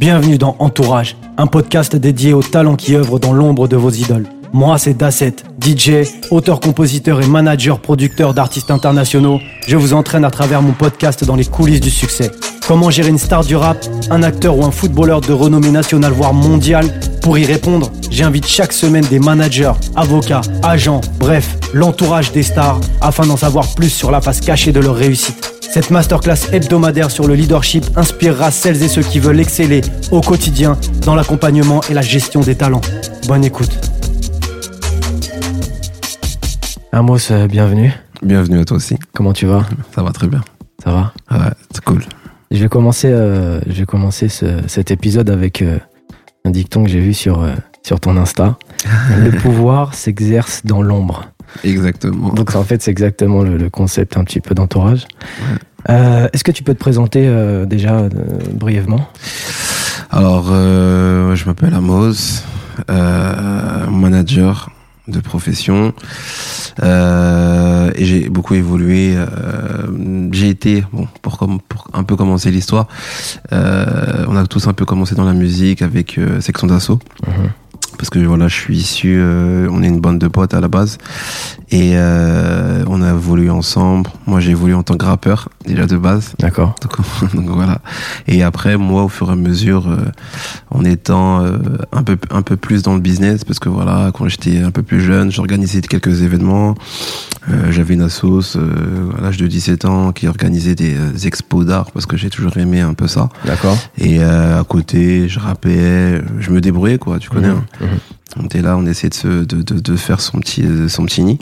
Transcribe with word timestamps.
Bienvenue 0.00 0.38
dans 0.38 0.56
Entourage, 0.60 1.14
un 1.36 1.46
podcast 1.46 1.94
dédié 1.94 2.32
aux 2.32 2.42
talents 2.42 2.76
qui 2.76 2.96
œuvrent 2.96 3.20
dans 3.20 3.34
l'ombre 3.34 3.68
de 3.68 3.76
vos 3.76 3.90
idoles. 3.90 4.24
Moi, 4.52 4.78
c'est 4.78 4.94
Dasset, 4.94 5.36
DJ, 5.64 6.08
auteur-compositeur 6.30 7.22
et 7.22 7.26
manager-producteur 7.26 8.34
d'artistes 8.34 8.72
internationaux. 8.72 9.38
Je 9.68 9.76
vous 9.76 9.94
entraîne 9.94 10.24
à 10.24 10.30
travers 10.30 10.60
mon 10.60 10.72
podcast 10.72 11.24
dans 11.24 11.36
les 11.36 11.44
coulisses 11.44 11.80
du 11.80 11.90
succès. 11.90 12.32
Comment 12.66 12.90
gérer 12.90 13.10
une 13.10 13.18
star 13.18 13.44
du 13.44 13.54
rap, 13.54 13.78
un 14.10 14.24
acteur 14.24 14.58
ou 14.58 14.64
un 14.64 14.72
footballeur 14.72 15.20
de 15.20 15.32
renommée 15.32 15.70
nationale 15.70 16.12
voire 16.12 16.34
mondiale? 16.34 16.86
Pour 17.22 17.38
y 17.38 17.44
répondre, 17.44 17.92
j'invite 18.10 18.46
chaque 18.46 18.72
semaine 18.72 19.04
des 19.04 19.20
managers, 19.20 19.72
avocats, 19.94 20.40
agents, 20.64 21.00
bref, 21.20 21.56
l'entourage 21.72 22.32
des 22.32 22.42
stars 22.42 22.80
afin 23.00 23.26
d'en 23.26 23.36
savoir 23.36 23.68
plus 23.74 23.90
sur 23.90 24.10
la 24.10 24.20
face 24.20 24.40
cachée 24.40 24.72
de 24.72 24.80
leur 24.80 24.96
réussite. 24.96 25.54
Cette 25.72 25.90
masterclass 25.90 26.48
hebdomadaire 26.52 27.12
sur 27.12 27.28
le 27.28 27.34
leadership 27.34 27.86
inspirera 27.96 28.50
celles 28.50 28.82
et 28.82 28.88
ceux 28.88 29.02
qui 29.02 29.20
veulent 29.20 29.38
exceller 29.38 29.82
au 30.10 30.20
quotidien 30.20 30.76
dans 31.06 31.14
l'accompagnement 31.14 31.80
et 31.88 31.94
la 31.94 32.02
gestion 32.02 32.40
des 32.40 32.56
talents. 32.56 32.80
Bonne 33.28 33.44
écoute. 33.44 33.89
Amos, 36.92 37.30
euh, 37.30 37.46
bienvenue. 37.46 37.92
Bienvenue 38.22 38.60
à 38.60 38.64
toi 38.64 38.76
aussi. 38.76 38.96
Comment 39.14 39.32
tu 39.32 39.46
vas? 39.46 39.64
Ça 39.94 40.02
va 40.02 40.10
très 40.10 40.26
bien. 40.26 40.40
Ça 40.82 40.90
va? 40.90 41.12
Ouais, 41.30 41.52
c'est 41.72 41.84
cool. 41.84 42.02
Je 42.50 42.58
vais 42.58 42.68
commencer, 42.68 43.08
euh, 43.10 43.60
je 43.66 43.80
vais 43.80 43.86
commencer 43.86 44.28
ce- 44.28 44.66
cet 44.66 44.90
épisode 44.90 45.30
avec 45.30 45.62
euh, 45.62 45.78
un 46.44 46.50
dicton 46.50 46.82
que 46.84 46.90
j'ai 46.90 47.00
vu 47.00 47.14
sur, 47.14 47.46
sur 47.84 48.00
ton 48.00 48.16
Insta. 48.16 48.56
le 49.16 49.30
pouvoir 49.30 49.94
s'exerce 49.94 50.62
dans 50.64 50.82
l'ombre. 50.82 51.26
Exactement. 51.64 52.30
Donc 52.30 52.54
en 52.56 52.64
fait, 52.64 52.82
c'est 52.82 52.90
exactement 52.90 53.42
le, 53.42 53.56
le 53.56 53.70
concept 53.70 54.16
un 54.16 54.24
petit 54.24 54.40
peu 54.40 54.54
d'entourage. 54.54 55.06
Est-ce 55.88 56.44
que 56.44 56.52
tu 56.52 56.62
peux 56.62 56.74
te 56.74 56.78
présenter 56.78 57.26
déjà 57.66 58.06
brièvement? 58.52 59.08
Alors, 60.10 60.44
je 60.48 61.44
m'appelle 61.46 61.72
Amos, 61.74 62.42
manager 63.90 64.70
de 65.10 65.20
profession, 65.20 65.92
euh, 66.82 67.90
et 67.94 68.04
j'ai 68.04 68.28
beaucoup 68.28 68.54
évolué. 68.54 69.14
euh, 69.16 70.28
j'ai 70.32 70.48
été, 70.48 70.84
bon, 70.92 71.06
pour, 71.22 71.38
pour 71.68 71.88
un 71.92 72.04
peu 72.04 72.16
commencer 72.16 72.50
l'histoire, 72.50 72.86
euh, 73.52 74.24
on 74.28 74.36
a 74.36 74.46
tous 74.46 74.66
un 74.66 74.72
peu 74.72 74.84
commencé 74.84 75.14
dans 75.14 75.24
la 75.24 75.34
musique 75.34 75.82
avec 75.82 76.18
Section 76.40 76.66
d'Assaut. 76.66 76.98
Parce 78.00 78.08
que 78.08 78.18
voilà, 78.18 78.48
je 78.48 78.54
suis 78.54 78.78
issu, 78.78 79.16
euh, 79.20 79.68
on 79.70 79.82
est 79.82 79.86
une 79.88 80.00
bande 80.00 80.18
de 80.18 80.26
potes 80.26 80.54
à 80.54 80.60
la 80.62 80.68
base, 80.68 80.96
et 81.70 81.90
euh, 81.96 82.82
on 82.88 83.02
a 83.02 83.10
évolué 83.10 83.50
ensemble. 83.50 84.08
Moi, 84.26 84.40
j'ai 84.40 84.52
évolué 84.52 84.72
en 84.72 84.82
tant 84.82 84.96
que 84.96 85.04
rappeur 85.04 85.50
déjà 85.66 85.84
de 85.84 85.98
base. 85.98 86.32
D'accord. 86.38 86.74
Donc, 86.80 87.34
donc 87.34 87.48
voilà. 87.54 87.82
Et 88.26 88.42
après, 88.42 88.78
moi, 88.78 89.04
au 89.04 89.08
fur 89.10 89.28
et 89.28 89.32
à 89.32 89.36
mesure, 89.36 89.86
euh, 89.88 89.98
en 90.70 90.82
étant 90.86 91.44
euh, 91.44 91.58
un 91.92 92.02
peu 92.02 92.16
un 92.30 92.40
peu 92.40 92.56
plus 92.56 92.82
dans 92.82 92.94
le 92.94 93.00
business, 93.00 93.44
parce 93.44 93.58
que 93.58 93.68
voilà, 93.68 94.10
quand 94.14 94.26
j'étais 94.28 94.62
un 94.62 94.70
peu 94.70 94.82
plus 94.82 95.02
jeune, 95.02 95.30
j'organisais 95.30 95.82
quelques 95.82 96.22
événements. 96.22 96.74
Euh, 97.50 97.70
J'avais 97.72 97.94
une 97.94 98.02
assoce 98.02 98.56
euh, 98.56 99.10
à 99.18 99.22
l'âge 99.22 99.36
de 99.38 99.46
17 99.46 99.84
ans 99.86 100.12
qui 100.12 100.26
organisait 100.28 100.74
des 100.74 101.26
expos 101.26 101.64
d'art, 101.66 101.90
parce 101.90 102.06
que 102.06 102.16
j'ai 102.16 102.30
toujours 102.30 102.56
aimé 102.58 102.80
un 102.80 102.94
peu 102.94 103.06
ça. 103.08 103.28
D'accord. 103.46 103.76
Et 103.98 104.18
euh, 104.20 104.60
à 104.60 104.64
côté, 104.64 105.26
je 105.28 105.38
rappais, 105.40 106.20
je 106.38 106.50
me 106.50 106.60
débrouillais 106.60 106.98
quoi, 106.98 107.18
tu 107.18 107.28
connais. 107.30 107.48
hein. 107.48 107.64
Mhm. 107.80 107.88
On 108.38 108.44
était 108.44 108.62
là, 108.62 108.76
on 108.76 108.86
essayait 108.86 109.10
de, 109.10 109.14
se, 109.14 109.28
de, 109.28 109.62
de, 109.62 109.80
de 109.80 109.96
faire 109.96 110.20
son 110.20 110.38
petit, 110.38 110.64
son 110.88 111.04
petit 111.04 111.22
nid. 111.22 111.38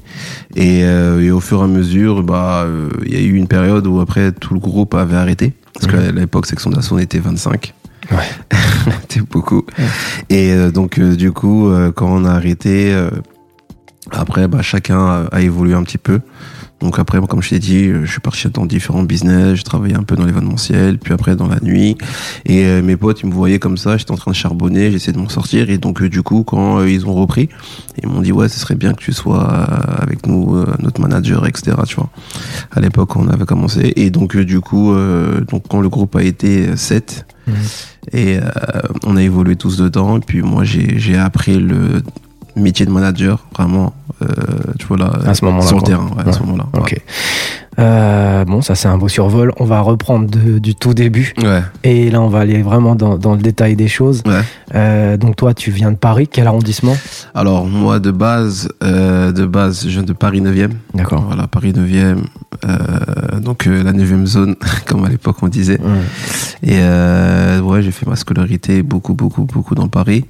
Et, 0.57 0.85
euh, 0.85 1.21
et 1.23 1.31
au 1.31 1.41
fur 1.41 1.61
et 1.61 1.65
à 1.65 1.67
mesure, 1.67 2.23
bah, 2.23 2.63
euh, 2.65 2.89
il 3.05 3.13
y 3.13 3.17
a 3.17 3.21
eu 3.21 3.35
une 3.35 3.47
période 3.49 3.87
où 3.87 4.01
après 4.01 4.33
tout 4.33 4.55
le 4.55 4.61
groupe 4.61 4.95
avait 4.95 5.17
arrêté. 5.17 5.53
Parce 5.75 5.87
qu'à 5.87 6.11
l'époque, 6.13 6.47
section 6.47 6.71
d'assaut, 6.71 6.97
on 6.97 6.99
était 6.99 7.19
25. 7.19 7.75
Ouais. 8.11 8.17
C'était 9.03 9.21
beaucoup. 9.21 9.65
Et 10.31 10.53
euh, 10.53 10.71
donc, 10.71 10.99
euh, 10.99 11.15
du 11.15 11.31
coup, 11.33 11.69
euh, 11.69 11.93
quand 11.93 12.09
on 12.11 12.25
a 12.25 12.33
arrêté, 12.33 12.93
euh, 12.93 13.11
après, 14.13 14.49
bah, 14.49 14.63
chacun 14.63 15.29
a, 15.31 15.41
évolué 15.41 15.75
un 15.75 15.83
petit 15.83 15.99
peu. 15.99 16.21
Donc 16.81 17.01
après, 17.01 17.19
moi, 17.19 17.27
comme 17.27 17.43
je 17.43 17.51
t'ai 17.51 17.59
dit, 17.59 17.87
euh, 17.87 18.05
je 18.05 18.11
suis 18.11 18.21
parti 18.21 18.49
dans 18.49 18.65
différents 18.65 19.03
business, 19.03 19.57
je 19.57 19.65
travaillais 19.65 19.97
un 19.97 20.05
peu 20.05 20.15
dans 20.15 20.25
l'événementiel, 20.25 20.99
puis 20.99 21.13
après 21.13 21.35
dans 21.35 21.49
la 21.49 21.59
nuit. 21.61 21.99
Et 22.47 22.67
euh, 22.67 22.83
mes 22.83 22.97
potes, 22.97 23.21
ils 23.23 23.29
me 23.29 23.35
voyaient 23.35 23.59
comme 23.59 23.77
ça, 23.77 23.97
j'étais 23.97 24.13
en 24.13 24.17
train 24.17 24.31
de 24.31 24.37
charbonner, 24.37 24.93
j'essayais 24.93 25.13
de 25.13 25.19
m'en 25.19 25.29
sortir. 25.29 25.71
Et 25.71 25.79
donc 25.79 26.01
euh, 26.01 26.09
du 26.09 26.23
coup, 26.23 26.45
quand 26.45 26.85
ils 26.85 27.05
ont 27.05 27.15
repris, 27.15 27.49
ils 28.01 28.09
m'ont 28.09 28.21
dit 28.21 28.31
ouais, 28.31 28.49
ce 28.49 28.61
serait 28.61 28.77
bien 28.77 28.93
que 28.93 29.03
tu 29.03 29.13
sois 29.13 29.43
avec 29.43 30.27
nous, 30.27 30.65
notre 30.79 31.01
manager, 31.01 31.47
etc. 31.47 31.77
Tu 31.85 31.97
vois. 31.97 32.11
À 32.71 32.81
l'époque, 32.81 33.17
on 33.17 33.27
avait 33.29 33.45
commencé. 33.45 33.93
Et 33.97 34.11
donc 34.11 34.37
du 34.37 34.61
coup, 34.61 34.93
euh, 34.93 35.41
donc 35.41 35.65
quand 35.69 35.81
le 35.81 35.89
groupe 35.89 36.15
a 36.15 36.23
été 36.23 36.77
7 36.77 37.27
Mhm. 37.49 37.55
et 38.13 38.39
on 39.05 39.17
a 39.17 39.23
évolué 39.23 39.57
tous 39.57 39.79
dedans. 39.79 40.19
Et 40.19 40.21
puis 40.21 40.43
moi, 40.43 40.65
j'ai 40.65 40.99
j'ai 40.99 41.17
appris 41.17 41.59
le 41.59 42.03
métier 42.63 42.87
de 42.87 42.91
manager 42.91 43.45
vraiment, 43.57 43.93
euh, 44.23 44.27
tu 44.79 44.87
vois 44.87 44.97
là, 44.97 45.11
À 45.27 45.35
ce 45.35 45.45
moment-là, 45.45 45.67
sur 45.67 45.77
le 45.79 45.83
terrain, 45.83 46.09
ouais, 46.17 46.29
à 46.29 46.33
ce 46.33 46.41
moment-là. 46.41 46.67
Ok. 46.75 46.97
Euh, 47.79 48.45
bon, 48.45 48.61
ça 48.61 48.75
c'est 48.75 48.89
un 48.89 48.99
beau 48.99 49.07
survol. 49.07 49.53
On 49.61 49.65
va 49.65 49.81
reprendre 49.81 50.29
de- 50.29 50.59
du 50.59 50.75
tout 50.75 50.95
début. 50.95 51.33
Ouais. 51.41 51.63
Et 51.85 52.11
là, 52.11 52.21
on 52.21 52.27
va 52.29 52.41
aller 52.41 52.61
vraiment 52.61 52.97
dans, 52.97 53.17
dans 53.17 53.35
le 53.35 53.41
détail 53.41 53.77
des 53.77 53.87
choses. 53.87 54.23
Ouais. 54.27 54.41
Euh, 54.75 55.17
donc 55.17 55.37
toi, 55.37 55.55
tu 55.55 55.71
viens 55.71 55.93
de 55.93 55.97
Paris. 55.97 56.27
Quel 56.27 56.49
arrondissement? 56.49 56.97
Alors 57.37 57.67
moi 57.67 58.01
de 58.01 58.11
base, 58.11 58.69
euh, 58.83 59.31
de 59.31 59.47
base, 59.47 59.85
je 59.85 59.91
viens 59.91 60.03
de 60.03 60.13
Paris 60.13 60.41
9e. 60.41 60.73
D'accord. 60.95 61.23
Voilà, 61.29 61.47
Paris 61.47 61.73
9e. 61.73 62.17
Euh, 62.65 63.39
donc 63.41 63.67
la 63.67 63.93
9e 63.93 64.27
zone, 64.27 64.57
comme 64.87 65.05
à 65.05 65.09
l'époque 65.09 65.37
on 65.43 65.49
disait. 65.49 65.79
Et 66.65 66.79
ouais, 67.61 67.83
j'ai 67.83 67.93
fait 67.93 68.07
ma 68.09 68.17
scolarité 68.17 68.83
beaucoup, 68.83 69.15
beaucoup, 69.15 69.45
beaucoup 69.45 69.77
dans 69.77 69.87
Paris. 69.87 70.25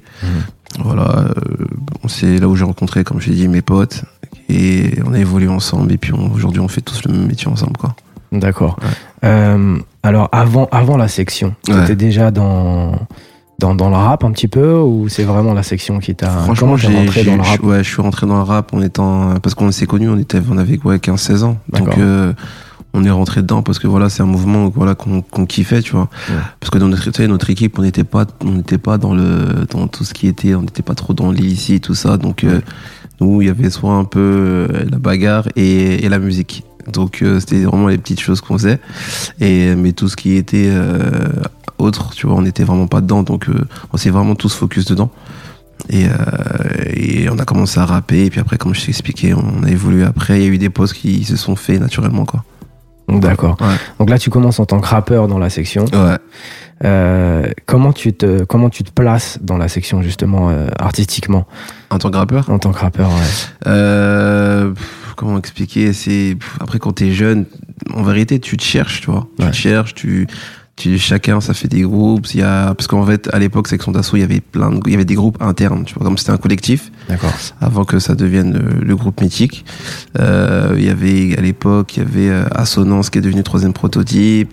Voilà, 0.83 1.25
euh, 1.25 1.65
c'est 2.07 2.37
là 2.37 2.47
où 2.47 2.55
j'ai 2.55 2.63
rencontré, 2.65 3.03
comme 3.03 3.19
je 3.19 3.29
l'ai 3.29 3.35
dit, 3.35 3.47
mes 3.47 3.61
potes. 3.61 4.03
Et 4.49 4.93
on 5.05 5.13
a 5.13 5.19
évolué 5.19 5.47
ensemble. 5.47 5.91
Et 5.91 5.97
puis 5.97 6.11
aujourd'hui, 6.13 6.59
on 6.61 6.67
fait 6.67 6.81
tous 6.81 7.03
le 7.05 7.11
même 7.13 7.27
métier 7.27 7.47
ensemble, 7.47 7.77
quoi. 7.77 7.95
D'accord. 8.31 8.77
Ouais. 8.81 9.29
Euh, 9.29 9.77
alors 10.03 10.29
avant, 10.31 10.67
avant 10.71 10.97
la 10.97 11.07
section, 11.07 11.55
tu 11.65 11.73
Ouais. 11.73 11.83
étais 11.83 11.95
déjà 11.95 12.29
dans, 12.31 12.91
dans 13.57 13.73
dans 13.73 13.89
le 13.89 13.95
rap 13.95 14.23
un 14.23 14.31
petit 14.31 14.47
peu 14.47 14.75
ou 14.79 15.09
c'est 15.09 15.23
vraiment 15.23 15.53
la 15.55 15.63
section 15.63 15.97
qui 15.99 16.13
t'a 16.15 16.29
Franchement, 16.29 16.77
j'ai, 16.77 16.95
rentré 16.95 17.23
dans 17.23 17.35
le 17.35 17.41
rap? 17.41 17.63
ouais, 17.63 17.83
je 17.83 17.89
suis 17.89 18.01
rentré 18.01 18.27
dans 18.27 18.37
le 18.37 18.43
rap 18.43 18.71
en 18.73 18.81
étant, 18.81 19.33
parce 19.41 19.55
qu'on 19.55 19.71
s'est 19.71 19.87
connus, 19.87 20.09
on 20.09 20.17
était, 20.19 20.39
on 20.49 20.57
avait 20.59 20.79
ouais, 20.83 20.97
15-16 20.97 21.43
ans. 21.43 21.57
D'accord. 21.69 21.87
Donc, 21.87 21.97
euh, 21.97 22.33
on 22.93 23.03
est 23.03 23.09
rentré 23.09 23.41
dedans 23.41 23.61
parce 23.61 23.79
que 23.79 23.87
voilà, 23.87 24.09
c'est 24.09 24.23
un 24.23 24.25
mouvement, 24.27 24.69
voilà, 24.69 24.95
qu'on, 24.95 25.21
qu'on 25.21 25.45
kiffait, 25.45 25.81
tu 25.81 25.91
vois. 25.91 26.09
Ouais. 26.29 26.35
Parce 26.59 26.69
que 26.71 26.77
dans 26.77 26.87
notre, 26.87 27.03
tu 27.03 27.11
sais, 27.11 27.27
notre 27.27 27.49
équipe, 27.49 27.77
on 27.77 27.83
n'était 27.83 28.03
pas, 28.03 28.25
on 28.43 28.51
n'était 28.51 28.77
pas 28.77 28.97
dans 28.97 29.13
le, 29.13 29.65
dans 29.69 29.87
tout 29.87 30.03
ce 30.03 30.13
qui 30.13 30.27
était, 30.27 30.55
on 30.55 30.61
n'était 30.61 30.81
pas 30.81 30.95
trop 30.95 31.13
dans 31.13 31.31
l'illicite, 31.31 31.83
tout 31.83 31.95
ça. 31.95 32.17
Donc, 32.17 32.43
euh, 32.43 32.61
nous, 33.21 33.41
il 33.41 33.47
y 33.47 33.49
avait 33.49 33.69
soit 33.69 33.93
un 33.93 34.05
peu 34.05 34.19
euh, 34.19 34.85
la 34.89 34.97
bagarre 34.97 35.47
et, 35.55 36.03
et 36.03 36.09
la 36.09 36.19
musique. 36.19 36.63
Donc, 36.91 37.21
euh, 37.21 37.39
c'était 37.39 37.63
vraiment 37.63 37.87
les 37.87 37.97
petites 37.97 38.21
choses 38.21 38.41
qu'on 38.41 38.57
faisait. 38.57 38.79
Et, 39.39 39.75
mais 39.75 39.91
tout 39.91 40.09
ce 40.09 40.15
qui 40.15 40.35
était, 40.35 40.69
euh, 40.69 41.27
autre, 41.77 42.11
tu 42.15 42.25
vois, 42.25 42.37
on 42.37 42.41
n'était 42.41 42.63
vraiment 42.63 42.87
pas 42.87 43.01
dedans. 43.01 43.21
Donc, 43.21 43.47
on 43.93 43.97
s'est 43.97 44.09
vraiment 44.09 44.35
tous 44.35 44.53
focus 44.53 44.85
dedans. 44.85 45.11
Et, 45.89 46.07
euh, 46.07 46.11
et 46.93 47.29
on 47.29 47.37
a 47.37 47.45
commencé 47.45 47.79
à 47.79 47.85
rapper. 47.85 48.25
Et 48.25 48.29
puis 48.29 48.39
après, 48.39 48.57
comme 48.57 48.73
je 48.73 48.81
t'ai 48.81 48.89
expliqué, 48.89 49.33
on 49.33 49.63
a 49.63 49.69
évolué 49.69 50.03
après. 50.03 50.39
Il 50.39 50.43
y 50.43 50.45
a 50.47 50.49
eu 50.49 50.57
des 50.57 50.69
pauses 50.69 50.93
qui 50.93 51.23
se 51.23 51.37
sont 51.37 51.55
faits 51.55 51.79
naturellement, 51.79 52.25
quoi. 52.25 52.43
D'accord. 53.19 53.57
Ouais. 53.61 53.75
Donc 53.99 54.09
là, 54.09 54.17
tu 54.19 54.29
commences 54.29 54.59
en 54.59 54.65
tant 54.65 54.79
que 54.79 54.87
rappeur 54.87 55.27
dans 55.27 55.39
la 55.39 55.49
section. 55.49 55.85
Ouais. 55.85 56.17
Euh, 56.85 57.45
comment 57.65 57.91
tu 57.91 58.13
te 58.13 58.45
comment 58.45 58.69
tu 58.69 58.83
te 58.85 58.91
places 58.91 59.37
dans 59.41 59.57
la 59.57 59.67
section 59.67 60.01
justement 60.01 60.49
euh, 60.49 60.67
artistiquement? 60.79 61.45
En 61.89 61.97
tant 61.97 62.09
que 62.09 62.15
rappeur? 62.17 62.49
En 62.49 62.57
tant 62.59 62.71
que 62.71 62.79
rappeur 62.79 63.09
ouais. 63.09 63.15
Euh, 63.67 64.73
comment 65.17 65.37
expliquer? 65.37 65.91
C'est 65.91 66.37
après 66.61 66.79
quand 66.79 66.93
t'es 66.93 67.11
jeune, 67.11 67.45
en 67.93 68.03
vérité, 68.03 68.39
tu 68.39 68.55
te 68.55 68.63
cherches, 68.63 69.01
tu 69.01 69.11
vois. 69.11 69.27
Tu 69.37 69.43
Ouais. 69.43 69.51
te 69.51 69.55
cherches, 69.57 69.93
tu, 69.93 70.27
tu 70.79 70.97
chacun 70.97 71.41
ça 71.41 71.53
fait 71.53 71.67
des 71.67 71.81
groupes. 71.81 72.25
Il 72.33 72.39
y 72.39 72.43
a 72.43 72.73
parce 72.73 72.87
qu'en 72.87 73.05
fait 73.05 73.29
à 73.33 73.37
l'époque 73.39 73.67
section 73.67 73.91
d'assaut, 73.91 74.17
il 74.17 74.21
y 74.21 74.23
avait 74.23 74.39
plein, 74.39 74.71
de, 74.71 74.79
il 74.85 74.91
y 74.91 74.95
avait 74.95 75.05
des 75.05 75.15
groupes 75.15 75.37
internes, 75.41 75.83
tu 75.85 75.93
vois, 75.93 76.05
comme 76.05 76.17
c'était 76.17 76.31
un 76.31 76.37
collectif 76.37 76.91
D'accord. 77.07 77.33
avant 77.61 77.83
que 77.85 77.99
ça 77.99 78.15
devienne 78.15 78.53
le, 78.53 78.85
le 78.85 78.95
groupe 78.95 79.21
mythique. 79.21 79.65
Euh, 80.19 80.73
il 80.77 80.85
y 80.85 80.89
avait 80.89 81.37
à 81.37 81.41
l'époque, 81.41 81.97
il 81.97 82.03
y 82.03 82.05
avait 82.05 82.29
euh, 82.29 82.43
Assonance 82.51 83.09
qui 83.09 83.19
est 83.19 83.21
devenu 83.21 83.43
troisième 83.43 83.73
prototype. 83.73 84.51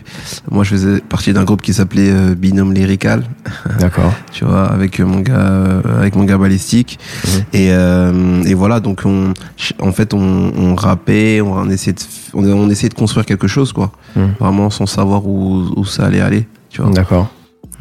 Moi, 0.50 0.64
je 0.64 0.70
faisais 0.70 1.00
partie 1.00 1.32
d'un 1.32 1.44
groupe 1.44 1.62
qui 1.62 1.72
s'appelait 1.72 2.10
euh, 2.10 2.34
Binôme 2.34 2.72
Lyrical 2.74 3.22
D'accord. 3.78 4.12
tu 4.32 4.44
vois, 4.44 4.64
avec 4.66 4.98
mon 5.00 5.20
gars, 5.20 5.34
euh, 5.38 5.80
avec 6.00 6.16
mon 6.16 6.24
gars 6.24 6.38
balistique. 6.38 6.98
Mhm. 7.24 7.30
Et, 7.52 7.68
euh, 7.70 8.42
et 8.44 8.54
voilà, 8.54 8.80
donc 8.80 9.02
on, 9.04 9.32
en 9.78 9.92
fait, 9.92 10.12
on, 10.14 10.52
on 10.56 10.74
rappait, 10.74 11.40
on, 11.40 11.52
on 11.52 11.70
essayait 11.70 11.92
de, 11.94 12.00
on, 12.34 12.44
on 12.44 12.68
essayait 12.68 12.88
de 12.88 12.94
construire 12.94 13.26
quelque 13.26 13.46
chose, 13.46 13.72
quoi. 13.72 13.92
Mhm. 14.16 14.34
Vraiment 14.40 14.70
sans 14.70 14.86
savoir 14.86 15.26
où, 15.26 15.64
où 15.76 15.84
ça 15.84 16.04
allait 16.06 16.15
tu 16.70 16.82
vois. 16.82 16.90
D'accord. 16.92 17.28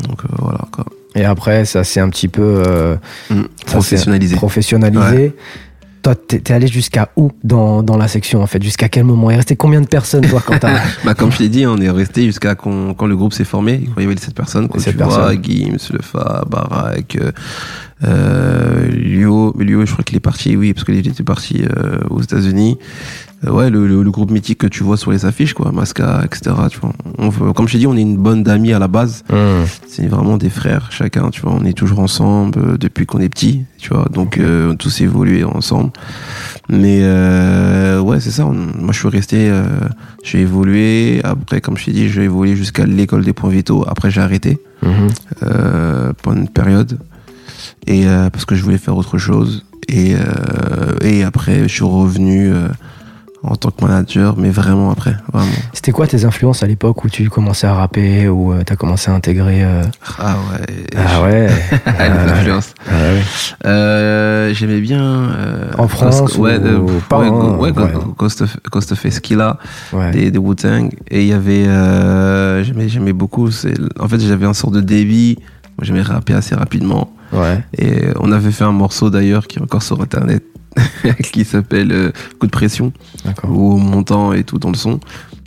Donc 0.08 0.20
euh, 0.26 0.36
voilà, 0.40 0.62
quoi. 0.72 0.86
Et 1.16 1.24
après, 1.24 1.64
ça 1.66 1.84
s'est 1.86 2.02
un 2.02 2.10
petit 2.10 2.28
peu 2.28 2.42
euh, 2.68 2.96
s'est 3.30 3.36
Professionnalisé. 3.66 4.36
professionnalisé. 4.36 5.34
toi, 6.02 6.14
t'es 6.14 6.40
t'es 6.40 6.54
allé 6.54 6.68
jusqu'à 6.68 7.10
où 7.16 7.32
dans, 7.44 7.82
dans 7.84 7.96
la 7.98 8.08
section 8.10 8.42
en 8.44 8.48
fait? 8.48 8.62
Jusqu'à 8.62 8.90
quel 8.90 9.06
moment? 9.06 9.32
Il 9.32 9.38
restait 9.38 9.56
combien 9.56 9.80
de 9.80 9.88
personnes 9.88 10.28
toi 10.28 10.42
quand 10.46 10.60
t'as 10.60 10.78
Bah, 11.06 11.14
comme 11.14 11.32
je 11.32 11.40
l'ai 11.40 11.50
dit, 11.50 11.66
on 11.66 11.78
est 11.78 11.90
resté 11.90 12.26
jusqu'à 12.26 12.56
quand, 12.56 12.94
quand 12.96 13.08
le 13.08 13.16
groupe 13.16 13.32
s'est 13.34 13.46
formé. 13.46 13.84
Quand 13.88 14.02
il 14.02 14.04
y 14.04 14.06
avait 14.06 14.16
les 14.16 14.22
sept 14.22 14.36
personnes, 14.36 14.68
quand 14.68 14.78
Les 14.78 14.92
tu 14.92 14.98
vois, 14.98 15.08
personnes. 15.08 15.44
Gims, 15.44 15.78
Lefa, 15.94 16.44
Barak, 16.50 17.16
euh, 17.16 17.32
euh, 18.04 18.88
Lio, 18.92 19.54
je 19.86 19.92
crois 19.94 20.04
qu'il 20.04 20.18
est 20.18 20.20
parti, 20.20 20.58
oui, 20.58 20.74
parce 20.74 20.84
qu'il 20.84 20.98
était 20.98 21.24
parti 21.24 21.64
aux 22.10 22.22
États-Unis. 22.22 22.78
Ouais, 23.50 23.70
le, 23.70 23.88
le, 23.88 24.02
le 24.04 24.12
groupe 24.12 24.32
mythique 24.32 24.58
que 24.60 24.68
tu 24.68 24.84
vois 24.84 24.98
sur 24.98 25.12
les 25.12 25.26
affiches, 25.26 25.54
quoi, 25.54 25.72
Masca, 25.72 26.22
etc. 26.26 26.56
Tu 26.70 26.80
vois. 26.80 26.94
On- 27.18 27.30
comme 27.54 27.68
je 27.68 27.74
t'ai 27.74 27.80
dit, 27.80 27.88
on 27.88 27.96
est 27.96 28.02
une 28.02 28.18
bonne 28.18 28.44
d'amis 28.44 28.74
à 28.74 28.80
la 28.80 28.88
base. 28.88 29.24
C'est 29.88 30.08
vraiment 30.08 30.38
des 30.38 30.50
frères, 30.50 30.88
chacun, 30.92 31.30
tu 31.30 31.42
vois. 31.42 31.54
On 31.54 31.64
est 31.66 31.74
toujours 31.74 32.00
ensemble 32.00 32.60
euh, 32.60 32.78
depuis 32.78 33.06
qu'on 33.06 33.20
est 33.20 33.30
petit, 33.30 33.66
tu 33.78 33.90
vois. 33.94 34.08
Donc, 34.12 34.38
euh, 34.38 34.70
on 34.70 34.74
a 34.74 34.76
tous 34.76 35.02
évolué 35.02 35.44
ensemble. 35.44 35.92
Mais 36.70 37.00
euh, 37.04 38.00
ouais, 38.00 38.20
c'est 38.20 38.32
ça. 38.32 38.46
on- 38.46 38.54
moi, 38.54 38.92
je 38.94 39.00
suis 39.00 39.08
resté, 39.10 39.50
euh, 39.50 39.64
j'ai 40.24 40.42
évolué. 40.42 41.22
Après, 41.24 41.62
comme 41.62 41.78
je 41.78 41.86
t'ai 41.86 41.92
dit, 41.92 42.10
j'ai 42.10 42.24
évolué 42.24 42.56
jusqu'à 42.56 42.86
l'école 42.86 43.24
des 43.24 43.34
points 43.34 43.50
vitaux. 43.50 43.86
Après, 43.88 44.10
j'ai 44.12 44.22
arrêté 44.22 44.58
Mhm. 44.82 45.08
euh, 45.44 46.14
pendant 46.22 46.42
une 46.42 46.50
période. 46.50 46.98
Et 47.88 48.06
parce 48.32 48.46
que 48.46 48.56
je 48.56 48.64
voulais 48.64 48.78
faire 48.80 48.98
autre 48.98 49.18
chose. 49.20 49.64
Et, 49.88 50.16
et 51.04 51.24
après, 51.24 51.64
je 51.64 51.74
suis 51.74 51.84
revenu 51.84 52.52
en 53.48 53.56
tant 53.56 53.70
que 53.70 53.84
manager, 53.86 54.36
mais 54.38 54.50
vraiment 54.50 54.90
après, 54.92 55.16
vraiment. 55.32 55.52
C'était 55.74 55.92
quoi 55.92 56.08
tes 56.08 56.26
influences 56.26 56.64
à 56.64 56.68
l'époque 56.68 57.04
où 57.04 57.10
tu 57.10 57.30
commençais 57.30 57.68
à 57.68 57.74
rapper 57.76 58.28
ou 58.28 58.52
euh, 58.54 58.64
t'as 58.66 58.76
commencé 58.76 59.12
à 59.12 59.14
intégrer 59.14 59.64
euh, 59.64 59.84
Ah 60.20 60.36
ouais. 60.52 60.66
Ah 60.98 61.22
ouais. 61.24 61.48
les 61.86 61.92
Euh, 62.02 62.34
influences. 62.34 62.74
ah 62.88 62.92
ouais. 62.94 63.22
Euh, 63.66 64.54
J'aimais 64.54 64.82
bien. 64.82 65.30
En 65.78 65.88
France 65.88 66.22
Ghost- 66.22 66.38
ouais, 66.38 66.58
ou 66.58 66.86
de- 66.88 67.00
pas 67.08 67.20
ouais, 67.20 67.30
go- 67.30 67.56
ouais, 67.58 67.72
go- 67.72 67.82
ouais. 67.84 67.92
Ghost 68.18 68.42
of, 68.42 68.58
Ghost 68.72 68.92
of 68.92 69.06
Esquila, 69.06 69.58
Ouais. 69.94 70.12
des, 70.12 70.32
des 70.32 70.40
Wu-Tang. 70.40 70.90
Et 71.10 71.22
il 71.22 71.28
y 71.28 71.34
avait. 71.34 71.66
J'aimais 72.88 73.14
beaucoup. 73.14 73.50
En 74.00 74.08
fait, 74.08 74.20
j'avais 74.20 74.46
un 74.46 74.54
sort 74.54 74.72
de 74.72 74.82
débit. 74.82 75.38
Moi, 75.78 75.84
j'aimais 75.84 76.02
rapper 76.02 76.34
assez 76.34 76.56
rapidement. 76.56 77.12
Ouais. 77.34 77.60
Et 77.78 78.04
on 78.20 78.32
avait 78.32 78.52
fait 78.52 78.64
un 78.64 78.72
morceau 78.72 79.10
d'ailleurs 79.10 79.48
qui 79.48 79.60
est 79.60 79.62
encore 79.62 79.84
sur 79.84 80.00
internet. 80.02 80.44
qui 81.32 81.46
s'appelle 81.46 81.92
euh, 81.92 82.12
Coup 82.40 82.48
de 82.48 82.52
pression. 82.52 82.92
D'accord. 83.24 83.50
ou 83.52 83.78
montant 83.78 84.34
et 84.34 84.44
tout 84.44 84.58
dans 84.60 84.70
le 84.72 84.76
son 84.78 85.00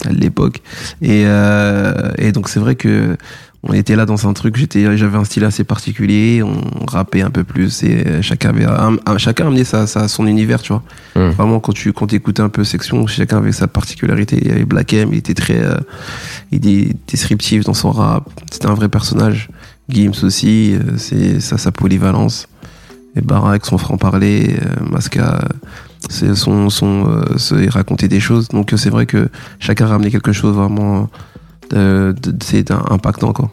à 0.06 0.10
l'époque. 0.12 0.62
Et, 1.02 1.25
euh, 1.26 2.12
et 2.19 2.32
donc 2.32 2.48
c'est 2.48 2.60
vrai 2.60 2.75
que 2.76 3.16
on 3.64 3.72
était 3.72 3.96
là 3.96 4.06
dans 4.06 4.28
un 4.28 4.32
truc 4.34 4.54
j'étais 4.56 4.96
j'avais 4.96 5.19
un 5.19 5.25
style 5.25 5.42
assez 5.44 5.64
particulier 5.64 6.44
on 6.44 6.86
rappait 6.86 7.22
un 7.22 7.30
peu 7.30 7.42
plus 7.42 7.82
et 7.82 8.06
euh, 8.06 8.22
chacun 8.22 8.50
avait 8.50 8.64
un- 8.66 8.96
un- 9.04 9.19
chacun 9.19 9.48
amenait 9.48 9.64
sa, 9.64 9.88
sa- 9.88 10.06
son 10.06 10.28
univers 10.28 10.62
tu 10.62 10.72
vois. 10.72 10.84
Vraiment 11.32 11.58
quand 11.58 11.72
tu 11.72 11.92
quand 11.92 12.12
écoutais 12.12 12.40
un 12.42 12.48
peu 12.50 12.62
section 12.62 13.08
chacun 13.08 13.38
avait 13.38 13.50
sa 13.50 13.66
particularité. 13.66 14.38
Il 14.40 14.46
y 14.46 14.52
avait 14.52 14.64
Black 14.64 14.92
M 14.92 15.08
il 15.12 15.19
était 15.19 15.34
très 15.34 15.58
euh, 15.60 15.75
il 16.52 16.58
était 16.58 16.94
disruptif 17.08 17.64
dans 17.64 17.75
son 17.75 17.90
rap. 17.90 18.28
C'était 18.52 18.66
un 18.69 18.75
vrai 18.75 18.88
personnage. 18.88 19.48
Gims 19.88 20.22
aussi 20.22 20.75
euh, 20.76 20.96
c'est 20.96 21.40
ça 21.40 21.58
sa 21.58 21.72
polyvalence 21.72 22.46
et 23.16 23.20
Barak 23.20 23.64
son 23.66 23.78
franc 23.78 23.96
parler 23.96 24.56
Masca 24.90 25.40
c'est 26.08 26.34
son 26.34 26.70
son 26.70 27.06
euh, 27.08 27.37
se- 27.38 27.55
il 27.55 27.69
racontait 27.70 28.08
des 28.08 28.20
choses 28.20 28.49
donc 28.49 28.72
euh, 28.72 28.76
c'est 28.76 28.90
vrai 28.90 29.06
que 29.06 29.28
chacun 29.58 29.87
ramenait 29.87 30.10
quelque 30.10 30.32
chose 30.32 30.55
vraiment 30.55 31.08
euh, 31.72 32.12
de, 32.12 32.31
de- 32.31 32.43
c'est 32.44 32.70
un- 32.70 32.84
impactant 32.90 33.32
quoi 33.32 33.50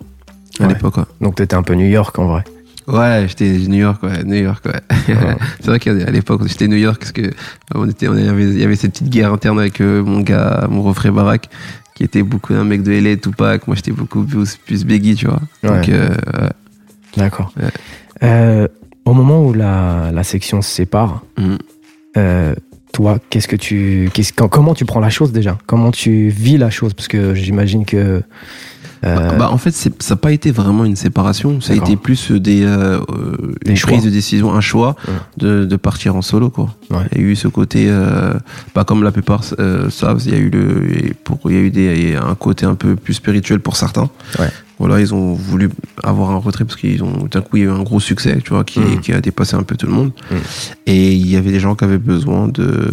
à 0.60 0.64
Ouais. 0.64 0.70
l'époque. 0.74 0.96
Donc 1.20 1.36
t'étais 1.36 1.56
un 1.56 1.64
peu 1.64 1.74
New 1.74 1.86
York 1.88 2.18
en 2.18 2.28
vrai. 2.28 2.44
Ouais, 2.88 3.26
j'étais 3.28 3.50
New 3.68 3.80
York, 3.80 4.02
ouais, 4.04 4.24
New 4.24 4.36
York, 4.42 4.64
ouais. 4.66 4.80
Ouais. 5.14 5.36
c'est 5.60 5.66
vrai 5.68 5.80
qu'à 5.80 5.92
l'époque, 5.94 6.44
j'étais 6.48 6.68
New 6.70 6.78
York 6.78 6.98
parce 7.00 7.12
que 7.12 7.24
euh, 7.24 7.32
on 7.74 7.90
était, 7.90 8.08
on 8.08 8.14
avait, 8.16 8.44
il 8.46 8.60
y 8.60 8.64
avait 8.64 8.76
cette 8.78 8.92
petite 8.94 9.10
guerre 9.10 9.34
interne 9.34 9.60
avec 9.60 9.82
euh, 9.82 10.02
mon 10.04 10.22
gars, 10.22 10.68
mon 10.70 10.82
refrain 10.84 11.12
Barack, 11.12 11.50
qui 11.96 12.04
était 12.04 12.22
beaucoup 12.24 12.54
un 12.54 12.64
mec 12.64 12.84
de 12.84 12.92
LA, 12.94 13.18
Tupac. 13.18 13.68
Moi, 13.68 13.76
j'étais 13.76 13.92
beaucoup 13.92 14.24
plus, 14.24 14.56
plus 14.58 14.86
Biggie, 14.86 15.16
tu 15.16 15.26
vois. 15.26 15.42
Donc, 15.64 15.72
Ouais. 15.88 15.90
euh, 15.90 16.10
ouais. 16.10 16.50
D'accord. 17.18 17.52
Euh, 18.24 18.68
au 19.06 19.14
moment 19.14 19.44
où 19.46 19.54
la, 19.54 20.12
la 20.12 20.24
section 20.24 20.62
se 20.62 20.70
sépare, 20.70 21.24
Mhm. 21.38 21.58
euh, 22.18 22.56
toi, 22.94 23.20
qu'est-ce 23.30 23.48
que 23.48 23.56
tu, 23.58 24.10
qu'est-ce, 24.14 24.32
comment 24.34 24.74
tu 24.74 24.86
prends 24.86 25.02
la 25.02 25.10
chose 25.10 25.32
déjà? 25.34 25.58
Comment 25.68 25.92
tu 25.92 26.30
vis 26.30 26.58
la 26.58 26.70
chose? 26.70 26.94
Parce 26.94 27.08
que 27.08 27.34
j'imagine 27.36 27.86
que. 27.86 28.22
Euh, 29.06 29.16
Bah, 29.30 29.36
bah, 29.38 29.50
en 29.52 29.58
fait, 29.58 29.72
ça 29.72 29.90
n'a 30.10 30.16
pas 30.16 30.32
été 30.32 30.52
vraiment 30.52 30.86
une 30.86 30.96
séparation. 30.96 31.62
Ça 31.62 31.74
a 31.74 31.76
été 31.76 31.96
plus 31.96 32.32
des, 32.32 32.64
euh, 32.64 33.00
euh, 33.10 33.54
Des 33.64 33.72
une 33.72 33.78
choix. 33.78 33.92
prise 33.92 34.04
de 34.06 34.10
décision, 34.10 34.54
un 34.54 34.62
choix 34.62 34.96
Ouais. 35.08 35.14
de, 35.38 35.66
de 35.66 35.76
partir 35.76 36.16
en 36.16 36.22
solo, 36.22 36.50
quoi. 36.50 36.76
Ouais. 36.92 37.06
Il 37.14 37.22
y 37.22 37.24
a 37.24 37.28
eu 37.28 37.36
ce 37.36 37.48
côté, 37.48 37.86
euh, 37.90 38.34
pas 38.74 38.84
comme 38.84 39.04
la 39.04 39.12
plupart 39.12 39.44
euh, 39.60 39.90
savent, 39.90 40.22
il 40.26 40.32
y 40.32 40.36
a 40.36 40.40
eu 40.40 40.50
le, 40.50 41.14
pour, 41.24 41.40
il 41.46 41.56
y 41.56 41.58
a 41.58 41.62
eu 41.62 41.70
des, 41.72 42.16
un 42.16 42.36
côté 42.36 42.66
un 42.66 42.76
peu 42.76 42.96
plus 42.96 43.14
spirituel 43.16 43.60
pour 43.60 43.76
certains. 43.76 44.10
Ouais. 44.40 44.50
Voilà, 44.78 45.00
ils 45.00 45.14
ont 45.14 45.34
voulu 45.34 45.70
avoir 46.04 46.32
un 46.32 46.36
retrait 46.38 46.66
parce 46.66 46.76
qu'ils 46.78 47.02
ont, 47.02 47.28
d'un 47.32 47.40
coup, 47.42 47.56
il 47.56 47.60
y 47.62 47.64
a 47.64 47.68
eu 47.68 47.72
un 47.72 47.82
gros 47.84 48.02
succès, 48.02 48.40
tu 48.44 48.50
vois, 48.54 48.66
qui, 48.66 48.80
Mhm. 48.82 49.00
qui 49.00 49.14
a 49.14 49.22
dépassé 49.22 49.56
un 49.56 49.64
peu 49.64 49.78
tout 49.78 49.86
le 49.88 49.94
monde. 49.94 50.12
Mhm. 50.32 50.38
Et 50.88 51.14
il 51.14 51.28
y 51.30 51.38
avait 51.38 51.52
des 51.52 51.62
gens 51.62 51.76
qui 51.76 51.86
avaient 51.86 51.98
besoin 51.98 52.50
de, 52.50 52.90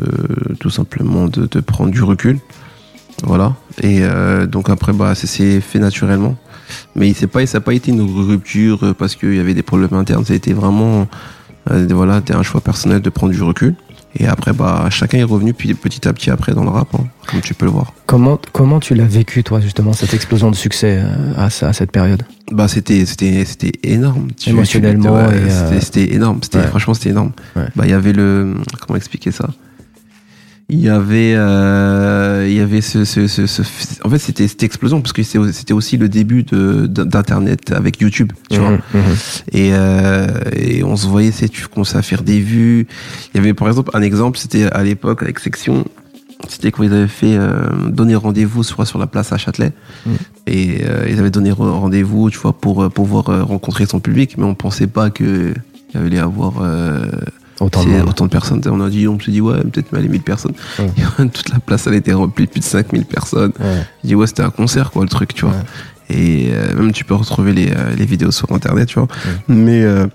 tout 0.61 0.71
simplement, 0.71 1.27
de, 1.27 1.49
de 1.51 1.61
prendre 1.61 1.91
du 1.91 2.03
recul. 2.03 2.39
Voilà. 3.23 3.55
Et 3.83 4.01
euh, 4.03 4.47
donc 4.47 4.69
après, 4.71 4.93
bah, 4.93 5.15
ça 5.15 5.27
s'est 5.27 5.61
fait 5.61 5.79
naturellement. 5.79 6.37
Mais 6.97 7.13
c'est 7.15 7.27
pas, 7.27 7.45
ça 7.47 7.59
n'a 7.59 7.63
pas 7.63 7.75
été 7.75 7.91
une 7.91 8.01
rupture 8.03 8.83
euh, 8.83 8.95
parce 8.95 9.15
qu'il 9.15 9.35
y 9.35 9.41
avait 9.41 9.55
des 9.55 9.63
problèmes 9.63 9.95
internes. 9.95 10.25
Ça 10.25 10.33
a 10.33 10.37
été 10.37 10.53
vraiment, 10.53 11.07
euh, 11.71 11.87
voilà, 11.91 12.21
un 12.31 12.43
choix 12.43 12.61
personnel 12.61 13.01
de 13.01 13.11
prendre 13.11 13.33
du 13.33 13.43
recul. 13.43 13.75
Et 14.19 14.27
après, 14.27 14.53
bah, 14.53 14.89
chacun 14.91 15.19
est 15.19 15.23
revenu 15.23 15.55
puis 15.55 15.73
petit 15.73 16.07
à 16.07 16.13
petit 16.13 16.31
après 16.31 16.53
dans 16.53 16.65
le 16.65 16.69
rap, 16.69 16.89
hein, 16.95 17.05
comme 17.31 17.41
tu 17.41 17.55
peux 17.55 17.65
le 17.65 17.71
voir. 17.73 17.95
comment, 18.05 18.39
comment 18.53 18.79
tu 18.79 18.95
l'as 18.95 19.07
vécu, 19.07 19.43
toi, 19.43 19.59
justement, 19.61 19.95
cette 19.95 20.13
explosion 20.13 20.51
de 20.51 20.57
succès 20.57 21.01
euh, 21.03 21.33
à, 21.37 21.45
à 21.47 21.73
cette 21.73 21.91
période? 21.91 22.23
Bah, 22.51 22.69
c'était, 22.69 23.07
c'était, 23.07 23.45
c'était 23.47 23.73
énorme. 23.83 24.29
Tu- 24.39 24.51
Émotionnellement 24.51 25.15
ouais, 25.15 25.29
euh, 25.33 25.81
c'était, 25.81 26.13
énorme. 26.13 26.41
C'était, 26.43 26.59
ouais. 26.59 26.67
franchement, 26.67 26.93
c'était 26.93 27.09
énorme. 27.11 27.33
Ouais. 27.57 27.69
Bah, 27.75 27.85
il 27.87 27.91
y 27.91 27.95
avait 27.95 28.13
le, 28.13 28.55
comment 28.87 28.97
expliquer 28.99 29.31
ça? 29.31 29.49
Il 30.75 30.81
y 30.81 30.89
avait, 30.89 31.35
euh, 31.37 32.47
il 32.49 32.55
y 32.55 32.61
avait 32.61 32.81
ce, 32.81 33.05
ce, 33.05 33.27
ce, 33.27 33.47
ce- 33.47 33.63
en 34.05 34.09
fait, 34.09 34.19
c'était 34.19 34.49
cette 34.49 34.63
explosion 34.63 35.03
parce 35.03 35.13
que 35.13 35.23
c'était 35.23 35.75
aussi 35.75 35.99
le 35.99 36.09
début 36.09 36.45
de 36.45 36.87
d'internet 36.87 37.73
avec 37.73 38.01
YouTube, 38.01 38.33
tu 38.51 38.59
vois. 38.59 38.71
Mhm, 38.71 38.79
mhm. 38.95 39.03
Et, 39.53 39.71
euh, 39.75 40.27
et 40.57 40.83
on 40.83 40.97
se 40.97 41.07
voyait, 41.07 41.31
c'est 41.31 41.51
tu 41.51 41.67
commençais 41.69 41.99
à 41.99 42.03
faire 42.03 42.23
des 42.23 42.41
vues. 42.41 42.87
Il 43.35 43.37
y 43.37 43.41
avait 43.41 43.53
par 43.53 43.69
exemple 43.69 43.91
un 43.93 44.01
exemple, 44.01 44.39
c'était 44.39 44.65
à 44.73 44.83
l'époque 44.83 45.23
avec 45.23 45.41
Section, 45.41 45.85
c'était 46.49 46.71
quand 46.71 46.85
ils 46.85 46.93
avaient 46.95 47.07
fait 47.07 47.37
euh, 47.37 47.69
donner 47.91 48.15
rendez-vous 48.17 48.63
soit 48.63 48.87
sur 48.87 48.99
la 48.99 49.07
place 49.07 49.31
à 49.33 49.37
Châtelet. 49.37 49.73
Mm. 50.07 50.11
Et 50.47 50.81
euh, 50.89 51.07
ils 51.11 51.19
avaient 51.19 51.31
donné 51.31 51.51
re- 51.51 51.69
rendez-vous, 51.69 52.31
tu 52.31 52.39
vois, 52.39 52.55
pour 52.55 52.89
pouvoir 52.91 53.25
rencontrer 53.47 53.85
son 53.85 54.01
public, 54.01 54.39
mais 54.39 54.45
on 54.45 54.55
pensait 54.55 54.87
pas 54.87 55.11
que 55.11 55.53
il 55.95 56.01
y 56.01 56.05
allait 56.07 56.19
avoir 56.19 56.55
Autant 57.63 57.85
de 57.85 58.09
autant 58.09 58.27
de 58.27 58.31
personnes. 58.31 58.61
On 58.67 58.81
a 58.81 58.91
dit, 58.91 59.07
on 59.07 59.19
se 59.19 59.31
dit, 59.31 59.41
ouais, 59.41 59.61
peut-être 59.63 59.97
les 59.97 60.09
1000 60.09 60.23
personnes. 60.23 60.55
Toute 61.17 61.51
la 61.51 61.61
place, 61.61 61.87
elle 61.87 61.95
était 61.95 62.13
remplie, 62.13 62.47
plus 62.47 62.61
de 62.61 62.65
5000 62.65 63.05
personnes. 63.05 63.53
Ouais. 63.61 63.87
Je 64.03 64.09
dis, 64.09 64.15
ouais, 64.15 64.27
c'était 64.27 64.43
un 64.43 64.51
concert, 64.51 64.91
quoi, 64.91 65.03
le 65.03 65.09
truc, 65.09 65.35
tu 65.35 65.45
vois. 65.45 65.55
Ouais. 65.55 65.63
Et 66.11 66.51
euh, 66.53 66.75
même, 66.75 66.93
tu 66.93 67.05
peux 67.05 67.15
retrouver 67.15 67.53
les, 67.53 67.71
euh, 67.71 67.95
les 67.97 68.05
vidéos 68.05 68.33
sur 68.33 68.51
Internet, 68.53 68.89
tu 68.89 68.99
vois. 68.99 69.09
Mais 69.49 69.83
euh, 69.83 70.07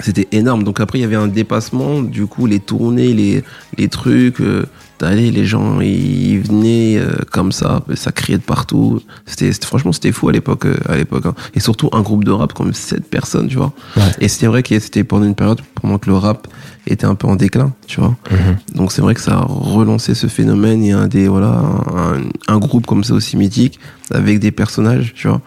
c'était 0.00 0.28
énorme. 0.32 0.62
Donc 0.62 0.80
après, 0.80 0.98
il 0.98 1.02
y 1.02 1.04
avait 1.04 1.16
un 1.16 1.28
dépassement. 1.28 2.00
Du 2.00 2.26
coup, 2.26 2.46
les 2.46 2.60
tournées, 2.60 3.12
les, 3.12 3.44
les 3.76 3.88
trucs, 3.88 4.40
euh, 4.40 4.66
d'aller, 5.00 5.30
les 5.30 5.46
gens, 5.46 5.80
ils 5.80 6.38
venaient 6.40 6.98
euh, 6.98 7.10
comme 7.32 7.50
ça, 7.52 7.82
ça 7.94 8.12
criait 8.12 8.38
de 8.38 8.42
partout. 8.42 9.00
C'était, 9.26 9.50
franchement, 9.52 9.92
c'était 9.92 10.12
fou 10.12 10.28
à 10.28 10.32
l'époque. 10.32 10.66
euh, 10.66 10.76
à 10.88 10.96
l'époque 10.96 11.24
hein. 11.26 11.34
Et 11.54 11.60
surtout, 11.60 11.88
un 11.92 12.02
groupe 12.02 12.24
de 12.24 12.30
rap 12.30 12.52
comme 12.52 12.72
7 12.74 13.08
personnes, 13.08 13.48
tu 13.48 13.56
vois. 13.56 13.72
Ouais. 13.96 14.02
Et 14.20 14.28
c'était 14.28 14.46
vrai 14.46 14.62
que 14.62 14.78
c'était 14.78 15.02
pendant 15.04 15.24
une 15.26 15.34
période, 15.34 15.60
pendant 15.80 15.98
que 15.98 16.08
le 16.10 16.16
rap 16.16 16.46
était 16.86 17.06
un 17.06 17.14
peu 17.14 17.26
en 17.26 17.36
déclin, 17.36 17.72
tu 17.86 18.00
vois. 18.00 18.16
Mhm. 18.30 18.56
Donc 18.76 18.92
c'est 18.92 19.02
vrai 19.02 19.14
que 19.14 19.20
ça 19.20 19.34
a 19.38 19.44
relancé 19.46 20.14
ce 20.14 20.26
phénomène 20.26 20.82
et 20.82 20.92
un 20.92 21.08
des 21.08 21.28
voilà 21.28 21.62
un, 21.96 22.22
un 22.54 22.58
groupe 22.58 22.86
comme 22.86 23.04
ça 23.04 23.14
aussi 23.14 23.36
mythique 23.36 23.78
avec 24.12 24.38
des 24.40 24.50
personnages, 24.50 25.12
tu 25.14 25.28
vois, 25.28 25.40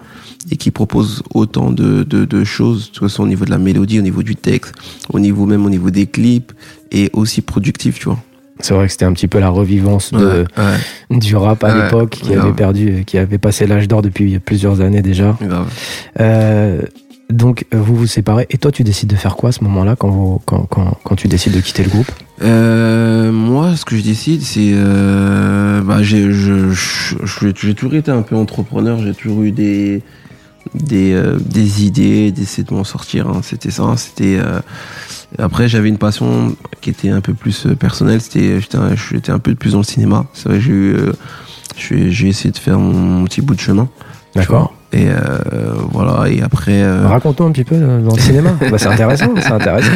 et 0.51 0.57
qui 0.57 0.72
propose 0.72 1.24
autant 1.33 1.72
de, 1.72 2.03
de, 2.03 2.25
de 2.25 2.43
choses, 2.43 2.91
que 3.00 3.07
ce 3.07 3.15
soit 3.15 3.25
au 3.25 3.27
niveau 3.27 3.45
de 3.45 3.50
la 3.51 3.57
mélodie, 3.57 4.00
au 4.00 4.03
niveau 4.03 4.24
du 4.24 4.36
texte, 4.36 4.74
au 5.12 5.19
niveau 5.19 5.45
même 5.45 5.65
au 5.65 5.69
niveau 5.69 5.89
des 5.89 6.05
clips 6.07 6.51
et 6.91 7.10
aussi 7.13 7.41
productif, 7.41 8.00
tu 8.00 8.05
vois. 8.05 8.19
C'est 8.60 8.74
vrai 8.74 8.86
que 8.86 8.91
c'était 8.91 9.05
un 9.05 9.13
petit 9.13 9.27
peu 9.27 9.39
la 9.39 9.50
revivance 9.50 10.12
de, 10.12 10.17
Ouais, 10.17 10.45
ouais, 10.57 11.17
du 11.19 11.36
rap 11.36 11.63
à 11.63 11.67
Ouais, 11.75 11.83
l'époque 11.83 12.12
qui 12.12 12.33
avait 12.33 12.53
perdu, 12.53 13.03
qui 13.05 13.17
avait 13.17 13.38
passé 13.38 13.67
l'âge 13.67 13.88
d'or 13.88 14.01
depuis 14.01 14.39
plusieurs 14.39 14.81
années 14.81 15.01
déjà. 15.01 15.38
Euh, 16.19 16.81
donc 17.29 17.65
vous 17.72 17.95
vous 17.95 18.07
séparez. 18.07 18.45
Et 18.51 18.57
toi 18.57 18.72
tu 18.72 18.83
décides 18.83 19.10
de 19.10 19.15
faire 19.15 19.36
quoi 19.36 19.50
à 19.50 19.51
ce 19.51 19.63
moment-là 19.63 19.95
quand, 19.95 20.10
vous, 20.10 20.41
quand, 20.45 20.67
quand, 20.69 20.98
quand 21.03 21.15
tu 21.15 21.27
décides 21.27 21.53
de 21.53 21.62
quitter 21.62 21.83
le 21.83 21.89
groupe? 21.89 22.12
Euh, 22.41 23.31
moi, 23.31 23.75
ce 23.75 23.86
que 23.86 23.95
je 23.95 24.01
décide, 24.01 24.41
c'est, 24.41 24.72
euh, 24.74 25.81
bah, 25.81 26.01
j'ai 26.01 26.24
toujours 27.74 27.95
été 27.95 28.12
un 28.12 28.22
peu 28.22 28.36
entrepreneur. 28.36 29.00
J'ai 29.00 29.13
toujours 29.13 29.43
eu 29.43 29.51
des, 29.51 30.01
des, 30.74 31.13
euh, 31.13 31.38
des 31.39 31.86
idées, 31.86 32.32
d'essayer 32.32 32.63
de 32.63 32.74
m'en 32.74 32.84
sortir. 32.84 33.27
hein. 33.27 33.41
C'était 33.43 33.72
ça. 33.72 33.96
C'était 33.98 34.38
euh, 34.39 34.60
après 35.38 35.67
j'avais 35.67 35.89
une 35.89 35.98
passion 35.98 36.55
qui 36.82 36.89
était 36.89 37.10
un 37.10 37.22
peu 37.22 37.34
plus 37.34 37.65
euh, 37.65 37.75
personnelle. 37.75 38.22
C'était 38.22 38.60
j'étais 38.60 38.77
un, 38.77 38.96
j'étais 38.96 39.32
un 39.32 39.39
peu 39.39 39.55
plus 39.55 39.72
dans 39.74 39.79
le 39.79 39.84
cinéma. 39.84 40.25
C'est 40.34 40.50
vrai, 40.50 40.62
j'ai 40.62 40.72
eu, 40.72 40.96
euh, 40.96 41.13
j'ai 41.77 42.27
essayé 42.27 42.51
de 42.51 42.58
faire 42.58 42.79
mon 42.79 43.24
petit 43.25 43.41
bout 43.41 43.55
de 43.55 43.60
chemin. 43.60 43.88
D'accord. 44.36 44.74
Et 44.93 45.07
euh, 45.09 45.73
voilà. 45.91 46.29
Et 46.29 46.41
après. 46.41 46.83
euh, 46.83 47.07
Raconte-nous 47.07 47.47
un 47.47 47.51
petit 47.51 47.63
peu 47.63 47.75
euh, 47.75 48.01
dans 48.01 48.15
le 48.15 48.21
cinéma. 48.21 48.51
Bah, 48.71 48.77
c'est 48.77 48.88
intéressant, 48.88 49.33
c'est 49.39 49.51
intéressant. 49.51 49.91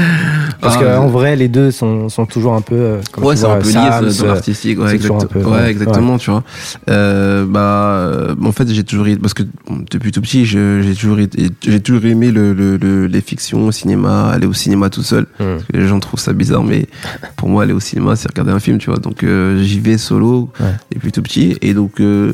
Parce 0.60 0.76
Ah, 0.78 0.80
que 0.80 0.86
euh, 0.86 1.00
en 1.00 1.08
vrai, 1.08 1.36
les 1.36 1.48
deux 1.50 1.70
sont, 1.70 2.10
sont 2.10 2.26
toujours 2.26 2.56
un 2.56 2.62
peu. 2.62 2.98
comme 3.12 3.24
ouais, 3.26 3.36
c'est 3.36 3.46
un 3.46 3.58
peu 3.58 3.70
Sams, 3.70 4.06
lié 4.06 4.12
dans 4.20 4.26
l'artistique. 4.26 4.80
Ouais, 4.80 4.96
exact- 4.96 5.28
peu- 5.28 5.40
ouais, 5.44 5.46
ouais, 5.52 5.70
exactement, 5.70 6.18
tu 6.18 6.32
vois. 6.32 6.44
Euh, 6.90 7.46
bah, 7.48 8.36
en 8.44 8.52
fait, 8.52 8.68
j'ai 8.72 8.84
toujours 8.84 9.08
été, 9.08 9.20
parce 9.20 9.36
que 9.36 9.44
depuis 9.92 10.12
tout 10.12 10.22
petit, 10.22 10.46
j'ai 10.46 10.94
toujours 11.00 11.20
été, 11.20 11.50
j'ai 11.62 11.80
toujours 11.80 12.04
aimé 12.06 12.32
le, 12.32 12.54
le, 12.54 12.78
le- 12.78 13.06
les 13.06 13.22
fictions, 13.22 13.68
au 13.68 13.72
cinéma, 13.72 14.30
aller 14.30 14.48
au 14.48 14.54
cinéma 14.54 14.90
tout 14.90 15.04
seul. 15.04 15.24
Hmm. 15.40 15.58
Parce 15.58 15.64
que 15.72 15.78
les 15.78 15.88
gens 15.88 16.00
trouvent 16.00 16.20
ça 16.20 16.34
bizarre, 16.34 16.64
mais 16.64 16.88
pour 17.36 17.50
moi, 17.50 17.62
aller 17.64 17.74
au 17.74 17.80
cinéma, 17.80 18.16
c'est 18.16 18.28
regarder 18.30 18.52
un 18.52 18.60
film, 18.60 18.80
tu 18.80 18.90
vois. 18.90 19.00
Donc, 19.00 19.24
euh, 19.24 19.62
j'y 19.62 19.80
vais 19.80 19.98
solo 20.00 20.50
Ouais. 20.60 20.66
depuis 20.96 21.12
tout 21.12 21.22
petit. 21.22 21.56
Et 21.62 21.74
donc, 21.76 22.00
euh, 22.00 22.34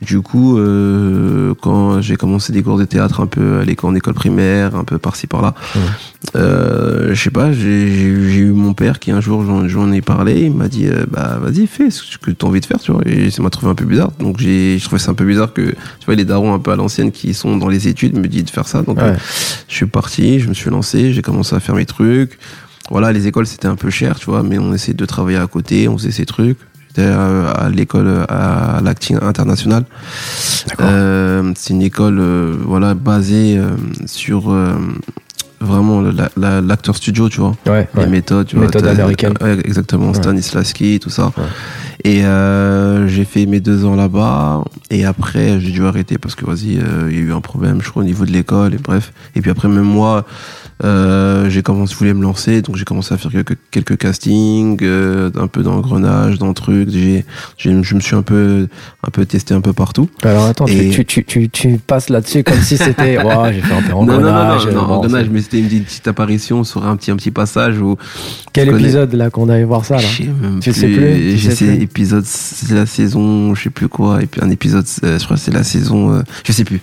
du 0.00 0.20
coup, 0.20 0.58
euh, 0.58 1.54
quand 1.60 2.00
j'ai 2.00 2.14
commencé 2.16 2.52
des 2.52 2.62
cours 2.62 2.78
de 2.78 2.84
théâtre 2.84 3.20
un 3.20 3.26
peu 3.26 3.58
à 3.58 3.64
l'école, 3.64 3.90
en 3.90 3.94
école 3.96 4.14
primaire, 4.14 4.76
un 4.76 4.84
peu 4.84 4.96
par-ci 4.98 5.26
par-là, 5.26 5.54
euh, 6.36 7.14
je 7.14 7.20
sais 7.20 7.30
pas, 7.30 7.52
j'ai 7.52 8.04
eu 8.04 8.52
mon 8.52 8.74
père 8.74 9.00
qui 9.00 9.10
un 9.10 9.20
jour 9.20 9.44
j'en 9.66 9.92
ai 9.92 10.00
parlé, 10.00 10.42
il 10.42 10.54
m'a 10.54 10.68
dit 10.68 10.86
euh, 10.86 11.04
bah 11.10 11.38
vas-y 11.42 11.66
fais 11.66 11.90
ce 11.90 12.16
que 12.18 12.30
tu 12.30 12.44
as 12.44 12.48
envie 12.48 12.60
de 12.60 12.66
faire, 12.66 12.78
tu 12.78 12.92
vois. 12.92 13.02
Et 13.06 13.30
ça 13.30 13.42
m'a 13.42 13.50
trouvé 13.50 13.70
un 13.72 13.74
peu 13.74 13.84
bizarre. 13.84 14.12
Donc 14.20 14.38
j'ai 14.38 14.78
je 14.78 14.84
trouvais 14.84 15.00
ça 15.00 15.10
un 15.10 15.14
peu 15.14 15.24
bizarre 15.24 15.52
que 15.52 15.62
tu 15.62 16.06
vois 16.06 16.14
les 16.14 16.24
darons 16.24 16.54
un 16.54 16.58
peu 16.60 16.70
à 16.70 16.76
l'ancienne 16.76 17.10
qui 17.10 17.34
sont 17.34 17.56
dans 17.56 17.68
les 17.68 17.88
études 17.88 18.16
me 18.18 18.28
disent 18.28 18.44
de 18.44 18.50
faire 18.50 18.68
ça. 18.68 18.82
Donc 18.82 18.98
Ouais. 18.98 19.16
je 19.68 19.74
suis 19.74 19.86
parti, 19.86 20.38
je 20.40 20.48
me 20.48 20.54
suis 20.54 20.70
lancé, 20.70 21.12
j'ai 21.12 21.22
commencé 21.22 21.56
à 21.56 21.60
faire 21.60 21.74
mes 21.74 21.86
trucs. 21.86 22.38
Voilà, 22.90 23.12
les 23.12 23.26
écoles 23.26 23.46
c'était 23.46 23.68
un 23.68 23.76
peu 23.76 23.90
cher, 23.90 24.18
tu 24.18 24.26
vois, 24.26 24.42
mais 24.42 24.58
on 24.58 24.72
essayait 24.72 24.94
de 24.94 25.04
travailler 25.06 25.38
à 25.38 25.46
côté, 25.46 25.88
on 25.88 25.98
faisait 25.98 26.10
ces 26.10 26.24
trucs. 26.24 26.56
J'étais 26.98 27.10
euh, 27.10 27.52
à 27.54 27.68
l'école 27.70 28.26
à 28.28 28.80
l'acting 28.82 29.18
international. 29.22 29.84
Euh, 30.80 31.52
c'est 31.56 31.72
une 31.72 31.82
école 31.82 32.18
euh, 32.18 32.56
voilà 32.64 32.94
basée 32.94 33.60
sur 34.06 34.52
vraiment 35.60 36.00
la- 36.02 36.30
la- 36.36 36.60
l'acteur 36.60 36.96
studio, 36.96 37.28
tu 37.28 37.40
vois, 37.40 37.54
ouais, 37.66 37.88
les 37.94 38.00
ouais. 38.02 38.08
méthodes, 38.08 38.46
tu 38.48 38.56
Méthode 38.56 38.82
vois, 38.82 38.92
t'as- 38.94 39.00
américaine. 39.02 39.34
ouais, 39.40 39.58
exactement. 39.64 40.12
Stanislavski, 40.12 40.98
tout 41.00 41.10
ça. 41.10 41.32
Et 42.04 42.24
euh, 42.24 43.06
j'ai 43.08 43.24
fait 43.24 43.46
mes 43.46 43.60
deux 43.60 43.84
ans 43.84 43.94
là-bas, 43.96 44.62
et 44.90 45.04
après 45.04 45.60
j'ai 45.60 45.70
dû 45.70 45.84
arrêter 45.84 46.18
parce 46.18 46.34
que 46.34 46.44
vas-y, 46.46 46.78
euh, 46.78 47.08
il 47.10 47.14
y 47.16 47.18
a 47.18 47.22
eu 47.22 47.32
un 47.32 47.40
problème, 47.40 47.80
je 47.82 47.90
crois, 47.90 48.02
au 48.02 48.06
niveau 48.06 48.24
de 48.24 48.30
l'école, 48.32 48.74
et 48.74 48.78
bref. 48.78 49.12
Et 49.36 49.40
puis 49.40 49.50
après 49.52 49.68
même 49.68 49.82
moi, 49.84 50.24
euh, 50.84 51.48
j'ai 51.50 51.62
commencé, 51.62 51.92
je 51.94 51.98
voulais 51.98 52.14
me 52.14 52.22
lancer, 52.22 52.62
donc 52.62 52.76
j'ai 52.76 52.84
commencé 52.84 53.12
à 53.12 53.16
faire 53.18 53.30
quelques, 53.32 53.56
quelques 53.70 53.96
castings, 53.96 54.78
euh, 54.82 55.30
un 55.36 55.46
peu 55.48 55.62
d'engrenage, 55.62 56.38
dans 56.38 56.48
le 56.48 56.54
truc. 56.54 56.88
J'ai, 56.90 57.24
j'ai, 57.56 57.82
je 57.82 57.94
me 57.94 58.00
suis 58.00 58.14
un 58.14 58.22
peu, 58.22 58.68
un 59.06 59.10
peu 59.10 59.26
testé 59.26 59.54
un 59.54 59.60
peu 59.60 59.72
partout. 59.72 60.08
Alors 60.22 60.44
attends, 60.46 60.66
tu- 60.66 60.74
Et- 60.74 60.90
tu, 60.90 61.04
tu, 61.04 61.24
tu, 61.24 61.48
tu 61.48 61.78
passes 61.84 62.08
là-dessus 62.10 62.44
comme 62.44 62.60
si 62.60 62.76
c'était. 62.76 63.18
Ouais, 63.28 63.52
j'ai 63.54 63.60
fait 63.60 63.74
un 63.74 63.82
peu 63.82 63.90
Non, 63.92 64.04
non, 64.04 64.12
non, 64.14 64.20
non, 64.20 64.28
engrenage. 64.28 64.66
non, 64.68 64.72
bon, 64.86 64.94
engrenage, 64.94 65.28
mais 65.30 65.40
c'était 65.42 65.58
une 65.60 65.68
petite 65.82 66.06
apparition 66.08 66.62
sur 66.64 66.86
un 66.86 66.96
petit, 66.96 67.10
un 67.10 67.16
petit 67.16 67.30
passage 67.30 67.78
où. 67.80 67.96
Quel 68.52 68.66
je 68.66 68.70
connais- 68.72 68.84
épisode 68.84 69.12
là 69.14 69.30
qu'on 69.30 69.48
allait 69.48 69.64
voir 69.64 69.84
ça 69.84 69.96
là? 69.96 70.00
Je 70.02 70.16
sais 70.18 70.24
même 70.24 70.60
Tu 70.60 70.70
plus. 70.70 70.80
sais 70.80 70.88
plus, 70.88 71.36
J'ai 71.36 71.50
sais 71.50 71.76
épisodes, 71.76 72.24
c'est 72.24 72.74
la 72.74 72.86
saison, 72.86 73.54
je 73.54 73.62
sais 73.64 73.70
plus 73.70 73.88
quoi, 73.88 74.22
et 74.22 74.26
puis 74.26 74.40
un 74.42 74.50
épisode, 74.50 74.84
euh, 75.04 75.18
je 75.18 75.24
crois 75.24 75.36
que 75.36 75.42
c'est 75.42 75.52
la 75.52 75.64
saison, 75.64 76.12
euh, 76.14 76.22
je 76.44 76.52
sais 76.52 76.64
plus, 76.64 76.80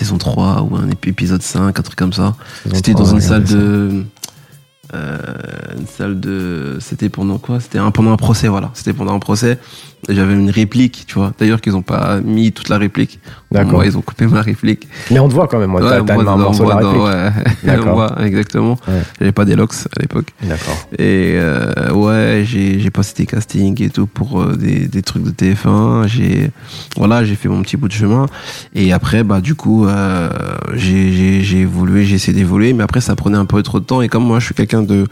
saison 0.00 0.18
3 0.18 0.62
ou 0.62 0.76
un 0.76 0.88
ép- 0.88 1.08
épisode 1.08 1.42
5, 1.42 1.78
un 1.78 1.82
truc 1.82 1.96
comme 1.98 2.12
ça. 2.12 2.34
C'était 2.74 2.92
dans 2.94 3.04
une 3.12 3.20
salle 3.20 3.44
de. 3.44 4.04
euh, 4.94 5.18
une 5.78 5.86
salle 5.86 6.18
de. 6.20 6.78
C'était 6.80 7.08
pendant 7.08 7.38
quoi? 7.38 7.60
C'était 7.60 7.78
un, 7.78 7.90
pendant 7.90 8.12
un 8.12 8.16
procès, 8.16 8.48
voilà. 8.48 8.70
C'était 8.74 8.92
pendant 8.92 9.14
un 9.14 9.18
procès. 9.20 9.58
J'avais 10.08 10.32
une 10.34 10.50
réplique, 10.50 11.04
tu 11.06 11.14
vois. 11.18 11.32
D'ailleurs, 11.38 11.60
qu'ils 11.60 11.76
ont 11.76 11.82
pas 11.82 12.20
mis 12.20 12.52
toute 12.52 12.68
la 12.68 12.78
réplique. 12.78 13.20
D'accord. 13.52 13.84
Ils 13.84 13.96
ont 13.98 14.00
coupé 14.00 14.26
ma 14.26 14.40
réplique. 14.42 14.88
Mais 15.10 15.18
on 15.18 15.28
te 15.28 15.34
voit 15.34 15.46
quand 15.46 15.58
même, 15.58 15.70
moi. 15.70 15.82
Ouais, 15.82 16.02
T'as 16.06 16.14
un 16.18 16.36
morceau 16.36 16.64
de 16.64 16.68
la 16.70 16.74
moi, 16.76 16.82
dans- 16.82 17.04
réplique. 17.04 17.04
ouais. 17.36 17.44
D'accord. 17.64 17.94
Moi, 17.96 18.16
exactement. 18.24 18.78
Ouais. 18.88 19.02
J'avais 19.18 19.32
pas 19.32 19.44
d'élox 19.44 19.86
à 19.96 20.00
l'époque. 20.00 20.28
D'accord. 20.42 20.76
Et 20.98 21.34
euh, 21.36 21.92
ouais, 21.92 22.44
j'ai 22.46 22.90
passé 22.90 23.14
des 23.16 23.26
castings 23.26 23.82
et 23.82 23.90
tout 23.90 24.06
pour 24.06 24.40
euh, 24.40 24.56
des, 24.56 24.88
des 24.88 25.02
trucs 25.02 25.22
de 25.22 25.30
TF1. 25.30 26.06
J'ai 26.08 26.50
voilà, 26.96 27.24
j'ai 27.24 27.34
fait 27.34 27.48
mon 27.48 27.62
petit 27.62 27.76
bout 27.76 27.88
de 27.88 27.92
chemin. 27.92 28.26
Et 28.74 28.92
après, 28.92 29.22
bah 29.22 29.40
du 29.40 29.54
coup, 29.54 29.86
euh, 29.86 30.30
j'ai 30.74 31.12
j'ai- 31.12 31.42
j'ai 31.42 31.60
évolué, 31.60 32.04
j'ai 32.04 32.14
essayé 32.16 32.32
d'évoluer, 32.36 32.72
mais 32.72 32.82
après 32.84 33.00
ça 33.00 33.14
prenait 33.16 33.38
un 33.38 33.44
peu 33.44 33.62
trop 33.62 33.80
de 33.80 33.84
temps. 33.84 34.00
Et 34.02 34.08
comme 34.08 34.24
moi, 34.24 34.38
je 34.38 34.46
suis 34.46 34.54
quelqu'un 34.54 34.82
de, 34.82 35.06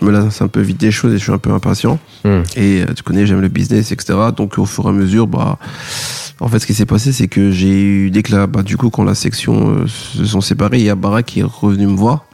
je 0.00 0.04
me 0.06 0.10
lasse 0.10 0.40
un 0.42 0.48
peu 0.48 0.60
vite 0.60 0.78
des 0.80 0.90
choses 0.90 1.12
et 1.14 1.18
je 1.18 1.22
suis 1.22 1.32
un 1.32 1.38
peu 1.38 1.50
impatient. 1.50 1.98
Hmm. 2.24 2.42
Et 2.56 2.82
tu 2.96 3.02
connais, 3.02 3.26
j'aime 3.26 3.40
le 3.40 3.48
business, 3.48 3.92
etc. 3.92 4.13
Donc 4.32 4.58
au 4.58 4.66
fur 4.66 4.86
et 4.86 4.88
à 4.88 4.92
mesure, 4.92 5.26
bah 5.26 5.58
en 6.40 6.48
fait, 6.48 6.58
ce 6.58 6.66
qui 6.66 6.74
s'est 6.74 6.86
passé, 6.86 7.12
c'est 7.12 7.28
que 7.28 7.50
j'ai 7.50 7.82
eu 7.82 8.10
dès 8.10 8.22
que 8.22 8.32
la, 8.34 8.46
bah, 8.46 8.62
du 8.62 8.76
coup, 8.76 8.90
quand 8.90 9.04
la 9.04 9.14
section 9.14 9.70
euh, 9.70 9.86
se 9.86 10.24
sont 10.24 10.40
séparées, 10.40 10.78
il 10.78 10.84
y 10.84 10.90
a 10.90 10.96
Bara 10.96 11.22
qui 11.22 11.40
est 11.40 11.44
revenu 11.44 11.86
me 11.86 11.96
voir 11.96 12.26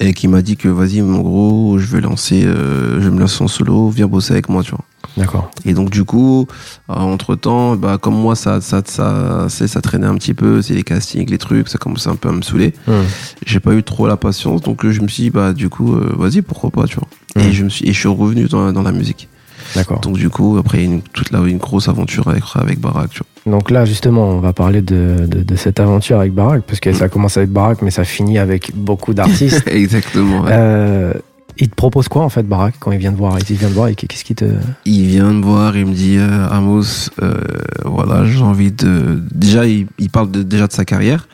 et 0.00 0.14
qui 0.14 0.26
m'a 0.26 0.42
dit 0.42 0.56
que 0.56 0.68
vas-y, 0.68 1.00
en 1.00 1.20
gros, 1.20 1.78
je 1.78 1.86
vais 1.86 2.00
lancer, 2.00 2.42
euh, 2.44 3.00
je 3.00 3.08
me 3.08 3.20
lancer 3.20 3.44
en 3.44 3.48
solo, 3.48 3.88
viens 3.90 4.08
bosser 4.08 4.32
avec 4.32 4.48
moi, 4.48 4.62
tu 4.62 4.72
vois. 4.72 4.84
D'accord. 5.16 5.50
Et 5.64 5.74
donc 5.74 5.90
du 5.90 6.04
coup, 6.04 6.46
entre 6.88 7.34
temps, 7.34 7.76
bah 7.76 7.98
comme 7.98 8.14
moi, 8.14 8.34
ça, 8.34 8.60
ça, 8.60 8.82
ça, 8.84 9.46
c'est 9.48 9.68
ça 9.68 9.80
traînait 9.82 10.06
un 10.06 10.14
petit 10.14 10.32
peu, 10.32 10.62
c'est 10.62 10.74
les 10.74 10.82
castings, 10.82 11.28
les 11.30 11.38
trucs, 11.38 11.68
ça 11.68 11.78
commençait 11.78 12.08
un 12.08 12.16
peu 12.16 12.30
à 12.30 12.32
me 12.32 12.42
saouler. 12.42 12.72
Hmm. 12.86 13.02
J'ai 13.44 13.60
pas 13.60 13.74
eu 13.74 13.82
trop 13.82 14.06
la 14.06 14.16
patience, 14.16 14.62
donc 14.62 14.84
euh, 14.84 14.90
je 14.90 15.02
me 15.02 15.08
suis 15.08 15.24
dit 15.24 15.30
bah 15.30 15.52
du 15.52 15.68
coup, 15.68 15.94
euh, 15.94 16.14
vas-y, 16.16 16.40
pourquoi 16.40 16.70
pas, 16.70 16.86
tu 16.86 16.96
vois. 16.96 17.08
Mm. 17.36 17.48
Et 17.48 17.52
je 17.52 17.64
me 17.64 17.68
suis, 17.68 17.88
et 17.88 17.92
je 17.92 17.98
suis 17.98 18.08
revenu 18.08 18.46
dans, 18.46 18.72
dans 18.72 18.82
la 18.82 18.92
musique. 18.92 19.28
D'accord. 19.74 20.00
Donc 20.00 20.16
du 20.16 20.28
coup, 20.28 20.56
après 20.58 20.84
une, 20.84 21.02
toute 21.02 21.30
la, 21.30 21.40
une 21.40 21.58
grosse 21.58 21.88
aventure 21.88 22.28
avec 22.28 22.42
avec 22.54 22.80
Barak, 22.80 23.10
tu 23.10 23.20
vois. 23.20 23.52
Donc 23.58 23.70
là, 23.70 23.84
justement, 23.84 24.28
on 24.30 24.38
va 24.40 24.52
parler 24.52 24.82
de, 24.82 25.26
de, 25.28 25.42
de 25.42 25.56
cette 25.56 25.80
aventure 25.80 26.18
avec 26.20 26.32
Barack, 26.32 26.62
parce 26.66 26.78
que 26.80 26.92
ça 26.92 27.08
commence 27.08 27.36
avec 27.36 27.50
Barack, 27.50 27.82
mais 27.82 27.90
ça 27.90 28.04
finit 28.04 28.38
avec 28.38 28.70
beaucoup 28.74 29.14
d'artistes. 29.14 29.64
Exactement. 29.66 30.42
ouais. 30.42 30.50
euh, 30.52 31.12
il 31.58 31.68
te 31.68 31.74
propose 31.74 32.08
quoi 32.08 32.22
en 32.22 32.28
fait, 32.30 32.44
Barack, 32.44 32.74
quand 32.80 32.92
il 32.92 32.98
vient 32.98 33.12
te 33.12 33.18
voir? 33.18 33.36
Il 33.50 33.56
vient 33.56 33.68
te 33.68 33.74
voir 33.74 33.88
et 33.88 33.94
qu'est-ce 33.94 34.24
qui 34.24 34.34
te. 34.34 34.44
Il 34.86 35.06
vient 35.06 35.32
me 35.32 35.42
voir, 35.42 35.76
il 35.76 35.86
me 35.86 35.92
dit 35.92 36.16
euh, 36.18 36.48
Amos, 36.50 37.10
euh, 37.22 37.34
voilà, 37.84 38.24
j'ai 38.24 38.42
envie 38.42 38.72
de. 38.72 39.20
Déjà, 39.34 39.66
il, 39.66 39.86
il 39.98 40.08
parle 40.08 40.30
de, 40.30 40.42
déjà 40.42 40.66
de 40.66 40.72
sa 40.72 40.84
carrière. 40.84 41.26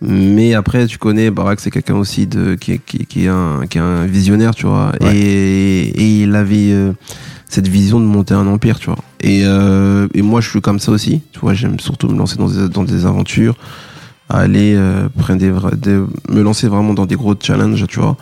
Mais 0.00 0.54
après, 0.54 0.86
tu 0.86 0.98
connais, 0.98 1.30
Barak, 1.30 1.60
c'est 1.60 1.70
quelqu'un 1.70 1.94
aussi 1.94 2.26
de, 2.26 2.56
qui, 2.56 2.72
est- 2.72 2.84
qui, 2.84 3.06
qui, 3.06 3.24
est 3.26 3.28
un, 3.28 3.60
qui 3.70 3.78
est 3.78 3.80
un 3.80 4.04
visionnaire, 4.04 4.52
tu 4.54 4.66
vois. 4.66 4.90
Ouais. 5.00 5.14
Et, 5.16 5.80
et 5.90 6.22
il 6.22 6.34
avait 6.34 6.72
euh, 6.72 6.92
cette 7.52 7.68
vision 7.68 8.00
de 8.00 8.06
monter 8.06 8.34
un 8.34 8.46
empire, 8.46 8.78
tu 8.78 8.86
vois. 8.86 8.98
Et, 9.20 9.42
euh, 9.44 10.08
et 10.14 10.22
moi, 10.22 10.40
je 10.40 10.48
suis 10.48 10.60
comme 10.60 10.78
ça 10.78 10.90
aussi. 10.92 11.20
Tu 11.32 11.40
vois, 11.40 11.52
j'aime 11.54 11.78
surtout 11.78 12.08
me 12.08 12.16
lancer 12.16 12.36
dans 12.38 12.48
des, 12.48 12.68
dans 12.68 12.82
des 12.84 13.04
aventures, 13.04 13.56
aller 14.28 14.74
euh, 14.74 15.08
prendre 15.18 15.38
des, 15.38 15.50
vra- 15.52 15.74
des- 15.76 16.00
me 16.30 16.42
lancer 16.42 16.66
vraiment 16.68 16.94
dans 16.94 17.04
des 17.04 17.16
gros 17.16 17.34
challenges, 17.38 17.84
tu 17.88 18.00
vois. 18.00 18.16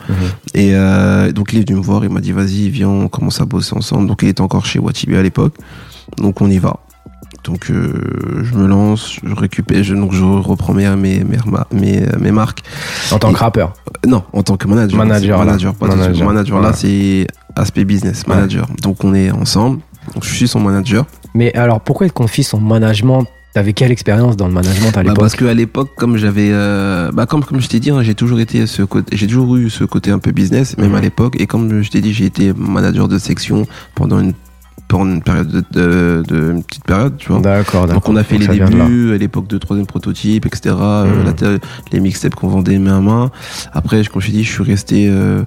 Et 0.54 0.75
euh, 0.75 1.30
donc 1.30 1.52
il 1.52 1.60
est 1.60 1.68
venu 1.68 1.78
me 1.78 1.84
voir, 1.84 2.02
il 2.04 2.10
m'a 2.10 2.20
dit 2.20 2.32
vas-y 2.32 2.68
viens 2.70 2.88
on 2.88 3.08
commence 3.08 3.40
à 3.40 3.44
bosser 3.44 3.76
ensemble. 3.76 4.08
Donc 4.08 4.20
il 4.22 4.28
était 4.28 4.40
encore 4.40 4.66
chez 4.66 4.80
Watibi 4.80 5.14
à 5.16 5.22
l'époque, 5.22 5.54
donc 6.18 6.40
on 6.40 6.50
y 6.50 6.58
va. 6.58 6.80
Donc 7.44 7.70
euh, 7.70 8.42
je 8.44 8.54
me 8.54 8.66
lance, 8.66 9.18
je 9.25 9.35
récupère, 9.35 9.82
je, 9.82 9.94
donc 9.94 10.12
je 10.12 10.23
reprends 10.23 10.75
mes 10.75 10.88
mes 10.97 11.25
mes, 11.25 11.38
mes, 11.73 12.02
mes 12.20 12.30
marques. 12.32 12.61
En 13.12 13.18
tant 13.18 13.32
que 13.32 13.38
rappeur. 13.38 13.73
Non, 14.06 14.23
en 14.32 14.42
tant 14.42 14.56
que 14.56 14.68
manager. 14.68 14.99
Manager, 14.99 15.38
C'est 15.38 15.44
là. 15.44 15.44
manager, 15.52 15.75
Manager. 15.80 15.99
manager. 16.06 16.26
manager 16.26 16.61
là 16.61 16.73
c'est 16.75 17.26
aspect 17.56 17.85
business, 17.85 18.25
Ouais. 18.28 18.35
manager. 18.35 18.66
Donc 18.82 19.02
on 19.04 19.14
est 19.14 19.30
ensemble. 19.30 19.80
Donc 20.14 20.25
je 20.25 20.35
suis 20.35 20.49
son 20.49 20.61
manager. 20.61 21.04
Mais 21.35 21.52
alors, 21.54 21.80
pourquoi 21.80 22.06
il 22.06 22.12
confie 22.12 22.42
son 22.42 22.61
management? 22.61 23.25
T'avais 23.52 23.73
quelle 23.73 23.90
expérience 23.90 24.37
dans 24.37 24.47
le 24.47 24.52
management 24.54 24.90
à 24.90 24.92
Bah, 24.92 25.02
l'époque? 25.02 25.18
parce 25.18 25.35
que 25.35 25.44
à 25.44 25.54
l'époque, 25.54 25.90
comme 25.97 26.16
j'avais, 26.16 26.50
euh, 26.52 27.11
bah 27.12 27.26
comme 27.26 27.42
comme 27.44 27.61
je 27.61 27.68
t'ai 27.68 27.80
dit, 27.80 27.90
hein, 27.90 28.00
j'ai 28.02 28.14
toujours 28.14 28.38
été 28.38 28.64
ce 28.66 28.82
côté, 28.82 29.16
j'ai 29.16 29.26
toujours 29.26 29.56
eu 29.56 29.68
ce 29.70 29.82
côté 29.85 30.12
un 30.12 30.18
peu 30.20 30.30
business, 30.30 30.76
même 30.78 30.90
Mhm. 30.90 30.94
à 30.97 31.00
l'époque. 31.00 31.35
Et 31.40 31.47
comme 31.49 31.82
je 31.82 31.90
t'ai 31.90 32.00
dit, 32.00 32.12
j'ai 32.12 32.26
été 32.26 32.52
manager 32.56 33.09
de 33.09 33.18
section 33.18 33.66
pendant 33.97 34.20
une 34.20 34.35
pendant 34.90 35.06
une 35.12 35.23
période 35.23 35.49
de, 35.49 35.62
de, 35.73 36.23
de- 36.28 36.50
une 36.52 36.64
petite 36.64 36.85
période, 36.85 37.16
tu 37.16 37.28
vois. 37.30 37.40
D'accord, 37.40 37.87
d'accord. 37.87 38.02
Donc 38.02 38.09
on 38.09 38.16
a 38.16 38.25
fait 38.25 38.38
les 38.38 38.49
débuts 38.49 39.12
à 39.14 39.18
l'époque 39.18 39.47
de 39.47 39.56
troisième 39.56 39.87
prototype, 39.87 40.44
etc. 40.47 40.75
euh, 40.80 41.04
Mhm. 41.06 41.25
la 41.42 41.59
les 41.92 42.00
mixtapes 42.00 42.35
qu'on 42.35 42.49
vendait 42.49 42.78
main 42.78 42.99
à 42.99 43.00
main. 43.00 43.30
Après, 43.73 44.04
comme 44.04 44.20
je 44.20 44.26
t'ai 44.26 44.32
dit, 44.32 44.44
je 44.44 44.50
suis 44.52 44.64
resté, 44.64 45.09
euh, 45.09 45.42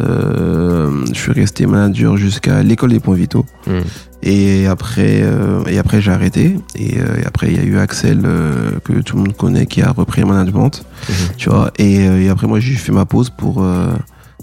euh, 0.00 1.04
je 1.12 1.18
suis 1.18 1.32
resté 1.32 1.66
manager 1.66 2.16
jusqu'à 2.16 2.62
l'école 2.62 2.90
des 2.90 3.00
points 3.00 3.14
vitaux. 3.14 3.46
Hmm. 3.66 3.80
Et 4.22 4.66
après, 4.66 5.22
euh, 5.22 5.64
et 5.66 5.78
après 5.78 6.00
j'ai 6.00 6.12
arrêté. 6.12 6.56
Et, 6.76 6.98
euh, 7.00 7.20
et 7.20 7.26
après, 7.26 7.50
il 7.50 7.56
y 7.56 7.60
a 7.60 7.64
eu 7.64 7.78
Axel 7.78 8.20
euh, 8.24 8.72
que 8.84 8.92
tout 9.00 9.16
le 9.16 9.22
monde 9.22 9.36
connaît 9.36 9.66
qui 9.66 9.82
a 9.82 9.90
repris 9.90 10.20
le 10.20 10.28
management, 10.28 10.84
Mhm. 11.08 11.14
tu 11.38 11.48
vois. 11.50 11.72
Et, 11.78 11.94
et 12.04 12.28
après, 12.28 12.46
moi, 12.46 12.60
j'ai 12.60 12.74
fait 12.74 12.92
ma 12.92 13.04
pause 13.04 13.30
pour 13.30 13.62
euh, 13.64 13.86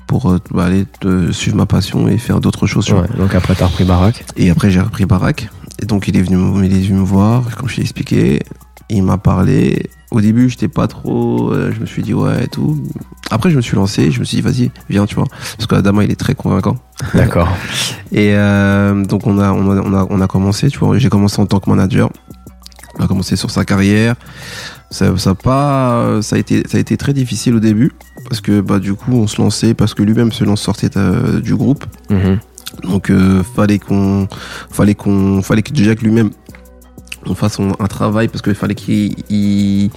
pour 0.10 0.32
euh, 0.32 0.40
bah, 0.52 0.66
aller 0.66 0.86
euh, 1.06 1.32
suivre 1.32 1.56
ma 1.56 1.68
passion 1.68 2.08
et 2.08 2.18
faire 2.18 2.40
d'autres 2.42 2.66
choses. 2.66 2.90
Ouais, 2.92 3.08
donc 3.16 3.36
après, 3.36 3.54
t'as 3.54 3.68
repris 3.68 3.84
Barack. 3.86 4.26
Et 4.38 4.50
après, 4.50 4.72
j'ai 4.72 4.82
repris 4.82 5.06
Barak. 5.06 5.50
Et 5.82 5.86
donc, 5.86 6.08
il 6.08 6.18
est 6.18 6.22
venu, 6.24 6.36
me- 6.36 6.66
il 6.66 6.76
est 6.76 6.82
venu 6.82 6.98
me 7.00 7.04
voir, 7.06 7.56
comme 7.56 7.70
je 7.70 7.76
t'ai 7.76 7.82
expliqué. 7.84 8.42
Il 8.90 9.04
m'a 9.04 9.20
parlé. 9.20 9.84
au 10.10 10.20
début, 10.20 10.50
j'étais 10.50 10.68
pas 10.68 10.88
trop. 10.88 11.52
euh, 11.54 11.72
je 11.76 11.80
me 11.80 11.86
suis 11.86 12.02
dit 12.02 12.16
ouais 12.16 12.46
et 12.46 12.48
tout. 12.48 12.84
Après, 13.30 13.52
je 13.52 13.56
me 13.56 13.62
suis 13.62 13.76
lancé. 13.76 14.10
Je 14.10 14.20
me 14.20 14.26
suis 14.26 14.38
dit 14.38 14.42
vas-y, 14.42 14.72
viens, 14.90 15.06
tu 15.06 15.14
vois, 15.14 15.26
parce 15.58 15.68
que 15.68 15.76
Adama, 15.76 16.04
il 16.04 16.10
est 16.12 16.16
très 16.20 16.34
convaincant. 16.34 16.76
D'accord. 17.14 17.48
Et 18.12 18.32
euh, 18.34 19.06
donc 19.06 19.28
on 19.28 19.38
a, 19.38 19.52
on 19.52 19.70
a, 19.70 19.80
on 19.82 19.94
a, 19.94 20.08
on 20.10 20.20
a 20.22 20.28
commencé, 20.28 20.70
tu 20.70 20.80
vois. 20.80 20.98
J'ai 20.98 21.10
commencé 21.10 21.40
en 21.40 21.46
tant 21.46 21.60
que 21.60 21.70
manager. 21.70 22.10
On 22.98 23.04
a 23.04 23.08
commencé 23.08 23.36
sur 23.36 23.52
sa 23.52 23.64
carrière. 23.64 24.16
Ça, 24.92 25.14
pas, 25.36 26.20
ça 26.24 26.36
a 26.36 26.40
été, 26.40 26.64
ça 26.68 26.78
a 26.78 26.82
été 26.82 26.98
très 26.98 27.14
difficile 27.14 27.54
au 27.54 27.60
début 27.60 27.92
parce 28.30 28.42
que 28.42 28.62
bah 28.62 28.80
du 28.80 28.94
coup 28.94 29.14
on 29.14 29.28
se 29.28 29.42
lançait 29.42 29.74
parce 29.74 29.94
que 29.94 30.04
lui-même 30.04 30.32
se 30.32 30.44
lance 30.44 30.62
sortait 30.62 30.96
euh, 30.98 31.42
du 31.42 31.56
groupe. 31.56 31.86
Mhm. 32.10 32.40
Donc 32.84 33.10
euh, 33.10 33.44
fallait 33.56 33.80
qu'on, 33.80 34.28
fallait 34.70 34.96
qu'on, 34.96 35.42
fallait 35.42 35.64
que 35.64 35.74
déjà 35.74 35.96
que 35.96 36.04
lui-même 36.04 36.30
on 37.26 37.34
fasse 37.36 37.60
un, 37.60 37.72
un 37.80 37.88
travail 37.88 38.28
parce 38.28 38.42
qu'il 38.42 38.54
fallait 38.56 38.76
qu'il 38.76 39.16
il, 39.30 39.90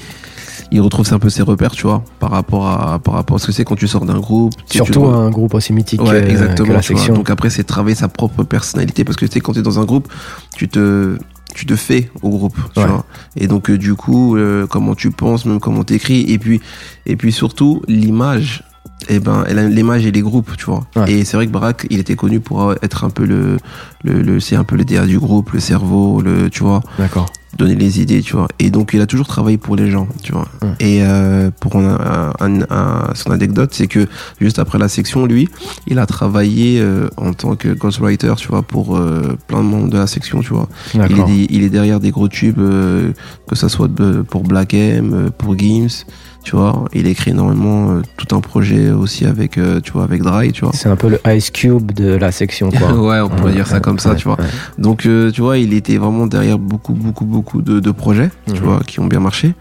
il 0.72 0.80
retrouve 0.80 1.06
un 1.12 1.18
peu 1.18 1.28
ses 1.28 1.42
repères, 1.42 1.72
tu 1.72 1.82
vois, 1.82 2.02
par 2.18 2.30
rapport 2.30 2.66
à 2.66 2.98
par 2.98 3.14
rapport 3.14 3.36
à 3.36 3.38
ce 3.38 3.46
que 3.46 3.52
c'est 3.52 3.64
quand 3.64 3.76
tu 3.76 3.86
sors 3.86 4.06
d'un 4.06 4.18
groupe. 4.18 4.54
Surtout 4.70 5.04
un 5.04 5.30
groupe 5.30 5.54
aussi 5.54 5.72
mythique 5.74 6.02
Ouais, 6.02 6.28
exactement. 6.28 6.68
que 6.68 6.72
la 6.72 6.80
tu 6.80 6.92
vois. 6.94 7.00
section. 7.00 7.14
Donc 7.14 7.28
après, 7.30 7.50
c'est 7.50 7.64
travailler 7.64 7.94
sa 7.94 8.08
propre 8.08 8.42
personnalité 8.42 9.04
parce 9.04 9.16
que 9.16 9.26
tu 9.26 9.32
sais, 9.32 9.40
quand 9.40 9.52
tu 9.52 9.58
es 9.58 9.62
dans 9.62 9.78
un 9.78 9.84
groupe, 9.84 10.08
tu 10.56 10.68
te, 10.68 11.18
tu 11.54 11.66
te 11.66 11.76
fais 11.76 12.10
au 12.22 12.30
groupe, 12.30 12.56
tu 12.74 12.80
Ouais. 12.80 12.86
vois. 12.86 13.04
Et 13.36 13.46
donc, 13.46 13.70
euh, 13.70 13.78
du 13.78 13.94
coup, 13.94 14.36
euh, 14.36 14.66
comment 14.66 14.94
tu 14.94 15.10
penses, 15.10 15.44
même 15.46 15.60
comment 15.60 15.84
t'écris, 15.84 16.24
et 16.32 16.38
puis, 16.38 16.60
et 17.06 17.16
puis 17.16 17.32
surtout, 17.32 17.82
l'image. 17.88 18.64
Et 19.08 19.18
ben, 19.18 19.44
l'image 19.68 20.06
et 20.06 20.12
les 20.12 20.20
groupes, 20.20 20.56
tu 20.56 20.66
vois. 20.66 20.84
Ouais. 20.94 21.10
Et 21.12 21.24
c'est 21.24 21.36
vrai 21.36 21.46
que 21.48 21.52
Barack, 21.52 21.86
il 21.90 21.98
était 21.98 22.14
connu 22.14 22.38
pour 22.38 22.72
être 22.82 23.02
un 23.04 23.10
peu 23.10 23.24
le, 23.24 23.56
le, 24.04 24.22
le 24.22 24.38
c'est 24.38 24.54
un 24.54 24.62
peu 24.62 24.76
le 24.76 24.84
DA 24.84 25.06
du 25.06 25.18
groupe, 25.18 25.50
le 25.50 25.58
cerveau, 25.60 26.20
le, 26.22 26.48
tu 26.50 26.62
vois 26.62 26.82
D'accord. 26.98 27.26
Donner 27.58 27.74
les 27.74 28.00
idées, 28.00 28.22
tu 28.22 28.32
vois. 28.34 28.48
Et 28.58 28.70
donc, 28.70 28.90
il 28.94 29.00
a 29.00 29.06
toujours 29.06 29.26
travaillé 29.26 29.58
pour 29.58 29.76
les 29.76 29.90
gens, 29.90 30.08
tu 30.22 30.32
vois. 30.32 30.46
Et 30.80 31.02
euh, 31.02 31.50
pour 31.60 31.76
un, 31.76 32.32
un- 32.40 32.62
un- 32.70 33.14
son 33.14 33.30
anecdote, 33.30 33.70
c'est 33.72 33.86
que 33.86 34.06
juste 34.40 34.58
après 34.58 34.78
la 34.78 34.88
section, 34.88 35.26
lui, 35.26 35.48
il 35.86 35.98
a 35.98 36.06
travaillé 36.06 36.80
euh, 36.80 37.08
en 37.16 37.32
tant 37.34 37.54
que 37.56 37.68
ghostwriter, 37.74 38.32
tu 38.36 38.48
vois, 38.48 38.62
pour 38.62 38.96
euh, 38.96 39.36
plein 39.48 39.58
de 39.62 39.68
membres 39.68 39.88
de 39.90 39.98
la 39.98 40.06
section, 40.06 40.40
tu 40.40 40.54
vois. 40.54 40.68
Il 41.10 41.16
est, 41.30 41.46
il 41.50 41.62
est 41.62 41.68
derrière 41.70 42.00
des 42.00 42.10
gros 42.10 42.28
tubes, 42.28 42.58
euh, 42.58 43.12
que 43.48 43.54
ça 43.56 43.68
soit 43.68 43.88
pour 44.28 44.42
Black 44.44 44.72
M, 44.74 45.12
euh, 45.14 45.30
pour 45.30 45.58
Gims, 45.58 46.04
tu 46.44 46.56
vois. 46.56 46.84
Il 46.92 47.06
écrit 47.06 47.30
énormément 47.30 47.90
euh, 47.92 48.02
tout 48.16 48.34
un 48.34 48.40
projet 48.40 48.90
aussi 48.90 49.24
avec, 49.26 49.58
euh, 49.58 49.80
tu 49.80 49.92
vois, 49.92 50.04
avec 50.04 50.22
Dry, 50.22 50.52
tu 50.52 50.62
vois. 50.64 50.72
C'est 50.74 50.88
un 50.88 50.96
peu 50.96 51.08
le 51.08 51.20
Ice 51.34 51.50
Cube 51.50 51.92
de 51.92 52.14
la 52.14 52.32
section, 52.32 52.70
quoi. 52.70 52.92
ouais, 53.00 53.20
on 53.20 53.28
pourrait 53.28 53.52
dire 53.52 53.66
ça 53.66 53.80
comme 53.80 53.98
ça, 53.98 54.14
tu 54.14 54.24
vois. 54.24 54.36
Donc, 54.78 55.06
euh, 55.06 55.30
tu 55.30 55.40
vois, 55.40 55.58
il 55.58 55.72
était 55.74 55.96
vraiment 55.98 56.26
derrière 56.26 56.58
beaucoup, 56.58 56.94
beaucoup, 56.94 57.24
beaucoup 57.24 57.62
de, 57.62 57.80
de 57.80 57.90
projets, 57.90 58.30
tu 58.46 58.54
Mhm. 58.54 58.58
vois, 58.60 58.80
qui 58.86 59.00
ont 59.00 59.06
bien 59.06 59.20
marché. 59.20 59.54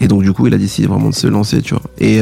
Et 0.00 0.08
donc, 0.08 0.22
du 0.22 0.32
coup, 0.32 0.46
il 0.46 0.54
a 0.54 0.58
décidé 0.58 0.88
vraiment 0.88 1.10
de 1.10 1.14
se 1.14 1.26
lancer, 1.26 1.62
tu 1.62 1.74
vois. 1.74 1.82
Et, 1.98 2.20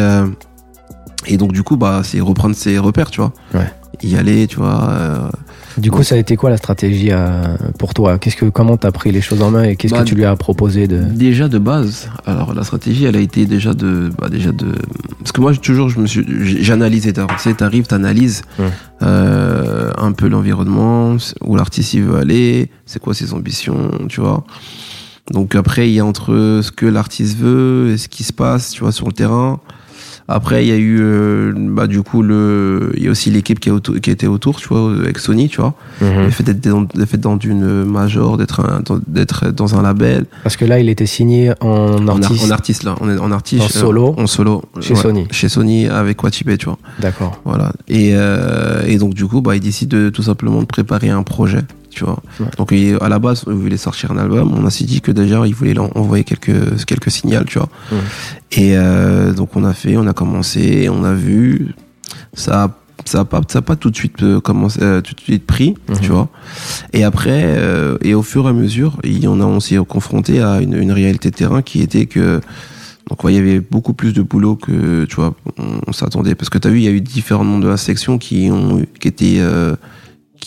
et 1.27 1.37
donc, 1.37 1.53
du 1.53 1.63
coup, 1.63 1.77
bah, 1.77 2.03
c'est 2.05 2.21
reprendre 2.21 2.55
ses 2.57 2.79
repères, 2.79 3.11
tu 3.11 3.21
vois. 3.21 3.33
Ouais. 3.55 3.71
Y 4.03 4.17
aller, 4.17 4.47
tu 4.47 4.57
vois. 4.57 5.31
Du 5.79 5.91
coup, 5.91 6.03
ça 6.03 6.15
a 6.15 6.19
été 6.19 6.37
quoi 6.37 6.51
la 6.51 6.57
stratégie 6.57 7.09
euh, 7.11 7.57
pour 7.79 7.95
toi? 7.95 8.19
Qu'est-ce 8.19 8.37
que 8.37 8.47
comment 8.47 8.77
t'as 8.77 8.91
pris 8.93 9.11
les 9.13 9.21
choses 9.21 9.43
en 9.43 9.51
main 9.51 9.63
et 9.65 9.77
qu'est-ce 9.77 9.95
Bah, 9.95 10.03
que 10.03 10.09
tu 10.09 10.15
lui 10.15 10.25
as 10.25 10.37
proposé 10.37 10.87
de? 10.87 10.99
Déjà 11.03 11.49
de 11.49 11.59
base, 11.59 12.09
alors 12.27 12.55
la 12.55 12.63
stratégie, 12.65 13.05
elle 13.05 13.17
a 13.17 13.21
été 13.21 13.47
déjà 13.47 13.75
de, 13.75 14.11
bah, 14.19 14.29
déjà 14.29 14.53
de, 14.53 14.73
parce 15.19 15.33
que 15.33 15.41
moi, 15.41 15.55
toujours, 15.55 15.89
je 15.89 15.99
me 16.01 16.07
suis, 16.07 16.25
t'as- 17.13 17.27
Tu 17.27 17.39
sais, 17.39 17.55
t'arrives, 17.55 17.87
t'analyses 17.87 18.43
euh, 19.03 19.91
un 19.99 20.13
peu 20.13 20.29
l'environnement, 20.29 21.17
où 21.43 21.57
l'artiste 21.57 21.97
veut 21.97 22.17
aller, 22.17 22.71
c'est 22.87 23.01
quoi 23.01 23.15
ses 23.15 23.33
ambitions, 23.35 23.91
tu 24.09 24.21
vois? 24.21 24.45
Donc 25.31 25.55
après, 25.55 25.89
il 25.89 25.95
y 25.95 26.01
a 26.01 26.05
entre 26.05 26.61
ce 26.63 26.71
que 26.73 26.87
l'artiste 26.87 27.39
veut 27.39 27.91
et 27.93 27.97
ce 27.97 28.09
qui 28.09 28.25
se 28.25 28.33
passe, 28.33 28.71
tu 28.71 28.81
vois, 28.83 28.93
sur 28.93 29.07
le 29.07 29.13
terrain. 29.13 29.61
Après, 30.35 30.65
il 30.65 30.69
y 30.69 30.73
a 30.73 30.77
eu, 30.77 30.99
euh, 31.01 31.53
bah, 31.57 31.87
du 31.87 32.03
coup, 32.03 32.23
le, 32.23 32.93
il 32.97 33.05
y 33.05 33.09
a 33.09 33.11
aussi 33.11 33.31
l'équipe 33.31 33.61
qui, 33.61 33.71
était 34.11 34.27
autour, 34.27 34.57
tu 34.61 34.69
vois, 34.69 34.91
avec 34.93 35.19
Sony, 35.19 35.49
tu 35.49 35.61
vois. 35.61 35.75
Mhm. 36.01 36.23
Le 36.25 36.31
fait 36.31 36.43
d'être 36.45 37.21
dans, 37.21 37.39
une 37.39 37.85
major, 37.85 38.37
d'être 38.39 38.63
dans- 38.85 38.99
d'être 39.07 39.51
dans 39.51 39.75
un 39.79 39.83
label, 39.83 40.25
Parce 40.43 40.57
que 40.57 40.65
là, 40.65 40.79
il 40.81 40.89
était 40.89 41.07
signé 41.07 41.53
en 41.61 41.69
en, 41.69 42.09
ar- 42.09 42.17
artiste. 42.17 42.45
en 42.47 42.51
artiste 42.51 42.83
là, 42.85 42.95
on 43.01 43.09
est 43.11 43.19
en 43.19 43.31
artiste 43.31 43.63
En 43.63 43.67
euh, 43.67 43.69
solo 43.69 44.15
en 44.19 44.27
solo 44.27 44.63
Chez 44.81 44.95
Sony. 44.95 45.27
chez 45.31 45.49
Sony 45.49 45.87
avec 45.89 46.23
Watibé, 46.23 46.57
tu 46.57 46.67
vois. 46.67 46.79
D'accord. 47.01 47.41
Voilà. 47.45 47.73
Et, 47.89 48.11
euh, 48.15 48.83
et 48.87 48.97
donc 48.99 49.15
du 49.15 49.27
coup, 49.27 49.41
bah, 49.43 49.55
il 49.57 49.61
décide 49.61 49.89
de 49.91 50.09
tout 50.11 50.23
simplement 50.23 50.61
de 50.61 50.67
préparer 50.67 51.11
un 51.11 51.23
projet, 51.23 51.61
tu 51.93 52.05
vois. 52.05 52.21
Ouais. 52.41 52.47
Donc 52.59 52.73
à 52.73 53.09
la 53.09 53.19
base, 53.19 53.45
il 53.47 53.53
voulait 53.53 53.77
sortir 53.77 54.11
un 54.13 54.19
album. 54.19 54.53
On 54.57 54.67
a 54.67 54.71
s'est 54.71 54.85
dit 54.85 55.01
que 55.01 55.13
déjà, 55.13 55.47
il 55.47 55.55
voulait 55.55 55.79
envoyer 55.79 56.25
quelques 56.25 56.85
quelques 56.87 57.11
signaux, 57.11 57.45
tu 57.47 57.59
vois. 57.59 57.69
Ouais. 57.93 57.99
Et 58.53 58.77
euh, 58.77 59.33
donc 59.33 59.57
on 59.57 59.65
a 59.65 59.73
fait, 59.75 59.97
on 59.97 60.07
a 60.07 60.13
commencé, 60.13 60.89
on 60.91 61.05
a 61.05 61.15
vu, 61.15 61.75
ça. 62.35 62.65
a- 62.65 62.77
Ça 63.05 63.21
a 63.21 63.25
pas, 63.25 63.41
ça 63.49 63.59
a 63.59 63.63
pas 63.63 63.75
tout 63.75 63.91
de 63.91 63.97
suite 63.97 64.23
euh, 64.23 64.41
commencé, 64.41 64.79
euh, 64.81 65.01
tout 65.01 65.15
de 65.17 65.21
suite 65.21 65.45
pris, 65.45 65.75
Mhm. 65.89 65.99
tu 66.03 66.11
vois. 66.13 66.29
Et 66.93 67.03
après, 67.03 67.43
euh, 67.59 67.97
et 68.01 68.15
au 68.15 68.23
fur 68.23 68.47
et 68.47 68.51
à 68.51 68.53
mesure, 68.53 68.93
il 69.03 69.19
y 69.19 69.27
en 69.27 69.41
a, 69.41 69.45
on 69.45 69.59
s'est 69.59 69.77
confronté 69.89 70.41
à 70.41 70.61
une, 70.61 70.75
une 70.75 70.93
réalité 70.93 71.31
de 71.33 71.35
terrain 71.35 71.63
qui 71.63 71.83
était 71.83 72.07
que 72.07 72.41
donc 73.11 73.25
ouais, 73.25 73.33
il 73.33 73.37
y 73.37 73.41
avait 73.41 73.59
beaucoup 73.59 73.93
plus 73.93 74.13
de 74.13 74.23
boulot 74.23 74.55
que 74.55 75.05
tu 75.07 75.17
vois 75.17 75.35
on, 75.59 75.81
on 75.89 75.93
s'attendait 75.93 76.37
parce 76.37 76.49
que 76.49 76.59
tu 76.59 76.69
as 76.69 76.71
vu 76.71 76.79
il 76.79 76.85
y 76.85 76.89
a 76.89 76.93
eu 76.93 77.01
différents 77.01 77.43
membres 77.43 77.65
de 77.65 77.69
la 77.71 77.77
section 77.77 78.19
qui 78.19 78.49
ont 78.53 78.83
qui 79.01 79.09
étaient 79.09 79.39
euh, 79.41 79.75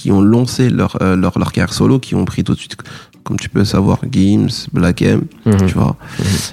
qui 0.05 0.11
ont 0.11 0.21
lancé 0.21 0.69
leur, 0.69 0.97
euh, 1.01 1.15
leur 1.15 1.39
leur 1.39 1.51
carrière 1.51 1.73
solo 1.73 1.97
qui 1.97 2.13
ont 2.13 2.25
pris 2.25 2.43
tout 2.43 2.53
de 2.53 2.59
suite 2.59 2.75
comme 3.23 3.37
tu 3.39 3.49
peux 3.49 3.65
savoir 3.65 3.97
Gims, 4.11 4.67
Black 4.71 5.01
M, 5.01 5.23
Mhm. 5.47 5.65
tu 5.65 5.73
vois. 5.73 5.95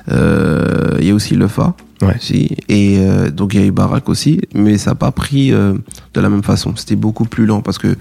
Euh, 0.08 0.96
Il 1.00 1.06
y 1.06 1.10
a 1.10 1.14
aussi 1.14 1.34
le 1.34 1.48
Fa 1.48 1.74
Ouais. 2.00 2.16
aussi 2.16 2.56
et 2.70 2.96
euh, 3.00 3.30
donc 3.30 3.52
il 3.54 3.60
y 3.60 3.62
a 3.62 3.66
eu 3.66 3.70
Barack 3.70 4.08
aussi 4.08 4.40
mais 4.54 4.78
ça 4.78 4.90
n'a 4.92 4.94
pas 4.96 5.12
pris 5.12 5.52
euh, 5.52 5.74
de 6.14 6.20
la 6.20 6.28
même 6.30 6.42
façon 6.42 6.74
c'était 6.76 6.96
beaucoup 6.96 7.26
plus 7.26 7.44
lent 7.46 7.60
parce 7.60 7.78
que 7.78 7.94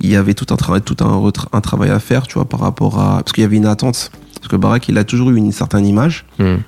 il 0.00 0.08
y 0.10 0.16
avait 0.16 0.32
tout 0.34 0.46
un 0.54 0.56
travail 0.56 0.80
tout 0.80 0.96
un, 1.04 1.30
un 1.52 1.60
travail 1.60 1.90
à 1.90 1.98
faire 2.00 2.26
tu 2.26 2.34
vois 2.38 2.48
par 2.48 2.60
rapport 2.60 2.98
à 2.98 3.18
parce 3.22 3.32
qu'il 3.34 3.42
y 3.42 3.44
avait 3.44 3.58
une 3.58 3.66
attente 3.66 4.10
parce 4.36 4.48
que 4.48 4.56
Barack 4.56 4.88
il 4.88 4.96
a 4.98 5.04
toujours 5.04 5.28
eu 5.30 5.36
une 5.36 5.52
certaine 5.52 5.84
image 5.86 6.24
Mhm. 6.38 6.58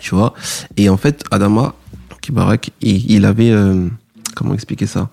tu 0.00 0.14
vois. 0.14 0.32
Et 0.76 0.88
en 0.88 0.96
fait, 0.96 1.22
Adama, 1.30 1.74
qui 2.22 2.32
Barak, 2.32 2.70
il, 2.80 3.10
il 3.10 3.24
avait, 3.24 3.50
euh, 3.52 3.86
comment 4.34 4.52
expliquer 4.54 4.86
ça? 4.86 5.08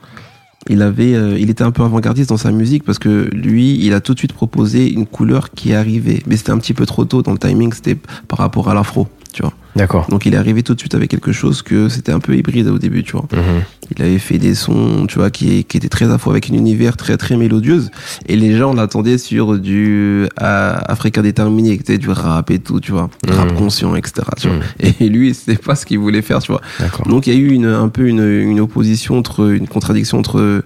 Il 0.69 0.81
avait, 0.81 1.15
euh, 1.15 1.39
il 1.39 1.49
était 1.49 1.63
un 1.63 1.71
peu 1.71 1.83
avant-gardiste 1.83 2.29
dans 2.29 2.37
sa 2.37 2.51
musique 2.51 2.83
parce 2.83 2.99
que 2.99 3.29
lui, 3.33 3.83
il 3.83 3.93
a 3.93 4.01
tout 4.01 4.13
de 4.13 4.19
suite 4.19 4.33
proposé 4.33 4.91
une 4.91 5.07
couleur 5.07 5.51
qui 5.51 5.71
est 5.71 5.75
arrivée, 5.75 6.21
mais 6.27 6.37
c'était 6.37 6.51
un 6.51 6.59
petit 6.59 6.73
peu 6.73 6.85
trop 6.85 7.03
tôt 7.05 7.21
dans 7.23 7.31
le 7.31 7.39
timing, 7.39 7.73
c'était 7.73 7.97
par 8.27 8.39
rapport 8.39 8.69
à 8.69 8.73
l'afro, 8.73 9.07
tu 9.33 9.41
vois. 9.41 9.53
D'accord. 9.75 10.07
Donc 10.09 10.25
il 10.25 10.33
est 10.33 10.37
arrivé 10.37 10.61
tout 10.63 10.75
de 10.75 10.79
suite 10.79 10.93
avec 10.93 11.09
quelque 11.09 11.31
chose 11.31 11.61
que 11.61 11.89
c'était 11.89 12.11
un 12.11 12.19
peu 12.19 12.35
hybride 12.35 12.67
au 12.67 12.77
début, 12.77 13.03
tu 13.03 13.13
vois. 13.13 13.25
Mhm. 13.33 13.63
Il 13.97 14.01
avait 14.03 14.19
fait 14.19 14.37
des 14.37 14.55
sons, 14.55 15.05
tu 15.07 15.19
vois, 15.19 15.29
qui, 15.29 15.63
qui 15.65 15.77
étaient 15.77 15.89
très 15.89 16.09
afro 16.09 16.31
avec 16.31 16.49
un 16.49 16.53
univers 16.53 16.95
très 16.95 17.17
très 17.17 17.35
mélodieuse. 17.35 17.91
Et 18.27 18.35
les 18.37 18.55
gens 18.57 18.73
l'attendaient 18.73 19.17
sur 19.17 19.57
du 19.59 20.27
euh, 20.41 20.77
Africain 20.85 21.21
déterminé, 21.21 21.77
tu 21.77 21.83
sais, 21.85 21.97
du 21.97 22.09
rap 22.09 22.49
et 22.51 22.59
tout, 22.59 22.79
tu 22.79 22.91
vois, 22.93 23.09
rap 23.27 23.51
Mhm. 23.51 23.57
conscient, 23.57 23.95
etc. 23.95 24.21
Tu 24.39 24.47
vois. 24.47 24.57
Mhm. 24.57 24.93
Et 25.01 25.09
lui, 25.09 25.33
c'était 25.33 25.55
pas 25.61 25.75
ce 25.75 25.85
qu'il 25.85 25.99
voulait 25.99 26.21
faire, 26.21 26.39
tu 26.39 26.51
vois. 26.53 26.61
Donc 27.07 27.27
il 27.27 27.33
y 27.33 27.35
a 27.35 27.39
eu 27.39 27.49
une, 27.51 27.65
un 27.65 27.89
peu 27.89 28.07
une, 28.07 28.23
une 28.23 28.59
opposition 28.61 29.17
entre, 29.17 29.51
une 29.51 29.67
contradiction 29.67 30.17
entre, 30.19 30.63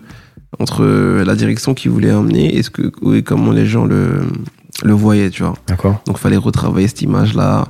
entre 0.60 0.84
la 1.26 1.36
direction 1.36 1.74
qu'il 1.74 1.92
voulait 1.92 2.12
emmener 2.14 2.56
et 2.56 2.62
ce 2.64 2.70
que, 2.70 2.92
et 3.16 3.24
comment 3.24 3.52
les 3.52 3.66
gens 3.66 3.86
le, 3.86 4.22
le 4.84 4.94
voyaient, 4.94 5.30
tu 5.32 5.42
vois. 5.44 5.56
D'accord. 5.68 6.02
Donc 6.06 6.20
fallait 6.20 6.38
retravailler 6.38 6.88
cette 6.88 7.02
image-là, 7.02 7.66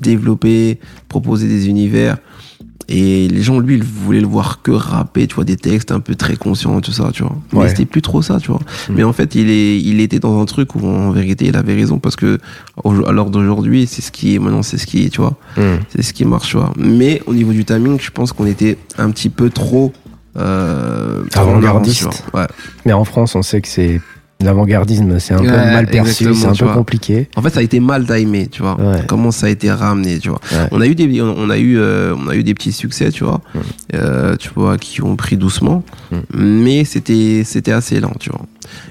développer, 0.00 0.78
proposer 1.08 1.48
des 1.48 1.68
univers. 1.68 2.18
Et 2.92 3.28
les 3.28 3.40
gens, 3.42 3.60
lui, 3.60 3.76
ils 3.76 3.84
voulaient 3.84 4.20
le 4.20 4.26
voir 4.26 4.62
que 4.62 4.72
rapper, 4.72 5.28
tu 5.28 5.36
vois, 5.36 5.44
des 5.44 5.56
textes 5.56 5.92
un 5.92 6.00
peu 6.00 6.16
très 6.16 6.34
conscients, 6.36 6.80
tout 6.80 6.90
ça, 6.90 7.10
tu 7.12 7.22
vois. 7.22 7.36
Mais 7.52 7.60
Ouais. 7.60 7.68
c'était 7.68 7.84
plus 7.84 8.02
trop 8.02 8.20
ça, 8.20 8.38
tu 8.40 8.48
vois. 8.50 8.58
Mm. 8.88 8.92
Mais 8.96 9.04
en 9.04 9.12
fait, 9.12 9.36
il, 9.36 9.48
est, 9.48 9.80
il 9.80 10.00
était 10.00 10.18
dans 10.18 10.40
un 10.42 10.44
truc 10.44 10.74
où, 10.74 10.84
en 10.84 11.12
vérité, 11.12 11.46
il 11.46 11.56
avait 11.56 11.74
raison 11.74 12.00
parce 12.00 12.16
que, 12.16 12.38
à 12.84 13.12
l'heure 13.12 13.30
d'aujourd'hui, 13.30 13.86
c'est 13.86 14.02
ce 14.02 14.10
qui 14.10 14.34
est, 14.34 14.40
maintenant, 14.40 14.62
c'est 14.64 14.76
ce 14.76 14.86
qui 14.86 15.04
est, 15.04 15.08
tu 15.08 15.20
vois. 15.20 15.36
Mhm. 15.56 15.78
C'est 15.94 16.02
ce 16.02 16.12
qui 16.12 16.24
marche, 16.24 16.48
tu 16.50 16.56
vois. 16.56 16.72
Mais 16.76 17.22
au 17.26 17.32
niveau 17.34 17.52
du 17.52 17.64
timing, 17.64 18.00
je 18.00 18.10
pense 18.10 18.32
qu'on 18.32 18.46
était 18.46 18.76
un 18.98 19.10
petit 19.12 19.28
peu 19.30 19.50
trop, 19.50 19.92
euh, 20.36 21.22
Avant-gardiste. 21.34 22.24
Ouais. 22.34 22.46
Mais 22.86 22.92
en 22.92 23.04
France, 23.04 23.34
on 23.36 23.42
sait 23.42 23.60
que 23.60 23.68
c'est 23.68 24.00
l'avant-gardisme, 24.40 25.18
c'est 25.18 25.34
un 25.34 25.38
peu 25.38 25.46
mal 25.46 25.86
perçu, 25.86 26.34
c'est 26.34 26.46
un 26.46 26.52
peu 26.52 26.64
vois. 26.64 26.74
compliqué. 26.74 27.28
En 27.36 27.42
fait, 27.42 27.50
ça 27.50 27.60
a 27.60 27.62
été 27.62 27.80
mal 27.80 28.06
timé, 28.06 28.48
tu 28.48 28.62
vois. 28.62 28.80
Ouais. 28.80 29.02
Comment 29.06 29.30
ça 29.30 29.46
a 29.46 29.48
été 29.50 29.70
ramené, 29.70 30.18
tu 30.18 30.30
vois. 30.30 30.40
Ouais. 30.52 30.68
On 30.72 30.80
a 30.80 30.86
eu 30.86 30.94
des, 30.94 31.20
on 31.20 31.50
a 31.50 31.58
eu, 31.58 31.78
euh, 31.78 32.14
on 32.16 32.28
a 32.28 32.34
eu 32.34 32.42
des 32.42 32.54
petits 32.54 32.72
succès, 32.72 33.10
tu 33.10 33.24
vois, 33.24 33.40
euh, 33.94 34.36
tu 34.36 34.50
vois, 34.54 34.78
qui 34.78 35.02
ont 35.02 35.16
pris 35.16 35.36
doucement, 35.36 35.82
mais 36.34 36.84
c'était, 36.84 37.42
c'était 37.44 37.72
assez 37.72 38.00
lent, 38.00 38.12
tu 38.18 38.30
vois. 38.30 38.42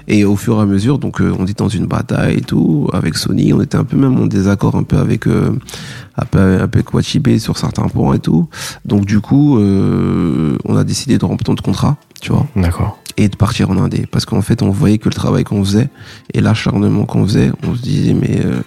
Et 0.08 0.24
au 0.24 0.36
fur 0.36 0.58
et 0.58 0.62
à 0.62 0.66
mesure, 0.66 0.98
donc, 0.98 1.20
euh, 1.20 1.34
on 1.38 1.44
était 1.44 1.54
dans 1.54 1.68
une 1.68 1.86
bataille 1.86 2.38
et 2.38 2.42
tout 2.42 2.88
avec 2.92 3.16
Sony, 3.16 3.52
on 3.52 3.60
était 3.60 3.76
un 3.76 3.84
peu 3.84 3.96
même 3.96 4.20
en 4.20 4.26
désaccord 4.26 4.76
un 4.76 4.82
peu 4.82 4.98
avec, 4.98 5.26
un 5.26 6.24
peu 6.30 6.38
avec 6.60 6.92
Wachibé 6.92 7.38
sur 7.38 7.56
certains 7.56 7.88
points 7.88 8.14
et 8.14 8.18
tout. 8.18 8.48
Donc 8.84 9.04
du 9.04 9.20
coup, 9.20 9.58
on 9.58 10.76
a 10.76 10.84
décidé 10.84 11.18
de 11.18 11.24
rompre 11.24 11.44
notre 11.48 11.62
contrat, 11.62 11.96
tu 12.20 12.32
vois 12.32 12.46
D'accord. 12.56 12.98
Et 13.20 13.28
de 13.28 13.36
partir 13.36 13.70
en 13.70 13.76
Indé. 13.76 14.06
Parce 14.10 14.24
qu'en 14.24 14.40
fait, 14.42 14.62
on 14.62 14.70
voyait 14.70 14.98
que 14.98 15.08
le 15.08 15.14
travail 15.14 15.44
qu'on 15.44 15.62
faisait 15.62 15.88
et 16.32 16.40
l'acharnement 16.40 17.04
qu'on 17.04 17.24
faisait, 17.26 17.52
on 17.66 17.74
se 17.74 17.82
disait, 17.82 18.14
mais 18.14 18.40
euh, 18.44 18.62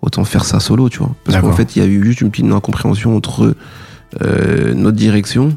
autant 0.00 0.24
faire 0.24 0.44
ça 0.44 0.58
solo, 0.58 0.88
tu 0.88 0.98
vois. 0.98 1.14
Parce 1.24 1.38
qu'en 1.40 1.52
fait, 1.52 1.76
il 1.76 1.82
y 1.82 1.84
a 1.84 1.88
eu 1.88 2.02
juste 2.04 2.22
une 2.22 2.30
petite 2.30 2.50
incompréhension 2.50 3.14
entre 3.14 3.54
euh, 4.22 4.74
notre 4.74 4.96
direction, 4.96 5.54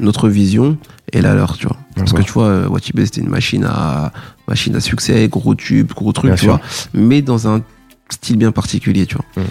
notre 0.00 0.28
vision 0.30 0.78
et 1.12 1.20
la 1.20 1.34
leur, 1.34 1.58
tu 1.58 1.66
vois. 1.66 1.76
Parce 1.94 2.14
que 2.14 2.22
tu 2.22 2.32
vois, 2.32 2.46
euh, 2.46 2.66
Watibé, 2.68 3.04
c'était 3.04 3.20
une 3.20 3.28
machine 3.28 3.64
à, 3.68 4.12
machine 4.48 4.74
à 4.74 4.80
succès, 4.80 5.28
gros 5.28 5.54
tube, 5.54 5.92
gros 5.92 6.12
truc, 6.12 6.30
Bien 6.30 6.36
tu 6.36 6.44
sûr. 6.44 6.54
vois. 6.54 6.60
Mais 6.94 7.20
dans 7.20 7.46
un 7.46 7.60
style 8.08 8.38
bien 8.38 8.52
particulier, 8.52 9.04
tu 9.04 9.16
vois. 9.16 9.44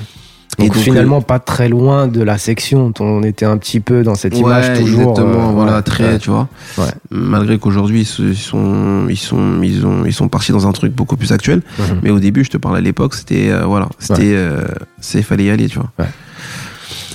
Mm. 0.60 0.64
Et 0.64 0.68
Donc, 0.68 0.76
finalement, 0.78 1.22
pas 1.22 1.40
très 1.40 1.70
loin 1.70 2.08
de 2.08 2.22
la 2.22 2.38
section. 2.38 2.92
On 3.00 3.24
était 3.24 3.46
un 3.46 3.58
petit 3.58 3.80
peu 3.80 4.04
dans 4.04 4.16
cette 4.16 4.34
Ouais, 4.34 4.40
image 4.42 4.80
toujours. 4.80 5.12
exactement, 5.12 5.50
euh, 5.50 5.54
voilà, 5.54 5.76
ouais, 5.78 5.82
très, 5.82 6.04
ouais. 6.14 6.20
tu 6.20 6.30
vois. 6.30 6.50
Ouais. 6.78 6.86
Malgré 7.10 7.58
qu'aujourd'hui, 7.58 8.02
ils 8.02 8.36
sont, 8.36 9.08
ils 9.10 9.18
sont, 9.18 9.62
ils 9.64 9.86
ont, 9.86 10.06
ils 10.06 10.14
sont 10.14 10.28
partis 10.28 10.52
dans 10.52 10.68
un 10.68 10.72
truc 10.74 10.94
beaucoup 10.94 11.16
plus 11.16 11.32
actuel. 11.32 11.62
Mhm. 11.80 12.00
Mais 12.04 12.10
au 12.10 12.20
début, 12.20 12.44
je 12.44 12.50
te 12.50 12.58
parle 12.58 12.78
à 12.78 12.82
l'époque, 12.82 13.16
c'était, 13.16 13.50
euh, 13.50 13.66
voilà, 13.66 13.88
c'était, 13.98 14.34
euh, 14.36 14.62
c'est, 15.00 15.22
fallait 15.22 15.46
y 15.46 15.50
aller, 15.50 15.68
tu 15.70 15.80
vois. 15.80 15.92
Ouais. 16.00 16.10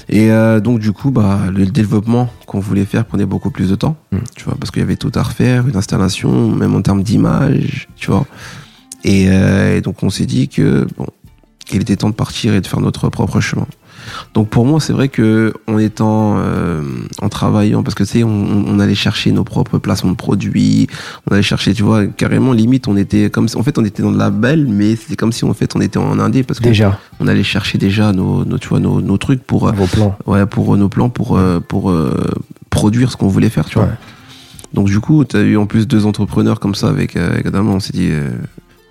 Et 0.09 0.31
euh, 0.31 0.61
donc, 0.61 0.79
du 0.79 0.93
coup, 0.93 1.11
bah, 1.11 1.41
le 1.53 1.67
développement 1.67 2.31
qu'on 2.47 2.61
voulait 2.61 2.85
faire 2.85 3.05
prenait 3.05 3.27
beaucoup 3.27 3.51
plus 3.51 3.69
de 3.69 3.75
temps, 3.75 3.97
Mm. 4.13 4.19
tu 4.37 4.45
vois, 4.45 4.55
parce 4.59 4.71
qu'il 4.71 4.81
y 4.81 4.85
avait 4.85 4.97
tout 4.97 5.11
à 5.15 5.23
refaire, 5.23 5.67
une 5.69 5.77
installation, 5.77 6.49
même 6.51 6.75
en 6.75 6.81
termes 6.83 7.03
d'image, 7.03 7.89
tu 7.97 8.11
vois. 8.11 8.25
Et, 9.05 9.27
euh, 9.29 9.77
et 9.77 9.81
donc, 9.83 10.03
on 10.03 10.11
s'est 10.11 10.27
dit 10.27 10.49
que, 10.49 10.87
bon, 10.97 11.07
qu'il 11.67 11.81
était 11.83 11.97
temps 11.97 12.11
de 12.11 12.15
partir 12.15 12.55
et 12.55 12.61
de 12.61 12.67
faire 12.67 12.81
notre 12.81 13.09
propre 13.09 13.41
chemin. 13.41 13.67
Donc 14.35 14.49
pour 14.51 14.65
moi, 14.67 14.79
c'est 14.79 14.93
vrai 14.93 15.09
que 15.09 15.53
en 15.67 15.79
étant, 15.79 16.37
euh, 16.39 16.83
en 17.23 17.29
travaillant, 17.29 17.83
parce 17.83 17.95
que 17.97 18.05
tu 18.05 18.11
sais, 18.11 18.23
on, 18.23 18.29
on 18.69 18.79
allait 18.79 18.95
chercher 18.95 19.33
nos 19.33 19.43
propres 19.43 19.79
placements 19.79 20.13
de 20.13 20.17
produits, 20.17 20.87
on 21.29 21.35
allait 21.35 21.43
chercher, 21.43 21.75
tu 21.75 21.83
vois, 21.83 22.07
carrément 22.07 22.53
limite, 22.53 22.87
on 22.87 22.97
était 22.97 23.31
comme, 23.31 23.49
si- 23.49 23.57
en 23.57 23.65
fait, 23.65 23.79
on 23.79 23.85
était 23.85 24.03
dans 24.03 24.13
le 24.13 24.19
label, 24.19 24.67
mais 24.69 24.95
c'était 24.95 25.17
comme 25.17 25.33
si 25.33 25.45
en 25.45 25.55
fait 25.55 25.75
on 25.75 25.81
était 25.81 25.99
en 25.99 26.21
indé 26.21 26.45
parce 26.45 26.61
que 26.61 26.65
Déjà, 26.69 27.01
on 27.19 27.27
allait 27.27 27.43
chercher 27.43 27.79
déjà 27.79 28.13
nos, 28.13 28.45
nos 28.45 28.59
tu 28.59 28.69
vois, 28.69 28.79
nos, 28.79 29.01
nos 29.01 29.19
trucs 29.19 29.43
pour, 29.43 29.67
euh, 29.67 29.73
vos 29.73 29.87
plans. 29.87 30.17
ouais, 30.27 30.47
pour 30.47 30.75
euh, 30.75 30.77
nos 30.77 30.89
plans, 30.89 31.09
pour, 31.09 31.41
pour 31.69 31.91
euh, 31.91 32.15
produire 32.71 33.11
ce 33.11 33.17
qu'on 33.17 33.29
voulait 33.29 33.51
faire, 33.51 33.65
tu 33.65 33.79
vois. 33.79 33.89
Donc 34.73 34.87
du 34.87 35.01
coup, 35.01 35.25
tu 35.25 35.37
as 35.37 35.41
eu 35.41 35.57
en 35.57 35.67
plus 35.67 35.89
deux 35.89 36.07
entrepreneurs 36.07 36.61
comme 36.61 36.75
ça 36.77 36.89
avec, 36.89 37.17
avec 37.17 37.45
Adam, 37.47 37.65
on 37.67 37.81
s'est 37.81 37.93
dit, 37.95 38.09
euh, 38.11 38.31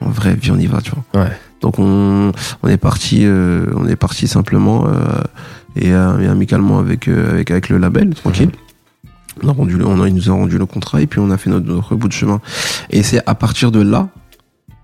en 0.01 0.09
vrai, 0.09 0.35
viens, 0.41 0.55
on 0.55 0.59
y 0.59 0.65
va, 0.67 0.81
tu 0.81 0.91
vois. 0.91 1.23
Ouais. 1.23 1.31
Donc 1.65 1.79
on, 1.79 2.31
on 2.61 2.67
est 2.69 2.77
parti, 2.77 3.21
euh, 3.25 3.65
on 3.75 3.87
est 3.87 3.95
parti 3.95 4.27
simplement 4.27 4.85
euh, 4.85 4.91
et, 5.75 5.91
euh, 5.93 6.19
et 6.21 6.27
amicalement 6.27 6.77
avec, 6.77 7.07
avec 7.07 7.49
avec 7.49 7.69
le 7.69 7.79
label, 7.79 8.13
tranquille. 8.13 8.51
On 9.41 9.47
a 9.49 9.51
rendu, 9.51 9.75
le- 9.75 9.87
on 9.87 9.99
a, 9.99 10.07
ils 10.07 10.13
nous 10.13 10.29
a 10.29 10.33
rendu 10.33 10.59
le 10.59 10.67
contrat 10.67 11.01
et 11.01 11.07
puis 11.07 11.19
on 11.19 11.31
a 11.31 11.37
fait 11.39 11.49
notre, 11.49 11.65
notre 11.65 11.95
bout 11.95 12.07
de 12.07 12.13
chemin. 12.13 12.39
Et 12.91 13.01
c'est 13.01 13.19
à 13.25 13.33
partir 13.33 13.71
de 13.71 13.81
là 13.81 14.09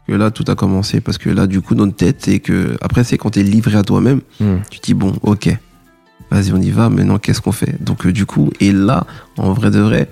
que 0.07 0.13
là 0.13 0.31
tout 0.31 0.43
a 0.47 0.55
commencé 0.55 1.01
parce 1.01 1.19
que 1.19 1.29
là 1.29 1.45
du 1.45 1.61
coup 1.61 1.75
notre 1.75 1.95
tête 1.95 2.17
c'est 2.21 2.39
que 2.39 2.75
après 2.81 3.03
c'est 3.03 3.19
quand 3.19 3.29
t'es 3.29 3.43
livré 3.43 3.77
à 3.77 3.83
toi-même, 3.83 4.21
Mm. 4.39 4.55
tu 4.71 4.79
te 4.79 4.85
dis 4.87 4.95
bon 4.95 5.13
ok, 5.21 5.55
vas-y 6.31 6.51
on 6.51 6.57
y 6.61 6.71
va. 6.71 6.89
Maintenant 6.89 7.19
qu'est-ce 7.19 7.41
qu'on 7.41 7.51
fait? 7.51 7.75
Donc 7.83 8.07
du 8.07 8.25
coup 8.25 8.49
et 8.59 8.71
là 8.71 9.05
en 9.37 9.53
vrai 9.53 9.69
de 9.69 9.79
vrai. 9.79 10.09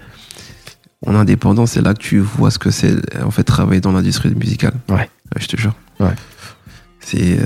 En 1.07 1.15
indépendant, 1.15 1.65
c'est 1.65 1.81
là 1.81 1.93
que 1.93 1.99
tu 1.99 2.19
vois 2.19 2.51
ce 2.51 2.59
que 2.59 2.71
c'est 2.71 2.93
en 3.23 3.31
fait 3.31 3.43
travailler 3.43 3.79
dans 3.81 3.93
l'industrie 3.93 4.29
musicale. 4.35 4.73
Ouais. 4.89 5.09
je 5.39 5.47
te 5.47 5.55
jure. 5.57 5.73
Ouais. 6.01 6.13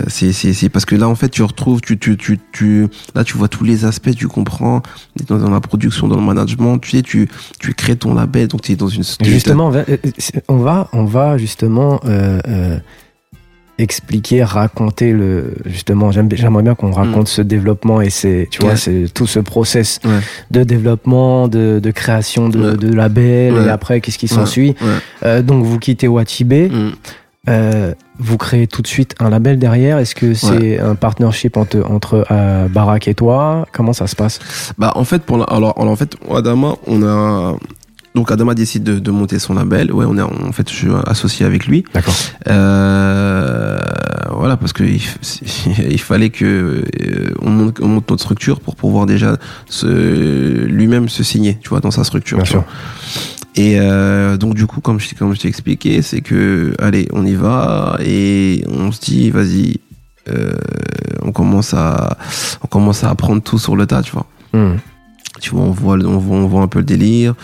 C'est, 0.08 0.70
parce 0.70 0.86
que 0.86 0.96
là, 0.96 1.08
en 1.08 1.16
fait, 1.16 1.30
tu 1.30 1.44
retrouves, 1.44 1.82
tu, 1.82 1.98
tu, 1.98 2.18
tu, 2.18 2.40
tu, 2.52 2.88
là, 3.16 3.24
tu 3.24 3.38
vois 3.38 3.48
tous 3.48 3.64
les 3.64 3.86
aspects, 3.86 4.14
tu 4.16 4.28
comprends, 4.28 4.82
dans, 5.28 5.38
dans 5.38 5.50
la 5.52 5.62
production, 5.62 6.08
dans 6.08 6.18
le 6.18 6.22
management, 6.26 6.78
tu 6.80 6.92
sais, 6.92 7.02
tu, 7.02 7.30
tu 7.60 7.74
crées 7.74 7.96
ton 7.96 8.14
label, 8.14 8.48
donc 8.48 8.62
tu 8.62 8.72
es 8.72 8.76
dans 8.76 8.88
une 8.88 9.04
Justement, 9.24 9.72
euh, 9.74 9.84
c'est- 10.18 10.44
on 10.48 10.58
va, 10.58 10.90
on 10.94 11.06
va 11.06 11.38
justement 11.38 12.00
euh, 12.06 12.40
euh, 12.48 12.78
expliquer, 13.80 14.44
raconter 14.44 15.14
le. 15.14 15.56
Justement, 15.66 16.12
j'aime- 16.12 16.30
j'aimerais 16.32 16.62
bien 16.64 16.76
qu'on 16.76 16.92
raconte 16.92 17.28
ce 17.28 17.42
développement 17.42 18.02
et 18.02 18.10
c'est, 18.12 18.48
tu 18.52 18.62
vois. 18.62 18.72
Ouais. 18.72 18.76
c'est 18.78 19.06
tout 19.14 19.26
ce 19.28 19.40
process 19.40 20.00
Ouais. 20.06 20.20
de 20.52 20.64
développement, 20.64 21.48
de, 21.48 21.80
de 21.82 21.92
création 21.92 22.50
de, 22.50 22.72
Ouais. 22.72 22.78
de 22.78 22.94
label 22.94 23.56
et 23.66 23.70
après 23.70 24.00
qu'est-ce 24.02 24.20
qui 24.20 24.28
s'ensuit. 24.28 24.76
Euh, 25.26 25.42
donc 25.42 25.64
vous 25.66 25.80
quittez 25.80 26.08
Watibé, 26.08 26.70
Mm. 26.70 26.92
Euh, 27.50 27.94
vous 28.20 28.38
créez 28.38 28.68
tout 28.68 28.82
de 28.82 28.88
suite 28.88 29.16
un 29.20 29.30
label 29.30 29.60
derrière. 29.60 29.98
Est-ce 29.98 30.16
que 30.16 30.34
c'est 30.34 30.80
un 30.80 30.96
partnership 30.96 31.58
entre, 31.58 31.84
entre 31.90 32.26
euh, 32.32 32.68
Barak 32.70 33.08
et 33.08 33.16
toi? 33.16 33.68
Comment 33.74 33.94
ça 33.94 34.08
se 34.08 34.16
passe? 34.16 34.40
Bah, 34.78 34.94
en 34.96 35.04
fait, 35.04 35.24
pour 35.24 35.38
la- 35.38 35.44
alors, 35.46 35.74
alors, 35.78 35.92
en 35.92 35.96
fait, 35.96 36.16
Adama, 36.34 36.76
on 36.88 37.04
a, 37.04 37.56
donc 38.16 38.32
Adama 38.32 38.54
décide 38.54 38.84
de, 38.84 39.00
de 39.00 39.12
monter 39.12 39.40
son 39.40 39.56
label. 39.56 39.92
Ouais, 39.92 40.06
on 40.08 40.18
est, 40.18 40.22
en 40.22 40.52
fait, 40.54 40.70
je 40.70 40.76
suis 40.76 40.88
associé 41.06 41.46
avec 41.46 41.66
lui. 41.68 41.84
D'accord. 41.94 42.14
Euh, 42.48 43.78
voilà, 44.32 44.56
parce 44.58 44.74
que 44.74 44.84
il, 44.84 45.02
il 45.90 46.00
fallait 46.00 46.30
que 46.30 46.46
euh, 46.46 47.34
on, 47.42 47.50
monte, 47.50 47.80
on 47.82 47.88
monte 47.88 48.10
notre 48.10 48.24
structure 48.24 48.60
pour 48.62 48.76
pouvoir 48.76 49.06
déjà 49.06 49.38
lui-même 49.84 51.10
se 51.10 51.24
signer, 51.24 51.58
tu 51.62 51.70
vois, 51.70 51.80
dans 51.82 51.92
sa 51.92 52.04
structure. 52.04 52.38
Bien 52.38 52.46
sûr. 52.46 52.62
vois. 52.62 52.68
Et 53.56 53.80
euh, 53.80 54.38
donc 54.38 54.56
du 54.56 54.66
coup, 54.66 54.82
comme 54.82 55.00
je, 55.00 55.14
comme 55.16 55.36
je 55.36 55.42
t'ai 55.42 55.48
expliqué, 55.48 56.02
c'est 56.02 56.22
que 56.22 56.74
allez, 56.80 57.08
on 57.14 57.26
y 57.26 57.36
va 57.36 57.98
et 58.04 58.64
on 58.68 58.92
se 58.92 59.00
dit, 59.00 59.30
vas-y, 59.30 59.80
euh, 60.30 60.54
on 61.22 61.32
commence 61.32 61.74
à, 61.74 62.18
on 62.64 62.68
commence 62.68 63.04
à 63.04 63.10
apprendre 63.10 63.44
tout 63.44 63.60
sur 63.60 63.76
le 63.76 63.86
tas, 63.86 64.02
tu 64.02 64.12
vois. 64.12 64.26
Mm. 64.54 64.78
Tu 65.40 65.50
vois, 65.52 65.64
on 65.64 65.72
voit, 65.72 65.98
on 65.98 66.18
voit, 66.18 66.38
on 66.38 66.48
voit 66.48 66.62
un 66.62 66.68
peu 66.68 66.80
le 66.80 66.86
délire, 66.86 67.36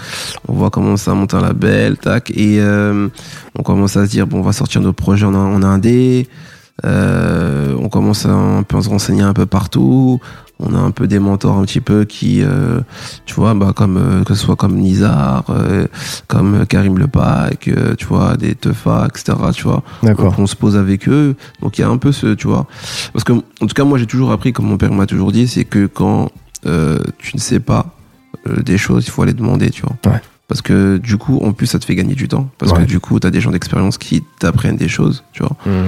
on 0.48 0.54
voit 0.54 0.70
comment 0.70 0.96
ça 0.96 1.14
monte 1.14 1.34
un 1.34 1.42
label, 1.42 1.98
tac, 1.98 2.32
et 2.32 2.60
euh, 2.60 3.08
on 3.56 3.64
commence 3.64 3.98
à 3.98 4.06
se 4.06 4.12
dire, 4.12 4.26
bon, 4.26 4.40
on 4.40 4.44
va 4.44 4.54
sortir 4.54 4.82
nos 4.82 4.94
projets 4.94 5.26
en, 5.26 5.36
en 5.36 5.64
indé, 5.64 6.28
on 6.84 7.90
commence 7.90 8.26
à 8.26 8.30
un 8.30 8.64
peu 8.64 8.78
à 8.78 8.82
se 8.82 8.90
renseigner 8.90 9.24
un 9.24 9.34
peu 9.34 9.46
partout, 9.46 10.22
on 10.62 10.74
a 10.76 10.78
un 10.80 10.92
peu 10.92 11.08
des 11.08 11.20
mentors 11.20 11.58
un 11.58 11.64
petit 11.64 11.80
peu 11.80 12.04
qui, 12.06 12.42
euh, 12.44 12.82
tu 13.26 13.34
vois, 13.36 13.54
bah, 13.54 13.72
comme, 13.76 13.98
euh, 13.98 14.24
que 14.24 14.34
ce 14.34 14.44
soit 14.44 14.56
comme 14.58 14.76
Nizar, 14.76 15.46
euh, 15.50 15.88
comme 16.28 16.66
Karim 16.66 16.98
Lepac, 16.98 17.68
euh, 17.70 17.96
tu 17.96 18.06
vois, 18.06 18.36
des 18.36 18.56
Teufa, 18.56 19.08
etc., 19.08 19.38
tu 19.54 19.64
vois. 19.64 19.84
D'accord. 20.04 20.36
On 20.38 20.48
se 20.48 20.56
pose 20.56 20.76
avec 20.76 21.08
eux. 21.08 21.36
Donc 21.62 21.78
il 21.78 21.82
y 21.82 21.84
a 21.84 21.90
un 21.90 21.98
peu 21.98 22.12
ce, 22.12 22.34
tu 22.34 22.48
vois. 22.48 22.66
Parce 23.14 23.24
que, 23.24 23.32
en 23.34 23.42
tout 23.68 23.68
cas, 23.74 23.84
moi 23.86 23.98
j'ai 23.98 24.06
toujours 24.06 24.32
appris, 24.32 24.52
comme 24.52 24.66
mon 24.66 24.78
père 24.78 24.92
m'a 24.92 25.06
toujours 25.06 25.32
dit, 25.32 25.48
c'est 25.48 25.66
que 25.66 25.86
quand 25.86 26.30
euh, 26.66 27.00
tu 27.20 27.36
ne 27.38 27.42
sais 27.42 27.60
pas 27.62 27.96
euh, 28.48 28.62
des 28.62 28.78
choses, 28.78 29.06
il 29.08 29.12
faut 29.12 29.22
aller 29.22 29.34
demander, 29.34 29.70
tu 29.70 29.82
vois. 29.82 29.96
Ouais. 30.12 30.20
Parce 30.50 30.62
que 30.64 30.98
du 30.98 31.16
coup, 31.18 31.38
en 31.44 31.54
plus, 31.54 31.68
ça 31.68 31.78
te 31.80 31.86
fait 31.86 31.94
gagner 31.96 32.16
du 32.16 32.28
temps. 32.28 32.50
Parce 32.58 32.72
Ouais. 32.72 32.80
que 32.80 32.86
du 32.86 33.00
coup, 33.00 33.20
tu 33.20 33.28
as 33.28 33.30
des 33.32 33.40
gens 33.40 33.52
d'expérience 33.52 33.98
qui 34.00 34.24
t'apprennent 34.40 34.78
des 34.78 34.88
choses, 34.88 35.24
tu 35.32 35.44
vois. 35.44 35.56
Mm. 35.66 35.88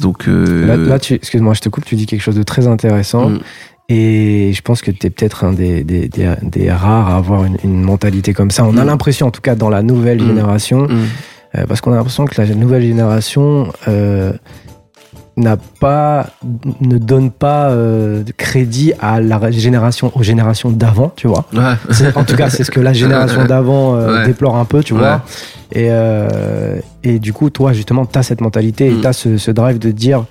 Donc, 0.00 0.28
euh, 0.28 0.66
Là, 0.66 0.76
là, 0.76 0.98
tu, 1.00 1.14
excuse-moi, 1.14 1.52
je 1.54 1.60
te 1.60 1.68
coupe, 1.68 1.84
tu 1.84 1.96
dis 1.96 2.06
quelque 2.06 2.20
chose 2.22 2.36
de 2.36 2.44
très 2.44 2.68
intéressant. 2.68 3.28
mm, 3.30 3.38
Et 3.90 4.52
je 4.54 4.60
pense 4.60 4.82
que 4.82 4.90
tu 4.90 5.06
es 5.06 5.10
peut-être 5.10 5.44
un 5.44 5.52
des, 5.52 5.82
des, 5.82 6.08
des, 6.08 6.30
des 6.42 6.70
rares 6.70 7.08
à 7.08 7.16
avoir 7.16 7.44
une, 7.44 7.56
une 7.64 7.80
mentalité 7.82 8.34
comme 8.34 8.50
ça. 8.50 8.64
On 8.64 8.76
a 8.76 8.84
Mm. 8.84 8.86
l'impression, 8.86 9.26
en 9.28 9.30
tout 9.30 9.40
cas 9.40 9.54
dans 9.54 9.70
la 9.70 9.82
nouvelle 9.82 10.20
Mm. 10.22 10.26
génération, 10.26 10.80
mm, 10.88 10.90
euh, 11.56 11.66
parce 11.66 11.80
qu'on 11.80 11.92
a 11.92 11.96
l'impression 11.96 12.26
que 12.26 12.38
la 12.40 12.46
nouvelle 12.54 12.82
génération 12.82 13.72
euh, 13.88 14.32
n'a 15.38 15.56
pas, 15.80 16.26
ne 16.82 16.98
donne 16.98 17.30
pas 17.30 17.70
euh, 17.70 18.22
de 18.24 18.32
crédit 18.32 18.92
à 19.00 19.22
la 19.22 19.50
génération, 19.52 20.12
aux 20.14 20.22
générations 20.22 20.70
d'avant, 20.70 21.10
tu 21.16 21.26
vois. 21.26 21.46
ouais. 21.54 22.12
En 22.14 22.24
tout 22.24 22.36
cas, 22.36 22.50
c'est 22.50 22.64
ce 22.64 22.70
que 22.70 22.80
la 22.80 22.92
génération 23.02 23.46
d'avant 23.46 23.94
Ouais. 23.96 24.26
déplore 24.26 24.56
un 24.56 24.66
peu, 24.66 24.82
tu 24.82 24.92
Ouais. 24.92 24.98
vois. 25.00 25.22
Et, 25.74 25.88
et 27.04 27.18
du 27.18 27.32
coup, 27.32 27.48
toi, 27.50 27.72
justement, 27.72 28.04
tu 28.04 28.18
as 28.18 28.22
cette 28.22 28.40
mentalité 28.42 28.88
et 28.90 29.00
tu 29.00 29.06
as 29.06 29.12
ce, 29.14 29.38
ce 29.38 29.50
drive 29.50 29.78
de 29.78 29.90
dire 29.92 30.24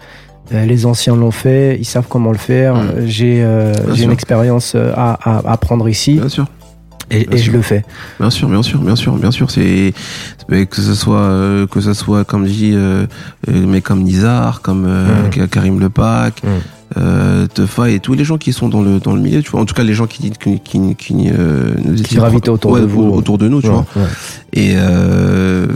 les 0.51 0.85
anciens 0.85 1.15
l'ont 1.15 1.31
fait, 1.31 1.77
ils 1.79 1.85
savent 1.85 2.07
comment 2.09 2.31
le 2.31 2.37
faire, 2.37 2.75
euh, 2.75 3.01
j'ai 3.05 3.43
euh, 3.43 3.73
j'ai 3.93 4.05
une 4.05 4.11
expérience 4.11 4.73
euh, 4.75 4.91
à, 4.95 5.17
à, 5.39 5.51
à 5.51 5.57
prendre 5.57 5.87
ici 5.89 6.13
Bien 6.13 6.29
sûr. 6.29 6.45
et, 7.11 7.25
bien 7.25 7.37
et 7.37 7.41
je 7.41 7.51
le 7.51 7.61
fais. 7.61 7.83
Bien 8.19 8.29
sûr, 8.29 8.47
bien 8.49 8.63
sûr, 8.63 8.79
bien 8.79 8.95
sûr, 8.95 9.15
bien 9.17 9.31
sûr. 9.31 9.51
C'est 9.51 9.93
que 10.49 10.81
ce 10.81 10.93
soit 10.93 11.19
euh, 11.19 11.67
que 11.67 11.81
ce 11.81 11.93
soit 11.93 12.23
comme 12.23 12.45
dis, 12.45 12.71
euh, 12.73 13.05
euh, 13.49 13.65
mais 13.67 13.81
comme 13.81 14.03
Nizar, 14.03 14.61
comme 14.61 14.85
euh, 14.87 15.27
Mm. 15.27 15.47
Karim 15.47 15.79
Lepac, 15.79 16.41
Mm. 16.43 16.47
Euh, 16.97 17.47
Teufa 17.47 17.89
et 17.89 17.99
tous 17.99 18.13
les 18.13 18.23
gens 18.25 18.37
qui 18.37 18.51
sont 18.53 18.69
dans 18.69 18.81
le 18.81 18.99
dans 18.99 19.13
le 19.15 19.21
milieu, 19.21 19.41
tu 19.43 19.51
vois. 19.51 19.61
En 19.61 19.65
tout 19.65 19.73
cas, 19.75 19.83
les 19.83 19.93
gens 19.93 20.07
qui 20.07 20.31
qui 20.31 20.59
qui, 20.59 20.95
qui, 20.95 21.29
euh, 21.31 21.73
nous 21.83 21.99
étaient 21.99 22.15
gravitent 22.15 22.49
autour 22.49 22.71
ouais, 22.71 22.81
de 22.81 22.85
vous. 22.85 23.03
autour 23.03 23.37
de 23.37 23.47
nous, 23.47 23.61
tu 23.61 23.67
Ouais, 23.67 23.73
vois. 23.73 23.85
ouais. 23.95 24.07
Et 24.53 24.73
euh, 24.75 25.67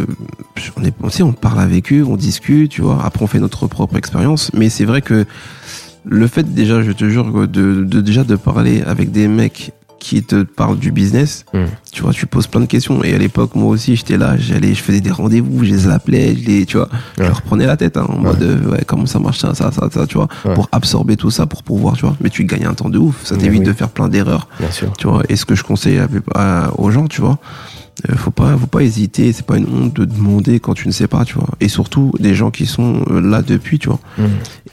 on 0.77 0.83
est, 0.83 0.93
on, 1.01 1.09
sait, 1.09 1.23
on 1.23 1.33
parle 1.33 1.59
avec 1.59 1.93
eux, 1.93 2.03
on 2.07 2.15
discute, 2.17 2.71
tu 2.71 2.81
vois. 2.81 2.99
Après, 3.03 3.23
on 3.23 3.27
fait 3.27 3.39
notre 3.39 3.67
propre 3.67 3.95
expérience. 3.97 4.51
Mais 4.53 4.69
c'est 4.69 4.85
vrai 4.85 5.01
que 5.01 5.25
le 6.03 6.27
fait 6.27 6.51
déjà, 6.53 6.81
je 6.81 6.91
te 6.91 7.07
jure, 7.07 7.47
de, 7.47 7.83
de 7.83 8.01
déjà 8.01 8.23
de 8.23 8.35
parler 8.35 8.81
avec 8.85 9.11
des 9.11 9.27
mecs 9.27 9.71
qui 10.01 10.23
te 10.23 10.41
parlent 10.41 10.79
du 10.79 10.91
business, 10.91 11.45
Mm. 11.53 11.65
tu 11.91 12.01
vois, 12.01 12.11
tu 12.11 12.25
poses 12.25 12.47
plein 12.47 12.61
de 12.61 12.65
questions. 12.65 13.03
Et 13.03 13.13
à 13.13 13.17
l'époque, 13.19 13.53
moi 13.53 13.69
aussi, 13.69 13.95
j'étais 13.95 14.17
là, 14.17 14.35
j'allais, 14.35 14.73
je 14.73 14.81
faisais 14.81 14.99
des 14.99 15.11
rendez-vous, 15.11 15.63
je 15.63 15.69
les 15.69 15.87
appelais, 15.87 16.35
je 16.35 16.43
les, 16.47 16.65
tu 16.65 16.77
vois, 16.77 16.89
je 17.17 17.21
Ouais. 17.21 17.27
leur 17.29 17.43
prenais 17.43 17.67
la 17.67 17.77
tête, 17.77 17.97
hein, 17.97 18.07
en 18.09 18.15
Ouais. 18.15 18.21
mode, 18.23 18.41
euh, 18.41 18.71
ouais, 18.71 18.83
comment 18.87 19.05
ça 19.05 19.19
marche 19.19 19.37
ça, 19.37 19.53
ça, 19.53 19.71
ça, 19.71 19.87
ça, 19.91 20.07
tu 20.07 20.15
vois, 20.17 20.27
Ouais. 20.43 20.55
pour 20.55 20.67
absorber 20.71 21.17
tout 21.17 21.29
ça, 21.29 21.45
pour 21.45 21.61
pouvoir, 21.61 21.93
tu 21.95 22.01
vois. 22.07 22.17
Mais 22.19 22.29
tu 22.31 22.45
gagnes 22.45 22.65
un 22.65 22.73
temps 22.73 22.89
de 22.89 22.97
ouf, 22.97 23.23
ça 23.23 23.37
t'évite 23.37 23.59
oui. 23.61 23.67
de 23.67 23.73
faire 23.73 23.89
plein 23.89 24.09
d'erreurs 24.09 24.47
Bien 24.59 24.71
sûr. 24.71 24.91
tu 24.97 25.07
vois 25.07 25.21
et 25.29 25.35
ce 25.35 25.45
que 25.45 25.53
je 25.53 25.63
conseille 25.63 25.99
à- 25.99 26.07
à- 26.33 26.71
aux 26.79 26.89
gens 26.89 27.07
tu 27.07 27.21
vois 27.21 27.37
faut 28.15 28.31
pas 28.31 28.57
faut 28.57 28.67
pas 28.67 28.81
hésiter 28.81 29.31
c'est 29.31 29.45
pas 29.45 29.57
une 29.57 29.67
honte 29.67 29.93
de 29.95 30.05
demander 30.05 30.59
quand 30.59 30.73
tu 30.73 30.87
ne 30.87 30.93
sais 30.93 31.07
pas 31.07 31.25
tu 31.25 31.35
vois. 31.35 31.49
Et 31.59 31.67
surtout 31.67 32.11
des 32.19 32.33
gens 32.33 32.51
qui 32.51 32.65
sont 32.65 33.03
euh, 33.09 33.21
là 33.21 33.41
depuis 33.41 33.79
tu 33.79 33.89
vois. 33.89 33.99
Mm. 34.17 34.23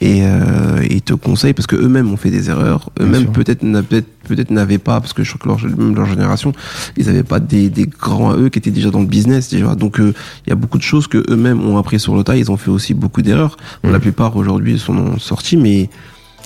et 0.01 0.19
euh, 0.23 0.85
ils 0.89 1.01
te 1.01 1.13
conseillent 1.13 1.53
parce 1.53 1.67
que 1.67 1.75
eux-mêmes 1.75 2.11
ont 2.11 2.17
fait 2.17 2.31
des 2.31 2.49
erreurs. 2.49 2.89
Eux-mêmes 2.99 3.27
peut-être 3.27 3.61
peut-être 3.61 4.07
peut-être 4.27 4.51
n'avaient 4.51 4.77
pas 4.77 4.99
parce 4.99 5.13
que 5.13 5.23
je 5.23 5.37
crois 5.37 5.55
que 5.55 5.67
leur, 5.67 5.77
même 5.77 5.95
leur 5.95 6.05
génération 6.05 6.53
ils 6.97 7.09
avaient 7.09 7.23
pas 7.23 7.39
des, 7.39 7.69
des 7.69 7.85
grands 7.85 8.31
à 8.31 8.37
eux 8.37 8.49
qui 8.49 8.59
étaient 8.59 8.71
déjà 8.71 8.89
dans 8.89 9.01
le 9.01 9.07
business 9.07 9.49
déjà 9.49 9.75
donc 9.75 9.99
euh, 9.99 10.13
il 10.45 10.49
y 10.49 10.53
a 10.53 10.55
beaucoup 10.55 10.77
de 10.77 10.83
choses 10.83 11.07
que 11.07 11.23
eux-mêmes 11.29 11.61
ont 11.61 11.77
appris 11.77 11.99
sur 11.99 12.15
le 12.15 12.23
tas. 12.23 12.35
Ils 12.35 12.51
ont 12.51 12.57
fait 12.57 12.71
aussi 12.71 12.93
beaucoup 12.93 13.21
d'erreurs. 13.21 13.57
Mm. 13.83 13.91
la 13.91 13.99
plupart 13.99 14.35
aujourd'hui 14.37 14.79
sont 14.79 15.19
sortis 15.19 15.57
mais 15.57 15.89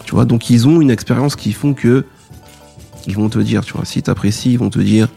tu 0.06 0.16
vois. 0.16 0.26
Donc 0.26 0.50
ils 0.50 0.68
ont 0.68 0.82
une 0.82 0.92
expérience 0.92 1.36
qui 1.36 1.54
font 1.54 1.74
que 1.74 2.06
ils 3.08 3.16
vont 3.16 3.30
te 3.30 3.40
dire 3.40 3.64
tu 3.64 3.74
vois. 3.74 3.86
Si 3.86 4.02
t'apprécies 4.02 4.54
ils 4.54 4.60
vont 4.60 4.70
te 4.70 4.80
dire 4.80 5.08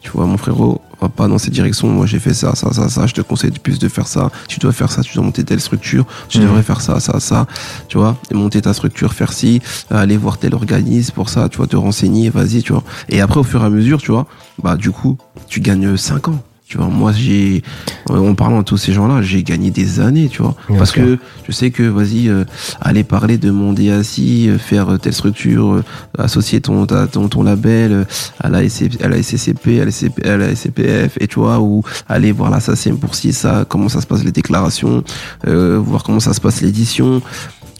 tu 0.00 0.10
vois 0.10 0.26
mon 0.26 0.36
frérot 0.38 0.80
va 1.00 1.08
pas 1.08 1.28
dans 1.28 1.38
cette 1.38 1.52
direction. 1.52 1.88
Moi 1.88 2.06
j'ai 2.06 2.18
fait 2.18 2.34
ça 2.34 2.54
ça 2.54 2.72
ça 2.72 2.88
ça. 2.88 3.06
Je 3.06 3.14
te 3.14 3.20
conseille 3.22 3.50
de 3.50 3.58
plus 3.58 3.78
de 3.78 3.88
faire 3.88 4.06
ça. 4.06 4.30
Tu 4.48 4.58
dois 4.60 4.72
faire 4.72 4.90
ça. 4.90 5.02
Tu 5.02 5.14
dois 5.14 5.24
monter 5.24 5.44
telle 5.44 5.60
structure. 5.60 6.04
Tu 6.28 6.38
Mhm. 6.38 6.44
devrais 6.46 6.62
faire 6.62 6.80
ça 6.80 7.00
ça 7.00 7.20
ça. 7.20 7.46
Tu 7.88 7.96
vois 7.98 8.16
et 8.30 8.34
monter 8.34 8.60
ta 8.60 8.72
structure 8.74 9.12
faire 9.14 9.32
ci 9.32 9.60
aller 9.90 10.16
voir 10.16 10.36
tel 10.38 10.54
organisme 10.54 11.12
pour 11.14 11.28
ça. 11.28 11.48
Tu 11.48 11.56
vois 11.58 11.66
te 11.66 11.76
renseigner. 11.76 12.28
Vas-y 12.30 12.62
tu 12.62 12.72
vois. 12.72 12.82
Et 13.08 13.20
après 13.20 13.40
au 13.40 13.44
fur 13.44 13.62
et 13.62 13.66
à 13.66 13.70
mesure 13.70 14.00
tu 14.02 14.10
vois 14.12 14.26
bah 14.62 14.76
du 14.76 14.90
coup 14.90 15.16
tu 15.48 15.60
gagnes 15.60 15.96
5 15.96 16.28
ans 16.28 16.42
tu 16.70 16.78
vois 16.78 16.86
moi 16.86 17.10
j'ai 17.12 17.62
en 18.08 18.34
parlant 18.36 18.58
de 18.60 18.64
tous 18.64 18.76
ces 18.76 18.92
gens 18.92 19.08
là 19.08 19.22
j'ai 19.22 19.42
gagné 19.42 19.72
des 19.72 19.98
années 19.98 20.28
tu 20.28 20.40
vois 20.40 20.54
Bien 20.68 20.78
parce 20.78 20.92
sûr. 20.92 21.02
que 21.04 21.18
je 21.48 21.50
sais 21.52 21.72
que 21.72 21.82
vas-y 21.82 22.28
euh, 22.28 22.44
aller 22.80 23.02
parler 23.02 23.38
de 23.38 23.50
mon 23.50 23.72
DSI 23.72 24.48
euh, 24.48 24.56
faire 24.56 24.88
euh, 24.92 24.96
telle 24.96 25.12
structure 25.12 25.72
euh, 25.74 25.84
associer 26.16 26.60
ton, 26.60 26.86
ta- 26.86 27.08
ton 27.08 27.28
ton 27.28 27.42
label 27.42 27.90
euh, 27.92 28.04
à 28.38 28.48
la, 28.48 28.68
SC 28.68 29.02
à 29.02 29.08
la 29.08 29.20
SCCP 29.20 29.80
à 29.80 29.84
la, 29.84 29.90
SCP 29.90 30.24
à 30.24 30.36
la 30.36 30.54
SCPF 30.54 31.18
et 31.20 31.26
tu 31.26 31.40
vois 31.40 31.58
ou 31.58 31.82
aller 32.08 32.30
voir 32.30 32.50
la 32.50 32.60
SACEM 32.60 32.98
pour 32.98 33.16
si 33.16 33.32
ça 33.32 33.64
comment 33.68 33.88
ça 33.88 34.00
se 34.00 34.06
passe 34.06 34.22
les 34.22 34.30
déclarations 34.32 35.02
euh, 35.48 35.76
voir 35.84 36.04
comment 36.04 36.20
ça 36.20 36.34
se 36.34 36.40
passe 36.40 36.60
l'édition 36.62 37.20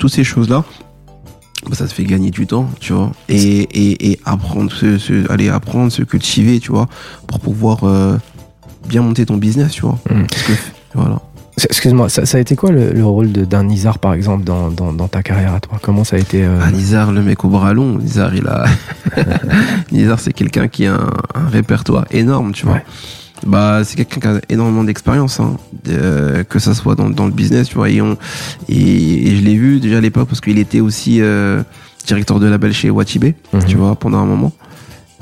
toutes 0.00 0.12
ces 0.12 0.24
choses 0.24 0.48
là 0.48 0.64
bah, 1.68 1.76
ça 1.76 1.86
te 1.86 1.92
fait 1.92 2.04
gagner 2.04 2.30
du 2.30 2.46
temps, 2.46 2.70
tu 2.80 2.94
vois, 2.94 3.12
et, 3.28 3.36
et, 3.36 4.12
et 4.12 4.20
apprendre, 4.24 4.72
se, 4.72 4.96
se- 4.96 5.30
aller 5.30 5.50
apprendre, 5.50 5.92
se 5.92 6.00
cultiver, 6.02 6.58
tu 6.58 6.70
vois, 6.72 6.88
pour 7.26 7.38
pouvoir 7.38 7.84
euh, 7.84 8.16
bien 8.90 9.02
monter 9.02 9.24
ton 9.24 9.36
business, 9.38 9.72
tu 9.72 9.82
vois. 9.82 9.98
Mm. 10.10 10.26
Parce 10.28 10.42
que, 10.42 10.52
voilà. 10.94 11.20
Excuse-moi, 11.62 12.08
ça, 12.08 12.24
ça 12.26 12.38
a 12.38 12.40
été 12.40 12.56
quoi 12.56 12.70
le, 12.72 12.92
le 12.92 13.04
rôle 13.04 13.32
d'un 13.32 13.64
Nizar 13.64 13.98
par 13.98 14.14
exemple 14.14 14.44
dans, 14.44 14.70
dans, 14.70 14.92
dans 14.94 15.08
ta 15.08 15.22
carrière 15.22 15.52
à 15.54 15.60
toi? 15.60 15.78
Comment 15.82 16.04
ça 16.04 16.16
a 16.16 16.18
été 16.18 16.42
euh, 16.44 16.58
Ah, 16.62 16.70
Nizar, 16.70 17.12
le 17.12 17.20
mec 17.22 17.44
au 17.44 17.48
bras 17.48 17.74
long, 17.74 17.98
Nizar, 17.98 18.34
il 18.34 18.46
a. 18.46 18.64
Nizar, 19.92 20.18
c'est 20.20 20.32
quelqu'un 20.32 20.68
qui 20.68 20.86
a 20.86 20.94
un, 20.94 21.10
un 21.34 21.48
répertoire 21.48 22.06
énorme, 22.10 22.52
tu 22.52 22.64
vois. 22.66 22.76
Ouais. 22.76 22.84
Bah, 23.46 23.80
c'est 23.84 23.96
quelqu'un 23.96 24.20
qui 24.20 24.26
a 24.28 24.40
énormément 24.48 24.84
d'expérience, 24.84 25.40
hein, 25.40 25.56
que 26.48 26.58
ça 26.58 26.74
soit 26.74 26.94
dans, 26.94 27.10
dans 27.10 27.26
le 27.26 27.32
business, 27.32 27.68
tu 27.68 27.74
vois. 27.76 27.90
Et, 27.90 28.00
on, 28.00 28.16
et, 28.68 29.28
et 29.28 29.36
je 29.36 29.42
l'ai 29.44 29.56
vu 29.56 29.80
déjà 29.80 29.98
à 29.98 30.00
l'époque 30.00 30.28
parce 30.28 30.40
qu'il 30.40 30.58
était 30.58 30.80
aussi 30.80 31.20
euh, 31.20 31.62
directeur 32.06 32.38
de 32.40 32.46
label 32.46 32.72
chez 32.72 32.90
Wachibé, 32.90 33.34
Mhm. 33.52 33.64
tu 33.64 33.76
vois, 33.76 33.94
pendant 33.96 34.18
un 34.18 34.26
moment. 34.26 34.52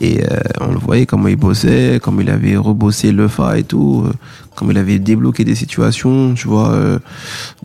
Et 0.00 0.22
euh, 0.22 0.38
on 0.60 0.72
le 0.72 0.78
voyait 0.78 1.06
comment 1.06 1.28
il 1.28 1.36
bossait, 1.36 1.98
comment 2.02 2.20
il 2.20 2.30
avait 2.30 2.56
rebossé 2.56 3.10
le 3.12 3.26
fa 3.28 3.58
et 3.58 3.64
tout, 3.64 4.04
euh, 4.06 4.12
comment 4.54 4.70
il 4.70 4.78
avait 4.78 4.98
débloqué 4.98 5.44
des 5.44 5.54
situations, 5.54 6.34
tu 6.34 6.46
vois, 6.46 6.70
euh, 6.70 6.98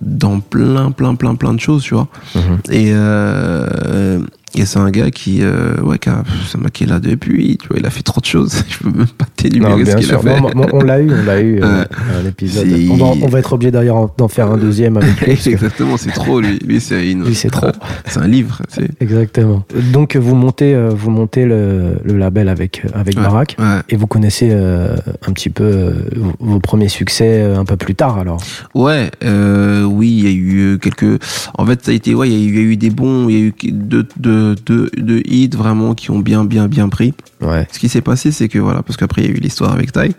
dans 0.01 0.39
plein, 0.39 0.91
plein, 0.91 1.15
plein, 1.15 1.35
plein 1.35 1.53
de 1.53 1.59
choses, 1.59 1.83
tu 1.83 1.93
vois. 1.93 2.07
Mhm. 2.35 2.59
Et, 2.71 2.91
euh, 2.93 4.19
et 4.55 4.65
c'est 4.65 4.79
un 4.79 4.89
gars 4.91 5.09
qui, 5.11 5.39
euh, 5.41 5.75
ouais, 5.81 5.97
qui 5.97 6.09
a, 6.09 6.23
un 6.55 6.61
mec 6.61 6.73
qui 6.73 6.83
est 6.83 6.87
là 6.87 6.99
depuis, 6.99 7.57
tu 7.61 7.67
vois, 7.67 7.77
il 7.79 7.85
a 7.85 7.89
fait 7.89 8.03
trop 8.03 8.21
de 8.21 8.25
choses. 8.25 8.63
Je 8.69 8.77
peux 8.79 8.95
même 8.97 9.07
pas 9.07 9.25
t'énumérer 9.35 9.85
ce 9.85 9.95
qu'il 9.97 10.13
a 10.13 10.19
fait. 10.19 10.39
Non, 10.41 10.49
on 10.73 10.81
l'a 10.83 10.99
eu, 11.01 11.09
on 11.11 11.23
l'a 11.25 11.41
eu, 11.41 11.59
euh, 11.61 11.83
un 12.21 12.25
épisode. 12.27 12.67
On 12.91 12.95
va, 12.95 13.05
on 13.23 13.27
va 13.27 13.39
être 13.39 13.53
obligé 13.53 13.71
d'ailleurs 13.71 14.09
d'en 14.17 14.27
faire 14.27 14.51
un 14.51 14.57
deuxième 14.57 14.97
avec 14.97 15.19
lui. 15.21 15.31
Exactement, 15.53 15.97
c'est 15.97 16.11
trop, 16.11 16.39
lui. 16.41 16.59
Lui, 16.59 16.79
c'est 16.79 17.09
une, 17.11 17.25
Lui, 17.25 17.35
c'est 17.35 17.49
trop. 17.49 17.67
C'est 18.05 18.19
un 18.19 18.27
livre, 18.27 18.61
c'est. 18.67 18.89
Exactement. 19.01 19.63
Donc 19.91 20.15
vous 20.15 20.35
montez, 20.35 20.75
euh, 20.75 20.89
vous 20.89 21.09
montez 21.09 21.45
le, 21.45 21.95
le 22.03 22.17
label 22.17 22.47
avec 22.49 22.83
avec 22.93 23.17
Ouais. 23.17 23.27
Ouais. 23.59 23.79
et 23.89 23.95
vous 23.95 24.05
connaissez 24.07 24.49
euh, 24.51 24.95
un 25.27 25.31
petit 25.31 25.49
peu 25.49 25.93
vos- 26.39 26.59
premiers 26.59 26.89
succès 26.89 27.41
un 27.41 27.65
peu 27.65 27.75
plus 27.77 27.95
tard 27.95 28.17
alors. 28.19 28.41
Ouais, 28.75 29.09
oui, 29.23 30.09
il 30.09 30.23
y 30.23 30.27
a 30.27 30.31
eu 30.31 30.79
quelques. 30.79 31.21
En 31.57 31.65
fait, 31.65 31.83
ça 31.85 31.91
a 31.91 31.93
été, 31.93 32.13
ouais, 32.13 32.29
il 32.29 32.33
y, 32.33 32.35
a 32.35 32.39
eu- 32.39 32.49
il 32.49 32.55
y 32.55 32.59
a 32.59 32.61
eu 32.61 32.77
des 32.77 32.89
bons, 32.89 33.29
il 33.29 33.35
y 33.35 33.37
a 33.37 33.45
eu 33.45 33.53
deux, 33.71 34.05
deux, 34.17 34.42
deux, 34.65 34.89
deux 34.97 35.21
hits 35.25 35.49
vraiment 35.55 35.93
qui 35.95 36.11
ont 36.11 36.19
bien, 36.19 36.43
bien, 36.45 36.67
bien 36.67 36.89
pris. 36.89 37.13
Ouais. 37.41 37.67
Ce 37.71 37.79
qui 37.79 37.89
s'est 37.89 38.01
passé, 38.01 38.31
c'est 38.31 38.47
que 38.49 38.59
voilà, 38.59 38.83
parce 38.83 38.97
qu'après 38.97 39.21
il 39.23 39.27
y 39.29 39.33
a 39.33 39.35
eu 39.35 39.39
l'histoire 39.39 39.73
avec 39.73 39.91
Tyke. 39.91 40.17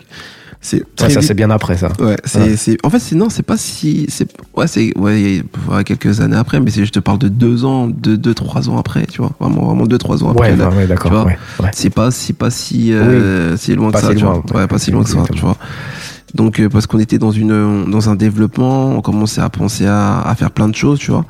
C'est 0.61 0.83
Ouais, 0.99 1.09
ça 1.11 1.21
c'est 1.21 1.35
bien 1.35 1.51
après 1.51 1.77
ça. 1.77 1.89
Ouais, 1.99 2.15
c'est, 2.23 2.77
en 2.83 2.89
fait, 2.89 2.97
c'est, 2.97 3.13
non, 3.15 3.29
c'est 3.29 3.43
pas 3.43 3.55
si, 3.57 4.07
c'est, 4.09 4.27
ouais, 4.57 4.65
c'est, 4.65 4.97
ouais, 4.97 5.21
il 5.21 5.35
y 5.35 5.39
a- 5.39 5.75
ouais, 5.75 5.83
quelques 5.83 6.21
années 6.21 6.35
après, 6.37 6.59
mais 6.59 6.71
c'est, 6.71 6.85
je 6.85 6.91
te 6.91 6.97
parle 6.99 7.19
de 7.19 7.27
deux 7.27 7.65
ans, 7.65 7.85
deux, 7.85 8.17
deux, 8.17 8.33
trois 8.33 8.67
ans 8.67 8.79
après, 8.79 9.05
tu 9.05 9.21
vois, 9.21 9.31
vraiment, 9.39 9.65
vraiment 9.67 9.85
deux, 9.85 9.99
trois 9.99 10.23
ans 10.23 10.31
après. 10.31 10.51
Ouais, 10.51 10.57
là. 10.57 10.69
ouais, 10.69 10.75
ouais, 10.77 10.87
d'accord. 10.87 11.27
c'est 11.71 11.91
pas, 11.91 12.09
c'est 12.09 12.33
pas 12.33 12.49
si, 12.49 12.93
euh, 12.93 13.55
si 13.57 13.75
loin 13.75 13.91
Pas 13.91 13.99
que 13.99 14.05
ça, 14.07 14.11
si 14.13 14.17
tu 14.17 14.23
vois. 14.25 14.43
Ouais, 14.55 14.65
pas 14.67 14.79
si 14.79 14.89
loin 14.89 15.03
que 15.03 15.09
ça, 15.09 15.23
tu 15.31 15.39
vois. 15.41 15.57
Donc, 16.35 16.59
euh, 16.59 16.69
parce 16.69 16.85
qu'on 16.85 16.99
était 16.99 17.17
dans 17.17 17.31
une, 17.31 17.89
dans 17.89 18.09
un 18.09 18.15
développement, 18.15 18.91
on 18.91 19.01
commençait 19.01 19.41
à 19.41 19.49
penser 19.49 19.85
à, 19.87 20.19
à 20.21 20.35
faire 20.35 20.51
plein 20.51 20.67
de 20.67 20.75
choses, 20.75 20.99
tu 20.99 21.09
vois. 21.11 21.25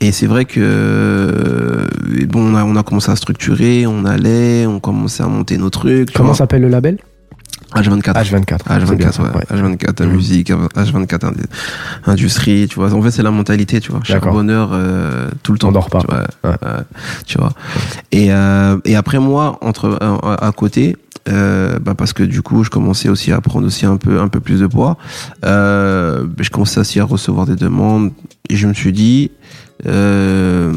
Et 0.00 0.10
c'est 0.12 0.26
vrai 0.26 0.44
que, 0.44 0.60
euh, 0.60 1.86
bon, 2.28 2.52
on 2.52 2.56
a, 2.56 2.64
on 2.64 2.76
a 2.76 2.82
commencé 2.82 3.10
à 3.10 3.16
structurer, 3.16 3.86
on 3.86 4.04
allait, 4.04 4.66
on 4.66 4.80
commençait 4.80 5.22
à 5.22 5.26
monter 5.28 5.56
nos 5.56 5.70
trucs. 5.70 6.10
tu 6.10 6.16
Comment 6.18 6.34
s'appelle 6.34 6.62
le 6.62 6.68
label? 6.68 6.98
H24. 7.74 8.12
H24. 8.12 8.58
c'est 8.86 8.96
bien 8.96 9.08
H24, 9.08 9.12
ça, 9.12 9.22
ouais. 9.22 9.30
H24, 9.50 10.04
Mhm. 10.04 10.12
musique, 10.12 10.50
H24, 10.50 11.24
indé- 11.26 11.42
industrie, 12.06 12.68
tu 12.68 12.76
vois. 12.76 12.92
En 12.92 13.02
fait, 13.02 13.10
c'est 13.10 13.22
la 13.22 13.30
mentalité, 13.32 13.80
tu 13.80 13.90
vois. 13.90 14.00
D'accord. 14.00 14.22
Charbonneur 14.24 14.70
euh, 14.72 15.28
tout 15.42 15.52
le 15.52 15.58
temps. 15.58 15.68
On 15.68 15.72
dort 15.72 15.90
pas. 15.90 16.00
Tu 16.00 16.06
vois. 16.06 16.18
Ouais. 16.50 16.56
Euh, 16.64 16.80
tu 17.26 17.38
vois. 17.38 17.52
Et, 18.12 18.32
euh, 18.32 18.76
et 18.84 18.94
après, 18.94 19.18
moi, 19.18 19.58
entre, 19.60 19.98
euh, 20.00 20.36
à 20.40 20.52
côté, 20.52 20.96
euh, 21.28 21.78
bah 21.78 21.94
parce 21.94 22.12
que 22.12 22.22
du 22.22 22.42
coup, 22.42 22.64
je 22.64 22.70
commençais 22.70 23.08
aussi 23.08 23.32
à 23.32 23.40
prendre 23.40 23.66
aussi 23.66 23.86
un 23.86 23.96
peu, 23.96 24.20
un 24.20 24.28
peu 24.28 24.40
plus 24.40 24.60
de 24.60 24.66
poids. 24.66 24.96
Euh, 25.44 26.24
je 26.40 26.50
commençais 26.50 26.80
aussi 26.80 27.00
à 27.00 27.04
recevoir 27.04 27.46
des 27.46 27.56
demandes 27.56 28.12
et 28.50 28.56
je 28.56 28.66
me 28.66 28.74
suis 28.74 28.92
dit, 28.92 29.30
euh, 29.86 30.72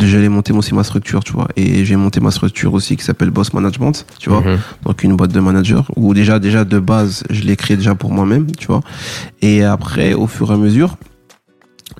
j'allais 0.00 0.28
monter 0.28 0.52
aussi 0.52 0.74
ma 0.74 0.84
structure, 0.84 1.22
tu 1.22 1.32
vois. 1.32 1.48
Et 1.56 1.84
j'ai 1.84 1.96
monté 1.96 2.20
ma 2.20 2.30
structure 2.30 2.72
aussi 2.74 2.96
qui 2.96 3.04
s'appelle 3.04 3.30
Boss 3.30 3.52
Management, 3.52 4.06
tu 4.18 4.30
vois 4.30 4.40
Mhm. 4.40 4.58
donc 4.84 5.02
une 5.04 5.16
boîte 5.16 5.32
de 5.32 5.40
manager 5.40 5.90
où 5.96 6.14
déjà 6.14 6.38
déjà 6.38 6.64
de 6.64 6.78
base 6.78 7.24
je 7.30 7.42
l'ai 7.42 7.56
créé 7.56 7.76
déjà 7.76 7.94
pour 7.94 8.10
moi-même 8.12 8.50
tu 8.52 8.66
vois 8.66 8.80
et 9.42 9.62
après 9.64 10.14
au 10.14 10.26
fur 10.26 10.50
et 10.50 10.54
à 10.54 10.56
mesure 10.56 10.96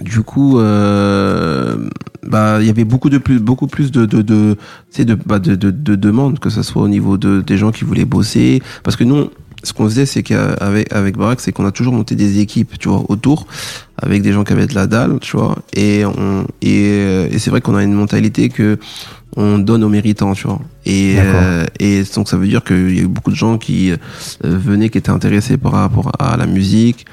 du 0.00 0.22
coup 0.22 0.58
euh, 0.58 1.88
bah 2.26 2.58
il 2.60 2.66
y 2.66 2.70
avait 2.70 2.84
beaucoup 2.84 3.10
de 3.10 3.18
plus 3.18 3.38
beaucoup 3.38 3.66
plus 3.66 3.90
de 3.92 4.06
de 4.06 4.22
de 4.22 4.56
de, 4.98 5.14
bah, 5.26 5.38
de, 5.38 5.54
de 5.54 5.70
de 5.70 5.94
demandes 5.94 6.38
que 6.38 6.50
ce 6.50 6.62
soit 6.62 6.82
au 6.82 6.88
niveau 6.88 7.16
de 7.16 7.40
des 7.40 7.56
gens 7.56 7.70
qui 7.70 7.84
voulaient 7.84 8.04
bosser. 8.04 8.62
Parce 8.82 8.96
que 8.96 9.04
nous 9.04 9.30
ce 9.62 9.72
qu'on 9.72 9.84
faisait 9.84 10.06
c'est 10.06 10.22
qu'avec 10.22 10.92
avec 10.92 11.16
Barack 11.16 11.40
c'est 11.40 11.52
qu'on 11.52 11.66
a 11.66 11.72
toujours 11.72 11.94
monté 11.94 12.14
des 12.16 12.40
équipes 12.40 12.78
tu 12.78 12.88
vois 12.88 13.04
autour 13.08 13.46
avec 13.96 14.20
des 14.20 14.32
gens 14.32 14.44
qui 14.44 14.52
avaient 14.52 14.66
de 14.66 14.74
la 14.74 14.86
dalle 14.86 15.18
tu 15.20 15.36
vois. 15.36 15.56
Et 15.74 16.04
on 16.04 16.46
et, 16.60 17.26
et 17.30 17.38
c'est 17.38 17.50
vrai 17.50 17.60
qu'on 17.60 17.76
a 17.76 17.82
une 17.82 17.94
mentalité 17.94 18.48
que 18.48 18.78
on 19.36 19.58
donne 19.58 19.82
aux 19.84 19.88
méritants 19.88 20.34
tu 20.34 20.46
vois. 20.46 20.60
Et 20.86 21.16
euh, 21.18 21.64
et 21.80 22.02
donc 22.14 22.28
ça 22.28 22.36
veut 22.36 22.46
dire 22.46 22.62
qu'il 22.62 22.94
y 22.96 23.00
a 23.00 23.02
eu 23.02 23.08
beaucoup 23.08 23.30
de 23.30 23.36
gens 23.36 23.58
qui 23.58 23.90
euh, 23.90 23.96
venaient 24.42 24.90
qui 24.90 24.98
étaient 24.98 25.10
intéressés 25.10 25.56
par 25.56 25.72
rapport 25.72 26.12
à 26.18 26.36
la 26.36 26.46
musique 26.46 27.06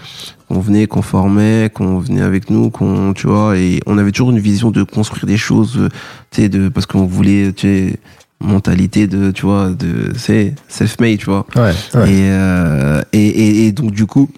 qu'on 0.48 0.60
venait 0.60 0.88
qu'on 0.88 1.02
formait 1.02 1.72
qu'on 1.74 2.00
venait 2.00 2.22
avec 2.22 2.50
nous 2.50 2.70
qu'on 2.70 3.14
tu 3.14 3.28
vois. 3.28 3.58
Et 3.58 3.80
on 3.86 3.98
avait 3.98 4.12
toujours 4.12 4.32
une 4.32 4.40
vision 4.40 4.72
de 4.72 4.84
construire 4.84 5.26
des 5.26 5.38
choses 5.38 5.78
euh, 5.78 5.90
tu 6.32 6.42
sais 6.42 6.50
de 6.50 6.70
parce 6.70 6.86
qu'on 6.86 7.06
voulait 7.06 7.54
tu 7.54 7.68
sais 7.68 8.00
mentalité 8.44 9.08
de 9.08 9.32
tu 9.32 9.44
vois 9.46 9.70
de 9.70 10.12
c'est 10.18 10.56
self 10.68 11.00
made 11.00 11.20
tu 11.20 11.26
vois. 11.26 11.46
Ouais, 11.56 11.74
ouais. 11.94 12.12
et, 12.12 12.30
euh, 12.32 13.02
et, 13.14 13.28
et, 13.28 13.68
et 13.68 13.72
donc 13.72 13.92
du 13.92 14.06
coup, 14.08 14.30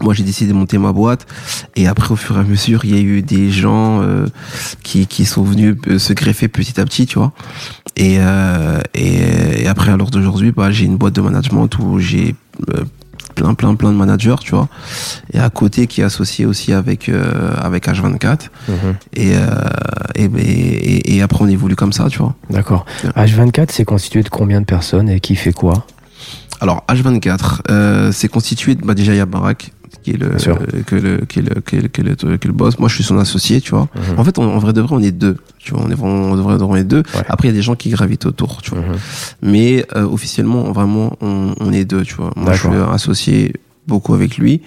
moi 0.00 0.14
j'ai 0.14 0.22
décidé 0.24 0.52
de 0.52 0.56
monter 0.56 0.78
ma 0.78 0.92
boîte. 0.92 1.26
Et 1.76 1.86
après, 1.86 2.10
au 2.12 2.16
fur 2.16 2.36
et 2.36 2.40
à 2.40 2.44
mesure, 2.44 2.84
il 2.84 2.94
y 2.94 2.98
a 2.98 3.00
eu 3.02 3.22
des 3.22 3.50
gens 3.50 4.02
euh, 4.02 4.26
qui, 4.82 5.06
qui 5.06 5.24
sont 5.24 5.42
venus 5.42 5.76
euh, 5.88 5.98
se 5.98 6.12
greffer 6.12 6.48
petit 6.48 6.80
à 6.80 6.84
petit, 6.84 7.06
tu 7.06 7.18
vois. 7.18 7.32
Et, 7.96 8.16
euh, 8.20 8.80
et, 8.94 9.62
et 9.62 9.68
après, 9.68 9.90
à 9.92 9.96
l'heure 9.96 10.10
d'aujourd'hui, 10.10 10.52
bah, 10.52 10.70
j'ai 10.70 10.84
une 10.84 10.96
boîte 10.96 11.14
de 11.14 11.20
management 11.22 11.68
où 11.78 11.98
j'ai 11.98 12.34
euh, 12.74 12.84
plein, 13.34 13.54
plein, 13.54 13.74
plein 13.74 13.90
de 13.92 13.96
managers, 13.96 14.36
tu 14.40 14.50
vois. 14.52 14.68
Et 15.32 15.38
à 15.38 15.48
côté, 15.50 15.86
qui 15.86 16.00
est 16.02 16.04
associé 16.04 16.44
aussi 16.46 16.72
avec, 16.72 17.08
euh, 17.08 17.54
avec 17.58 17.86
H24. 17.88 18.48
Mhm. 18.68 18.74
Et, 19.14 19.32
euh, 19.34 19.46
et, 20.14 20.24
et, 20.24 21.16
et 21.16 21.22
après, 21.22 21.42
on 21.44 21.48
évolue 21.48 21.76
comme 21.76 21.92
ça, 21.92 22.08
tu 22.10 22.18
vois. 22.18 22.34
D'accord. 22.50 22.84
Ouais. 23.04 23.24
H24, 23.26 23.68
c'est 23.70 23.84
constitué 23.84 24.22
de 24.22 24.28
combien 24.28 24.60
de 24.60 24.66
personnes 24.66 25.08
et 25.08 25.20
qui 25.20 25.34
fait 25.36 25.52
quoi? 25.52 25.86
Alors 26.58 26.84
H24, 26.88 27.60
euh, 27.70 28.12
c'est 28.12 28.28
constitué, 28.28 28.74
de- 28.76 28.82
bah 28.82 28.94
déjà 28.94 29.12
il 29.12 29.18
y 29.18 29.20
a 29.20 29.26
Barak 29.26 29.72
qui 30.06 30.12
est 30.12 30.18
le, 30.18 30.26
euh, 30.26 30.82
que 30.86 30.94
le, 30.94 31.16
qui 31.26 31.40
est 31.40 31.42
le, 31.42 31.60
qui 31.60 31.76
est 31.76 31.80
le, 31.82 31.88
qui 31.88 32.00
est 32.00 32.04
le, 32.04 32.14
qui 32.14 32.46
est 32.46 32.46
le 32.46 32.52
boss. 32.52 32.78
Moi, 32.78 32.88
je 32.88 32.94
suis 32.94 33.02
son 33.04 33.18
associé, 33.18 33.60
tu 33.60 33.72
vois. 33.72 33.88
Mhm. 33.96 34.18
En 34.20 34.24
fait, 34.24 34.38
on- 34.38 34.44
en 34.54 34.58
vrai 34.58 34.72
de 34.72 34.80
vrai, 34.80 34.94
on 34.94 35.02
est 35.02 35.10
deux. 35.10 35.36
Tu 35.58 35.72
vois, 35.72 35.82
on 35.84 35.90
est 35.90 35.94
vraiment, 35.94 36.30
on 36.30 36.36
devrait, 36.36 36.62
on 36.62 36.76
est 36.76 36.84
deux. 36.84 36.98
Ouais. 37.14 37.22
Après, 37.28 37.48
il 37.48 37.50
y 37.50 37.54
a 37.54 37.56
des 37.56 37.62
gens 37.62 37.74
qui 37.74 37.90
gravitent 37.90 38.26
autour, 38.26 38.62
tu 38.62 38.70
vois. 38.70 38.80
Mhm. 38.80 38.94
Mais 39.42 39.84
euh, 39.96 40.04
officiellement, 40.06 40.62
vraiment, 40.72 41.16
on, 41.20 41.54
on 41.58 41.72
est 41.72 41.84
deux, 41.84 42.02
tu 42.02 42.14
vois. 42.14 42.30
Moi, 42.36 42.52
je 42.52 42.60
suis 42.60 42.68
associé 42.92 43.52
beaucoup 43.88 44.14
avec 44.14 44.36
lui. 44.38 44.62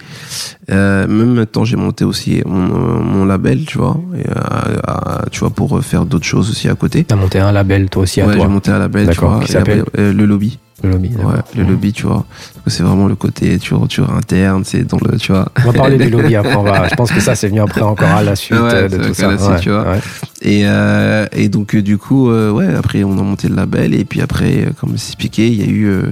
Euh, 0.70 1.06
même 1.06 1.34
maintenant, 1.34 1.64
j'ai 1.64 1.76
monté 1.76 2.04
aussi 2.04 2.42
mon, 2.46 3.02
mon 3.02 3.24
label, 3.24 3.64
tu 3.64 3.78
vois, 3.78 3.98
et, 4.16 4.28
euh, 4.28 4.78
à- 4.86 5.24
tu 5.30 5.40
vois, 5.40 5.50
pour 5.50 5.82
faire 5.82 6.04
d'autres 6.04 6.24
choses 6.26 6.50
aussi 6.50 6.68
à 6.68 6.74
côté. 6.74 7.04
T'as 7.04 7.16
monté 7.16 7.38
un 7.38 7.52
label 7.52 7.88
toi 7.88 8.02
aussi 8.02 8.20
à 8.20 8.26
Ouais, 8.26 8.32
j'ai 8.34 8.38
toi. 8.38 8.48
monté 8.48 8.70
un 8.70 8.78
label, 8.78 9.08
tu 9.10 9.20
vois. 9.20 9.40
qui 9.40 9.52
et 9.52 9.56
après, 9.56 9.82
euh, 9.98 10.12
le 10.12 10.26
lobby. 10.26 10.58
Le 10.82 10.92
lobby. 10.92 11.08
Ouais, 11.08 11.34
le 11.54 11.64
Mhm. 11.64 11.70
lobby, 11.70 11.92
tu 11.92 12.06
vois. 12.06 12.24
C'est 12.66 12.82
vraiment 12.82 13.06
le 13.08 13.14
côté, 13.16 13.58
tu 13.58 13.74
vois, 13.74 13.86
tu 13.88 14.00
vois, 14.00 14.14
interne, 14.14 14.62
c'est 14.64 14.84
dans 14.84 14.98
le, 15.04 15.16
tu 15.18 15.32
vois. 15.32 15.48
On 15.64 15.70
va 15.70 15.72
parler 15.72 15.98
du 15.98 16.10
lobby 16.16 16.36
après. 16.36 16.54
On 16.56 16.62
va, 16.62 16.86
je 16.88 16.94
pense 16.94 17.10
que 17.10 17.20
ça, 17.20 17.34
c'est 17.34 17.48
venu 17.48 17.60
après 17.60 17.80
encore 17.82 18.08
à 18.10 18.22
la 18.22 18.36
suite 18.36 18.58
Ouais, 18.58 18.74
euh, 18.74 18.88
de 18.88 19.02
c'est 19.02 19.08
tout 19.08 19.14
ça. 19.14 19.28
Ouais, 19.50 19.60
tu 19.60 19.70
vois. 19.70 19.82
ouais. 19.90 19.98
Et, 20.42 20.62
euh, 20.64 21.26
et 21.32 21.48
donc, 21.48 21.74
euh, 21.74 21.82
du 21.82 21.98
coup, 21.98 22.30
euh, 22.30 22.50
ouais, 22.50 22.68
après, 22.74 23.02
on 23.04 23.12
a 23.18 23.22
monté 23.22 23.48
le 23.48 23.54
label. 23.56 23.94
Et 23.94 24.04
puis 24.04 24.20
après, 24.22 24.66
comme 24.80 24.92
expliqué, 24.92 25.48
il 25.48 25.60
y 25.60 25.62
a 25.62 25.70
eu 25.70 25.84
euh, 25.86 26.02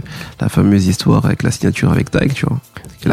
la 0.40 0.48
fameuse 0.48 0.86
histoire 0.86 1.24
avec 1.24 1.42
la 1.42 1.50
signature 1.50 1.90
avec 1.92 2.10
Tag, 2.10 2.32
tu 2.32 2.46
vois. 2.46 2.58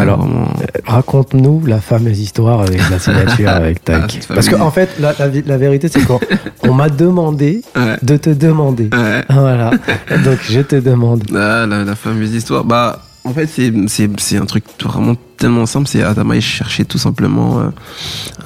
Alors, 0.02 0.18
vraiment- 0.20 0.52
Raconte-nous 0.86 1.64
la 1.68 1.80
fameuse 1.80 2.20
histoire 2.20 2.62
avec 2.62 2.82
la 2.90 3.00
signature 3.00 3.50
avec 3.62 3.78
Ah, 3.88 4.00
Tac. 4.00 4.12
cette 4.12 4.28
Parce 4.28 4.46
que 4.48 4.52
famille. 4.54 4.68
en 4.68 4.72
fait, 4.72 4.90
la, 5.00 5.14
la, 5.20 5.28
la 5.46 5.58
vérité, 5.58 5.88
c'est 5.90 6.04
qu'on 6.06 6.20
on 6.64 6.74
m'a 6.74 6.90
demandé 6.90 7.62
de 8.02 8.18
te 8.18 8.30
demander. 8.32 8.90
Voilà. 9.30 9.72
Donc 10.26 10.40
je 10.50 10.62
te 10.62 10.76
demande. 10.78 11.24
Ah, 11.36 11.66
la, 11.68 11.84
la 11.84 11.96
fameuse 11.96 12.34
histoire. 12.34 12.64
Bah, 12.66 13.00
en 13.26 13.34
fait, 13.34 13.48
c'est, 13.48 14.38
un 14.38 14.46
truc 14.46 14.64
vraiment 14.82 15.16
tellement 15.38 15.66
simple. 15.66 15.88
C'est 15.88 16.04
Adama, 16.04 16.36
il 16.36 16.42
cherchait 16.42 16.86
tout 16.86 16.98
simplement 16.98 17.60
euh, 17.60 17.70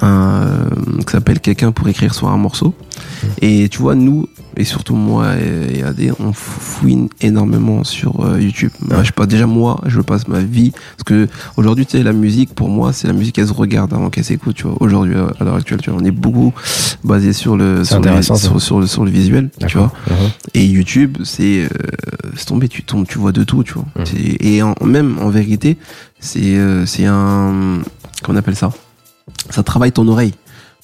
un, 0.02 0.42
euh, 0.42 0.68
s'appelle 1.10 1.40
quelqu'un 1.40 1.72
pour 1.72 1.88
écrire 1.88 2.14
sur 2.14 2.28
un 2.28 2.36
morceau. 2.36 2.74
Et 3.42 3.68
tu 3.68 3.78
vois, 3.78 3.94
nous, 3.94 4.26
et 4.56 4.64
surtout 4.64 4.94
moi 4.94 5.34
et, 5.36 5.78
et 5.78 5.82
Adé, 5.82 6.10
on 6.20 6.32
fouine 6.32 7.08
énormément 7.20 7.84
sur 7.84 8.20
euh, 8.24 8.40
YouTube. 8.40 8.70
Bah, 8.82 9.02
je 9.02 9.10
pas, 9.12 9.26
déjà 9.26 9.46
moi, 9.46 9.80
je 9.86 10.00
passe 10.00 10.26
ma 10.28 10.40
vie. 10.40 10.70
Parce 10.70 11.04
que 11.04 11.28
aujourd'hui, 11.56 11.86
tu 11.86 11.96
sais, 11.98 12.02
la 12.02 12.12
musique, 12.12 12.54
pour 12.54 12.68
moi, 12.68 12.92
c'est 12.92 13.06
la 13.08 13.12
musique 13.12 13.34
qu'elle 13.36 13.46
se 13.48 13.52
regarde 13.52 13.92
avant 13.92 14.10
qu'elle 14.10 14.24
s'écoute, 14.24 14.56
tu 14.56 14.64
vois. 14.66 14.76
Aujourd'hui, 14.80 15.14
à 15.14 15.44
l'heure 15.44 15.56
actuelle, 15.56 15.80
tu 15.82 15.90
vois, 15.90 16.00
on 16.00 16.04
est 16.04 16.10
beaucoup 16.10 16.52
basé 17.04 17.32
sur 17.32 17.56
le, 17.56 17.84
sur, 17.84 17.96
le, 17.96 18.00
intéressant, 18.00 18.34
ça. 18.36 18.48
sur, 18.48 18.60
sur 18.62 18.80
le, 18.80 18.86
sur 18.86 19.04
le 19.04 19.10
visuel, 19.10 19.50
tu 19.66 19.76
vois. 19.78 19.92
Mhm. 20.08 20.14
Et 20.54 20.64
YouTube, 20.66 21.18
c'est 21.24 21.64
euh, 21.64 21.68
c'est 22.36 22.46
tombé, 22.46 22.68
tu 22.68 22.82
tombes, 22.82 23.06
tu 23.06 23.18
vois 23.18 23.32
de 23.32 23.44
tout, 23.44 23.62
tu 23.64 23.74
vois. 23.74 23.84
C'est- 24.04 24.36
Et 24.40 24.62
en, 24.62 24.74
même 24.84 25.18
en 25.20 25.28
vérité, 25.30 25.76
c'est 26.20 26.56
euh, 26.56 26.86
c'est 26.86 27.06
un 27.06 27.80
qu'on 28.22 28.36
appelle 28.36 28.56
ça? 28.56 28.70
Ça 29.50 29.62
travaille 29.62 29.92
ton 29.92 30.06
oreille. 30.08 30.34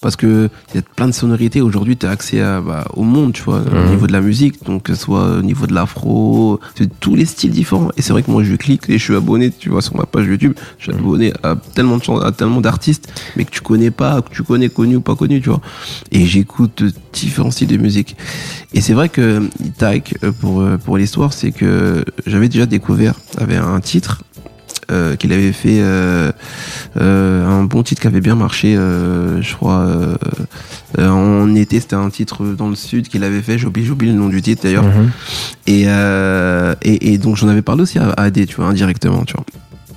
Parce 0.03 0.15
que 0.15 0.51
il 0.73 0.77
y 0.77 0.79
a 0.79 0.83
plein 0.95 1.07
de 1.09 1.13
sonorités. 1.13 1.63
Aujourd'hui, 1.63 1.97
tu 1.97 2.05
as 2.05 2.11
accès 2.11 2.43
à, 2.43 2.61
bah, 2.61 2.85
au 2.95 3.03
monde, 3.03 3.33
tu 3.33 3.43
vois, 3.43 3.61
au 3.61 3.75
Mhm. 3.75 3.91
niveau 3.91 4.07
de 4.07 4.13
la 4.13 4.21
musique. 4.21 4.63
Donc, 4.63 4.83
que 4.85 4.95
ce 4.95 5.01
soit 5.05 5.39
au 5.39 5.43
niveau 5.43 5.67
de 5.67 5.73
l'afro, 5.73 6.61
c'est 6.77 7.01
tous 7.01 7.15
les 7.17 7.25
styles 7.25 7.51
différents. 7.51 7.89
Et 7.97 8.03
c'est 8.03 8.13
vrai 8.13 8.23
que 8.23 8.31
moi, 8.31 8.45
je 8.45 8.55
clique 8.57 8.83
et 8.91 8.99
je 8.99 9.03
suis 9.03 9.17
abonné, 9.17 9.51
tu 9.51 9.71
vois, 9.71 9.81
sur 9.81 9.97
ma 9.97 10.05
page 10.05 10.27
YouTube. 10.27 10.53
Je 10.79 10.85
suis 10.85 10.93
abonné 10.93 11.33
à 11.43 11.57
tellement 11.75 11.97
de, 11.97 12.25
à 12.25 12.31
tellement 12.31 12.61
d'artistes, 12.61 13.11
mais 13.37 13.47
que 13.47 13.51
tu 13.51 13.63
connais 13.63 13.91
pas, 13.91 14.21
que 14.21 14.29
tu 14.35 14.43
connais 14.43 14.69
connu 14.69 14.97
ou 14.97 15.01
pas 15.01 15.17
connu, 15.17 15.41
tu 15.41 15.49
vois. 15.49 15.63
Et 16.13 16.27
j'écoute 16.27 16.85
différents 17.15 17.51
styles 17.51 17.69
de 17.69 17.79
musique. 17.79 18.17
Et 18.75 18.83
c'est 18.83 18.93
vrai 18.93 19.09
que 19.09 19.49
Taïk, 19.79 20.19
euh, 20.23 20.31
pour, 20.31 20.61
euh, 20.61 20.77
pour 20.77 20.99
l'histoire, 20.99 21.33
c'est 21.33 21.53
que 21.53 22.05
j'avais 22.27 22.51
déjà 22.51 22.67
découvert, 22.67 23.15
avait 23.39 23.57
un 23.57 23.81
titre 23.81 24.23
euh, 24.91 25.17
qu'il 25.17 25.33
avait 25.33 25.53
fait, 25.53 25.81
euh, 25.81 26.31
euh, 27.01 27.47
un 27.47 27.65
bon 27.65 27.83
titre 27.83 28.01
qui 28.01 28.07
avait 28.07 28.21
bien 28.21 28.35
marché, 28.35 28.75
je 28.75 29.55
crois, 29.55 29.87
en 30.99 31.55
été, 31.55 31.81
c'était 31.81 31.97
un 31.97 32.11
titre 32.11 32.45
dans 32.45 32.69
le 32.69 32.77
sud 32.77 33.09
qu'il 33.09 33.25
avait 33.25 33.43
fait, 33.43 33.59
j'oublie, 33.59 33.85
j'oublie 33.85 34.09
le 34.09 34.15
nom 34.15 34.29
du 34.29 34.43
titre 34.43 34.63
d'ailleurs. 34.63 34.85
Mhm. 34.85 35.11
Et, 35.67 35.83
et, 36.83 37.13
et 37.13 37.19
donc 37.19 37.37
j'en 37.37 37.49
avais 37.49 37.63
parlé 37.63 37.83
aussi 37.83 37.99
à, 37.99 38.11
Adé, 38.17 38.47
tu 38.47 38.57
vois, 38.57 38.67
indirectement, 38.67 39.25
tu 39.25 39.35
vois. 39.35 39.45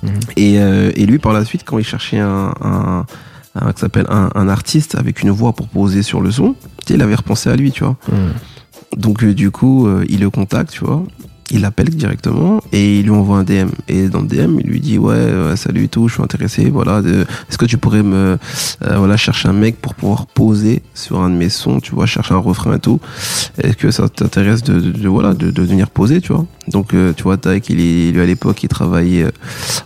Mhm. 0.02 0.20
Et, 0.36 0.54
et 0.54 1.06
lui, 1.06 1.18
par 1.18 1.32
la 1.32 1.44
suite, 1.44 1.62
quand 1.64 1.78
il 1.78 1.84
cherchait 1.84 2.18
un, 2.18 2.54
un, 2.60 3.06
un, 3.54 3.72
qui 3.72 3.80
s'appelle 3.80 4.06
un, 4.08 4.30
un 4.34 4.48
artiste 4.48 4.94
avec 4.94 5.22
une 5.22 5.30
voix 5.30 5.52
pour 5.52 5.68
poser 5.68 6.02
sur 6.02 6.20
le 6.20 6.30
son, 6.30 6.54
tu 6.84 6.88
sais, 6.88 6.94
il 6.94 7.02
avait 7.02 7.14
repensé 7.14 7.50
à 7.50 7.56
lui, 7.56 7.72
tu 7.72 7.84
vois. 7.84 7.96
Mhm. 8.10 8.32
Donc 8.96 9.22
euh, 9.22 9.34
du 9.34 9.50
coup, 9.50 9.86
euh, 9.86 10.04
il 10.08 10.20
le 10.20 10.30
contacte, 10.30 10.72
tu 10.72 10.84
vois. 10.84 11.02
Il 11.52 11.62
l'appelle 11.62 11.90
directement 11.90 12.60
et 12.72 12.98
il 13.00 13.04
lui 13.04 13.10
envoie 13.10 13.38
un 13.38 13.42
DM. 13.44 13.70
Et 13.88 14.08
dans 14.08 14.20
le 14.20 14.28
DM, 14.28 14.60
il 14.60 14.66
lui 14.66 14.80
dit 14.80 14.98
ouais, 14.98 15.14
euh, 15.14 15.56
salut 15.56 15.84
et 15.84 15.88
tout, 15.88 16.06
je 16.06 16.14
suis 16.14 16.22
intéressé. 16.22 16.70
Voilà, 16.70 17.00
est-ce 17.48 17.58
que 17.58 17.64
tu 17.66 17.76
pourrais 17.76 18.04
me 18.04 18.38
euh, 18.84 18.96
voilà 18.96 19.16
chercher 19.16 19.48
un 19.48 19.52
mec 19.52 19.80
pour 19.80 19.94
pouvoir 19.96 20.26
poser 20.26 20.82
sur 20.94 21.20
un 21.20 21.28
de 21.28 21.34
mes 21.34 21.48
sons, 21.48 21.80
tu 21.80 21.92
vois, 21.94 22.06
chercher 22.06 22.34
un 22.34 22.38
refrain 22.38 22.76
et 22.76 22.78
tout. 22.78 23.00
Est-ce 23.60 23.76
que 23.76 23.90
ça 23.90 24.08
t'intéresse 24.08 24.62
de, 24.62 24.78
de- 24.78 24.92
de- 24.92 25.08
voilà 25.08 25.34
de, 25.34 25.50
de 25.50 25.62
venir 25.62 25.90
poser, 25.90 26.20
tu 26.20 26.32
vois? 26.32 26.46
Donc 26.68 26.94
euh, 26.94 27.12
tu 27.16 27.24
vois, 27.24 27.36
Taïk, 27.36 27.68
il 27.68 27.80
est 27.80 28.12
lui 28.12 28.20
à 28.20 28.26
l'époque, 28.26 28.62
il 28.62 28.68
travaillait 28.68 29.26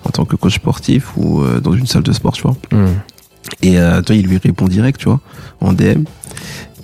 en 0.05 0.11
tant 0.11 0.27
que 0.27 0.37
coach 0.37 0.57
sportif 0.57 1.17
ou 1.17 1.41
euh, 1.41 1.61
dans 1.61 1.73
une 1.73 1.87
salle 1.87 2.03
de 2.03 2.13
sport, 2.13 2.33
tu 2.35 2.43
vois? 2.43 2.57
Mhm. 2.73 2.89
Et 3.63 3.79
euh, 3.79 4.03
toi, 4.03 4.15
il 4.17 4.27
lui 4.27 4.39
répond 4.39 4.69
direct, 4.69 4.99
tu 5.01 5.07
vois, 5.09 5.21
en 5.61 5.73
DM. 5.73 6.05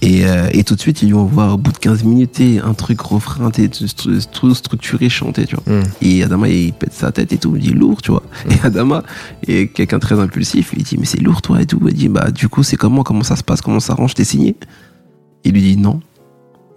Et, 0.02 0.24
euh, 0.24 0.48
et 0.52 0.64
tout 0.64 0.74
de 0.74 0.80
suite, 0.80 1.02
il 1.02 1.08
lui 1.08 1.14
envoie 1.14 1.52
au 1.52 1.58
bout 1.58 1.72
de 1.72 1.78
15 1.78 2.04
minutes 2.04 2.32
t'es, 2.32 2.58
un 2.58 2.72
truc 2.72 3.00
refrain, 3.00 3.50
tout 3.50 4.54
structuré, 4.54 5.08
chanté, 5.10 5.44
tu 5.44 5.56
vois. 5.56 5.74
Mhm. 5.74 5.84
Et 6.00 6.24
Adama, 6.24 6.48
il 6.48 6.72
pète 6.72 6.94
sa 6.94 7.12
tête 7.12 7.32
et 7.32 7.38
tout, 7.38 7.54
il 7.56 7.62
dit 7.62 7.72
lourd, 7.72 8.00
tu 8.00 8.10
vois. 8.10 8.22
Et 8.50 8.54
Adama 8.64 9.02
est 9.46 9.72
quelqu'un 9.72 9.98
très 9.98 10.18
impulsif, 10.18 10.72
il 10.76 10.84
dit 10.84 10.96
mais 10.98 11.04
c'est 11.04 11.20
lourd, 11.20 11.42
toi, 11.42 11.60
et 11.60 11.66
tout. 11.66 11.80
Il 11.86 11.94
dit 11.94 12.08
bah 12.08 12.30
du 12.30 12.48
coup, 12.48 12.62
c'est 12.62 12.76
comment, 12.76 13.02
comment 13.02 13.22
ça 13.22 13.36
se 13.36 13.44
passe, 13.44 13.60
comment 13.60 13.80
ça 13.80 13.94
range, 13.94 14.14
t'es 14.14 14.24
signé? 14.24 14.56
Il 15.44 15.52
lui 15.52 15.60
dit 15.60 15.76
non. 15.76 16.00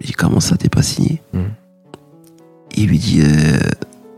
Il 0.00 0.08
dit 0.08 0.12
comment 0.12 0.40
ça, 0.40 0.56
t'es 0.56 0.68
pas 0.68 0.82
signé? 0.82 1.22
Mhm. 1.32 1.40
Il 2.76 2.88
lui 2.88 2.98
dit, 2.98 3.20
euh, 3.22 3.58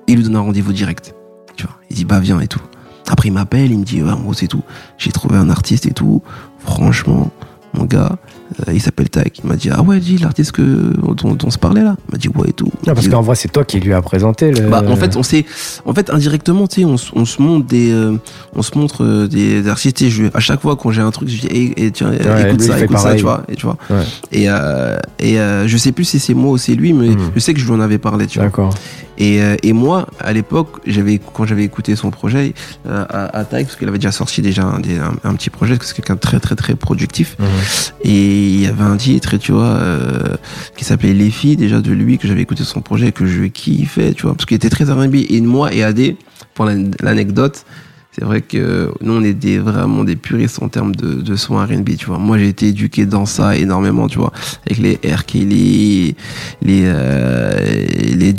il 0.09 0.17
lui 0.17 0.25
donne 0.25 0.37
un 0.37 0.41
rendez-vous 0.41 0.73
direct, 0.73 1.15
tu 1.57 1.65
vois. 1.65 1.77
Il 1.91 1.97
dit 1.97 2.05
bah 2.05 2.19
viens 2.19 2.41
et 2.41 2.49
tout. 2.49 2.63
Après, 3.09 3.29
il 3.29 3.33
m'appelle, 3.33 3.71
il 3.71 3.79
me 3.79 3.85
dit, 3.85 4.03
ouais, 4.03 4.17
moi, 4.17 4.35
c'est 4.35 4.49
tout. 4.49 4.63
J'ai 4.99 5.13
trouvé 5.13 5.37
un 5.37 5.49
artiste 5.49 5.87
et 5.87 5.93
tout. 5.93 6.23
Franchement, 6.59 7.31
mon 7.73 7.85
gars, 7.85 8.19
il 8.73 8.81
s'appelle 8.81 9.09
Taïk. 9.11 9.41
Il 9.43 9.49
m'a 9.49 9.57
dit, 9.57 9.69
ah 9.73 9.83
ouais, 9.83 9.99
dis 10.01 10.19
l'artiste 10.19 10.53
que, 10.53 10.63
dont, 10.63 11.15
dont 11.35 11.39
on 11.47 11.51
se 11.51 11.59
parlait 11.59 11.83
là. 11.83 11.97
Il 12.09 12.13
m'a 12.13 12.19
dit, 12.19 12.29
ouais, 12.29 12.49
et 12.51 12.53
tout. 12.53 12.71
Ah, 12.87 12.95
parce 12.95 13.09
qu'en 13.09 13.23
vrai, 13.23 13.35
c'est 13.37 13.49
toi 13.49 13.65
qui 13.65 13.81
lui 13.81 13.93
as 13.93 14.03
présenté 14.03 14.51
le. 14.53 14.69
bah, 14.69 14.83
en 14.87 14.97
fait, 14.97 15.17
on 15.17 15.23
sait, 15.23 15.45
en 15.85 15.93
fait, 15.95 16.11
indirectement, 16.11 16.67
tu 16.67 16.81
sais, 16.83 16.85
on, 16.85 16.97
se 16.97 17.43
montre 17.43 17.67
des, 17.67 17.91
euh, 17.93 18.17
on 18.55 18.63
se 18.63 18.77
montre 18.79 19.05
euh, 19.05 19.27
des, 19.29 19.63
des 19.63 19.69
artistes. 19.69 20.09
Je, 20.09 20.25
à 20.35 20.41
chaque 20.41 20.61
fois, 20.61 20.77
quand 20.77 20.91
j'ai 20.91 21.03
un 21.03 21.11
truc, 21.11 21.29
je 21.29 21.41
dis, 21.41 21.47
hey, 21.51 21.75
hey, 21.77 21.93
tiens, 21.93 22.11
Ouais, 22.11 22.49
écoute 22.49 22.63
ça, 22.63 22.81
écoute 22.81 22.99
ça, 22.99 23.15
tu 23.15 23.23
vois, 23.23 23.43
et 23.49 23.57
tu 23.57 23.67
vois. 23.67 23.77
Ouais. 23.91 24.03
Et, 24.33 24.45
euh, 24.49 24.97
et 25.19 25.39
euh, 25.41 25.67
je 25.69 25.77
sais 25.77 25.93
plus 25.93 26.05
si 26.05 26.19
c'est 26.19 26.35
moi 26.35 26.53
ou 26.53 26.59
c'est 26.59 26.75
lui, 26.75 26.93
mais 26.93 27.09
Mhm. 27.09 27.31
je 27.35 27.41
sais 27.41 27.55
que 27.55 27.61
je 27.61 27.65
lui 27.67 27.73
en 27.73 27.81
avais 27.81 27.99
parlé, 27.99 28.27
tu 28.27 28.39
vois. 28.39 28.47
D'accord. 28.49 28.75
Et, 29.19 29.41
euh, 29.41 29.57
et 29.63 29.73
moi, 29.73 30.07
à 30.21 30.33
l'époque, 30.35 30.81
j'avais 30.87 31.19
quand 31.33 31.47
j'avais 31.47 31.65
écouté 31.65 31.97
son 31.97 32.11
projet 32.11 32.53
euh, 32.87 33.05
à, 33.09 33.39
à 33.39 33.45
Taïk, 33.45 33.67
parce 33.69 33.79
qu'il 33.79 33.89
avait 33.89 33.97
déjà 33.97 34.13
sorti 34.13 34.43
déjà 34.43 34.65
un, 34.65 34.79
des- 34.79 34.99
un, 34.99 35.15
un 35.25 35.35
petit 35.35 35.49
projet, 35.49 35.77
parce 35.77 35.91
que 35.91 35.97
c'est 35.97 36.03
quelqu'un 36.03 36.17
de 36.17 36.21
très 36.21 36.39
très 36.39 36.55
très 36.55 36.75
productif. 36.75 37.35
Mhm. 37.39 37.47
Et 38.05 38.36
il 38.37 38.61
y 38.63 38.67
avait 38.67 38.83
un 38.85 38.97
titre, 38.97 39.37
tu 39.37 39.53
vois, 39.53 39.65
euh, 39.67 40.37
qui 40.77 40.85
s'appelait 40.85 41.15
Les 41.15 41.31
filles, 41.31 41.57
déjà 41.57 41.81
de 41.81 41.93
lui, 41.93 42.19
que 42.19 42.29
j'avais 42.29 42.43
écouté 42.43 42.65
son 42.65 42.81
projet, 42.81 43.13
que 43.13 43.27
je 43.27 43.45
kiffais, 43.45 44.13
tu 44.15 44.23
vois, 44.23 44.35
parce 44.35 44.47
qu'il 44.47 44.57
était 44.57 44.71
très 44.71 44.85
R&B. 44.85 45.17
Et 45.29 45.41
moi 45.41 45.73
et 45.73 45.83
Adé, 45.83 46.17
pour 46.55 46.65
l'an- 46.67 46.91
l'anecdote, 47.01 47.65
c'est 48.19 48.25
vrai 48.25 48.41
que 48.41 48.91
nous, 49.03 49.13
on 49.13 49.23
est 49.23 49.35
des, 49.35 49.59
vraiment 49.59 50.03
des 50.03 50.17
puristes 50.17 50.63
en 50.63 50.69
termes 50.71 50.97
de, 50.97 51.17
de 51.21 51.37
son 51.37 51.57
R&B, 51.57 51.97
tu 51.99 52.07
vois. 52.07 52.17
Moi, 52.19 52.39
j'ai 52.39 52.49
été 52.49 52.69
éduqué 52.69 53.05
dans 53.05 53.27
ça 53.27 53.57
énormément, 53.57 54.09
tu 54.09 54.17
vois, 54.19 54.33
avec 54.65 54.79
les 54.79 54.95
R. 55.15 55.27
Kelly, 55.27 56.17
les, 56.63 56.83
euh, 56.87 57.59
les, 58.15 58.35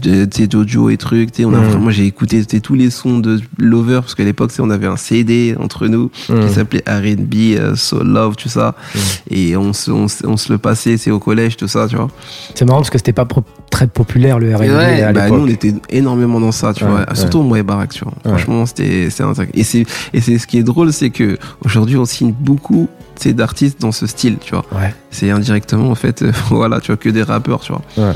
Jojo 0.50 0.90
et 0.90 0.98
trucs, 0.98 1.32
tu 1.32 1.38
sais, 1.44 1.46
on 1.46 1.54
a 1.54 1.60
Mhm. 1.60 1.66
vraiment, 1.70 1.90
j'ai 1.92 2.06
écouté 2.06 2.44
tous 2.46 2.74
les 2.74 2.90
sons 2.90 3.20
de 3.20 3.40
Lover, 3.60 4.00
parce 4.02 4.16
qu'à 4.16 4.24
l'époque, 4.24 4.52
on 4.60 4.70
avait 4.72 4.88
un 4.88 4.98
CD 4.98 5.56
entre 5.60 5.86
nous, 5.88 6.10
Mhm. 6.30 6.48
qui 6.48 6.54
s'appelait 6.56 6.84
R&B, 6.88 7.56
euh, 7.60 7.76
Soul 7.76 8.08
Love, 8.08 8.36
tout 8.36 8.50
ça. 8.50 8.74
Mhm. 8.96 9.02
Et 9.30 9.58
on 9.58 9.74
se, 9.74 9.92
on, 9.92 10.08
se- 10.08 10.26
on 10.26 10.38
se 10.38 10.52
le 10.52 10.58
passait, 10.58 10.98
c'est 10.98 11.12
au 11.12 11.20
collège, 11.20 11.56
tout 11.56 11.68
ça, 11.68 11.88
tu 11.88 11.96
vois. 11.98 12.08
C'est 12.56 12.66
marrant 12.66 12.80
parce 12.80 12.90
que 12.90 12.98
c'était 12.98 13.14
pas 13.14 13.26
pro- 13.26 13.44
très 13.70 13.86
populaire 13.88 14.40
le 14.40 14.56
R&B 14.56 14.64
Et 14.64 14.70
ouais, 14.72 15.02
à 15.04 15.14
bah, 15.14 15.26
l'époque. 15.26 15.38
nous, 15.40 15.46
on 15.46 15.48
était 15.48 15.74
énormément 15.90 16.40
dans 16.40 16.52
ça, 16.52 16.74
tu 16.74 16.84
Ouais, 16.84 16.90
vois. 16.90 17.00
ouais. 17.02 17.06
Surtout 17.16 17.44
moi 17.44 17.60
et 17.60 17.64
Barack, 17.64 17.94
tu 17.94 18.04
vois. 18.04 18.14
Franchement, 18.24 18.66
c'était, 18.66 19.10
c'était 19.12 19.24
un 19.24 19.34
truc. 19.34 19.50
Et 19.54 19.64
c'est, 19.68 19.86
et 20.14 20.22
c'est 20.22 20.38
ce 20.40 20.48
qui 20.48 20.58
est 20.58 20.64
drôle, 20.64 20.92
c'est 20.92 21.10
que 21.10 21.38
aujourd'hui, 21.64 21.98
on 21.98 22.06
signe 22.06 22.34
beaucoup, 22.38 22.90
d'artistes 23.26 23.82
dans 23.82 23.92
ce 23.92 24.08
style, 24.08 24.38
tu 24.40 24.52
vois. 24.52 24.66
Ouais. 24.72 24.94
C'est 25.10 25.32
indirectement, 25.32 25.90
en 25.90 25.96
fait, 25.96 26.22
euh, 26.22 26.32
voilà, 26.50 26.80
tu 26.80 26.88
vois, 26.88 26.98
que 26.98 27.10
des 27.10 27.24
rappeurs, 27.24 27.60
tu 27.62 27.72
vois. 27.72 27.82
Ouais. 27.98 28.14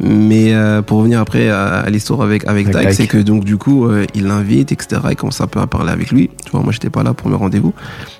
Mais 0.00 0.54
euh, 0.54 0.82
pour 0.82 0.98
revenir 0.98 1.20
après 1.20 1.48
à, 1.48 1.80
à 1.80 1.90
l'histoire 1.90 2.22
avec, 2.22 2.46
avec, 2.46 2.68
c'est 2.92 3.06
que 3.06 3.18
donc, 3.18 3.44
du 3.44 3.56
coup, 3.56 3.86
euh, 3.86 4.06
il 4.14 4.24
l'invite, 4.24 4.72
etc. 4.72 5.00
Il 5.10 5.16
commence 5.16 5.40
un 5.40 5.46
peu 5.46 5.60
à 5.60 5.66
parler 5.66 5.92
avec 5.92 6.10
lui. 6.10 6.30
Tu 6.44 6.50
vois, 6.50 6.62
moi, 6.62 6.72
j'étais 6.72 6.90
pas 6.90 7.02
là 7.02 7.14
pour 7.14 7.28
mes 7.28 7.36
rendez-vous. 7.36 7.74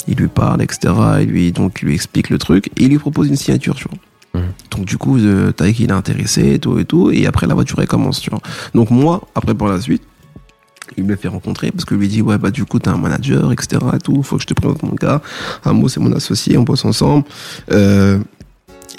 Il 0.06 0.16
lui 0.16 0.28
parle, 0.28 0.62
etc. 0.62 0.94
Il 1.20 1.28
lui, 1.28 1.52
donc, 1.52 1.80
lui 1.80 1.94
explique 1.94 2.30
le 2.30 2.38
truc 2.38 2.68
et 2.76 2.84
il 2.84 2.88
lui 2.88 2.98
propose 2.98 3.28
une 3.28 3.36
signature, 3.36 3.74
tu 3.74 3.88
vois. 3.88 3.98
Mhm. 4.34 4.52
Donc 4.70 4.84
du 4.86 4.96
coup, 4.96 5.18
euh, 5.18 5.52
Taïk 5.52 5.80
il 5.80 5.90
est 5.90 5.92
intéressé 5.92 6.54
et 6.54 6.58
tout 6.58 6.78
et 6.78 6.84
tout 6.84 7.10
et 7.10 7.26
après 7.26 7.46
la 7.46 7.54
voiture 7.54 7.78
elle 7.80 7.86
commence, 7.86 8.20
tu 8.20 8.30
vois. 8.30 8.40
Donc 8.74 8.90
moi, 8.90 9.28
après 9.34 9.54
par 9.54 9.68
la 9.68 9.80
suite, 9.80 10.02
il 10.96 11.04
me 11.04 11.10
le 11.10 11.16
fait 11.16 11.28
rencontrer 11.28 11.70
parce 11.70 11.84
que 11.84 11.94
lui 11.94 12.08
dit 12.08 12.22
ouais 12.22 12.38
bah 12.38 12.50
du 12.50 12.64
coup 12.64 12.78
t'es 12.78 12.88
un 12.88 12.96
manager 12.96 13.52
etc 13.52 13.80
et 13.94 13.98
tout. 13.98 14.22
Faut 14.22 14.36
que 14.36 14.42
je 14.42 14.46
te 14.46 14.54
présente 14.54 14.82
mon 14.82 14.94
gars. 14.94 15.20
Amo 15.64 15.88
c'est 15.88 16.00
mon 16.00 16.12
associé 16.12 16.58
on 16.58 16.62
bosse 16.62 16.84
ensemble. 16.84 17.24
Euh, 17.70 18.18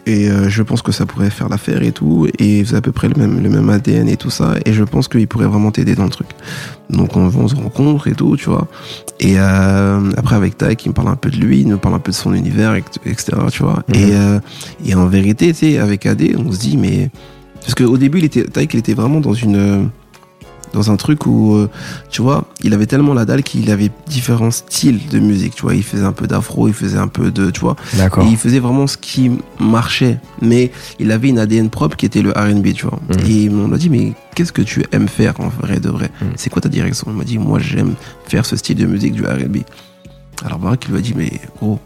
et 0.05 0.29
euh, 0.29 0.49
je 0.49 0.61
pense 0.63 0.81
que 0.81 0.91
ça 0.91 1.05
pourrait 1.05 1.29
faire 1.29 1.47
l'affaire 1.47 1.81
et 1.81 1.91
tout. 1.91 2.27
Et 2.39 2.63
vous 2.63 2.69
avez 2.69 2.79
à 2.79 2.81
peu 2.81 2.91
près 2.91 3.07
le 3.07 3.15
même 3.15 3.41
le 3.41 3.49
même 3.49 3.69
ADN 3.69 4.09
et 4.09 4.17
tout 4.17 4.29
ça. 4.29 4.55
Et 4.65 4.73
je 4.73 4.83
pense 4.83 5.07
qu'il 5.07 5.27
pourrait 5.27 5.47
vraiment 5.47 5.71
t'aider 5.71 5.95
dans 5.95 6.03
le 6.03 6.09
truc. 6.09 6.27
Donc 6.89 7.15
on, 7.15 7.27
on 7.27 7.47
se 7.47 7.55
rencontre 7.55 8.07
et 8.07 8.13
tout 8.13 8.35
tu 8.35 8.49
vois. 8.49 8.67
Et 9.19 9.35
euh, 9.37 10.11
après 10.17 10.35
avec 10.35 10.57
Taïk 10.57 10.85
il 10.85 10.89
me 10.89 10.93
parle 10.93 11.09
un 11.09 11.15
peu 11.15 11.29
de 11.29 11.37
lui 11.37 11.61
il 11.61 11.67
nous 11.67 11.77
parle 11.77 11.95
un 11.95 11.99
peu 11.99 12.11
de 12.11 12.15
son 12.17 12.33
univers 12.33 12.75
etc 12.75 13.37
tu 13.51 13.63
vois. 13.63 13.83
Mhm. 13.87 13.95
et 13.95 14.15
euh, 14.15 14.39
et 14.85 14.95
en 14.95 15.05
vérité 15.05 15.53
tu 15.53 15.59
sais 15.59 15.77
avec 15.77 16.05
AD 16.05 16.23
on 16.37 16.51
se 16.51 16.59
dit 16.59 16.77
mais 16.77 17.09
parce 17.61 17.75
qu'au 17.75 17.97
début 17.97 18.19
il 18.19 18.25
était 18.25 18.43
Taïk 18.43 18.73
il 18.73 18.79
était 18.79 18.93
vraiment 18.93 19.21
dans 19.21 19.33
une 19.33 19.89
dans 20.73 20.91
un 20.91 20.95
truc 20.97 21.25
où, 21.27 21.53
euh, 21.55 21.69
tu 22.09 22.21
vois, 22.21 22.45
il 22.63 22.73
avait 22.73 22.85
tellement 22.87 23.13
la 23.13 23.25
dalle 23.25 23.43
qu'il 23.43 23.69
avait 23.71 23.91
différents 24.07 24.51
styles 24.51 25.07
de 25.07 25.19
musique, 25.19 25.55
tu 25.55 25.61
vois. 25.61 25.75
Il 25.75 25.83
faisait 25.83 26.03
un 26.03 26.11
peu 26.11 26.27
d'afro, 26.27 26.67
il 26.67 26.73
faisait 26.73 26.97
un 26.97 27.07
peu 27.07 27.31
de, 27.31 27.51
tu 27.51 27.61
vois. 27.61 27.75
D'accord. 27.95 28.25
Et 28.25 28.27
il 28.29 28.37
faisait 28.37 28.59
vraiment 28.59 28.87
ce 28.87 28.97
qui 28.97 29.31
marchait. 29.59 30.19
Mais 30.41 30.71
il 30.99 31.11
avait 31.11 31.29
une 31.29 31.39
ADN 31.39 31.69
propre 31.69 31.95
qui 31.95 32.05
était 32.07 32.21
le 32.23 32.31
R&B, 32.31 32.73
tu 32.73 32.85
vois. 32.87 32.99
Mhm. 33.09 33.29
Et 33.29 33.49
on 33.49 33.67
m'a 33.67 33.77
dit, 33.77 33.89
mais 33.89 34.13
qu'est-ce 34.35 34.51
que 34.51 34.63
tu 34.63 34.83
aimes 34.91 35.07
faire 35.07 35.39
en 35.39 35.47
vrai 35.49 35.79
de 35.79 35.89
vrai? 35.89 36.09
Mhm. 36.21 36.29
C'est 36.35 36.49
quoi 36.49 36.61
ta 36.61 36.69
direction? 36.69 37.07
Il 37.09 37.13
m'a 37.17 37.23
dit, 37.23 37.37
moi 37.37 37.59
j'aime 37.59 37.93
faire 38.25 38.45
ce 38.45 38.55
style 38.55 38.77
de 38.77 38.85
musique 38.85 39.13
du 39.13 39.23
R&B. 39.23 39.57
Alors 40.43 40.57
Barack, 40.59 40.85
il 40.87 40.91
lui 40.91 40.97
a 40.97 41.01
dit, 41.01 41.13
mais 41.15 41.31
gros, 41.59 41.79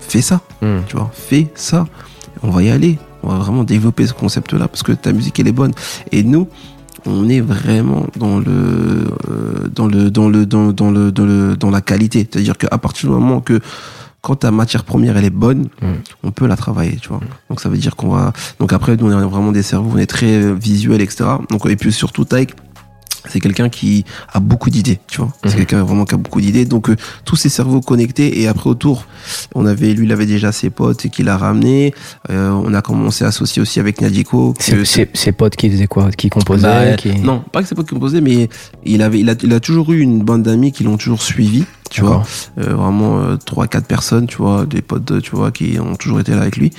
fais 0.00 0.22
ça 0.22 0.40
Hmm. 0.60 0.80
tu 0.88 0.96
vois, 0.96 1.10
fais 1.14 1.46
ça, 1.54 1.86
on 2.42 2.50
va 2.50 2.62
y 2.64 2.70
aller, 2.70 2.98
on 3.22 3.28
va 3.28 3.38
vraiment 3.38 3.62
développer 3.62 4.06
ce 4.08 4.12
concept-là 4.12 4.66
parce 4.66 4.82
que 4.82 4.90
ta 4.92 5.12
musique 5.12 5.38
elle 5.38 5.46
est 5.48 5.52
bonne. 5.52 5.72
Et 6.10 6.24
nous, 6.24 6.48
on 7.06 7.28
est 7.28 7.40
vraiment 7.40 8.06
dans 8.16 8.38
le, 8.38 8.46
euh, 8.48 9.68
dans 9.74 9.86
le, 9.86 10.10
dans 10.10 10.28
le, 10.28 10.46
dans, 10.46 10.72
dans 10.72 10.90
le, 10.90 11.12
dans 11.12 11.24
le, 11.24 11.56
dans 11.56 11.70
la 11.70 11.80
qualité. 11.80 12.28
C'est-à-dire 12.30 12.56
qu'à 12.56 12.78
partir 12.78 13.08
du 13.08 13.14
moment 13.14 13.40
que 13.40 13.60
quand 14.20 14.36
ta 14.36 14.50
matière 14.50 14.84
première 14.84 15.16
elle 15.16 15.24
est 15.24 15.30
bonne, 15.30 15.68
Mm. 15.80 15.86
on 16.24 16.30
peut 16.32 16.46
la 16.46 16.56
travailler, 16.56 16.96
tu 17.00 17.08
vois. 17.08 17.20
Donc 17.48 17.60
ça 17.60 17.68
veut 17.68 17.78
dire 17.78 17.94
qu'on 17.96 18.10
va. 18.10 18.32
Donc 18.58 18.72
après, 18.72 18.96
nous 18.96 19.12
on 19.12 19.20
est 19.20 19.24
vraiment 19.24 19.52
des 19.52 19.62
cerveaux, 19.62 19.90
on 19.94 19.98
est 19.98 20.06
très 20.06 20.42
euh, 20.42 20.54
visuel, 20.54 21.00
etc. 21.00 21.24
Donc 21.50 21.66
et 21.66 21.76
puis 21.76 21.92
surtout 21.92 22.24
Taïk, 22.24 22.50
c'est 23.28 23.40
quelqu'un 23.40 23.68
qui 23.68 24.04
a 24.32 24.40
beaucoup 24.40 24.70
d'idées, 24.70 24.98
tu 25.08 25.18
vois. 25.20 25.32
C'est 25.42 25.50
Mhm. 25.50 25.56
quelqu'un 25.56 25.82
vraiment 25.84 26.04
qui 26.04 26.14
a 26.14 26.18
beaucoup 26.18 26.40
d'idées. 26.40 26.64
Donc 26.64 26.88
euh, 26.90 26.96
tous 27.24 27.36
ces 27.36 27.48
cerveaux 27.48 27.80
connectés 27.80 28.40
et 28.40 28.48
après 28.48 28.70
autour, 28.70 29.06
on 29.54 29.66
avait, 29.66 29.92
lui, 29.94 30.06
il 30.06 30.12
avait 30.12 30.26
déjà 30.26 30.52
ses 30.52 30.70
potes 30.70 31.04
et 31.06 31.08
qu'il 31.10 31.28
a 31.28 31.36
ramené. 31.36 31.94
Euh, 32.30 32.50
on 32.50 32.72
a 32.74 32.82
commencé 32.82 33.24
à 33.24 33.28
associer 33.28 33.60
aussi 33.62 33.80
avec 33.80 34.00
Niadiko. 34.00 34.52
que- 34.54 34.62
C'est 34.62 34.84
ses- 34.84 35.10
ses 35.14 35.32
potes 35.32 35.56
qui 35.56 35.70
faisaient 35.70 35.86
quoi? 35.86 36.10
Qui 36.10 36.28
composaient 36.30 36.62
Bah, 36.62 36.96
qui... 36.96 37.10
Non, 37.18 37.42
pas 37.52 37.62
que 37.62 37.68
ses 37.68 37.74
potes 37.74 37.88
qui 37.88 37.94
composaient, 37.94 38.20
mais 38.20 38.48
il 38.84 39.02
avait, 39.02 39.20
il 39.20 39.28
a, 39.30 39.34
il 39.42 39.52
a 39.52 39.60
toujours 39.60 39.92
eu 39.92 40.00
une 40.00 40.22
bande 40.22 40.42
d'amis 40.42 40.72
qui 40.72 40.84
l'ont 40.84 40.96
toujours 40.96 41.22
suivi. 41.22 41.64
Tu 41.90 42.02
vois. 42.02 42.22
Euh, 42.58 42.74
vraiment 42.74 43.18
euh, 43.20 43.36
trois, 43.36 43.66
quatre 43.66 43.86
personnes, 43.86 44.26
tu 44.26 44.36
vois, 44.36 44.66
des 44.66 44.82
potes, 44.82 45.22
tu 45.22 45.30
vois, 45.34 45.50
qui 45.50 45.78
ont 45.80 45.96
toujours 45.96 46.20
été 46.20 46.32
là 46.32 46.42
avec 46.42 46.56
lui. 46.56 46.70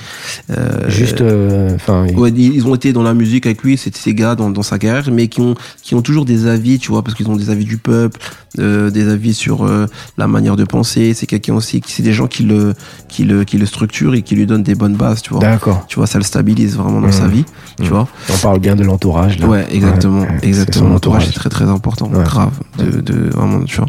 Euh, 0.50 0.88
Juste, 0.88 1.20
euh, 1.20 1.74
enfin, 1.74 2.06
Ouais, 2.14 2.30
ils 2.30 2.66
ont 2.66 2.74
été 2.74 2.92
dans 2.92 3.02
la 3.02 3.14
musique 3.14 3.46
avec 3.46 3.62
lui, 3.62 3.76
c'était 3.76 3.98
ces 3.98 4.14
gars 4.14 4.34
dans, 4.34 4.50
dans 4.50 4.62
sa 4.62 4.78
carrière, 4.78 5.08
mais 5.12 5.28
qui 5.28 5.40
ont 5.40 5.54
qui 5.82 5.94
ont 5.94 6.02
toujours 6.02 6.24
des 6.24 6.46
avis, 6.46 6.78
tu 6.78 6.90
vois, 6.92 7.02
parce 7.02 7.16
qu'ils 7.16 7.28
ont 7.28 7.36
des 7.36 7.50
avis 7.50 7.64
du 7.64 7.76
peuple, 7.78 8.20
euh, 8.58 8.90
des 8.90 9.08
avis 9.08 9.34
sur 9.34 9.64
euh, 9.64 9.86
la 10.18 10.26
manière 10.28 10.56
de 10.56 10.64
penser. 10.64 11.12
C'est 11.14 11.26
quelqu'un 11.26 11.54
aussi, 11.54 11.80
qui 11.80 11.92
c'est 11.92 12.02
des 12.02 12.12
gens 12.12 12.26
qui 12.28 12.44
le 12.44 12.74
qui 13.08 13.24
le 13.24 13.44
qui 13.44 13.58
le 13.58 13.66
structurent 13.66 14.14
et 14.14 14.22
qui 14.22 14.34
lui 14.36 14.46
donnent 14.46 14.62
des 14.62 14.74
bonnes 14.74 14.96
bases, 14.96 15.22
tu 15.22 15.30
vois. 15.30 15.40
d'accord. 15.40 15.84
Tu 15.88 15.96
vois, 15.96 16.06
ça 16.06 16.18
le 16.18 16.24
stabilise 16.24 16.76
vraiment 16.76 17.00
dans 17.00 17.06
Mhm. 17.08 17.12
sa 17.12 17.26
vie, 17.26 17.44
tu 17.78 17.84
Mhm. 17.84 17.88
vois. 17.88 18.08
On 18.32 18.36
parle 18.38 18.58
bien 18.60 18.76
de 18.76 18.84
l'entourage. 18.84 19.38
là. 19.40 19.46
Ouais, 19.48 19.66
exactement, 19.70 20.20
Ouais, 20.22 20.38
exactement. 20.42 20.90
L'entourage 20.90 21.28
est 21.28 21.32
très 21.32 21.48
très 21.50 21.64
important, 21.64 22.08
Ouais. 22.12 22.22
grave, 22.24 22.52
de, 22.78 23.00
de 23.00 23.30
vraiment, 23.30 23.62
tu 23.64 23.76
vois. 23.78 23.88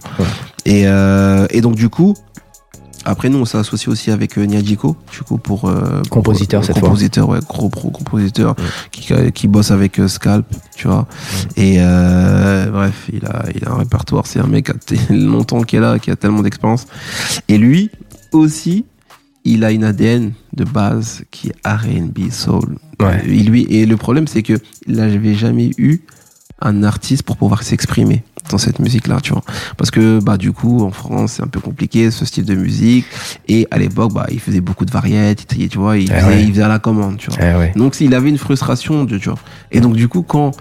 Ouais. 0.65 0.71
Et 0.73 0.87
euh, 0.87 1.47
et 1.49 1.61
donc 1.61 1.75
du 1.75 1.89
coup. 1.89 2.13
Après 3.03 3.29
nous 3.29 3.39
on 3.39 3.45
s'est 3.45 3.57
associé 3.57 3.91
aussi 3.91 4.11
avec 4.11 4.37
euh, 4.37 4.45
du 4.45 4.77
coup 4.77 4.95
pour 5.39 5.67
euh, 5.67 6.01
pour- 6.03 6.09
Compositeur, 6.11 6.63
cette 6.63 6.77
fois. 6.77 6.89
compositeur, 6.89 7.27
ouais, 7.29 7.39
gros 7.49 7.67
pro 7.67 7.89
compositeur 7.89 8.53
Ouais. 8.59 8.65
qui 8.91 9.31
qui 9.31 9.47
bosse 9.47 9.71
avec 9.71 9.99
euh, 9.99 10.07
Scalp, 10.07 10.45
tu 10.75 10.87
vois. 10.87 11.07
Et 11.57 11.77
euh, 11.79 12.69
bref, 12.69 13.09
il 13.11 13.25
a 13.25 13.45
il 13.55 13.65
a 13.65 13.71
un 13.71 13.77
répertoire, 13.77 14.27
c'est 14.27 14.39
un 14.39 14.45
mec 14.45 14.65
qui 14.65 14.71
a 14.71 14.75
t- 14.75 14.99
longtemps 15.15 15.63
qui 15.63 15.77
est 15.77 15.79
là, 15.79 15.97
qui 15.97 16.11
a 16.11 16.15
tellement 16.15 16.43
d'expérience. 16.43 16.85
Et 17.47 17.57
lui 17.57 17.89
aussi, 18.33 18.85
il 19.45 19.63
a 19.63 19.71
une 19.71 19.83
ADN 19.83 20.33
de 20.55 20.63
base 20.63 21.23
qui 21.31 21.49
est 21.49 21.67
R&B 21.67 22.29
soul. 22.29 22.77
Ouais. 22.99 23.19
Et 23.25 23.39
lui 23.41 23.63
et 23.63 23.87
le 23.87 23.97
problème 23.97 24.27
c'est 24.27 24.43
que 24.43 24.59
il 24.85 24.97
n'avait 24.97 25.33
jamais 25.33 25.71
eu 25.79 26.01
un 26.61 26.83
artiste 26.83 27.23
pour 27.23 27.37
pouvoir 27.37 27.63
s'exprimer 27.63 28.23
dans 28.49 28.57
cette 28.57 28.79
musique 28.79 29.07
là 29.07 29.19
tu 29.21 29.31
vois. 29.33 29.43
Parce 29.77 29.91
que 29.91 30.19
bah 30.19 30.37
du 30.37 30.51
coup 30.51 30.83
en 30.83 30.91
France 30.91 31.33
c'est 31.33 31.43
un 31.43 31.47
peu 31.47 31.59
compliqué 31.59 32.11
ce 32.11 32.25
style 32.25 32.45
de 32.45 32.55
musique. 32.55 33.05
Et 33.47 33.67
à 33.71 33.77
l'époque 33.77 34.13
bah 34.13 34.25
il 34.31 34.39
faisait 34.39 34.61
beaucoup 34.61 34.85
de 34.85 34.91
variétés 34.91 35.67
tu 35.69 35.77
vois 35.77 35.97
il 35.97 36.11
Eh 36.11 36.15
faisait, 36.15 36.25
ouais. 36.27 36.43
il 36.43 36.51
faisait 36.51 36.63
à 36.63 36.67
la 36.67 36.79
commande 36.79 37.17
tu 37.17 37.29
vois. 37.29 37.39
Eh 37.41 37.55
ouais. 37.57 37.71
donc 37.75 37.99
il 38.01 38.13
avait 38.15 38.29
une 38.29 38.37
frustration 38.37 39.05
tu 39.05 39.17
vois. 39.19 39.37
Et 39.71 39.79
donc 39.79 39.95
du 39.95 40.07
coup 40.07 40.21
quand 40.23 40.51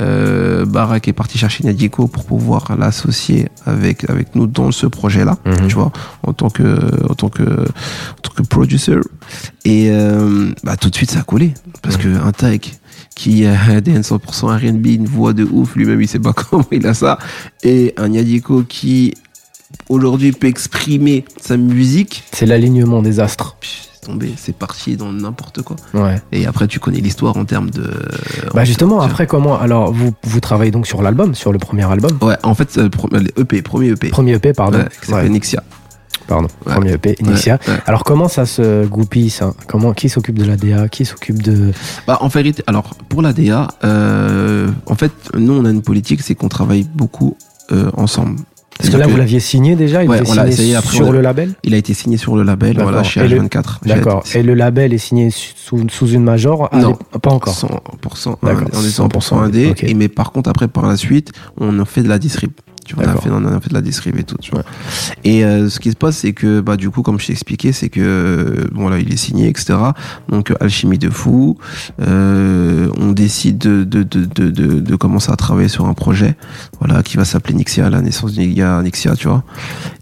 euh, 0.00 0.64
Barak 0.64 1.08
est 1.08 1.12
parti 1.12 1.38
chercher 1.38 1.64
Nadieko 1.64 2.08
pour 2.08 2.24
pouvoir 2.24 2.76
l'associer 2.78 3.48
avec 3.66 4.08
avec 4.10 4.34
nous 4.34 4.46
dans 4.46 4.70
ce 4.72 4.86
projet 4.86 5.24
là 5.24 5.36
Mhm. 5.44 5.68
tu 5.68 5.74
vois 5.74 5.92
en 6.22 6.32
tant 6.32 6.50
que 6.50 6.78
en 7.08 7.14
tant 7.14 7.28
que 7.28 7.42
en 7.44 8.20
tant 8.22 8.32
que 8.34 8.42
producer. 8.42 8.96
Et 9.64 9.90
euh, 9.90 10.50
bah 10.64 10.76
tout 10.76 10.90
de 10.90 10.94
suite 10.94 11.10
ça 11.10 11.20
a 11.20 11.22
collé. 11.22 11.54
Parce 11.82 11.96
que 11.96 12.08
un 12.08 12.32
qui 13.16 13.44
a 13.46 13.58
ADN 13.70 14.02
100% 14.02 14.70
R&B 14.70 14.86
une 14.86 15.06
voix 15.06 15.32
de 15.32 15.42
ouf 15.42 15.74
lui-même 15.74 16.00
il 16.00 16.06
sait 16.06 16.20
pas 16.20 16.32
comment 16.50 16.66
il 16.70 16.86
a 16.86 16.94
ça. 16.94 17.18
Et 17.64 17.92
un 17.96 18.12
Yadiko 18.12 18.62
qui 18.62 19.14
aujourd'hui 19.88 20.32
peut 20.32 20.46
exprimer 20.46 21.24
sa 21.40 21.56
musique. 21.56 22.22
C'est 22.32 22.46
l'alignement 22.46 23.02
des 23.02 23.18
astres. 23.18 23.56
c'est 23.62 24.06
tombé 24.06 24.32
c'est 24.36 24.54
parti 24.54 24.96
dans 24.96 25.12
n'importe 25.12 25.62
quoi. 25.62 25.74
Ouais. 25.94 26.20
et 26.30 26.46
après 26.46 26.68
tu 26.68 26.78
connais 26.78 27.00
l'histoire 27.00 27.36
en 27.36 27.44
termes 27.44 27.70
de 27.70 27.90
Bah 28.54 28.64
justement, 28.64 28.98
en- 28.98 29.00
après 29.00 29.26
comment 29.26 29.58
Alors 29.58 29.92
vous 29.92 30.12
vous 30.22 30.40
travaillez 30.40 30.70
donc 30.70 30.86
sur 30.86 31.02
l'album, 31.02 31.34
sur 31.34 31.52
le 31.52 31.58
premier 31.58 31.90
album, 31.90 32.12
ouais 32.22 32.36
en 32.44 32.54
fait 32.54 32.68
c'est 32.70 32.82
le 32.82 32.90
EP 33.40 33.62
premier 33.62 33.88
EP 33.88 34.08
premier 34.10 34.34
EP, 34.34 34.52
pardon. 34.52 34.78
ouais, 34.78 34.88
qui 35.00 35.06
s'appelle 35.06 35.24
Ouais, 35.24 35.30
Nixia 35.30 35.62
pardon. 36.26 36.48
Ouais. 36.66 36.74
Premier 36.74 36.92
EP, 36.94 37.16
Initia. 37.20 37.58
Ouais, 37.66 37.74
ouais. 37.74 37.78
Alors 37.86 38.04
comment 38.04 38.28
ça 38.28 38.46
se 38.46 38.84
goupille 38.86 39.30
ça 39.30 39.52
Comment 39.68 39.92
qui 39.92 40.08
s'occupe 40.08 40.38
de 40.38 40.44
la 40.44 40.56
DA 40.56 40.88
Qui 40.88 41.04
s'occupe 41.04 41.42
de 41.42 41.72
Bah, 42.06 42.18
en 42.20 42.28
vérité, 42.28 42.62
alors 42.66 42.94
pour 43.08 43.22
la 43.22 43.32
DA, 43.32 43.68
euh, 43.84 44.68
en 44.86 44.94
fait, 44.94 45.12
nous 45.36 45.52
on 45.52 45.64
a 45.64 45.70
une 45.70 45.82
politique, 45.82 46.22
c'est 46.22 46.34
qu'on 46.34 46.48
travaille 46.48 46.86
beaucoup 46.94 47.36
euh, 47.72 47.90
ensemble. 47.96 48.36
Parce 48.78 48.90
que 48.90 48.98
là, 48.98 49.06
vous 49.06 49.16
l'aviez 49.16 49.40
signé 49.40 49.74
déjà, 49.74 50.04
il 50.04 50.10
Ouais, 50.10 50.20
on 50.20 50.24
signé 50.34 50.48
essayé, 50.48 50.74
après, 50.76 50.94
sur 50.96 51.06
on 51.06 51.08
a- 51.08 51.12
le 51.12 51.20
label 51.22 51.54
Il 51.64 51.72
a 51.72 51.78
été 51.78 51.94
signé 51.94 52.18
sur 52.18 52.36
le 52.36 52.42
label, 52.42 52.78
voilà, 52.78 53.02
chez 53.02 53.20
Et 53.24 53.28
le- 53.28 53.38
H24. 53.40 53.78
D'accord. 53.86 54.22
Et 54.34 54.42
le 54.42 54.52
label 54.52 54.92
est 54.92 54.98
signé 54.98 55.30
sous, 55.30 55.88
sous 55.88 56.08
une 56.08 56.22
major 56.22 56.68
à 56.70 56.76
Non. 56.76 56.98
Pas 57.22 57.30
encore. 57.30 57.54
100%, 57.54 58.36
D'accord, 58.42 58.68
on 58.74 58.80
est 58.82 58.88
100% 58.90 59.08
100% 59.38 59.38
indé. 59.40 59.70
ok. 59.70 59.82
Et 59.84 59.94
mais 59.94 60.08
par 60.08 60.30
contre, 60.30 60.50
après, 60.50 60.68
par 60.68 60.86
la 60.86 60.98
suite, 60.98 61.32
on 61.58 61.82
fait 61.86 62.02
de 62.02 62.08
la 62.10 62.18
distrib. 62.18 62.50
Tu 62.86 62.94
vois, 62.94 63.04
on 63.04 63.08
a 63.08 63.16
fait, 63.16 63.30
on 63.30 63.44
a 63.44 63.60
fait 63.60 63.68
de 63.68 63.74
la 63.74 63.82
distrib 63.82 64.16
et 64.16 64.24
tout. 64.24 64.36
Tu 64.40 64.52
vois. 64.52 64.64
Et 65.24 65.44
euh, 65.44 65.68
ce 65.68 65.80
qui 65.80 65.90
se 65.90 65.96
passe, 65.96 66.18
c'est 66.18 66.32
que, 66.32 66.60
bah, 66.60 66.76
du 66.76 66.90
coup, 66.90 67.02
comme 67.02 67.18
je 67.18 67.26
t'ai 67.26 67.32
expliqué, 67.32 67.72
c'est 67.72 67.88
que, 67.88 68.00
euh, 68.00 68.68
bon, 68.72 68.88
là, 68.88 68.98
il 68.98 69.12
est 69.12 69.16
signé, 69.16 69.48
etc. 69.48 69.74
Donc, 70.28 70.50
euh, 70.50 70.54
alchimie 70.60 70.98
de 70.98 71.10
fou. 71.10 71.58
Euh, 72.00 72.88
on 72.98 73.12
décide 73.12 73.58
de, 73.58 73.84
de, 73.84 74.02
de, 74.02 74.24
de, 74.24 74.50
de, 74.50 74.80
de 74.80 74.96
commencer 74.96 75.32
à 75.32 75.36
travailler 75.36 75.68
sur 75.68 75.86
un 75.86 75.94
projet, 75.94 76.36
voilà, 76.80 77.02
qui 77.02 77.16
va 77.16 77.24
s'appeler 77.24 77.54
Nixia, 77.54 77.90
la 77.90 78.02
naissance 78.02 78.32
du 78.32 78.46
gars 78.54 78.80
Nixia, 78.82 79.16
tu 79.16 79.28
vois. 79.28 79.44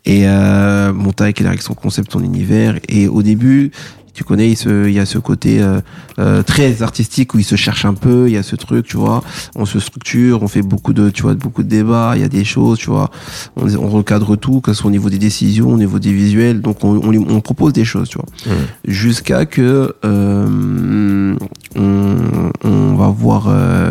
Et 0.05 0.29
euh, 0.29 0.93
Montaïk, 0.93 1.41
il 1.41 1.47
a 1.47 1.51
avec 1.51 1.63
son 1.63 1.75
concept, 1.75 2.13
son 2.13 2.23
univers. 2.23 2.79
Et 2.89 3.09
au 3.09 3.23
début, 3.23 3.71
tu 4.15 4.25
connais, 4.25 4.49
il, 4.51 4.57
se, 4.57 4.87
il 4.89 4.95
y 4.95 5.01
a 5.01 5.07
ce 5.07 5.19
côté 5.19 5.61
euh, 5.61 5.81
euh, 6.19 6.43
très 6.43 6.83
artistique 6.83 7.35
où 7.35 7.39
il 7.39 7.45
se 7.45 7.57
cherche 7.57 7.85
un 7.85 7.95
peu. 7.95 8.29
Il 8.29 8.33
y 8.35 8.37
a 8.39 8.43
ce 8.43 8.57
truc, 8.57 8.87
tu 8.87 8.97
vois. 8.97 9.23
On 9.57 9.67
se 9.67 9.79
structure, 9.81 10.43
on 10.43 10.49
fait 10.49 10.63
beaucoup 10.63 10.93
de, 10.93 11.11
tu 11.11 11.23
vois, 11.23 11.35
beaucoup 11.35 11.63
de 11.63 11.69
débats. 11.69 12.13
Il 12.15 12.21
y 12.23 12.25
a 12.25 12.29
des 12.29 12.45
choses, 12.45 12.79
tu 12.79 12.91
vois. 12.91 13.11
On, 13.57 13.73
on 13.77 13.89
recadre 13.89 14.37
tout, 14.37 14.61
que 14.61 14.73
ce 14.73 14.79
soit 14.81 14.89
au 14.89 14.93
niveau 14.93 15.11
des 15.11 15.19
décisions, 15.19 15.73
au 15.73 15.77
niveau 15.77 15.99
des 15.99 16.13
visuels. 16.13 16.61
Donc 16.61 16.85
on, 16.85 17.01
on, 17.05 17.11
lui- 17.11 17.27
on 17.29 17.41
propose 17.41 17.73
des 17.73 17.85
choses, 17.85 18.09
tu 18.09 18.19
vois. 18.19 18.55
Jusqu'à 18.87 19.47
que 19.47 19.95
euh, 20.05 21.37
on, 21.77 22.17
on 22.63 22.95
va 22.95 23.09
voir, 23.09 23.47
euh, 23.49 23.91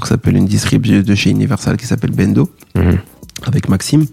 ça 0.00 0.06
s'appelle 0.06 0.36
une 0.36 0.46
distrib 0.46 0.82
de 0.86 1.14
chez 1.14 1.30
Universal 1.30 1.76
qui 1.76 1.86
s'appelle 1.86 2.10
Bendo 2.12 2.50
Mhm. 2.76 2.98
avec 3.46 3.68
Maxime 3.70 4.04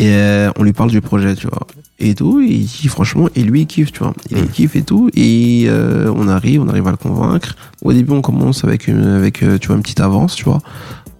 et 0.00 0.08
euh, 0.14 0.50
on 0.58 0.64
lui 0.64 0.72
parle 0.72 0.90
du 0.90 1.00
projet 1.00 1.36
tu 1.36 1.46
vois 1.46 1.64
et 1.98 2.14
tout 2.14 2.40
et 2.40 2.46
il 2.46 2.66
dit 2.66 2.88
franchement 2.88 3.28
et 3.36 3.42
lui 3.42 3.62
il 3.62 3.66
kiffe 3.66 3.92
tu 3.92 4.00
vois 4.00 4.12
il 4.30 4.38
Mm. 4.42 4.48
kiffe 4.48 4.76
et 4.76 4.82
tout 4.82 5.10
et 5.14 5.66
euh, 5.68 6.12
on 6.16 6.26
arrive 6.28 6.60
on 6.62 6.68
arrive 6.68 6.86
à 6.88 6.90
le 6.90 6.96
convaincre 6.96 7.54
au 7.82 7.92
début 7.92 8.12
on 8.12 8.20
commence 8.22 8.64
avec 8.64 8.88
une 8.88 9.04
avec 9.04 9.42
euh, 9.42 9.58
tu 9.58 9.68
vois 9.68 9.76
une 9.76 9.82
petite 9.82 10.00
avance 10.00 10.34
tu 10.34 10.44
vois 10.44 10.58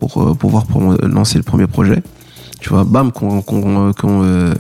pour 0.01 0.21
euh, 0.23 0.35
pouvoir 0.35 0.67
pour 0.67 0.95
lancer 1.03 1.39
le 1.39 1.45
premier 1.45 1.67
projet 1.69 2.03
tu 2.61 2.71
vois, 2.71 2.85
bam, 2.85 3.13
qu'on 3.13 3.43
qu'on 3.43 3.93
qu'on 3.93 4.23
euh, 4.23 4.55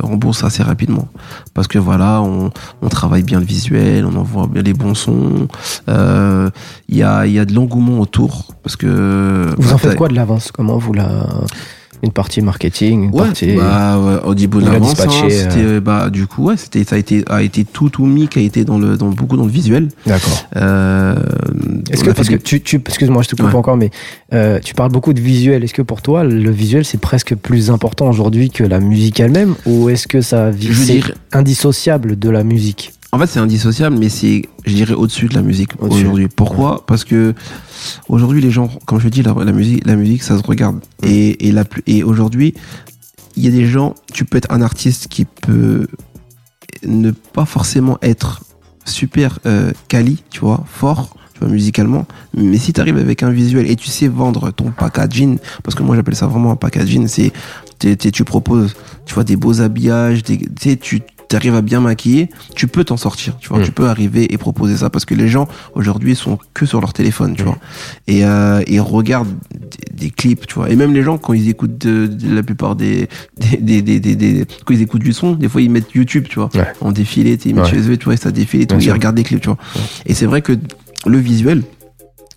rembourse 0.00 0.42
assez 0.42 0.62
rapidement. 0.62 1.08
Parce 1.52 1.68
que 1.68 1.78
voilà, 1.78 2.22
on, 2.22 2.50
on 2.80 2.88
travaille 2.88 3.24
bien 3.24 3.40
le 3.40 3.44
visuel, 3.44 4.06
on 4.06 4.14
envoie 4.16 4.46
bien 4.46 4.62
les 4.62 4.72
bons 4.72 4.94
sons. 4.94 5.48
euh, 5.86 6.48
Il 6.88 6.96
y, 6.96 7.02
a, 7.02 7.26
il 7.26 7.32
y 7.34 7.38
a 7.38 7.44
de 7.44 7.52
l'engouement 7.52 8.00
autour. 8.00 8.54
Parce 8.62 8.76
que. 8.76 9.50
Vous 9.58 9.68
bah, 9.68 9.74
en 9.74 9.78
faites 9.78 9.96
quoi 9.96 10.08
de 10.08 10.14
l'avance? 10.14 10.50
Comment 10.50 10.78
vous 10.78 10.94
la. 10.94 11.26
Une 12.04 12.10
partie 12.10 12.40
marketing, 12.42 13.04
une 13.04 13.10
Ouais, 13.10 13.26
partie. 13.26 13.54
bah, 13.54 13.96
ouais, 13.98 14.16
au 14.24 14.34
début 14.34 14.56
de 14.58 14.62
Vous 14.64 14.66
la 14.66 14.72
l'avance, 14.72 14.98
hein, 15.00 15.06
dispatchez, 15.06 15.30
c'était, 15.30 15.62
euh, 15.64 15.80
bah, 15.80 16.10
du 16.10 16.26
coup, 16.26 16.44
ouais, 16.48 16.56
c'était, 16.56 16.82
ça 16.82 16.96
a 16.96 16.98
été, 16.98 17.24
a 17.30 17.42
été 17.42 17.64
tout, 17.64 17.90
tout 17.90 18.06
mis, 18.06 18.26
qui 18.26 18.40
a 18.40 18.42
été 18.42 18.64
dans 18.64 18.76
le, 18.78 18.96
dans 18.96 19.10
beaucoup 19.10 19.36
dans 19.36 19.44
le 19.44 19.50
visuel. 19.52 19.88
D'accord. 20.04 20.46
Euh, 20.56 21.14
Est-ce 21.90 22.02
que, 22.02 22.10
parce 22.10 22.28
que 22.28 22.34
tu, 22.34 22.60
tu 22.60 22.76
excuse-moi, 22.84 23.22
je 23.22 23.28
te 23.28 23.36
coupe 23.36 23.46
Ouais. 23.46 23.54
encore, 23.54 23.76
mais 23.76 23.90
euh, 24.34 24.58
tu 24.58 24.74
parles 24.74 24.90
beaucoup 24.90 25.12
de 25.12 25.20
visuel. 25.20 25.62
Est-ce 25.62 25.74
que 25.74 25.82
pour 25.82 26.02
toi, 26.02 26.24
le 26.24 26.50
visuel, 26.50 26.84
c'est 26.84 27.00
presque 27.00 27.36
plus 27.36 27.70
important 27.70 28.08
aujourd'hui 28.08 28.50
que 28.50 28.64
la 28.64 28.80
musique 28.80 29.20
elle-même 29.20 29.54
Ou 29.66 29.88
est-ce 29.88 30.08
que 30.08 30.20
ça 30.22 30.50
c'est 30.84 31.02
indissociable 31.32 32.18
de 32.18 32.30
la 32.30 32.42
musique? 32.44 32.92
En 33.14 33.18
fait, 33.18 33.26
c'est 33.26 33.40
indissociable, 33.40 33.98
mais 33.98 34.08
c'est, 34.08 34.42
je 34.64 34.72
dirais, 34.74 34.94
au-dessus 34.94 35.26
de 35.26 35.34
la 35.34 35.42
musique 35.42 35.72
aujourd'hui. 35.80 36.28
Pourquoi 36.28 36.86
Parce 36.86 37.04
que 37.04 37.34
aujourd'hui, 38.08 38.40
les 38.40 38.50
gens, 38.50 38.68
comme 38.86 39.00
je 39.00 39.08
dis, 39.08 39.22
la, 39.22 39.34
la 39.34 39.52
musique, 39.52 39.86
la 39.86 39.96
musique, 39.96 40.22
ça 40.22 40.38
se 40.38 40.42
regarde. 40.42 40.80
Et, 41.02 41.46
et, 41.46 41.52
la, 41.52 41.66
plus- 41.66 41.82
et 41.86 42.02
aujourd'hui, 42.04 42.54
il 43.36 43.44
y 43.44 43.48
a 43.48 43.50
des 43.50 43.66
gens, 43.66 43.94
tu 44.14 44.24
peux 44.24 44.38
être 44.38 44.50
un 44.50 44.62
artiste 44.62 45.08
qui 45.08 45.26
peut 45.26 45.88
ne 46.86 47.10
pas 47.10 47.44
forcément 47.44 47.98
être 48.00 48.40
super 48.86 49.38
euh, 49.44 49.72
quali, 49.88 50.22
tu 50.30 50.40
vois, 50.40 50.64
fort, 50.66 51.14
tu 51.34 51.40
vois, 51.40 51.48
musicalement. 51.48 52.06
Mais 52.34 52.56
si 52.56 52.72
tu 52.72 52.80
arrives 52.80 52.96
avec 52.96 53.22
un 53.22 53.30
visuel 53.30 53.70
et 53.70 53.76
tu 53.76 53.88
sais 53.88 54.08
vendre 54.08 54.50
ton 54.52 54.70
packaging, 54.70 55.38
parce 55.62 55.74
que 55.74 55.82
moi 55.82 55.96
j'appelle 55.96 56.16
ça 56.16 56.26
vraiment 56.28 56.52
un 56.52 56.56
packaging, 56.56 57.06
c'est 57.08 57.30
tu 57.78 58.24
proposes, 58.24 58.74
tu 59.06 59.14
vois, 59.14 59.24
des 59.24 59.34
beaux 59.36 59.60
habillages, 59.60 60.22
des, 60.22 60.76
tu 60.76 61.02
tu 61.32 61.36
arrives 61.36 61.54
à 61.54 61.62
bien 61.62 61.80
maquiller, 61.80 62.28
tu 62.54 62.66
peux 62.68 62.84
t'en 62.84 62.98
sortir, 62.98 63.38
tu 63.38 63.48
vois, 63.48 63.58
Mm. 63.60 63.62
tu 63.64 63.72
peux 63.72 63.86
arriver 63.88 64.32
et 64.34 64.36
proposer 64.36 64.76
ça 64.76 64.90
parce 64.90 65.04
que 65.06 65.14
les 65.14 65.28
gens 65.28 65.48
aujourd'hui 65.74 66.14
sont 66.14 66.38
que 66.52 66.66
sur 66.66 66.80
leur 66.80 66.92
téléphone, 66.92 67.34
tu 67.34 67.42
vois, 67.42 67.56
et, 68.06 68.24
euh, 68.26 68.62
et 68.66 68.78
regardent 68.80 69.34
des, 69.50 70.04
des 70.06 70.10
clips, 70.10 70.46
tu 70.46 70.54
vois, 70.56 70.68
et 70.68 70.76
même 70.76 70.92
les 70.92 71.02
gens 71.02 71.16
quand 71.16 71.32
ils 71.32 71.48
écoutent 71.48 71.78
de, 71.78 72.06
de 72.06 72.34
la 72.34 72.42
plupart 72.42 72.76
des 72.76 73.08
des, 73.60 74.44
quand 74.66 74.74
ils 74.74 74.82
écoutent 74.82 75.02
du 75.02 75.12
son, 75.14 75.32
des 75.32 75.48
fois 75.48 75.62
ils 75.62 75.70
mettent 75.70 75.92
YouTube, 75.94 76.26
tu 76.28 76.36
vois, 76.38 76.50
Ouais. 76.54 76.66
en 76.82 76.92
défilé, 76.92 77.38
ils 77.44 77.54
mettent 77.54 77.64
Ouais. 77.64 77.70
chez 77.70 77.90
eux, 77.90 77.96
tu 77.96 78.04
vois, 78.04 78.14
et 78.14 78.18
ça 78.18 78.30
défile 78.30 78.60
et 78.62 78.66
tout, 78.66 78.76
ils 78.78 78.92
regardent 78.92 79.16
des 79.16 79.22
clips, 79.24 79.40
tu 79.40 79.48
vois, 79.48 79.58
et 80.06 80.12
c'est 80.14 80.26
vrai 80.26 80.42
que 80.42 80.52
le 81.06 81.18
visuel, 81.18 81.62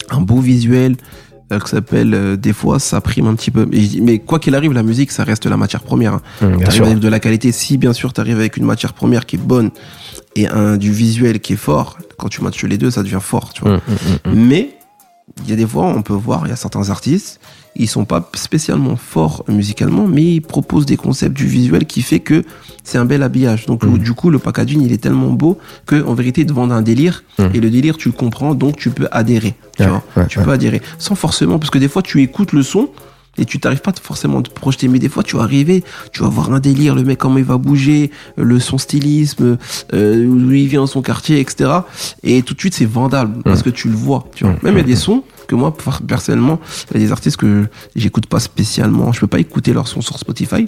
un 0.09 0.21
beau 0.21 0.39
visuel, 0.39 0.95
euh, 1.51 1.59
que 1.59 1.69
ça 1.69 1.77
s'appelle 1.77 2.13
euh, 2.13 2.35
des 2.35 2.53
fois 2.53 2.79
ça 2.79 3.01
prime 3.01 3.27
un 3.27 3.35
petit 3.35 3.51
peu 3.51 3.67
mais, 4.01 4.19
quoi 4.19 4.39
qu'il 4.39 4.55
arrive 4.55 4.73
la 4.73 4.83
musique 4.83 5.11
ça 5.11 5.23
reste 5.23 5.45
la 5.45 5.57
matière 5.57 5.83
première 5.83 6.15
hein. 6.15 6.21
Bien 6.41 6.57
T'arrives 6.57 6.83
avec 6.83 6.99
de 6.99 7.07
la 7.07 7.19
qualité 7.19 7.51
si 7.51 7.77
bien 7.77 7.93
sûr 7.93 8.13
tu 8.13 8.21
arrives 8.21 8.39
avec 8.39 8.57
une 8.57 8.65
matière 8.65 8.93
première 8.93 9.25
qui 9.25 9.35
est 9.35 9.39
bonne 9.39 9.71
et 10.35 10.47
un 10.47 10.77
du 10.77 10.91
visuel 10.91 11.39
qui 11.39 11.53
est 11.53 11.57
fort 11.57 11.97
quand 12.17 12.29
tu 12.29 12.41
matches 12.41 12.63
les 12.63 12.77
deux 12.77 12.91
ça 12.91 13.03
devient 13.03 13.19
fort 13.21 13.53
tu 13.53 13.61
vois 13.61 13.73
hum, 13.73 13.79
hum, 13.87 14.31
hum. 14.33 14.47
mais 14.47 14.77
il 15.43 15.49
y 15.49 15.53
a 15.53 15.55
des 15.55 15.65
fois 15.67 15.85
on 15.85 16.01
peut 16.01 16.13
voir 16.13 16.45
il 16.45 16.49
y 16.49 16.53
a 16.53 16.55
certains 16.55 16.89
artistes 16.89 17.39
ils 17.75 17.89
sont 17.89 18.05
pas 18.05 18.29
spécialement 18.35 18.95
forts 18.95 19.43
musicalement 19.49 20.07
mais 20.07 20.23
ils 20.35 20.41
proposent 20.41 20.85
des 20.85 20.97
concepts 20.97 21.35
du 21.35 21.45
visuel 21.47 21.85
qui 21.85 22.03
fait 22.03 22.19
que 22.19 22.43
c'est 22.83 22.97
un 22.97 23.05
bel 23.05 23.21
habillage 23.23 23.65
donc 23.65 23.83
Mhm. 23.83 23.97
du 23.97 24.13
coup 24.13 24.29
le 24.29 24.39
packaging 24.39 24.81
il 24.81 24.93
est 24.93 24.99
tellement 25.01 25.31
beau 25.31 25.57
que 25.87 26.03
en 26.05 26.13
vérité 26.13 26.45
te 26.45 26.53
vendent 26.53 26.71
un 26.71 26.81
délire 26.83 27.23
Mhm. 27.39 27.49
et 27.53 27.59
le 27.59 27.69
délire 27.69 27.97
tu 27.97 28.07
le 28.09 28.13
comprends 28.13 28.53
donc 28.55 28.77
tu 28.77 28.91
peux 28.91 29.07
adhérer 29.11 29.55
tu 29.75 29.83
Ouais, 29.83 29.89
vois 29.89 30.03
ouais, 30.15 30.27
tu 30.27 30.39
ouais. 30.39 30.45
peux 30.45 30.51
adhérer 30.51 30.81
sans 30.99 31.15
forcément 31.15 31.57
parce 31.59 31.71
que 31.71 31.79
des 31.79 31.89
fois 31.89 32.01
tu 32.01 32.21
écoutes 32.21 32.53
le 32.53 32.63
son 32.63 32.89
et 33.37 33.45
tu 33.45 33.59
t'arrives 33.59 33.81
pas 33.81 33.93
forcément 34.01 34.39
à 34.39 34.41
te 34.41 34.49
projeter 34.49 34.87
mais 34.87 34.99
des 34.99 35.09
fois 35.09 35.23
tu 35.23 35.35
vas 35.37 35.43
arriver 35.43 35.83
tu 36.11 36.21
vas 36.23 36.29
voir 36.29 36.51
un 36.53 36.59
délire 36.59 36.95
le 36.95 37.03
mec 37.03 37.17
comment 37.19 37.37
il 37.37 37.43
va 37.43 37.57
bouger 37.57 38.11
le 38.37 38.59
son 38.59 38.77
stylisme 38.77 39.57
euh, 39.93 40.25
où 40.25 40.51
il 40.51 40.67
vient 40.67 40.81
dans 40.81 40.87
son 40.87 41.01
quartier 41.01 41.39
etc 41.39 41.69
et 42.23 42.41
tout 42.43 42.53
de 42.53 42.59
suite 42.59 42.73
c'est 42.73 42.85
vendable 42.85 43.41
parce 43.43 43.61
que 43.63 43.69
tu 43.69 43.89
le 43.89 43.95
vois 43.95 44.27
tu 44.35 44.43
vois 44.43 44.55
même 44.63 44.75
il 44.75 44.77
y 44.77 44.81
a 44.81 44.83
des 44.83 44.95
sons 44.95 45.23
que 45.47 45.55
moi 45.55 45.75
personnellement 46.07 46.59
il 46.91 46.99
y 46.99 47.03
a 47.03 47.05
des 47.07 47.11
artistes 47.11 47.37
que 47.37 47.65
j'écoute 47.95 48.25
pas 48.27 48.39
spécialement 48.39 49.11
je 49.11 49.19
peux 49.19 49.27
pas 49.27 49.39
écouter 49.39 49.73
leur 49.73 49.87
son 49.87 50.01
sur 50.01 50.17
Spotify 50.17 50.67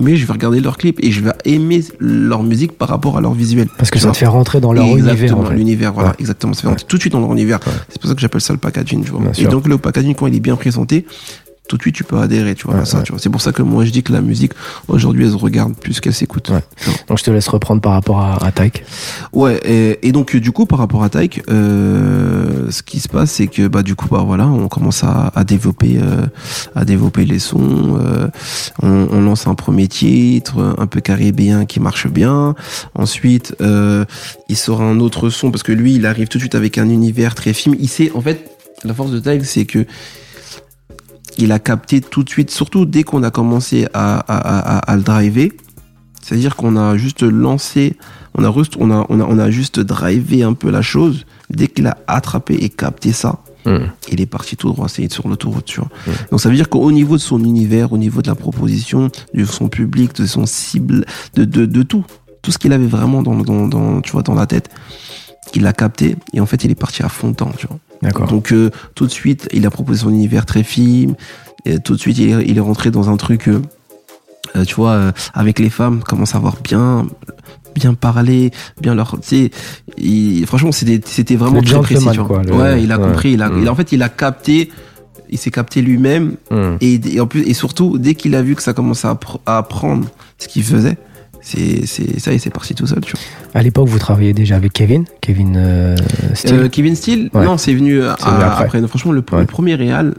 mais 0.00 0.14
je 0.14 0.24
vais 0.24 0.32
regarder 0.32 0.60
leurs 0.60 0.76
clips 0.76 0.98
et 1.02 1.10
je 1.10 1.20
vais 1.20 1.32
aimer 1.44 1.82
leur 1.98 2.44
musique 2.44 2.78
par 2.78 2.88
rapport 2.88 3.18
à 3.18 3.20
leur 3.20 3.34
visuel 3.34 3.66
Parce 3.76 3.90
que 3.90 3.98
ça 3.98 4.12
te 4.12 4.16
fait 4.16 4.26
rentrer 4.26 4.60
dans 4.60 4.72
leur 4.72 4.84
univers. 4.84 5.14
Exactement, 5.14 5.40
en 5.40 5.46
fait. 5.46 5.54
l'univers, 5.56 5.92
voilà, 5.92 6.10
Ouais. 6.10 6.14
exactement. 6.20 6.52
Ça 6.52 6.60
fait 6.60 6.66
Ouais. 6.68 6.72
rentrer 6.74 6.86
tout 6.86 6.96
de 6.96 7.00
suite 7.02 7.12
dans 7.12 7.18
leur 7.18 7.32
univers. 7.32 7.58
Ouais. 7.66 7.72
C'est 7.88 8.00
pour 8.00 8.08
ça 8.08 8.14
que 8.14 8.20
j'appelle 8.20 8.40
ça 8.40 8.52
le 8.52 8.60
packaging, 8.60 9.02
tu 9.02 9.10
vois. 9.10 9.20
Et 9.36 9.46
donc 9.46 9.66
le 9.66 9.78
packaging, 9.78 10.14
quand 10.14 10.28
il 10.28 10.36
est 10.36 10.40
bien 10.40 10.54
présenté, 10.54 11.06
tout 11.70 11.76
de 11.76 11.82
suite 11.82 11.94
tu 11.94 12.02
peux 12.04 12.18
adhérer, 12.18 12.56
tu 12.56 12.66
vois, 12.66 12.74
Ouais, 12.74 12.80
à 12.80 12.84
ça, 12.84 12.98
ouais. 12.98 13.04
tu 13.04 13.12
vois. 13.12 13.20
C'est 13.20 13.30
pour 13.30 13.40
ça 13.40 13.52
que 13.52 13.62
moi 13.62 13.84
je 13.84 13.90
dis 13.92 14.02
que 14.02 14.12
la 14.12 14.20
musique 14.20 14.52
aujourd'hui 14.88 15.24
elle 15.24 15.30
se 15.30 15.36
regarde 15.36 15.74
plus 15.76 16.00
qu'elle 16.00 16.12
s'écoute. 16.14 16.50
Ouais. 16.50 16.64
Donc 17.08 17.18
je 17.18 17.22
te 17.24 17.30
laisse 17.30 17.46
reprendre 17.46 17.80
par 17.80 17.92
rapport 17.92 18.20
à, 18.20 18.50
Tyke. 18.52 18.82
Ouais, 19.32 19.60
et, 19.64 20.08
et 20.08 20.10
donc 20.12 20.34
du 20.34 20.50
coup 20.50 20.66
par 20.66 20.80
rapport 20.80 21.04
à 21.04 21.08
Tyke, 21.08 21.42
euh, 21.48 22.70
ce 22.70 22.82
qui 22.82 22.98
se 22.98 23.08
passe 23.08 23.30
c'est 23.30 23.46
que 23.46 23.68
bah 23.68 23.82
du 23.84 23.94
coup 23.94 24.08
bah 24.10 24.24
voilà, 24.26 24.46
on 24.48 24.66
commence 24.68 25.04
à, 25.04 25.30
à 25.34 25.44
développer 25.44 25.98
euh, 26.02 26.26
à 26.74 26.84
développer 26.84 27.24
les 27.24 27.38
sons, 27.38 27.98
euh, 28.00 28.26
on, 28.82 29.08
on 29.12 29.20
lance 29.22 29.46
un 29.46 29.54
premier 29.54 29.86
titre 29.86 30.74
un 30.76 30.86
peu 30.86 31.00
caribéen 31.00 31.64
qui 31.66 31.78
marche 31.80 32.08
bien. 32.08 32.54
Ensuite, 32.94 33.54
euh, 33.60 34.04
il 34.48 34.56
sort 34.56 34.82
un 34.82 34.98
autre 35.00 35.30
son 35.30 35.50
parce 35.50 35.62
que 35.62 35.72
lui, 35.72 35.94
il 35.94 36.06
arrive 36.06 36.28
tout 36.28 36.38
de 36.38 36.42
suite 36.42 36.54
avec 36.54 36.78
un 36.78 36.88
univers 36.88 37.34
très 37.34 37.52
film. 37.52 37.76
Il 37.78 37.88
sait 37.88 38.10
en 38.14 38.20
fait 38.20 38.50
la 38.84 38.94
force 38.94 39.10
de 39.10 39.20
Tyke, 39.20 39.44
c'est 39.44 39.64
que 39.66 39.84
il 41.40 41.52
a 41.52 41.58
capté 41.58 42.00
tout 42.00 42.22
de 42.22 42.28
suite, 42.28 42.50
surtout 42.50 42.84
dès 42.84 43.02
qu'on 43.02 43.22
a 43.22 43.30
commencé 43.30 43.86
à, 43.94 44.18
à, 44.18 44.76
à, 44.76 44.78
à 44.78 44.96
le 44.96 45.02
driver. 45.02 45.50
C'est-à-dire 46.22 46.54
qu'on 46.54 46.76
a 46.76 46.96
juste 46.96 47.22
lancé, 47.22 47.96
on 48.34 48.44
a, 48.44 48.52
juste, 48.52 48.76
on, 48.78 48.90
a, 48.90 49.06
on, 49.08 49.20
a, 49.20 49.24
on 49.24 49.38
a 49.38 49.50
juste 49.50 49.80
drivé 49.80 50.42
un 50.42 50.52
peu 50.52 50.70
la 50.70 50.82
chose. 50.82 51.24
Dès 51.48 51.66
qu'il 51.66 51.86
a 51.86 51.96
attrapé 52.06 52.54
et 52.54 52.68
capté 52.68 53.12
ça, 53.12 53.40
il 54.10 54.20
est 54.20 54.26
parti 54.26 54.56
tout 54.56 54.68
droit, 54.68 54.88
c'est 54.88 55.10
sur 55.12 55.28
l'autoroute, 55.28 55.64
tu 55.64 55.80
vois. 55.80 55.88
Mm. 56.06 56.10
Donc 56.30 56.40
ça 56.40 56.48
veut 56.48 56.54
dire 56.54 56.68
qu'au 56.68 56.92
niveau 56.92 57.16
de 57.16 57.20
son 57.20 57.42
univers, 57.44 57.92
au 57.92 57.98
niveau 57.98 58.22
de 58.22 58.28
la 58.28 58.34
proposition, 58.34 59.10
de 59.34 59.44
son 59.44 59.68
public, 59.68 60.14
de 60.14 60.26
son 60.26 60.46
cible, 60.46 61.04
de, 61.34 61.44
de, 61.44 61.66
de 61.66 61.82
tout, 61.82 62.04
tout 62.42 62.52
ce 62.52 62.58
qu'il 62.58 62.72
avait 62.72 62.86
vraiment 62.86 63.22
dans, 63.22 63.34
dans, 63.36 63.66
dans, 63.66 64.00
tu 64.00 64.12
vois, 64.12 64.22
dans 64.22 64.34
la 64.34 64.46
tête, 64.46 64.70
il 65.54 65.62
l'a 65.62 65.72
capté 65.72 66.16
et 66.32 66.40
en 66.40 66.46
fait 66.46 66.64
il 66.64 66.70
est 66.70 66.76
parti 66.76 67.02
à 67.02 67.08
fond 67.08 67.34
tu 67.34 67.66
vois. 67.66 67.78
Donc 68.28 68.52
euh, 68.52 68.70
tout 68.94 69.06
de 69.06 69.10
suite, 69.10 69.48
il 69.52 69.66
a 69.66 69.70
proposé 69.70 70.00
son 70.00 70.10
univers 70.10 70.46
très 70.46 70.62
film. 70.62 71.14
Et 71.66 71.78
tout 71.78 71.94
de 71.94 72.00
suite, 72.00 72.18
il 72.18 72.30
est, 72.30 72.44
il 72.46 72.56
est 72.56 72.60
rentré 72.62 72.90
dans 72.90 73.10
un 73.10 73.16
truc, 73.18 73.48
euh, 73.48 73.60
euh, 74.56 74.64
tu 74.64 74.74
vois, 74.76 74.92
euh, 74.92 75.12
avec 75.34 75.58
les 75.58 75.68
femmes, 75.70 76.02
commence 76.02 76.34
à 76.34 76.38
avoir 76.38 76.56
bien, 76.62 77.06
bien 77.74 77.92
parlé, 77.94 78.50
bien 78.80 78.94
leur, 78.94 79.20
tu 79.20 79.28
sais, 79.28 79.50
il- 79.98 80.46
franchement, 80.46 80.72
c'était, 80.72 81.00
c'était 81.04 81.36
vraiment 81.36 81.60
très 81.60 81.78
précis. 81.80 82.16
quoi, 82.26 82.42
le- 82.42 82.54
ouais, 82.54 82.82
il 82.82 82.90
a 82.92 82.98
ouais. 82.98 83.06
compris. 83.08 83.32
Il 83.32 83.42
a, 83.42 83.50
Mm. 83.50 83.62
il 83.62 83.68
en 83.68 83.74
fait, 83.74 83.92
il 83.92 84.02
a 84.02 84.08
capté. 84.08 84.70
Il 85.32 85.38
s'est 85.38 85.52
capté 85.52 85.80
lui-même 85.80 86.34
Hum. 86.50 86.76
et, 86.80 86.98
et 87.14 87.20
en 87.20 87.26
plus 87.28 87.42
et 87.42 87.54
surtout 87.54 87.98
dès 87.98 88.14
qu'il 88.16 88.34
a 88.34 88.42
vu 88.42 88.56
que 88.56 88.62
ça 88.62 88.72
commençait 88.72 89.06
à, 89.06 89.14
pr- 89.14 89.38
à 89.46 89.58
apprendre 89.58 90.08
ce 90.38 90.48
qu'il 90.48 90.64
faisait, 90.64 90.96
c'est, 91.40 91.86
ça 91.86 92.32
y 92.32 92.36
est, 92.36 92.38
c'est 92.38 92.50
parti 92.50 92.74
tout 92.74 92.86
seul. 92.86 93.00
Tu 93.00 93.12
vois. 93.12 93.20
À 93.54 93.62
l'époque, 93.62 93.88
vous 93.88 93.98
travailliez 93.98 94.32
déjà 94.34 94.56
avec 94.56 94.72
Kevin, 94.72 95.04
Kevin 95.20 95.54
euh, 95.56 95.96
Steele. 96.34 96.54
Euh, 96.60 96.68
Kevin 96.68 96.94
Steele, 96.96 97.30
Ouais. 97.32 97.44
non, 97.44 97.56
c'est 97.58 97.74
venu, 97.74 98.02
à- 98.02 98.12
après. 98.14 98.64
après. 98.78 98.86
Franchement, 98.88 99.12
le, 99.12 99.24
Ouais. 99.32 99.40
le 99.40 99.46
premier 99.46 99.74
réal 99.74 100.14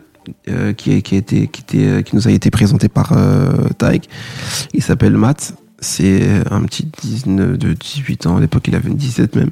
euh, 0.49 0.73
qui, 0.73 1.01
qui, 1.01 1.15
a 1.15 1.17
été, 1.17 1.47
qui, 1.47 1.61
était, 1.61 2.03
qui 2.03 2.15
nous 2.15 2.27
a 2.27 2.31
été 2.31 2.49
présenté 2.51 2.87
par 2.89 3.13
Tyke, 3.77 4.09
il 4.73 4.81
s'appelle 4.83 5.13
Matt. 5.17 5.53
C'est 5.79 6.21
un 6.51 6.61
petit 6.63 6.85
19 7.01 7.57
de 7.57 7.73
18 7.73 8.27
ans. 8.27 8.37
À 8.37 8.39
l'époque, 8.39 8.67
il 8.67 8.75
avait 8.75 8.89
une 8.89 8.97
17 8.97 9.35
même. 9.35 9.49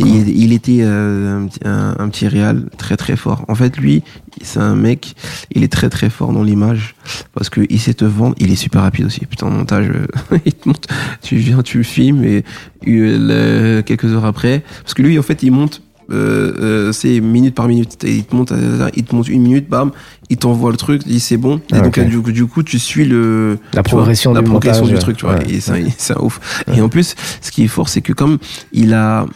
Il, 0.00 0.28
il 0.28 0.52
était 0.52 0.80
euh, 0.82 1.38
un, 1.42 1.46
petit- 1.46 1.60
un, 1.64 1.94
un 1.98 2.08
petit 2.08 2.26
réal 2.26 2.64
très 2.76 2.96
très 2.96 3.14
fort. 3.16 3.44
En 3.46 3.54
fait, 3.54 3.76
lui, 3.76 4.02
c'est 4.42 4.58
un 4.58 4.74
mec, 4.74 5.14
il 5.52 5.62
est 5.62 5.72
très 5.72 5.88
très 5.88 6.10
fort 6.10 6.32
dans 6.32 6.42
l'image 6.42 6.96
parce 7.34 7.50
que 7.50 7.60
il 7.70 7.78
sait 7.80 7.94
te 7.94 8.04
vendre. 8.04 8.34
Il 8.40 8.50
est 8.50 8.56
super 8.56 8.82
rapide 8.82 9.06
aussi. 9.06 9.20
Putain, 9.26 9.48
montage, 9.48 9.88
euh, 9.88 10.38
il 10.44 10.52
te 10.54 10.68
monte, 10.68 10.88
tu 11.22 11.36
viens, 11.36 11.62
tu 11.62 11.78
le 11.78 11.84
filmes 11.84 12.24
et 12.24 12.42
euh, 12.88 13.82
quelques 13.82 14.06
heures 14.06 14.24
après, 14.24 14.62
parce 14.82 14.94
que 14.94 15.02
lui, 15.02 15.18
en 15.18 15.22
fait, 15.22 15.42
il 15.42 15.52
monte. 15.52 15.82
Euh, 16.12 16.54
euh, 16.60 16.92
c'est 16.92 17.18
minute 17.20 17.56
par 17.56 17.66
minute 17.66 18.04
Et 18.04 18.14
il 18.18 18.24
te 18.24 18.36
monte 18.36 18.52
euh, 18.52 18.88
il 18.94 19.02
te 19.02 19.12
monte 19.12 19.26
une 19.26 19.42
minute 19.42 19.68
bam 19.68 19.90
il 20.30 20.36
t'envoie 20.36 20.70
le 20.70 20.76
truc 20.76 21.02
il 21.04 21.10
dit 21.14 21.18
c'est 21.18 21.36
bon 21.36 21.56
et 21.56 21.60
Ah, 21.72 21.80
donc 21.80 21.98
du, 21.98 22.22
coup- 22.22 22.30
du 22.30 22.46
coup 22.46 22.62
tu 22.62 22.78
suis 22.78 23.04
le 23.04 23.58
La 23.72 23.82
tu 23.82 23.90
vois, 23.90 23.98
progression 24.02 24.32
la 24.32 24.40
du 24.42 24.48
progression 24.48 24.84
montage, 24.84 24.98
du 25.00 25.02
truc 25.02 25.16
tu 25.16 25.26
vois 25.26 25.34
ouais. 25.34 25.50
et 25.54 25.58
c'est 25.98 26.12
un 26.16 26.20
ouf 26.20 26.62
et 26.72 26.80
en 26.80 26.88
plus 26.88 27.16
ce 27.40 27.50
qui 27.50 27.64
est 27.64 27.66
fort 27.66 27.88
c'est 27.88 28.02
que 28.02 28.12
comme 28.12 28.38
il 28.72 28.94
a 28.94 29.26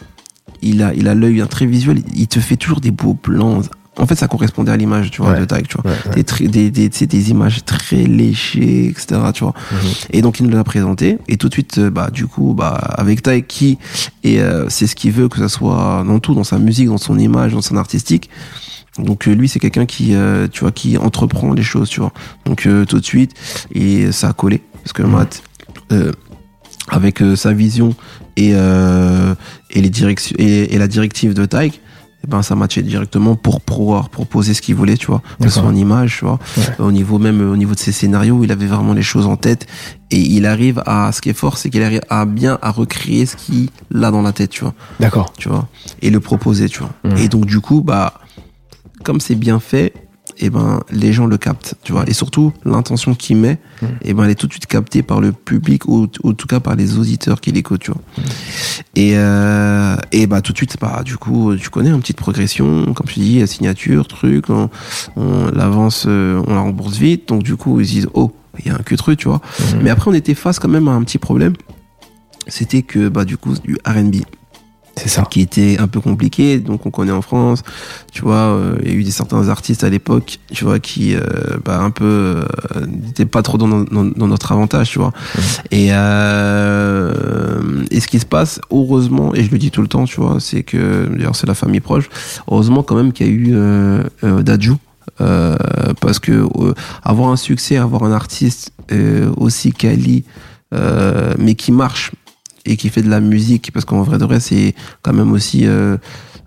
il 0.61 0.81
a 0.83 0.93
il 0.93 1.07
a 1.07 1.15
l'œil 1.15 1.43
très 1.49 1.65
visuel 1.65 2.01
il 2.15 2.27
te 2.27 2.39
fait 2.39 2.55
toujours 2.57 2.81
des 2.81 2.91
beaux 2.91 3.13
plans 3.13 3.61
en 3.97 4.05
fait 4.07 4.15
ça 4.15 4.27
correspondait 4.27 4.71
à 4.71 4.77
l'image 4.77 5.11
tu 5.11 5.21
vois 5.21 5.31
Ouais. 5.33 5.39
de 5.41 5.45
Tyke 5.45 5.67
tu 5.67 5.77
vois 5.77 5.91
Ouais, 5.91 6.15
ouais. 6.15 6.47
des, 7.07 7.29
images 7.31 7.65
très 7.65 8.03
léchées 8.03 8.87
etc 8.87 9.21
tu 9.33 9.43
vois 9.43 9.53
Mhm. 9.71 9.77
et 10.11 10.21
donc 10.21 10.39
il 10.39 10.45
nous 10.47 10.55
l'a 10.55 10.63
présenté 10.63 11.17
et 11.27 11.37
tout 11.37 11.49
de 11.49 11.53
suite 11.53 11.77
euh, 11.77 11.89
bah 11.89 12.09
du 12.11 12.25
coup 12.27 12.53
bah 12.53 12.69
avec 12.97 13.21
Tyke 13.21 13.47
qui 13.47 13.77
et 14.23 14.39
euh, 14.41 14.67
c'est 14.69 14.87
ce 14.87 14.95
qu'il 14.95 15.11
veut 15.11 15.27
que 15.29 15.37
ça 15.39 15.49
soit 15.49 16.03
dans 16.07 16.19
tout 16.19 16.33
dans 16.35 16.43
sa 16.45 16.57
musique 16.57 16.87
dans 16.87 16.97
son 16.97 17.17
image 17.19 17.53
dans 17.53 17.61
son 17.61 17.75
artistique 17.77 18.29
Donc 18.97 19.27
euh, 19.27 19.33
lui 19.33 19.47
c'est 19.49 19.59
quelqu'un 19.59 19.85
qui 19.85 20.13
euh, 20.15 20.47
tu 20.51 20.61
vois 20.61 20.71
qui 20.71 20.97
entreprend 20.97 21.53
les 21.53 21.63
choses, 21.63 21.87
tu 21.89 22.01
vois. 22.01 22.11
Donc 22.45 22.65
euh, 22.65 22.83
tout 22.85 22.99
de 22.99 23.05
suite 23.05 23.31
et 23.73 24.11
ça 24.11 24.29
a 24.29 24.33
collé 24.33 24.61
parce 24.83 24.91
que 24.93 25.03
Matt 25.03 25.43
euh, 25.93 26.11
avec 26.91 27.21
euh, 27.21 27.35
sa 27.35 27.51
vision 27.53 27.95
et 28.37 28.51
euh, 28.53 29.33
et 29.71 29.81
les 29.81 29.89
directions 29.89 30.35
et, 30.37 30.75
et 30.75 30.77
la 30.77 30.87
directive 30.87 31.33
de 31.33 31.45
Tyke 31.45 31.81
eh 32.23 32.27
ben 32.27 32.43
ça 32.43 32.53
matchait 32.55 32.83
directement 32.83 33.35
pour 33.35 33.61
pouvoir 33.61 34.09
proposer 34.09 34.53
ce 34.53 34.61
qu'il 34.61 34.75
voulait 34.75 34.95
tu 34.97 35.07
vois 35.07 35.23
que 35.39 35.49
ce 35.49 35.59
soit 35.59 35.63
en 35.67 35.73
image 35.75 36.17
tu 36.19 36.25
vois 36.25 36.37
Ouais. 36.57 36.63
au 36.77 36.91
niveau 36.91 37.17
même 37.17 37.41
au 37.49 37.57
niveau 37.57 37.73
de 37.73 37.79
ses 37.79 37.91
scénarios 37.91 38.43
il 38.43 38.51
avait 38.51 38.67
vraiment 38.67 38.93
les 38.93 39.01
choses 39.01 39.25
en 39.25 39.37
tête 39.37 39.65
et 40.11 40.19
il 40.19 40.45
arrive 40.45 40.83
à 40.85 41.11
ce 41.13 41.21
qui 41.21 41.29
est 41.31 41.33
fort 41.33 41.57
c'est 41.57 41.71
qu'il 41.71 41.81
arrive 41.81 42.01
à 42.09 42.25
bien 42.25 42.59
à 42.61 42.69
recréer 42.69 43.25
ce 43.25 43.35
qu'il 43.35 43.69
a 44.03 44.11
dans 44.11 44.21
la 44.21 44.33
tête 44.33 44.51
tu 44.51 44.61
vois 44.63 44.75
D'accord. 44.99 45.33
tu 45.37 45.49
vois, 45.49 45.67
et 46.03 46.11
le 46.11 46.19
proposer, 46.19 46.69
tu 46.69 46.79
vois. 46.79 46.91
Mhm. 47.05 47.17
Et 47.17 47.27
donc 47.27 47.45
du 47.47 47.59
coup, 47.59 47.81
bah, 47.81 48.13
comme 49.03 49.19
c'est 49.19 49.33
bien 49.35 49.59
fait, 49.59 49.93
et 50.43 50.49
ben 50.49 50.81
les 50.91 51.13
gens 51.13 51.27
le 51.27 51.37
captent, 51.37 51.75
tu 51.83 51.91
vois. 51.91 52.03
Et 52.07 52.13
surtout 52.13 52.51
l'intention 52.65 53.13
qu'il 53.15 53.37
met, 53.37 53.59
Mhm. 53.81 53.89
et 54.03 54.13
ben 54.13 54.23
elle 54.25 54.31
est 54.31 54.35
tout 54.35 54.47
de 54.47 54.51
suite 54.53 54.65
captée 54.65 55.03
par 55.03 55.21
le 55.21 55.31
public 55.31 55.85
ou, 55.87 56.07
ou 56.23 56.29
en 56.31 56.33
tout 56.33 56.47
cas 56.47 56.59
par 56.59 56.75
les 56.75 56.97
auditeurs 56.97 57.39
qui 57.39 57.51
l'écoutent, 57.51 57.81
tu 57.81 57.91
vois. 57.91 58.01
Mhm. 58.17 58.23
Et 58.95 59.11
euh, 59.15 59.95
et 60.11 60.27
bah 60.27 60.41
tout 60.41 60.51
de 60.51 60.57
suite, 60.57 60.77
bah 60.81 61.01
du 61.05 61.17
coup, 61.17 61.55
tu 61.55 61.69
connais 61.69 61.89
une 61.91 62.01
petite 62.01 62.17
progression, 62.17 62.93
comme 62.93 63.07
tu 63.07 63.19
dis, 63.19 63.47
signature, 63.47 64.07
truc, 64.07 64.49
on, 64.49 64.69
on 65.15 65.51
l'avance, 65.53 66.05
euh, 66.07 66.41
on 66.47 66.53
la 66.55 66.61
rembourse 66.61 66.97
vite, 66.97 67.27
donc 67.29 67.43
du 67.43 67.55
coup 67.55 67.79
ils 67.79 67.85
se 67.87 67.91
disent 67.91 68.09
oh, 68.13 68.31
il 68.59 68.67
y 68.67 68.69
a 68.69 68.75
un 68.75 68.79
que 68.83 68.95
truc, 68.95 69.19
tu 69.19 69.27
vois. 69.27 69.41
Mhm. 69.73 69.81
Mais 69.83 69.89
après 69.91 70.09
on 70.09 70.13
était 70.13 70.33
face 70.33 70.59
quand 70.59 70.67
même 70.69 70.87
à 70.87 70.91
un 70.91 71.03
petit 71.03 71.17
problème, 71.19 71.53
c'était 72.47 72.81
que 72.81 73.07
bah 73.09 73.23
du 73.25 73.37
coup 73.37 73.53
du 73.63 73.77
R&B 73.85 74.15
C'est 74.95 75.09
ça. 75.09 75.23
qui 75.29 75.41
était 75.41 75.77
un 75.79 75.87
peu 75.87 75.99
compliqué. 76.01 76.59
Donc 76.59 76.85
on 76.85 76.91
connaît 76.91 77.11
en 77.11 77.21
France, 77.21 77.63
tu 78.11 78.21
vois, 78.21 78.35
euh, 78.35 78.75
il 78.83 78.89
y 78.89 78.91
a 78.91 78.95
eu 78.95 79.03
des 79.03 79.11
certains 79.11 79.49
artistes 79.49 79.83
à 79.83 79.89
l'époque, 79.89 80.39
tu 80.51 80.63
vois, 80.65 80.79
qui 80.79 81.15
euh, 81.15 81.21
bah, 81.63 81.79
un 81.79 81.91
peu 81.91 82.05
euh, 82.05 82.85
n'étaient 82.87 83.25
pas 83.25 83.41
trop 83.41 83.57
dans, 83.57 83.67
dans, 83.67 84.05
dans 84.05 84.27
notre 84.27 84.51
avantage, 84.51 84.91
tu 84.91 84.99
vois. 84.99 85.13
Et 85.71 85.89
euh, 85.91 87.83
et 87.89 87.99
ce 87.99 88.07
qui 88.07 88.19
se 88.19 88.25
passe, 88.25 88.59
heureusement, 88.71 89.33
et 89.33 89.43
je 89.43 89.51
le 89.51 89.57
dis 89.57 89.71
tout 89.71 89.81
le 89.81 89.87
temps, 89.87 90.05
tu 90.05 90.19
vois, 90.19 90.37
c'est 90.39 90.63
que 90.63 91.07
d'ailleurs 91.15 91.35
c'est 91.35 91.47
la 91.47 91.55
famille 91.55 91.79
proche. 91.79 92.09
Heureusement 92.49 92.83
quand 92.83 92.95
même 92.95 93.11
qu'il 93.13 93.27
y 93.27 93.29
a 93.29 93.33
eu 93.33 93.49
euh, 93.53 94.03
euh, 94.23 94.43
Dadju. 94.43 94.73
Euh, 95.19 95.55
parce 95.99 96.19
que 96.19 96.31
euh, 96.31 96.73
avoir 97.03 97.29
un 97.29 97.35
succès, 97.35 97.77
avoir 97.77 98.03
un 98.03 98.11
artiste 98.11 98.71
euh, 98.91 99.31
aussi 99.35 99.71
quali, 99.71 100.23
euh, 100.73 101.33
mais 101.37 101.55
qui 101.55 101.71
marche 101.71 102.11
et 102.65 102.77
qui 102.77 102.89
fait 102.89 103.01
de 103.01 103.09
la 103.09 103.19
musique, 103.19 103.71
parce 103.73 103.85
qu'en 103.85 104.01
vrai 104.03 104.17
de 104.17 104.25
vrai, 104.25 104.39
c'est 104.39 104.75
quand 105.01 105.13
même 105.13 105.31
aussi 105.31 105.65
euh, 105.65 105.97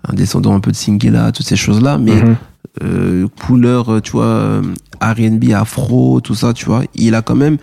un 0.07 0.13
descendant 0.13 0.53
un 0.55 0.59
peu 0.59 0.71
de 0.71 0.75
Singela, 0.75 1.31
toutes 1.31 1.45
ces 1.45 1.55
choses-là, 1.55 1.97
mais 1.97 2.15
Mhm. 2.15 2.35
euh, 2.83 3.27
couleur, 3.45 4.01
tu 4.01 4.11
vois, 4.13 4.25
euh, 4.25 4.61
R&B, 5.01 5.51
afro, 5.53 6.19
tout 6.21 6.35
ça, 6.35 6.53
tu 6.53 6.65
vois, 6.65 6.83
il 6.95 7.15
a 7.15 7.21
quand 7.21 7.35
même 7.35 7.57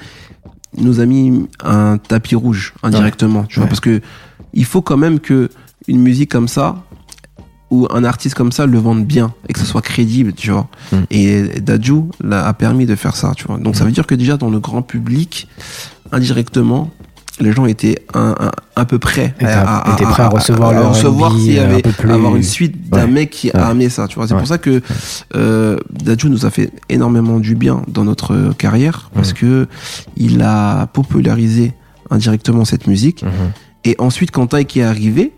nous 0.78 1.00
a 1.00 1.06
mis 1.06 1.46
un 1.62 1.98
tapis 1.98 2.34
rouge 2.34 2.72
indirectement, 2.82 3.44
tu 3.44 3.56
vois, 3.56 3.64
Ouais. 3.64 3.68
parce 3.68 3.80
que 3.80 4.00
il 4.54 4.64
faut 4.64 4.80
quand 4.80 4.96
même 4.96 5.20
que 5.20 5.50
une 5.86 6.00
musique 6.00 6.30
comme 6.30 6.48
ça 6.48 6.82
ou 7.70 7.86
un 7.90 8.04
artiste 8.04 8.34
comme 8.34 8.52
ça 8.52 8.64
le 8.64 8.78
vende 8.78 9.04
bien 9.04 9.34
et 9.48 9.52
que 9.52 9.58
ce 9.60 9.66
soit 9.66 9.82
crédible, 9.82 10.32
tu 10.32 10.50
vois. 10.50 10.68
Mm. 10.92 10.96
Et 11.10 11.42
Dadju 11.60 12.02
a 12.30 12.52
permis 12.54 12.86
de 12.86 12.94
faire 12.96 13.16
ça, 13.16 13.32
tu 13.36 13.44
vois. 13.46 13.58
Donc 13.58 13.76
ça 13.76 13.84
veut 13.84 13.92
dire 13.92 14.06
que 14.06 14.14
déjà 14.14 14.36
dans 14.38 14.48
le 14.50 14.60
grand 14.60 14.80
public, 14.82 15.46
indirectement, 16.10 16.90
les 17.40 17.52
gens 17.52 17.66
étaient 17.66 17.96
un, 18.14 18.84
peu 18.84 18.98
prêts 18.98 19.34
Étaient- 19.40 19.52
étaient 19.94 20.04
prêts 20.04 20.22
à 20.22 20.28
recevoir 20.28 20.72
le 20.72 20.80
recevoir 20.82 21.32
R&B, 21.32 21.38
s'il 21.40 21.52
y 21.54 21.58
un 21.58 21.64
avait 21.64 21.82
avoir 22.10 22.36
une 22.36 22.42
suite 22.42 22.90
d'un 22.90 23.04
Ouais. 23.04 23.10
mec 23.10 23.30
qui 23.30 23.46
Ouais. 23.48 23.56
a 23.56 23.66
amené 23.68 23.88
ça, 23.88 24.06
tu 24.06 24.16
vois. 24.16 24.26
C'est 24.26 24.34
Ouais. 24.34 24.38
pour 24.40 24.48
ça 24.48 24.58
que 24.58 24.82
euh, 25.34 25.78
Dadju 25.90 26.28
nous 26.28 26.44
a 26.46 26.50
fait 26.50 26.70
énormément 26.88 27.38
du 27.38 27.54
bien 27.54 27.82
dans 27.88 28.04
notre 28.04 28.52
carrière 28.58 29.10
parce 29.14 29.32
que 29.32 29.66
il 30.16 30.42
a 30.42 30.86
popularisé 30.88 31.72
indirectement 32.10 32.64
cette 32.64 32.86
musique. 32.86 33.22
Mhm. 33.22 33.30
Et 33.84 33.96
ensuite, 33.98 34.30
quand 34.30 34.48
Taïk 34.48 34.76
est 34.76 34.82
arrivé, 34.82 35.32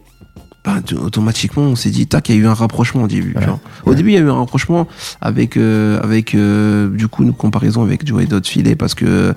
bah, 0.64 0.80
automatiquement, 0.98 1.64
on 1.64 1.76
s'est 1.76 1.90
dit, 1.90 2.06
tac, 2.06 2.30
il 2.30 2.36
y 2.36 2.38
a 2.38 2.40
eu 2.40 2.46
un 2.46 2.54
rapprochement 2.54 3.02
au 3.02 3.06
début. 3.06 3.34
Ouais. 3.34 3.46
Au 3.84 3.94
début, 3.94 4.10
il 4.10 4.14
y 4.14 4.16
a 4.16 4.20
eu 4.20 4.30
un 4.30 4.38
rapprochement 4.38 4.88
avec, 5.20 5.58
euh, 5.58 6.00
avec 6.02 6.34
euh, 6.34 6.88
du 6.88 7.06
coup, 7.06 7.22
une 7.22 7.34
comparaison 7.34 7.82
avec 7.82 8.06
Joey 8.06 8.24
Dot 8.24 8.46
Filet 8.46 8.74
parce 8.74 8.94
que, 8.94 9.34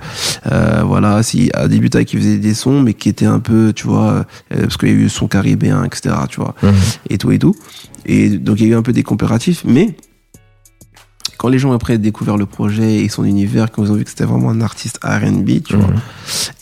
euh, 0.49 0.84
voilà, 0.86 1.21
si 1.23 1.51
à 1.53 1.67
début 1.67 1.89
il 1.93 2.07
faisait 2.19 2.38
des 2.38 2.53
sons, 2.53 2.82
mais 2.82 2.93
qui 2.93 3.09
étaient 3.09 3.25
un 3.25 3.39
peu, 3.39 3.73
tu 3.73 3.88
vois, 3.88 4.25
euh, 4.53 4.61
parce 4.61 4.78
qu'il 4.78 4.89
y 4.89 4.91
a 4.91 4.95
eu 4.95 5.09
son 5.09 5.28
caribéen, 5.28 5.84
etc., 5.84 6.15
tu 6.30 6.39
vois, 6.39 6.55
et 7.09 7.17
tout 7.17 7.32
et 7.32 7.39
tout. 7.39 7.55
Et 8.05 8.30
donc, 8.30 8.61
il 8.61 8.67
y 8.67 8.69
a 8.69 8.73
eu 8.73 8.78
un 8.78 8.82
peu 8.82 8.93
des 8.93 9.03
comparatifs, 9.03 9.63
mais 9.65 9.95
quand 11.38 11.49
les 11.49 11.59
gens 11.59 11.71
après 11.73 11.95
ont 11.95 11.99
découvert 11.99 12.38
le 12.38 12.45
projet 12.45 12.95
et 13.03 13.09
son 13.09 13.23
univers, 13.23 13.71
quand 13.71 13.83
ils 13.83 13.91
ont 13.91 13.95
vu 13.95 14.03
que 14.03 14.09
c'était 14.09 14.25
vraiment 14.25 14.49
un 14.49 14.61
artiste 14.61 14.99
R&B, 15.03 15.61
tu 15.63 15.75
vois, 15.75 15.88
Mhm. 15.88 15.99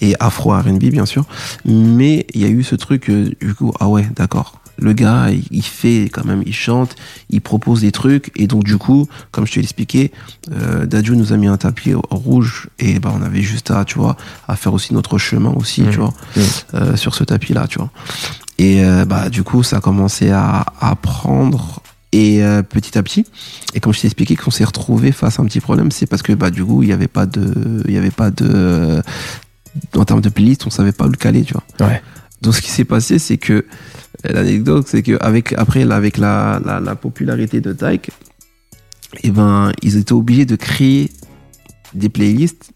et 0.02 0.16
afro 0.20 0.52
R&B 0.54 0.86
bien 0.92 1.06
sûr 1.06 1.26
mais 1.66 2.28
il 2.34 2.42
y 2.42 2.46
a 2.46 2.50
eu 2.50 2.64
ce 2.64 2.76
truc 2.76 3.10
euh, 3.10 3.32
du 3.42 3.54
coup 3.56 3.72
ah 3.80 3.88
ouais 3.88 4.08
d'accord 4.16 4.60
le 4.78 4.92
gars 4.94 5.28
il, 5.52 5.64
fait 5.64 6.10
quand 6.12 6.26
même 6.26 6.44
il 6.46 6.54
chante 6.54 6.96
il 7.30 7.40
propose 7.42 7.82
des 7.82 7.92
trucs 7.94 8.32
et 8.36 8.46
donc 8.46 8.64
du 8.66 8.78
coup 8.78 9.08
comme 9.32 9.48
je 9.48 9.54
te 9.54 9.60
l'ai 9.60 9.64
expliqué 9.64 10.12
euh, 10.52 10.86
Dadju 10.86 11.16
nous 11.16 11.32
a 11.34 11.38
mis 11.38 11.48
un 11.48 11.56
tapis 11.58 11.94
rouge 12.12 12.68
et 12.78 13.00
bah 13.00 13.12
on 13.18 13.22
avait 13.24 13.42
juste 13.42 13.72
à 13.72 13.86
tu 13.86 13.98
vois 13.98 14.18
à 14.50 14.56
faire 14.58 14.74
aussi 14.74 14.94
notre 14.94 15.18
chemin 15.18 15.52
aussi 15.52 15.82
Mhm. 15.84 15.90
tu 15.92 15.98
vois 16.00 16.14
Mhm. 16.36 16.44
euh, 16.76 16.96
sur 16.98 17.16
ce 17.16 17.24
tapis 17.24 17.54
là 17.54 17.68
tu 17.68 17.80
vois 17.80 17.90
et 18.58 18.84
euh, 18.84 19.06
bah 19.06 19.30
du 19.30 19.44
coup 19.44 19.64
ça 19.64 19.78
a 19.78 19.80
commencé 19.82 20.30
à, 20.32 20.66
à 20.82 20.96
prendre 20.96 21.82
et 22.16 22.44
euh, 22.44 22.62
petit 22.64 22.98
à 22.98 23.04
petit 23.04 23.26
et 23.74 23.80
comme 23.82 23.94
je 23.94 24.00
t'ai 24.02 24.08
expliqué 24.08 24.36
qu'on 24.36 24.52
s'est 24.52 24.64
retrouvé 24.64 25.12
face 25.12 25.38
à 25.40 25.42
un 25.44 25.46
petit 25.46 25.60
problème 25.60 25.92
c'est 25.92 26.06
parce 26.08 26.22
que 26.22 26.34
bah 26.34 26.50
du 26.50 26.64
coup 26.64 26.82
il 26.84 26.90
y 26.90 26.94
avait 26.94 27.10
pas 27.10 27.26
de 27.26 27.46
il 27.88 27.94
y 27.94 27.98
avait 27.98 28.12
pas 28.22 28.32
de 28.32 29.02
en 29.96 30.06
termes 30.06 30.22
de 30.22 30.30
playlist 30.30 30.66
on 30.66 30.70
savait 30.70 30.94
pas 30.94 31.06
où 31.08 31.10
le 31.10 31.18
caler 31.18 31.44
tu 31.44 31.54
vois 31.54 31.88
Ouais. 31.88 32.02
donc 32.42 32.56
ce 32.56 32.62
qui 32.62 32.70
s'est 32.72 32.86
passé 32.86 33.20
c'est 33.20 33.38
que 33.38 33.54
euh, 33.54 33.64
l'anecdote 34.38 34.86
c'est 34.88 35.04
que 35.04 35.18
avec 35.22 35.54
après 35.54 35.84
là, 35.84 35.96
avec 35.98 36.18
la, 36.18 36.62
la, 36.64 36.80
la 36.80 36.96
popularité 36.96 37.60
de 37.60 37.74
Tyke 37.74 38.12
et 39.24 39.32
ben 39.32 39.72
ils 39.82 39.98
étaient 39.98 40.14
obligés 40.14 40.46
de 40.46 40.56
créer 40.56 41.12
des 41.94 42.10
playlists 42.10 42.72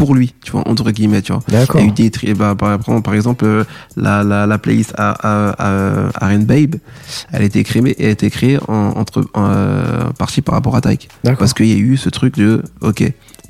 pour 0.00 0.14
lui 0.14 0.32
tu 0.42 0.52
vois 0.52 0.66
entre 0.66 0.90
guillemets 0.92 1.20
tu 1.20 1.30
vois. 1.32 1.42
Il 1.48 1.52
D'accord. 1.52 1.78
y 1.82 1.84
a 1.84 1.86
eu 1.88 1.92
des 1.92 2.10
tri- 2.10 2.32
bah, 2.32 2.54
par, 2.58 2.72
exemple- 2.72 3.02
par 3.02 3.14
exemple 3.14 3.44
euh, 3.44 3.64
la, 3.96 4.24
la, 4.24 4.46
la 4.46 4.56
playlist 4.56 4.94
à, 4.96 5.10
à, 5.10 5.50
à, 5.58 6.26
à 6.26 6.38
Babe 6.38 6.76
elle 7.32 7.42
a 7.42 7.44
été 7.44 7.62
créée 7.64 7.94
elle 7.98 8.06
a 8.06 8.10
été 8.18 8.30
créée 8.30 8.58
en, 8.66 8.94
entre 8.96 9.26
en, 9.34 9.44
euh, 9.50 10.10
partie 10.18 10.40
par 10.40 10.54
rapport 10.54 10.74
à 10.74 10.80
Tyke. 10.80 11.10
Parce 11.38 11.52
qu'il 11.52 11.66
y 11.66 11.74
a 11.74 11.76
eu 11.76 11.98
ce 11.98 12.08
truc 12.08 12.36
de 12.38 12.62
ok 12.80 13.00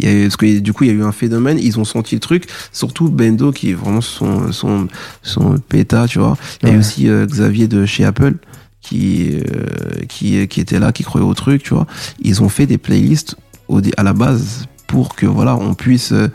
il 0.00 0.04
y 0.04 0.08
a 0.08 0.12
eu, 0.12 0.22
parce 0.24 0.36
que 0.36 0.58
du 0.58 0.72
coup 0.72 0.82
il 0.84 0.88
y 0.88 0.90
a 0.90 0.94
eu 0.94 1.04
un 1.04 1.12
phénomène 1.12 1.58
ils 1.60 1.78
ont 1.78 1.84
senti 1.84 2.16
le 2.16 2.20
truc 2.20 2.48
surtout 2.72 3.08
Bendo 3.10 3.52
qui 3.52 3.70
est 3.70 3.74
vraiment 3.74 4.00
son 4.00 4.50
son 4.50 4.88
son 5.22 5.56
péta 5.68 6.08
tu 6.08 6.18
vois. 6.18 6.36
Il 6.62 6.68
y 6.68 6.72
a 6.72 6.74
eu 6.74 6.78
aussi 6.78 7.08
euh, 7.08 7.26
Xavier 7.26 7.68
de 7.68 7.86
chez 7.86 8.04
Apple 8.04 8.34
qui 8.80 9.36
euh, 9.36 10.04
qui 10.08 10.48
qui 10.48 10.60
était 10.60 10.80
là 10.80 10.90
qui 10.90 11.04
croyait 11.04 11.26
au 11.26 11.34
truc 11.34 11.62
tu 11.62 11.74
vois. 11.74 11.86
Ils 12.22 12.42
ont 12.42 12.48
fait 12.48 12.66
des 12.66 12.78
playlists 12.78 13.36
au 13.68 13.80
dé- 13.80 13.92
à 13.96 14.02
la 14.02 14.14
base 14.14 14.64
pour 14.90 15.14
que 15.14 15.24
voilà 15.24 15.54
on 15.56 15.74
puisse 15.74 16.10
euh, 16.12 16.26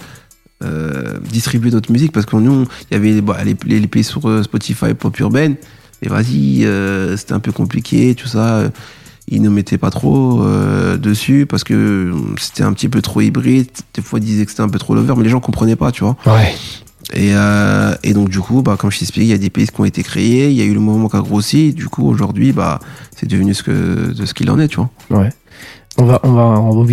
euh, 0.64 1.18
distribuer 1.30 1.70
notre 1.72 1.92
musique. 1.92 2.14
Parce 2.14 2.26
que 2.26 2.38
nous 2.38 2.66
il 2.90 2.94
y 2.94 2.98
avait 2.98 3.22
bah, 3.22 3.38
les, 3.44 3.56
les, 3.66 3.80
les 3.82 3.88
playlists 3.88 4.12
sur 4.12 4.26
euh, 4.30 4.44
Spotify 4.44 4.94
pop 4.94 5.20
urbaine. 5.20 5.56
Et 6.02 6.08
vas-y 6.08 6.64
euh, 6.64 7.18
c'était 7.18 7.34
un 7.34 7.42
peu 7.42 7.52
compliqué 7.52 8.16
tout 8.16 8.28
ça. 8.28 8.72
Ils 9.28 9.42
ne 9.42 9.50
mettaient 9.50 9.78
pas 9.80 9.90
trop 9.90 10.42
euh, 10.44 10.98
dessus 10.98 11.46
parce 11.46 11.64
que 11.64 11.74
euh, 11.74 12.14
c'était 12.40 12.64
un 12.64 12.72
petit 12.74 12.88
peu 12.90 13.02
trop 13.02 13.22
hybride. 13.22 13.68
Des 13.94 14.02
fois 14.02 14.20
ils 14.20 14.26
disaient 14.26 14.46
que 14.46 14.52
c'était 14.52 14.64
un 14.64 14.70
peu 14.70 14.80
trop 14.80 14.96
lover 14.96 15.16
mais 15.18 15.24
les 15.24 15.30
gens 15.30 15.42
comprenaient 15.42 15.76
pas 15.76 15.92
tu 15.92 16.04
vois. 16.06 16.16
Ouais. 16.26 16.54
et, 17.14 17.34
et 18.08 18.14
donc 18.14 18.30
du 18.30 18.40
coup 18.40 18.62
bah 18.62 18.78
comme 18.80 18.92
je 18.92 19.00
t'expliquais 19.00 19.28
il 19.28 19.32
y 19.32 19.34
a 19.34 19.38
des 19.38 19.50
pays 19.50 19.68
qui 19.68 19.82
ont 19.82 19.86
été 19.86 20.02
créés. 20.04 20.50
Il 20.50 20.56
y 20.56 20.62
a 20.62 20.66
eu 20.66 20.74
le 20.74 20.80
mouvement 20.80 21.10
qui 21.10 21.18
a 21.18 21.22
grossi. 21.22 21.74
Du 21.74 21.88
coup 21.90 22.08
aujourd'hui 22.08 22.54
bah 22.54 22.80
c'est 23.18 23.28
devenu 23.28 23.54
ce 23.54 23.64
que 23.64 24.14
de 24.14 24.26
ce 24.26 24.34
qu'il 24.34 24.50
en 24.50 24.60
est 24.60 24.70
tu 24.70 24.78
vois. 24.78 24.90
Ouais. 25.10 25.32
On 25.98 26.04
va, 26.06 26.20
on 26.24 26.34
va 26.34 26.44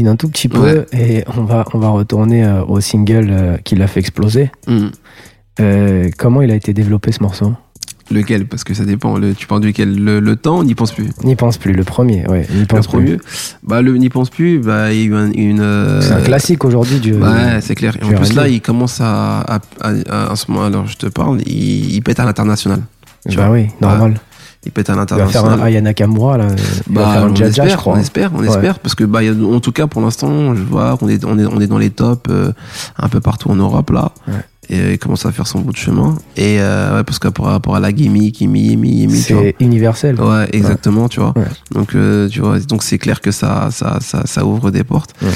un 0.09 0.17
tout 0.17 0.29
petit 0.29 0.49
peu 0.49 0.61
Ouais. 0.61 0.87
et 0.93 1.25
on 1.37 1.43
va, 1.45 1.65
on 1.75 1.79
va 1.79 1.89
retourner 1.89 2.45
euh, 2.45 2.63
au 2.65 2.81
single 2.81 3.29
euh, 3.31 3.57
qui 3.59 3.75
l'a 3.75 3.87
fait 3.89 4.01
exploser. 4.01 4.51
Mhm. 4.69 4.91
Euh, 5.61 6.09
comment 6.19 6.41
il 6.43 6.51
a 6.51 6.55
été 6.55 6.73
développé 6.73 7.13
ce 7.13 7.23
morceau? 7.23 7.53
Lequel? 8.11 8.47
Parce 8.47 8.63
que 8.65 8.75
ça 8.75 8.85
dépend 8.85 9.17
le, 9.19 9.35
tu 9.35 9.47
parles 9.47 9.63
duquel? 9.63 9.97
Le, 10.03 10.21
le 10.21 10.37
temps 10.37 10.59
on 10.59 10.65
n'y 10.65 10.75
pense 10.75 10.93
plus 10.93 11.09
N'y 11.25 11.35
pense 11.37 11.57
plus, 11.59 11.73
le 11.73 11.83
premier, 11.85 12.27
ouais. 12.29 12.47
N'y 12.53 12.61
le 12.61 12.67
pense 12.67 12.87
plus. 12.87 12.99
premier 12.99 13.17
bah 13.63 13.81
le 13.83 13.97
n'y 13.97 14.09
pense 14.09 14.29
plus 14.31 14.59
bah 14.59 14.93
il 14.93 14.99
y 15.01 15.03
a 15.03 15.07
eu 15.07 15.15
un- 15.15 15.33
une 15.33 16.01
C'est 16.01 16.13
un 16.13 16.21
classique 16.21 16.65
aujourd'hui 16.65 16.99
du. 17.01 17.15
Ouais, 17.15 17.61
c'est 17.61 17.75
clair. 17.75 17.97
Et 18.01 18.05
en 18.05 18.09
plus, 18.19 18.35
là, 18.35 18.49
il 18.49 18.61
commence 18.61 19.01
à, 19.01 19.41
à, 19.41 19.59
à, 19.81 19.93
à- 20.11 20.33
en 20.33 20.37
ce 20.37 20.51
moment, 20.51 20.65
alors 20.67 20.87
je 20.87 20.97
te 20.97 21.07
parle, 21.07 21.41
il, 21.47 21.95
il 21.95 22.03
pète 22.03 22.21
à 22.21 22.25
l'international. 22.25 22.81
bah 23.27 23.33
vois. 23.47 23.51
oui, 23.51 23.69
normal. 23.81 24.15
Il 24.65 24.71
pète 24.73 24.91
à 24.91 24.93
Il 24.93 24.97
va 24.97 25.07
faire 25.07 25.17
l'international. 25.17 25.61
un 25.61 25.63
Aya 25.65 25.81
Nakamura, 25.81 26.37
là. 26.39 26.47
Il 26.89 26.95
va 26.95 27.03
Bah, 27.05 27.13
faire 27.13 27.25
un 27.25 27.31
on 27.31 27.35
Jaja, 27.35 27.49
espère, 27.65 27.69
je 27.71 27.77
crois. 27.77 27.95
on 27.95 27.99
espère, 27.99 28.31
on 28.35 28.39
Ouais. 28.41 28.47
espère, 28.49 28.79
parce 28.79 28.95
que 28.95 29.03
bah, 29.05 29.19
a- 29.21 29.45
en 29.57 29.59
tout 29.61 29.73
cas 29.73 29.87
pour 29.89 30.01
l'instant, 30.03 30.55
je 30.55 30.63
vois 30.63 30.97
qu'on 30.97 31.09
est, 31.09 31.25
on 31.25 31.37
est, 31.39 31.47
on 31.47 31.61
est 31.61 31.67
dans 31.67 31.79
les 31.79 31.91
tops 31.91 32.31
euh, 32.31 32.53
un 32.99 33.09
peu 33.09 33.21
partout 33.21 33.51
en 33.51 33.57
Europe 33.57 33.91
là. 33.91 34.13
Ouais. 34.29 34.35
Et 34.73 34.93
il 34.93 34.99
commence 34.99 35.27
à 35.27 35.33
faire 35.33 35.47
son 35.47 35.61
bout 35.61 35.73
de 35.73 35.77
chemin. 35.77 36.17
Et 36.37 36.57
euh, 36.61 36.97
ouais, 36.97 37.05
parce 37.05 37.19
que 37.19 37.29
par 37.29 37.47
rapport 37.47 37.77
à 37.77 37.81
la 37.81 37.93
gimmick, 37.93 38.39
gimmick, 38.39 39.25
tu 39.27 39.35
vois. 39.35 39.43
C'est 39.43 39.57
universel. 39.61 40.19
Ouais, 40.21 40.49
exactement, 40.53 41.09
tu 41.09 41.21
vois. 41.21 41.35
Ouais. 41.37 41.45
Donc, 41.73 41.95
euh, 41.95 42.29
tu 42.29 42.41
vois, 42.41 42.59
donc 42.61 42.83
c'est 42.83 42.99
clair 42.99 43.21
que 43.21 43.31
ça, 43.31 43.69
ça, 43.71 43.99
ça, 44.01 44.23
ça 44.25 44.47
ouvre 44.47 44.71
des 44.71 44.83
portes. 44.85 45.15
Ouais. 45.21 45.29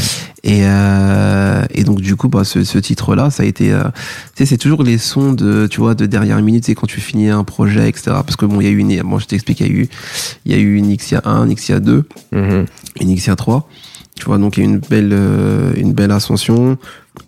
Et, 0.43 0.61
euh, 0.65 1.63
et 1.75 1.85
donc, 1.85 2.01
du 2.01 2.17
coup, 2.17 2.29
bah, 2.29 2.45
ce, 2.45 2.65
ce 2.65 2.79
titre-là, 2.79 3.31
ça 3.31 3.43
a 3.43 3.47
été, 3.47 3.73
euh, 3.73 3.83
tu 3.85 3.91
sais, 4.39 4.47
c'est 4.47 4.57
toujours 4.57 4.83
les 4.83 4.97
sons 4.99 5.33
de, 5.33 5.67
tu 5.67 5.81
vois, 5.81 5.95
de 5.95 6.07
dernière 6.07 6.41
minute, 6.41 6.65
c'est 6.65 6.75
quand 6.75 6.87
tu 6.87 7.01
finis 7.01 7.29
un 7.29 7.45
projet, 7.45 7.89
etc. 7.89 8.05
Parce 8.25 8.37
que 8.37 8.47
bon, 8.47 8.61
il 8.61 8.65
y 8.65 8.69
a 8.69 8.71
eu 8.71 8.79
une, 8.79 9.03
bon, 9.03 9.19
je 9.19 9.27
t'explique, 9.27 9.61
il 9.61 9.67
y 9.67 9.71
a 9.71 9.73
eu, 9.73 9.89
il 10.47 10.53
y 10.53 10.55
a 10.55 10.59
eu 10.59 10.77
une 10.77 10.97
Xia 10.97 11.21
1, 11.25 11.47
une 11.47 11.55
Xia 11.55 11.81
2, 11.81 12.05
Mhm. 12.33 12.67
une 13.01 13.15
Xia 13.15 13.37
3. 13.37 13.69
Tu 14.17 14.25
vois, 14.25 14.39
donc 14.39 14.57
il 14.57 14.61
y 14.61 14.67
a 14.67 14.69
une 14.69 14.79
belle, 14.79 15.13
euh, 15.13 15.73
une 15.77 15.93
belle 15.93 16.11
ascension. 16.11 16.79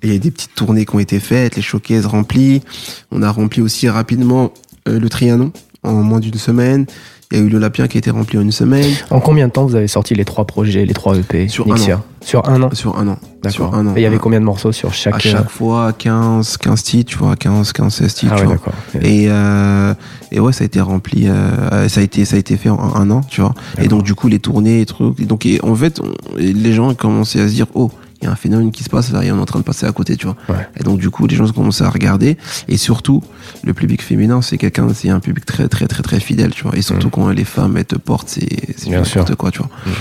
Il 0.02 0.12
y 0.12 0.16
a 0.16 0.18
des 0.18 0.30
petites 0.30 0.54
tournées 0.54 0.84
qui 0.84 0.94
ont 0.94 0.98
été 0.98 1.20
faites, 1.20 1.56
les 1.56 1.62
showcases 1.62 2.06
remplis. 2.06 2.62
On 3.10 3.22
a 3.22 3.30
rempli 3.30 3.60
aussi 3.62 3.88
rapidement 3.88 4.52
euh, 4.88 4.98
le 4.98 5.08
Trianon 5.08 5.52
en 5.82 6.02
moins 6.02 6.20
d'une 6.20 6.34
semaine. 6.34 6.86
Il 7.30 7.38
y 7.38 7.40
a 7.42 7.44
eu 7.44 7.48
l'Olympien 7.50 7.88
qui 7.88 7.98
a 7.98 8.00
été 8.00 8.10
rempli 8.10 8.38
en 8.38 8.40
une 8.40 8.52
semaine. 8.52 8.90
En 9.10 9.20
combien 9.20 9.48
de 9.48 9.52
temps 9.52 9.66
vous 9.66 9.74
avez 9.74 9.86
sorti 9.86 10.14
les 10.14 10.24
trois 10.24 10.46
projets, 10.46 10.86
les 10.86 10.94
trois 10.94 11.14
EP 11.18 11.46
Sur 11.48 11.66
un 11.70 11.74
Nixia 11.74 12.00
Sur 12.22 12.48
un 12.48 12.62
an 12.62 12.70
Sur 12.72 12.96
un 12.98 13.06
an. 13.08 13.18
Sur 13.50 13.74
un 13.74 13.86
an. 13.86 13.92
Et 13.96 14.00
il 14.00 14.02
y 14.02 14.06
avait 14.06 14.16
combien 14.16 14.40
de 14.40 14.46
morceaux 14.46 14.72
sur 14.72 14.94
chaque. 14.94 15.16
À 15.16 15.18
chaque 15.18 15.50
fois, 15.50 15.92
15, 15.92 16.56
15 16.56 16.82
titres, 16.82 17.10
tu 17.10 17.18
vois, 17.18 17.36
15, 17.36 17.72
15, 17.74 17.92
16 17.94 18.14
titres, 18.14 18.34
Ah 18.34 18.40
ouais, 18.40 18.46
d'accord. 18.48 18.72
Et, 19.02 19.26
euh, 19.28 19.92
et 20.32 20.40
ouais, 20.40 20.54
ça 20.54 20.64
a 20.64 20.66
été 20.66 20.80
rempli, 20.80 21.28
euh, 21.28 21.86
ça 21.90 22.00
a 22.00 22.02
été, 22.02 22.24
ça 22.24 22.36
a 22.36 22.38
été 22.38 22.56
fait 22.56 22.70
en 22.70 22.94
un 22.96 23.10
an, 23.10 23.20
tu 23.28 23.42
vois. 23.42 23.52
Et 23.78 23.88
donc, 23.88 24.04
du 24.04 24.14
coup, 24.14 24.28
les 24.28 24.38
tournées, 24.38 24.80
et 24.80 24.86
trucs. 24.86 25.20
Et 25.20 25.26
donc, 25.26 25.44
et 25.44 25.60
en 25.62 25.74
fait, 25.74 26.00
on- 26.00 26.14
les 26.38 26.72
gens 26.72 26.88
ont 26.88 26.94
commencé 26.94 27.40
à 27.42 27.46
se 27.48 27.52
dire, 27.52 27.66
oh, 27.74 27.90
il 28.20 28.24
y 28.24 28.26
a 28.28 28.32
un 28.32 28.36
phénomène 28.36 28.72
qui 28.72 28.82
se 28.84 28.90
passe 28.90 29.12
là, 29.12 29.22
et 29.24 29.30
on 29.30 29.36
est 29.38 29.40
en 29.40 29.44
train 29.44 29.60
de 29.60 29.64
passer 29.64 29.86
à 29.86 29.92
côté, 29.92 30.16
tu 30.16 30.26
vois. 30.26 30.36
Ouais. 30.48 30.66
Et 30.78 30.82
donc, 30.82 30.98
du 30.98 31.08
coup, 31.10 31.26
les 31.26 31.36
gens 31.36 31.44
ont 31.48 31.52
commencé 31.52 31.84
à 31.84 31.88
regarder. 31.90 32.36
Et 32.66 32.76
surtout, 32.76 33.22
le 33.62 33.72
public 33.74 34.02
féminin, 34.02 34.42
c'est 34.42 34.58
quelqu'un, 34.58 34.88
c'est 34.92 35.08
un 35.10 35.20
public 35.20 35.44
très, 35.46 35.68
très, 35.68 35.86
très, 35.86 36.02
très 36.02 36.18
fidèle, 36.20 36.52
tu 36.52 36.64
vois. 36.64 36.76
Et 36.76 36.82
surtout, 36.82 37.06
Mhm. 37.06 37.12
quand 37.12 37.28
les 37.30 37.44
femmes, 37.44 37.76
elles 37.76 37.84
te 37.84 37.96
portent, 37.96 38.28
c'est, 38.28 38.48
c'est 38.76 38.90
n'importe 38.90 39.34
quoi, 39.36 39.50
tu 39.52 39.58
vois. 39.58 39.70
Mhm. 39.86 39.92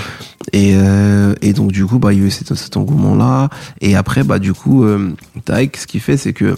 Et, 0.53 0.73
euh, 0.75 1.35
et 1.41 1.53
donc, 1.53 1.71
du 1.71 1.85
coup, 1.85 1.99
bah, 1.99 2.13
il 2.13 2.19
y 2.19 2.23
a 2.23 2.25
eu 2.25 2.31
cet, 2.31 2.55
cet 2.55 2.77
engouement-là. 2.77 3.49
Et 3.81 3.95
après, 3.95 4.23
bah, 4.23 4.39
du 4.39 4.53
coup, 4.53 4.83
euh, 4.83 5.13
Taïk, 5.45 5.77
ce 5.77 5.85
qu'il 5.87 5.99
fait, 6.01 6.17
c'est 6.17 6.33
que, 6.33 6.57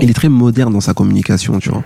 il 0.00 0.10
est 0.10 0.14
très 0.14 0.30
moderne 0.30 0.72
dans 0.72 0.80
sa 0.80 0.94
communication, 0.94 1.58
tu 1.60 1.68
vois. 1.70 1.84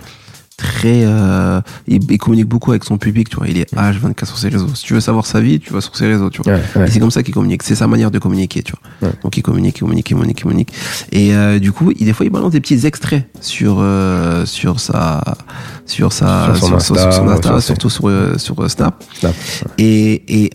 Très, 0.57 1.03
euh, 1.05 1.61
il, 1.87 1.99
il 2.11 2.17
communique 2.17 2.47
beaucoup 2.47 2.71
avec 2.71 2.83
son 2.83 2.97
public, 2.97 3.29
tu 3.29 3.35
vois. 3.37 3.47
Il 3.47 3.59
est 3.59 3.71
H24 3.75 4.25
sur 4.25 4.37
ses 4.39 4.49
réseaux. 4.49 4.73
Si 4.73 4.85
tu 4.85 4.95
veux 4.95 4.99
savoir 4.99 5.27
sa 5.27 5.39
vie, 5.39 5.59
tu 5.59 5.71
vas 5.71 5.81
sur 5.81 5.95
ses 5.95 6.07
réseaux, 6.07 6.31
tu 6.31 6.41
vois. 6.41 6.53
Ouais, 6.53 6.61
ouais. 6.75 6.87
Et 6.87 6.91
c'est 6.91 6.99
comme 6.99 7.11
ça 7.11 7.21
qu'il 7.21 7.33
communique. 7.35 7.61
C'est 7.61 7.75
sa 7.75 7.85
manière 7.85 8.09
de 8.09 8.17
communiquer, 8.17 8.63
tu 8.63 8.73
vois. 8.73 9.09
Ouais. 9.09 9.15
Donc 9.23 9.37
il 9.37 9.43
communique, 9.43 9.77
il 9.77 9.81
communique, 9.81 10.09
il 10.09 10.13
communique, 10.15 10.39
il 10.39 10.43
communique. 10.43 10.73
Et 11.11 11.35
euh, 11.35 11.59
du 11.59 11.71
coup, 11.71 11.91
il, 11.99 12.05
des 12.05 12.13
fois, 12.13 12.25
il 12.25 12.31
balance 12.31 12.53
des 12.53 12.59
petits 12.59 12.87
extraits 12.87 13.29
sur 13.39 13.77
euh, 13.79 14.47
sur 14.47 14.79
sa 14.79 15.21
sur 15.85 16.11
sa 16.11 16.55
Sur 16.55 16.67
son 16.69 16.73
Insta, 16.75 16.95
sur 16.95 17.13
son 17.13 17.27
Insta, 17.29 17.61
surtout 17.61 17.89
sur 17.91 18.09
euh, 18.09 18.37
sur 18.39 18.59
euh, 18.59 18.67
Snap. 18.67 19.03
Snap, 19.19 19.35
Et 19.77 20.23
et 20.43 20.49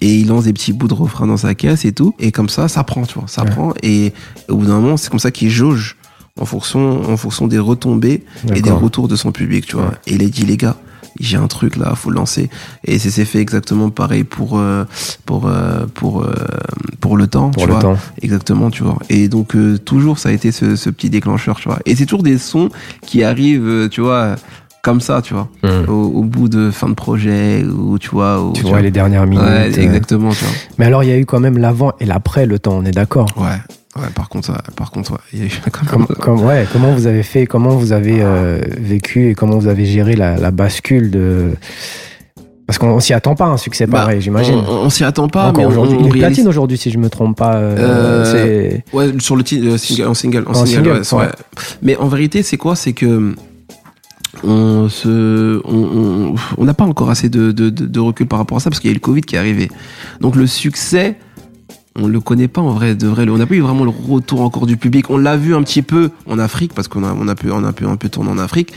et 0.00 0.14
il 0.14 0.28
lance 0.28 0.44
des 0.44 0.52
petits 0.52 0.72
bouts 0.72 0.88
de 0.88 0.94
refrain 0.94 1.26
dans 1.26 1.36
sa 1.36 1.54
caisse 1.56 1.84
et 1.84 1.90
tout. 1.92 2.14
Et 2.20 2.30
comme 2.30 2.48
ça, 2.48 2.68
ça 2.68 2.84
prend, 2.84 3.04
tu 3.04 3.18
vois, 3.18 3.26
ça 3.26 3.44
prend. 3.44 3.74
Et 3.82 4.12
au 4.48 4.56
bout 4.56 4.66
d'un 4.66 4.78
moment, 4.80 4.96
c'est 4.96 5.10
comme 5.10 5.18
ça 5.18 5.32
qu'il 5.32 5.50
jauge 5.50 5.95
en 6.38 6.44
fonction 6.44 7.10
en 7.10 7.16
fonction 7.16 7.46
des 7.46 7.58
retombées 7.58 8.22
et 8.54 8.60
des 8.62 8.70
retours 8.70 9.08
de 9.08 9.16
son 9.16 9.32
public, 9.32 9.66
tu 9.66 9.76
vois. 9.76 9.92
Et 10.06 10.14
il 10.14 10.22
a 10.22 10.28
dit 10.28 10.44
les 10.44 10.56
gars, 10.56 10.76
j'ai 11.18 11.38
un 11.38 11.46
truc 11.46 11.76
là, 11.76 11.94
faut 11.94 12.10
le 12.10 12.16
lancer. 12.16 12.50
Et 12.84 12.98
c'est 12.98 13.24
fait 13.24 13.38
exactement 13.40 13.88
pareil 13.90 14.24
pour 14.24 14.58
euh, 14.58 14.84
pour 15.24 15.46
euh, 15.48 15.86
pour 15.94 16.22
euh, 16.24 16.34
pour 17.00 17.16
le 17.16 17.26
temps, 17.26 17.50
Pour 17.50 17.62
tu 17.62 17.68
le 17.68 17.72
vois. 17.74 17.82
temps. 17.82 17.96
Exactement, 18.20 18.70
tu 18.70 18.82
vois. 18.82 18.98
Et 19.08 19.28
donc 19.28 19.56
toujours 19.84 20.18
ça 20.18 20.28
a 20.28 20.32
été 20.32 20.52
ce, 20.52 20.76
ce 20.76 20.90
petit 20.90 21.08
déclencheur, 21.10 21.56
tu 21.56 21.68
vois. 21.68 21.78
Et 21.86 21.94
c'est 21.96 22.04
toujours 22.06 22.22
des 22.22 22.36
sons 22.38 22.68
qui 23.00 23.22
arrivent, 23.24 23.88
tu 23.90 24.02
vois, 24.02 24.36
comme 24.82 25.00
ça, 25.00 25.22
tu 25.22 25.32
vois, 25.34 25.48
Mhm. 25.64 25.88
au, 25.88 25.92
au 26.18 26.22
bout 26.22 26.48
de 26.50 26.70
fin 26.70 26.88
de 26.88 26.94
projet 26.94 27.64
ou 27.64 27.98
tu 27.98 28.10
vois. 28.10 28.42
Ou, 28.44 28.52
Tu 28.52 28.62
vois 28.62 28.82
les 28.82 28.90
dernières 28.90 29.26
minutes. 29.26 29.42
Ouais, 29.44 29.80
exactement, 29.80 30.30
tu 30.32 30.44
vois. 30.44 30.54
Mais 30.78 30.84
alors, 30.84 31.02
il 31.02 31.08
y 31.08 31.12
a 31.12 31.18
eu 31.18 31.24
quand 31.24 31.40
même 31.40 31.56
l'avant 31.58 31.92
et 31.98 32.04
l'après 32.04 32.44
le 32.46 32.58
temps, 32.58 32.74
on 32.76 32.84
est 32.84 32.92
d'accord? 32.92 33.26
Ouais. 33.36 33.56
Ouais, 33.98 34.08
par 34.14 34.28
contre, 34.28 34.50
ouais, 34.50 34.58
par 34.76 34.90
contre, 34.90 35.12
ouais, 35.12 35.18
il 35.32 35.38
y 35.38 35.42
a 35.42 35.46
eu 35.46 35.50
quand 35.72 35.98
même- 35.98 36.06
comme- 36.06 36.46
comment 36.72 36.92
vous 36.92 37.06
avez 37.06 37.22
fait, 37.22 37.46
comment 37.46 37.70
vous 37.76 37.92
avez 37.92 38.18
euh, 38.20 38.60
vécu 38.78 39.30
et 39.30 39.34
comment 39.34 39.58
vous 39.58 39.68
avez 39.68 39.86
géré 39.86 40.16
la, 40.16 40.36
la 40.36 40.50
bascule 40.50 41.10
de. 41.10 41.52
Parce 42.66 42.78
qu'on 42.78 42.88
on 42.88 42.98
s'y 43.00 43.12
attend 43.14 43.36
pas 43.36 43.44
un 43.46 43.56
succès 43.58 43.86
Bah, 43.86 44.00
pareil, 44.00 44.20
j'imagine. 44.20 44.56
On, 44.68 44.86
on 44.86 44.90
s'y 44.90 45.04
attend 45.04 45.28
pas, 45.28 45.50
Encore 45.50 45.58
mais 45.58 45.64
aujourd'hui. 45.66 45.96
Il 46.00 46.06
est 46.06 46.10
réalise- 46.10 46.20
platine 46.20 46.48
aujourd'hui, 46.48 46.76
si 46.76 46.90
je 46.90 46.98
me 46.98 47.08
trompe 47.08 47.36
pas. 47.36 47.54
euh, 47.54 47.76
Euh, 48.34 48.78
Ouais, 48.92 49.12
sur 49.20 49.36
le 49.36 49.44
titre, 49.44 49.76
single, 49.76 50.08
en 50.08 50.14
single, 50.14 50.44
en, 50.46 50.50
En 50.50 50.54
single, 50.54 50.68
single, 50.74 50.88
ouais, 50.90 51.04
c'est 51.04 51.14
ouais. 51.16 51.24
vrai. 51.26 51.34
Mais 51.82 51.96
en 51.96 52.08
vérité, 52.08 52.42
c'est 52.42 52.56
quoi? 52.56 52.74
C'est 52.74 52.92
que 52.92 53.34
on 54.44 54.88
se, 54.88 55.60
on, 55.64 56.34
n'a 56.64 56.74
pas 56.74 56.84
encore 56.84 57.08
assez 57.08 57.28
de, 57.28 57.52
de, 57.52 57.70
de, 57.70 57.86
de 57.86 58.00
recul 58.00 58.26
par 58.26 58.38
rapport 58.38 58.58
à 58.58 58.60
ça 58.60 58.68
parce 58.68 58.80
qu'il 58.80 58.88
y 58.88 58.90
a 58.90 58.92
eu 58.92 58.96
le 58.96 59.00
Covid 59.00 59.22
qui 59.22 59.36
est 59.36 59.38
arrivé. 59.38 59.70
Donc 60.20 60.36
le 60.36 60.46
succès, 60.46 61.16
on 61.98 62.06
le 62.08 62.20
connaît 62.20 62.48
pas 62.48 62.60
en 62.60 62.70
vrai, 62.70 62.94
de 62.94 63.06
vrai. 63.06 63.26
On 63.28 63.38
n'a 63.38 63.46
pas 63.46 63.54
eu 63.54 63.60
vraiment 63.60 63.84
le 63.84 63.90
retour 63.90 64.42
encore 64.42 64.66
du 64.66 64.76
public. 64.76 65.10
On 65.10 65.18
l'a 65.18 65.36
vu 65.36 65.54
un 65.54 65.62
petit 65.62 65.82
peu 65.82 66.10
en 66.28 66.38
Afrique 66.38 66.72
parce 66.74 66.88
qu'on 66.88 67.04
a, 67.04 67.14
on 67.18 67.26
a 67.28 67.34
pu, 67.34 67.50
on 67.50 67.64
a 67.64 67.72
pu 67.72 67.86
un 67.86 67.96
peu 67.96 68.08
tourner 68.08 68.30
en 68.30 68.38
Afrique. 68.38 68.72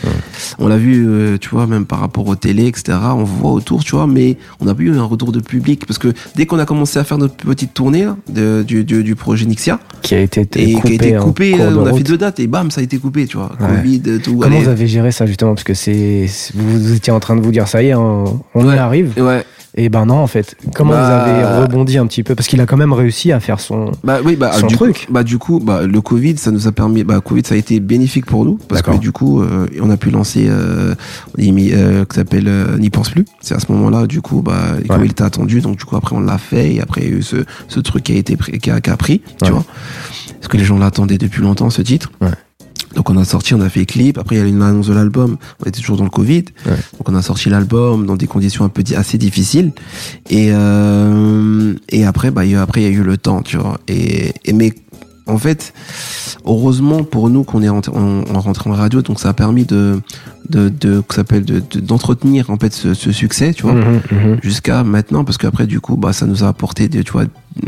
On 0.57 0.67
l'a 0.67 0.78
vu, 0.78 1.05
euh, 1.07 1.38
tu 1.38 1.49
vois, 1.49 1.67
même 1.67 1.86
par 1.86 1.99
rapport 1.99 2.28
aux 2.28 2.36
télé, 2.36 2.67
etc. 2.67 2.97
On 3.15 3.24
voit 3.24 3.51
autour, 3.51 3.84
tu 3.84 3.95
vois, 3.95 4.07
mais 4.07 4.38
on 4.59 4.65
n'a 4.65 4.74
pas 4.76 4.82
eu 4.84 4.97
un 4.97 5.03
retour 5.03 5.32
de 5.32 5.39
public 5.39 5.86
parce 5.86 5.97
que 5.97 6.13
dès 6.36 6.45
qu'on 6.45 6.59
a 6.59 6.65
commencé 6.65 6.97
à 6.99 7.03
faire 7.03 7.17
notre 7.17 7.36
petite 7.36 7.74
tournée 7.74 8.05
là, 8.05 8.15
de, 8.30 8.63
du, 8.65 8.84
du, 8.84 9.03
du 9.03 9.15
projet 9.15 9.45
Nixia, 9.45 9.80
qui 10.01 10.15
a 10.15 10.22
été 10.22 10.41
et 10.41 10.74
coupé, 10.74 10.88
qui 10.88 10.91
a 10.91 11.07
été 11.07 11.17
en 11.17 11.24
coupé, 11.24 11.51
cours 11.51 11.61
euh, 11.61 11.76
on 11.78 11.86
a 11.86 11.93
fait 11.93 12.03
deux 12.03 12.17
dates 12.17 12.39
et 12.39 12.47
bam, 12.47 12.72
ça 12.72 12.82
a 12.82 12.84
été 12.84 12.97
coupé, 12.97 13.26
tu 13.28 13.38
vois. 13.38 13.51
Ouais. 13.59 13.67
Covid, 13.82 14.01
tout. 14.24 14.38
Comment 14.38 14.45
allez. 14.55 14.63
vous 14.63 14.70
avez 14.70 14.88
géré 14.88 15.11
ça 15.11 15.26
justement? 15.26 15.53
Parce 15.55 15.63
que 15.63 15.74
c'est 15.74 16.28
vous 16.55 16.93
étiez 16.93 17.11
en 17.13 17.20
train 17.20 17.36
de 17.36 17.41
vous 17.41 17.51
dire 17.51 17.67
ça 17.67 17.84
y 17.84 17.88
est, 17.88 17.95
on, 17.95 18.41
on 18.55 18.65
Ouais. 18.67 18.78
arrive. 18.78 19.13
Ouais. 19.17 19.43
Et 19.76 19.88
ben 19.89 20.05
non, 20.07 20.15
en 20.17 20.28
fait. 20.28 20.55
Comment 20.76 20.91
Bah- 20.91 21.24
vous 21.26 21.30
avez 21.32 21.61
rebondi 21.61 21.97
un 21.97 22.07
petit 22.07 22.24
peu? 22.24 22.34
Parce 22.36 22.47
qu'il 22.47 22.59
a 22.59 22.65
quand 22.65 22.76
même 22.78 22.91
réussi 22.91 23.32
à 23.32 23.39
faire 23.39 23.59
son. 23.59 23.91
Bah 24.03 24.17
oui, 24.26 24.36
bah 24.36 24.51
Son 24.53 24.65
du 24.67 24.76
truc. 24.76 25.05
coup, 25.07 25.13
bah 25.13 25.24
du 25.24 25.38
coup, 25.38 25.59
bah 25.59 25.86
le 25.86 26.01
Covid, 26.01 26.38
ça 26.38 26.49
nous 26.51 26.67
a 26.67 26.72
permis, 26.72 27.03
bah 27.03 27.22
Covid, 27.22 27.43
ça 27.45 27.53
a 27.53 27.57
été 27.57 27.80
bénéfique 27.80 28.26
pour 28.26 28.45
nous 28.45 28.57
parce 28.67 28.82
que 28.82 28.97
du 28.97 29.11
coup, 29.11 29.41
euh, 29.41 29.67
on 29.82 29.89
a 29.91 29.97
pu 29.97 30.09
lancer, 30.09 30.47
euh, 30.49 30.95
émi- 31.38 31.72
euh, 31.74 32.03
qui 32.05 32.15
s'appelle 32.15 32.47
euh, 32.47 32.78
N'y 32.80 32.89
pense 32.89 33.09
plus. 33.09 33.26
C'est 33.41 33.53
à 33.55 33.59
ce 33.59 33.72
moment-là, 33.72 34.07
du 34.07 34.22
coup, 34.22 34.41
bah 34.41 34.74
comme 34.88 35.05
il 35.05 35.11
était 35.11 35.24
attendu, 35.24 35.61
donc 35.61 35.78
du 35.78 35.86
coup 35.86 35.95
après 35.95 36.15
on 36.15 36.20
l'a 36.22 36.38
fait 36.39 36.74
et 36.74 36.82
après 36.82 37.01
il 37.01 37.09
y 37.09 37.13
a 37.13 37.17
eu 37.17 37.22
ce, 37.22 37.38
ce 37.67 37.80
truc 37.80 38.03
qui 38.05 38.13
a 38.13 38.15
été 38.15 38.36
pris, 38.38 38.57
qui 38.59 38.72
a, 38.72 38.82
qui 38.82 38.89
a 38.89 38.97
pris, 38.97 39.22
tu 39.43 39.51
vois, 39.51 39.63
parce 40.39 40.47
que 40.47 40.57
les 40.57 40.63
gens 40.63 40.80
l'attendaient 40.80 41.17
depuis 41.20 41.41
longtemps 41.43 41.70
ce 41.70 41.82
titre. 41.84 42.11
Ouais. 42.22 42.30
Donc 42.95 43.09
on 43.09 43.17
a 43.17 43.25
sorti, 43.25 43.53
on 43.53 43.61
a 43.61 43.69
fait 43.69 43.85
clip. 43.85 44.17
Après 44.17 44.35
il 44.35 44.39
y 44.39 44.41
a 44.41 44.45
eu 44.45 44.49
une 44.49 44.61
annonce 44.61 44.87
de 44.87 44.93
l'album. 44.93 45.37
On 45.63 45.65
était 45.67 45.79
toujours 45.79 45.97
dans 45.97 46.03
le 46.03 46.09
Covid. 46.09 46.45
Ouais. 46.65 46.71
Donc 46.97 47.07
on 47.07 47.15
a 47.15 47.21
sorti 47.21 47.49
l'album 47.49 48.05
dans 48.05 48.15
des 48.15 48.27
conditions 48.27 48.65
un 48.65 48.69
peu 48.69 48.83
assez 48.95 49.17
difficiles. 49.17 49.71
Et 50.29 50.49
euh, 50.51 51.73
et 51.89 52.05
après 52.05 52.31
bah 52.31 52.45
il 52.45 52.51
y 52.51 52.55
a, 52.55 52.61
après 52.61 52.81
il 52.81 52.83
y 52.85 52.87
a 52.87 52.89
eu 52.99 53.03
le 53.03 53.17
temps, 53.17 53.41
tu 53.41 53.57
vois. 53.57 53.79
Et, 53.87 54.33
et 54.45 54.53
mais 54.53 54.73
en 55.27 55.37
fait, 55.37 55.73
heureusement 56.45 57.03
pour 57.03 57.29
nous 57.29 57.43
qu'on 57.43 57.61
est 57.61 57.69
rentré, 57.69 57.91
on, 57.95 58.23
on 58.27 58.39
rentré 58.39 58.69
en 58.69 58.73
radio, 58.73 59.01
donc 59.03 59.19
ça 59.19 59.29
a 59.29 59.33
permis 59.33 59.65
de 59.65 60.01
de 60.49 60.69
de 60.69 61.01
que 61.01 61.13
ça 61.13 61.17
s'appelle 61.21 61.45
de 61.45 61.61
de- 61.69 61.79
d'entretenir 61.79 62.49
en 62.49 62.57
fait 62.57 62.73
ce, 62.73 62.93
ce 62.95 63.11
succès, 63.11 63.53
tu 63.53 63.63
vois 63.63 63.73
Mhm, 63.73 64.01
mhm. 64.11 64.37
jusqu'à 64.41 64.83
maintenant 64.83 65.23
parce 65.23 65.37
qu'après 65.37 65.67
du 65.67 65.79
coup 65.79 65.97
bah 65.97 66.13
ça 66.13 66.25
nous 66.25 66.43
a 66.43 66.47
apporté 66.47 66.87
des 66.89 67.03
tu 67.03 67.11
vois 67.11 67.25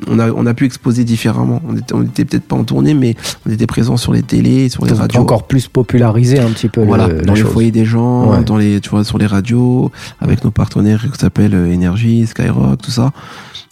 on 0.08 0.20
a 0.20 0.32
on 0.32 0.46
a 0.46 0.54
pu 0.54 0.66
exposer 0.66 1.04
différemment 1.04 1.62
on 1.68 1.76
était 1.76 1.94
on 1.94 2.04
était 2.04 2.24
peut-être 2.26 2.44
pas 2.48 2.56
en 2.56 2.64
tournée 2.64 2.94
mais 2.94 3.16
on 3.46 3.52
était 3.52 3.66
présent 3.68 3.98
sur 3.98 4.14
les 4.14 4.22
télés 4.22 4.70
sur 4.70 4.86
les 4.86 4.94
radios 4.94 5.20
Encore 5.22 5.48
plus 5.48 5.68
popularisé 5.68 6.40
un 6.40 6.50
petit 6.52 6.70
peu. 6.70 6.84
voilà 6.84 7.08
le- 7.08 7.22
dans 7.24 7.34
les 7.34 7.42
chose. 7.42 7.52
foyers 7.52 7.72
des 7.72 7.86
gens 7.86 8.32
Ouais. 8.32 8.44
dans 8.44 8.58
les 8.58 8.80
tu 8.80 8.90
vois 8.90 9.04
sur 9.04 9.18
les 9.18 9.26
radios 9.26 9.92
avec 10.20 10.44
nos 10.44 10.52
partenaires 10.52 11.06
qui 11.12 11.20
s'appellent 11.20 11.56
euh, 11.56 11.72
Énergie 11.72 12.26
Skyrock 12.28 12.82
tout 12.82 12.92
ça 12.92 13.12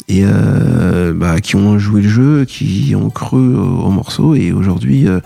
et 0.08 0.24
euh, 0.26 1.14
bah, 1.14 1.40
qui 1.40 1.56
ont 1.56 1.78
joué 1.78 2.02
le 2.02 2.10
jeu 2.10 2.46
qui 2.46 2.96
ont 2.96 3.10
cru 3.12 3.38
au, 3.56 3.82
au 3.86 3.90
morceau 3.92 4.34
et 4.34 4.52
aujourd'hui 4.52 5.08
euh, 5.08 5.20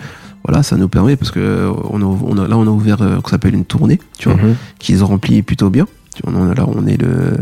voilà 0.46 0.62
ça 0.64 0.76
nous 0.76 0.90
permet 0.90 1.16
parce 1.16 1.32
que 1.32 1.72
on 1.90 2.02
a, 2.02 2.06
on 2.06 2.38
a- 2.38 2.48
là 2.48 2.58
on 2.58 2.68
a 2.68 2.70
ouvert 2.70 2.98
ce 3.00 3.22
qu'on 3.22 3.30
s'appelle 3.30 3.56
une 3.56 3.64
tournée 3.66 4.00
tu 4.18 4.28
vois 4.30 4.38
Mhm. 4.38 4.56
qu'ils 4.80 5.02
ont 5.04 5.08
rempli 5.08 5.42
plutôt 5.42 5.70
bien. 5.70 5.88
Tu 6.16 6.22
vois, 6.24 6.34
On 6.40 6.52
est 6.52 6.56
là, 6.56 6.66
on 6.68 6.86
est 6.88 7.02
le, 7.02 7.38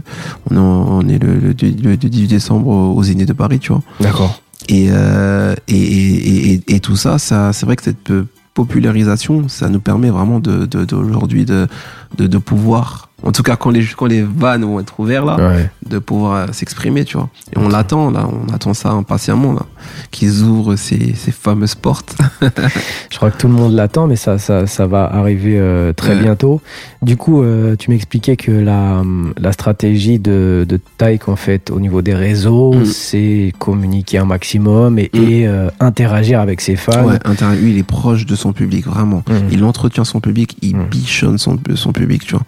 on 0.50 0.56
est, 0.56 0.60
on 0.60 1.08
est 1.10 1.20
le, 1.24 1.34
le, 1.36 1.50
le- 1.50 1.90
le 1.90 1.96
18 1.98 2.28
décembre 2.28 2.68
aux 2.70 3.04
Zénith 3.04 3.28
de 3.28 3.34
Paris, 3.34 3.60
tu 3.60 3.72
vois. 3.72 3.82
D'accord. 4.00 4.42
Et, 4.70 4.88
euh, 4.92 5.56
et, 5.68 5.76
et, 5.76 6.54
et, 6.54 6.76
et 6.76 6.80
tout 6.80 6.96
ça, 6.96 7.18
ça 7.18 7.52
c'est 7.54 7.66
vrai 7.66 7.76
que 7.76 7.84
cette 7.84 8.12
popularisation, 8.54 9.48
ça 9.48 9.70
nous 9.70 9.80
permet 9.80 10.10
vraiment 10.10 10.40
de, 10.40 10.66
de, 10.66 10.86
de, 10.86 12.28
de 12.28 12.38
pouvoir 12.38 13.10
en 13.24 13.32
tout 13.32 13.44
cas 13.44 13.56
quand 13.56 13.70
les 13.70 13.84
quand 13.86 14.06
les 14.08 14.24
vannes 14.24 14.64
vont 14.66 14.80
être 14.80 15.00
ouvertes 15.00 15.26
là, 15.28 15.36
Ouais. 15.38 15.70
de 15.88 16.00
pouvoir 16.00 16.36
euh, 16.36 16.48
s'exprimer, 16.52 17.06
tu 17.06 17.18
vois. 17.18 17.30
Et 17.56 17.58
on 17.60 17.70
l'attend 17.70 18.12
là, 18.12 18.28
on 18.28 18.52
attend 18.54 18.74
ça 18.74 18.90
impatiemment 18.92 19.54
là, 19.54 19.66
qu'ils 20.12 20.42
ouvrent 20.44 20.76
ces, 20.76 21.14
ces 21.14 21.32
fameuses 21.32 21.76
portes. 21.76 22.16
Je 23.12 23.18
crois 23.18 23.32
que 23.32 23.38
tout 23.38 23.48
le 23.48 23.54
monde 23.54 23.74
l'attend, 23.74 24.08
mais 24.08 24.16
ça, 24.16 24.38
ça, 24.38 24.66
ça 24.68 24.88
va 24.88 25.04
arriver 25.06 25.58
euh, 25.60 25.94
très 25.94 26.16
Ouais. 26.16 26.22
bientôt. 26.22 26.62
Du 27.02 27.16
coup, 27.18 27.42
euh, 27.44 27.76
tu 27.78 27.90
m'expliquais 27.92 28.36
que 28.38 28.52
la, 28.52 29.02
la 29.40 29.52
stratégie 29.52 30.20
de, 30.20 30.66
de 30.68 30.80
Taïk, 30.98 31.28
en 31.30 31.36
fait, 31.36 31.70
au 31.72 31.80
niveau 31.80 32.02
des 32.02 32.14
réseaux, 32.14 32.74
Mm. 32.74 32.86
c'est 32.86 33.54
communiquer 33.60 34.18
un 34.18 34.26
maximum 34.26 34.98
et, 35.00 35.10
Mm. 35.14 35.18
et, 35.24 35.48
euh, 35.48 35.70
interagir 35.80 36.40
avec 36.40 36.62
ses 36.62 36.76
fans. 36.76 37.06
Ouais, 37.06 37.20
inter- 37.26 37.56
lui, 37.60 37.72
il 37.72 37.78
est 37.78 37.84
proche 37.84 38.26
de 38.26 38.36
son 38.36 38.54
public, 38.54 38.86
vraiment. 38.88 39.24
Mm. 39.30 39.34
Il 39.52 39.64
entretient 39.64 40.04
son 40.04 40.20
public, 40.20 40.58
il 40.62 40.76
bichonne 40.78 41.38
son, 41.38 41.58
son 41.76 41.92
public, 41.92 42.26
tu 42.26 42.34
vois. 42.36 42.44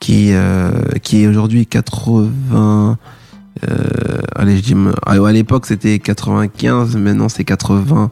Qui, 0.00 0.30
euh, 0.32 0.70
qui 1.02 1.22
est 1.22 1.26
aujourd'hui 1.26 1.66
80. 1.66 2.98
Euh, 3.68 3.76
allez, 4.34 4.56
je 4.58 4.62
dis. 4.62 4.74
ah, 5.06 5.12
À 5.12 5.32
l'époque, 5.32 5.66
c'était 5.66 5.98
95, 5.98 6.96
maintenant 6.96 7.28
c'est 7.28 7.44
80% 7.44 8.08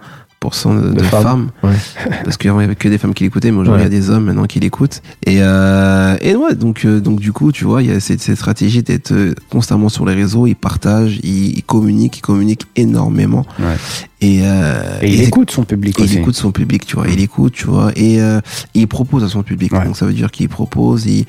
de, 0.74 0.88
De 0.90 0.94
de 0.94 1.02
femmes. 1.02 1.22
femmes. 1.22 1.50
Ouais. 1.62 1.76
Parce 2.24 2.36
qu'avant, 2.36 2.60
il 2.60 2.62
y 2.62 2.66
avait 2.66 2.76
que 2.76 2.88
des 2.88 2.96
femmes 2.98 3.12
qui 3.12 3.24
l'écoutaient, 3.24 3.50
mais 3.50 3.58
aujourd'hui, 3.58 3.82
Ouais. 3.82 3.88
il 3.88 3.92
y 3.92 3.96
a 3.96 4.00
des 4.00 4.10
hommes 4.10 4.24
maintenant 4.24 4.44
qui 4.46 4.60
l'écoutent. 4.60 5.02
Et, 5.26 5.38
euh, 5.42 6.16
et 6.22 6.34
ouais, 6.36 6.54
donc, 6.54 6.84
euh, 6.84 7.00
donc 7.00 7.20
du 7.20 7.32
coup, 7.32 7.52
tu 7.52 7.64
vois, 7.64 7.82
il 7.82 7.90
y 7.90 7.92
a 7.92 8.00
cette, 8.00 8.22
cette 8.22 8.36
stratégie 8.36 8.82
d'être 8.82 9.12
constamment 9.50 9.88
sur 9.88 10.06
les 10.06 10.14
réseaux, 10.14 10.46
il 10.46 10.54
partage, 10.54 11.18
il, 11.22 11.58
il 11.58 11.62
communique, 11.64 12.18
il 12.18 12.22
communique 12.22 12.62
énormément. 12.76 13.44
Ouais. 13.58 13.76
Et, 14.22 14.40
euh, 14.44 15.00
Et 15.02 15.12
il 15.12 15.20
écoute 15.22 15.50
son 15.50 15.64
public 15.64 15.98
et 15.98 16.02
aussi. 16.04 16.14
il 16.14 16.20
écoute 16.20 16.36
son 16.36 16.52
public, 16.52 16.86
tu 16.86 16.94
vois. 16.94 17.08
Il 17.08 17.20
écoute, 17.20 17.52
tu 17.54 17.66
vois, 17.66 17.90
et 17.96 18.20
euh, 18.22 18.40
il 18.72 18.86
propose 18.86 19.24
à 19.24 19.28
son 19.28 19.42
public. 19.42 19.72
Ouais. 19.72 19.84
Donc 19.84 19.96
ça 19.96 20.06
veut 20.06 20.12
dire 20.12 20.30
qu'il 20.30 20.48
propose, 20.48 21.06
il, 21.06 21.24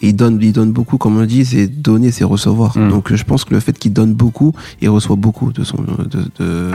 il 0.00 0.16
donne, 0.16 0.38
il 0.40 0.52
donne 0.52 0.72
beaucoup, 0.72 0.96
comme 0.96 1.18
on 1.18 1.24
dit, 1.26 1.44
c'est 1.44 1.66
donner, 1.68 2.10
c'est 2.10 2.24
recevoir. 2.24 2.76
Mm. 2.76 2.88
Donc 2.88 3.14
je 3.14 3.22
pense 3.24 3.44
que 3.44 3.52
le 3.52 3.60
fait 3.60 3.78
qu'il 3.78 3.92
donne 3.92 4.14
beaucoup, 4.14 4.52
il 4.80 4.88
reçoit 4.88 5.16
beaucoup 5.16 5.52
de 5.52 5.62
son, 5.62 5.76
de, 5.76 6.24
de, 6.42 6.70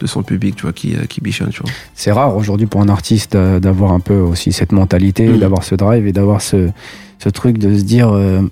de 0.00 0.06
son 0.06 0.22
public, 0.22 0.56
tu 0.56 0.62
vois, 0.62 0.74
qui, 0.74 0.94
qui 1.08 1.22
bichonne, 1.22 1.48
tu 1.48 1.62
vois. 1.62 1.70
C'est 1.94 2.12
rare 2.12 2.36
aujourd'hui 2.36 2.66
pour 2.66 2.82
un 2.82 2.88
artiste 2.90 3.34
d'avoir 3.34 3.92
un 3.92 4.00
peu 4.00 4.16
aussi 4.18 4.52
cette 4.52 4.72
mentalité, 4.72 5.26
Mm. 5.28 5.38
d'avoir 5.38 5.64
ce 5.64 5.74
drive 5.74 6.06
et 6.06 6.12
d'avoir 6.12 6.42
ce, 6.42 6.68
ce 7.18 7.28
truc 7.30 7.56
de 7.56 7.74
se 7.78 7.82
dire 7.84 8.10
euh, 8.12 8.42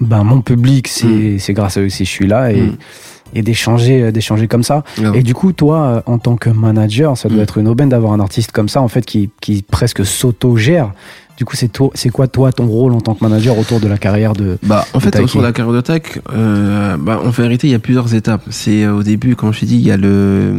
ben, 0.00 0.22
mon 0.24 0.42
public, 0.42 0.86
c'est 0.86 1.38
c'est 1.38 1.54
grâce 1.54 1.78
à 1.78 1.80
eux 1.80 1.88
si 1.88 2.04
je 2.04 2.10
suis 2.10 2.26
là 2.26 2.52
et, 2.52 2.60
Mm. 2.60 2.76
Et 3.34 3.42
d'échanger 3.42 4.02
euh, 4.02 4.12
d'échanger 4.12 4.48
comme 4.48 4.62
ça. 4.62 4.82
Ouais. 4.98 5.20
Et 5.20 5.22
du 5.22 5.34
coup, 5.34 5.52
toi, 5.52 5.76
euh, 5.82 6.02
en 6.06 6.18
tant 6.18 6.36
que 6.36 6.50
manager, 6.50 7.16
ça 7.16 7.28
doit 7.28 7.38
Mm. 7.38 7.42
être 7.42 7.58
une 7.58 7.68
aubaine 7.68 7.88
d'avoir 7.88 8.12
un 8.12 8.20
artiste 8.20 8.52
comme 8.52 8.68
ça, 8.68 8.80
en 8.82 8.88
fait, 8.88 9.04
qui, 9.06 9.30
qui 9.40 9.62
presque 9.62 10.04
s'auto-gère. 10.04 10.92
Du 11.38 11.46
coup, 11.46 11.56
c'est 11.56 11.68
toi- 11.68 11.90
c'est 11.94 12.10
quoi, 12.10 12.28
toi, 12.28 12.52
ton 12.52 12.66
rôle 12.66 12.92
en 12.92 13.00
tant 13.00 13.14
que 13.14 13.24
manager 13.24 13.58
autour 13.58 13.80
de 13.80 13.88
la 13.88 13.96
carrière 13.96 14.34
de. 14.34 14.58
Bah, 14.62 14.84
en 14.92 15.00
fait, 15.00 15.10
Taiki. 15.10 15.26
sur 15.30 15.40
la 15.40 15.52
carrière 15.52 15.72
de 15.74 15.80
tech, 15.80 16.02
euh, 16.34 16.98
bah, 16.98 17.18
en 17.24 17.30
vérité, 17.30 17.66
il 17.66 17.70
y 17.70 17.74
a 17.74 17.78
plusieurs 17.78 18.14
étapes. 18.14 18.42
C'est 18.50 18.84
euh, 18.84 18.92
au 18.96 19.02
début, 19.02 19.36
comme 19.36 19.54
je 19.54 19.60
t'ai 19.60 19.66
dit, 19.66 19.76
il 19.76 19.80
y 19.86 19.90
a 19.90 19.96
le, 19.96 20.52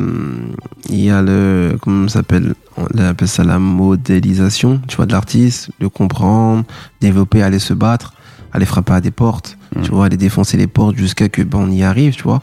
il 0.90 1.00
y 1.06 1.12
a 1.12 1.22
le, 1.22 1.78
comment 1.82 2.08
ça 2.08 2.16
s'appelle, 2.22 2.56
on 2.78 2.98
appelle 3.00 3.28
ça 3.28 3.44
la 3.44 3.60
modélisation, 3.60 4.82
tu 4.88 4.96
vois, 4.98 5.06
de 5.06 5.12
l'artiste, 5.12 5.70
le 5.80 5.90
comprendre, 5.90 6.64
développer, 7.00 7.44
aller 7.44 7.60
se 7.60 7.74
battre, 7.76 8.14
aller 8.52 8.66
frapper 8.66 8.94
à 8.94 9.02
des 9.02 9.12
portes, 9.12 9.58
Tu 9.84 9.92
vois, 9.92 10.08
aller 10.08 10.18
défoncer 10.18 10.58
les 10.58 10.68
portes 10.68 10.98
jusqu'à 10.98 11.30
que 11.30 11.42
ben, 11.42 11.60
on 11.60 11.72
y 11.72 11.84
arrive, 11.84 12.14
tu 12.14 12.24
vois, 12.24 12.42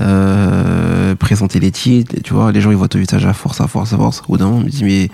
euh, 0.00 1.16
présenter 1.16 1.58
les 1.58 1.72
titres, 1.72 2.14
tu 2.22 2.34
vois, 2.34 2.52
les 2.52 2.60
gens 2.60 2.70
ils 2.70 2.76
voient 2.76 2.88
ton 2.88 3.00
visage 3.00 3.26
à 3.26 3.32
force, 3.32 3.60
à 3.60 3.66
force, 3.66 3.92
à 3.92 3.96
force. 3.96 4.22
Au 4.28 4.36
d'un 4.36 4.46
moment, 4.46 4.58
on 4.58 4.64
me 4.64 4.70
dit 4.70 4.84
mais 4.84 5.08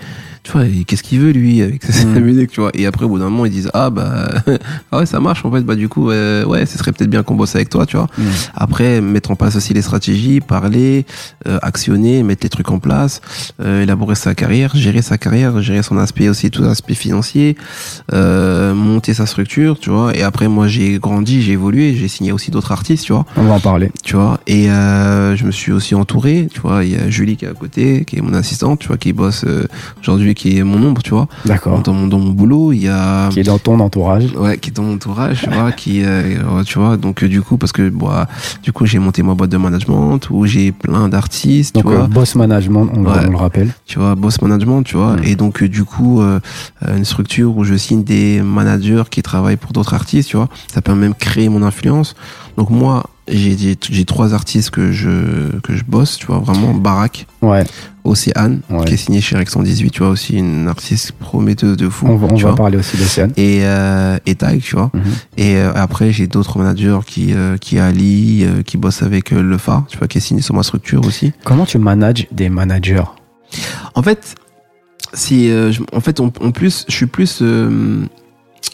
tu 0.45 0.51
vois, 0.51 0.65
et 0.65 0.83
qu'est-ce 0.85 1.01
qu'il 1.03 1.19
veut 1.19 1.31
lui 1.31 1.61
avec 1.61 1.83
sa 1.83 2.05
Mm. 2.05 2.19
musique, 2.19 2.51
tu 2.51 2.61
vois. 2.61 2.69
Et 2.75 2.85
après, 2.85 3.03
au 3.05 3.09
bout 3.09 3.17
d'un 3.19 3.25
moment, 3.29 3.45
ils 3.45 3.51
disent 3.51 3.69
ah 3.73 3.89
bah 3.89 4.29
ah 4.91 4.99
ouais 4.99 5.05
ça 5.05 5.19
marche 5.19 5.43
en 5.43 5.51
fait, 5.51 5.61
bah 5.61 5.75
du 5.75 5.89
coup 5.89 6.11
euh, 6.11 6.45
ouais, 6.45 6.65
ce 6.67 6.77
serait 6.77 6.91
peut-être 6.93 7.09
bien 7.09 7.23
qu'on 7.23 7.35
bosse 7.35 7.55
avec 7.55 7.69
toi, 7.69 7.85
tu 7.85 7.97
vois. 7.97 8.07
Après, 8.53 9.01
mettre 9.01 9.31
en 9.31 9.35
place 9.35 9.55
aussi 9.55 9.73
les 9.73 9.81
stratégies, 9.81 10.39
parler, 10.41 11.05
euh, 11.47 11.57
actionner, 11.63 12.21
mettre 12.23 12.43
les 12.43 12.49
trucs 12.49 12.69
en 12.69 12.77
place, 12.79 13.21
euh, 13.59 13.81
élaborer 13.83 14.15
sa 14.15 14.35
carrière, 14.35 14.75
gérer 14.75 15.01
sa 15.01 15.17
carrière, 15.17 15.61
gérer 15.63 15.81
son 15.83 15.97
aspect 15.97 16.29
aussi, 16.29 16.51
tout 16.51 16.61
l'aspect 16.61 16.93
financier, 16.93 17.57
euh, 18.13 18.73
monter 18.75 19.13
sa 19.15 19.25
structure, 19.25 19.79
tu 19.79 19.89
vois. 19.89 20.15
Et 20.15 20.21
après, 20.21 20.47
moi, 20.47 20.67
j'ai 20.67 20.99
grandi, 20.99 21.41
j'ai 21.41 21.53
évolué, 21.53 21.95
j'ai 21.95 22.07
signé 22.07 22.31
aussi 22.31 22.51
d'autres 22.51 22.71
artistes, 22.71 23.05
tu 23.05 23.13
vois, 23.13 23.25
On 23.35 23.43
va 23.45 23.53
en 23.55 23.59
parler. 23.59 23.91
tu 24.03 24.15
vois. 24.15 24.39
Et 24.45 24.69
euh, 24.69 25.35
je 25.35 25.45
me 25.45 25.51
suis 25.51 25.71
aussi 25.71 25.95
entouré, 25.95 26.47
tu 26.53 26.59
vois. 26.59 26.83
Il 26.85 26.91
y 26.91 26.95
a 26.95 27.09
Julie 27.09 27.35
qui 27.35 27.45
est 27.45 27.49
à 27.49 27.53
côté, 27.53 28.05
qui 28.05 28.17
est 28.17 28.21
mon 28.21 28.33
assistante, 28.33 28.79
tu 28.79 28.87
vois, 28.87 28.97
qui 28.97 29.11
bosse 29.13 29.43
euh, 29.47 29.65
aujourd'hui, 30.01 30.34
qui 30.35 30.57
est 30.59 30.63
mon 30.63 30.81
ombre, 30.85 31.01
tu 31.01 31.09
vois, 31.11 31.27
D'accord. 31.45 31.81
dans 31.81 31.93
mon 31.93 32.05
dans 32.07 32.19
mon 32.19 32.31
boulot. 32.31 32.71
Il 32.73 32.83
y 32.83 32.87
a 32.89 33.29
Qui 33.29 33.39
est 33.39 33.43
dans 33.43 33.57
ton 33.57 33.79
entourage. 33.79 34.27
Ouais, 34.37 34.57
qui 34.59 34.69
est 34.69 34.73
dans 34.73 34.83
mon 34.83 34.93
entourage, 34.95 35.41
tu 35.41 35.49
vois, 35.49 35.71
qui, 35.71 36.03
euh, 36.03 36.43
ouais, 36.55 36.63
tu 36.63 36.77
vois, 36.77 36.97
donc 36.97 37.23
euh, 37.23 37.27
du 37.27 37.41
coup, 37.41 37.57
parce 37.57 37.71
que, 37.71 37.81
euh, 37.81 38.25
du 38.61 38.71
coup, 38.71 38.85
j'ai 38.85 38.99
monté 38.99 39.23
ma 39.23 39.33
boîte 39.33 39.49
de 39.49 39.57
management 39.57 40.19
où 40.29 40.45
j'ai 40.45 40.71
plein 40.71 41.09
d'artistes, 41.09 41.75
tu 41.75 41.81
Donc, 41.81 41.91
vois, 41.91 42.03
euh, 42.03 42.07
boss 42.07 42.35
management, 42.35 42.87
on, 42.93 43.05
Ouais. 43.05 43.11
on 43.27 43.31
le 43.31 43.37
rappelle. 43.37 43.73
tu 43.85 43.97
vois, 43.99 44.13
boss 44.15 44.41
management, 44.41 44.83
tu 44.83 44.97
vois, 44.97 45.15
et 45.23 45.35
donc, 45.35 45.63
euh, 45.63 45.69
du 45.69 45.83
coup, 45.85 46.21
euh, 46.21 46.39
euh, 46.85 46.97
une 46.97 47.05
structure 47.05 47.57
où 47.57 47.63
je 47.63 47.75
signe 47.75 48.03
des 48.03 48.41
managers 48.41 49.03
qui 49.09 49.21
travaillent 49.23 49.57
pour 49.57 49.71
d'autres 49.71 49.93
artistes, 49.93 50.29
tu 50.29 50.37
vois, 50.37 50.49
ça 50.71 50.81
peut 50.81 50.93
même 50.93 51.13
créer 51.15 51.49
mon 51.49 51.63
influence. 51.63 52.15
Donc, 52.57 52.69
moi, 52.69 53.03
j'ai 53.27 54.05
trois 54.05 54.33
artistes 54.33 54.69
que 54.69 54.91
je, 54.91 55.57
que 55.63 55.75
je 55.75 55.83
bosse, 55.83 56.17
tu 56.17 56.27
vois, 56.27 56.39
vraiment, 56.39 56.73
Barack, 56.73 57.25
Ouais, 57.41 57.63
Océane, 58.03 58.61
Ouais. 58.69 58.85
qui 58.85 58.93
est 58.93 58.97
signé 58.97 59.19
chez 59.21 59.35
Rex 59.35 59.51
118, 59.53 59.89
tu 59.91 59.99
vois, 59.99 60.09
aussi 60.09 60.35
une 60.37 60.67
artiste 60.67 61.11
prometteuse 61.13 61.75
de 61.77 61.89
fou. 61.89 62.05
on 62.07 62.17
va, 62.17 62.27
on 62.51 62.55
parler 62.55 62.77
aussi 62.77 62.97
d'Océane. 62.97 63.31
Et, 63.35 63.61
euh, 63.63 64.17
et 64.27 64.35
Taïk, 64.35 64.63
tu 64.63 64.75
vois. 64.75 64.91
Mhm. 64.93 65.01
Et 65.37 65.55
euh, 65.57 65.71
après, 65.73 66.11
j'ai 66.11 66.27
d'autres 66.27 66.59
managers 66.59 66.99
qui, 67.05 67.33
euh, 67.33 67.57
qui 67.57 67.79
Ali, 67.79 68.43
euh, 68.45 68.61
qui 68.61 68.77
bossent 68.77 69.01
avec 69.01 69.31
Le 69.31 69.57
Phare, 69.57 69.85
tu 69.87 69.97
vois, 69.97 70.07
qui 70.07 70.19
est 70.19 70.21
signé 70.21 70.41
sur 70.41 70.53
ma 70.53 70.61
structure 70.63 71.03
aussi. 71.05 71.33
Comment 71.43 71.65
tu 71.65 71.79
manages 71.79 72.27
des 72.31 72.49
managers? 72.49 73.03
En 73.95 74.03
fait, 74.03 74.35
si, 75.13 75.47
je- 75.47 75.81
en 75.93 75.99
fait, 75.99 76.19
en 76.19 76.29
plus, 76.29 76.85
je 76.87 76.93
suis 76.95 77.05
plus, 77.07 77.41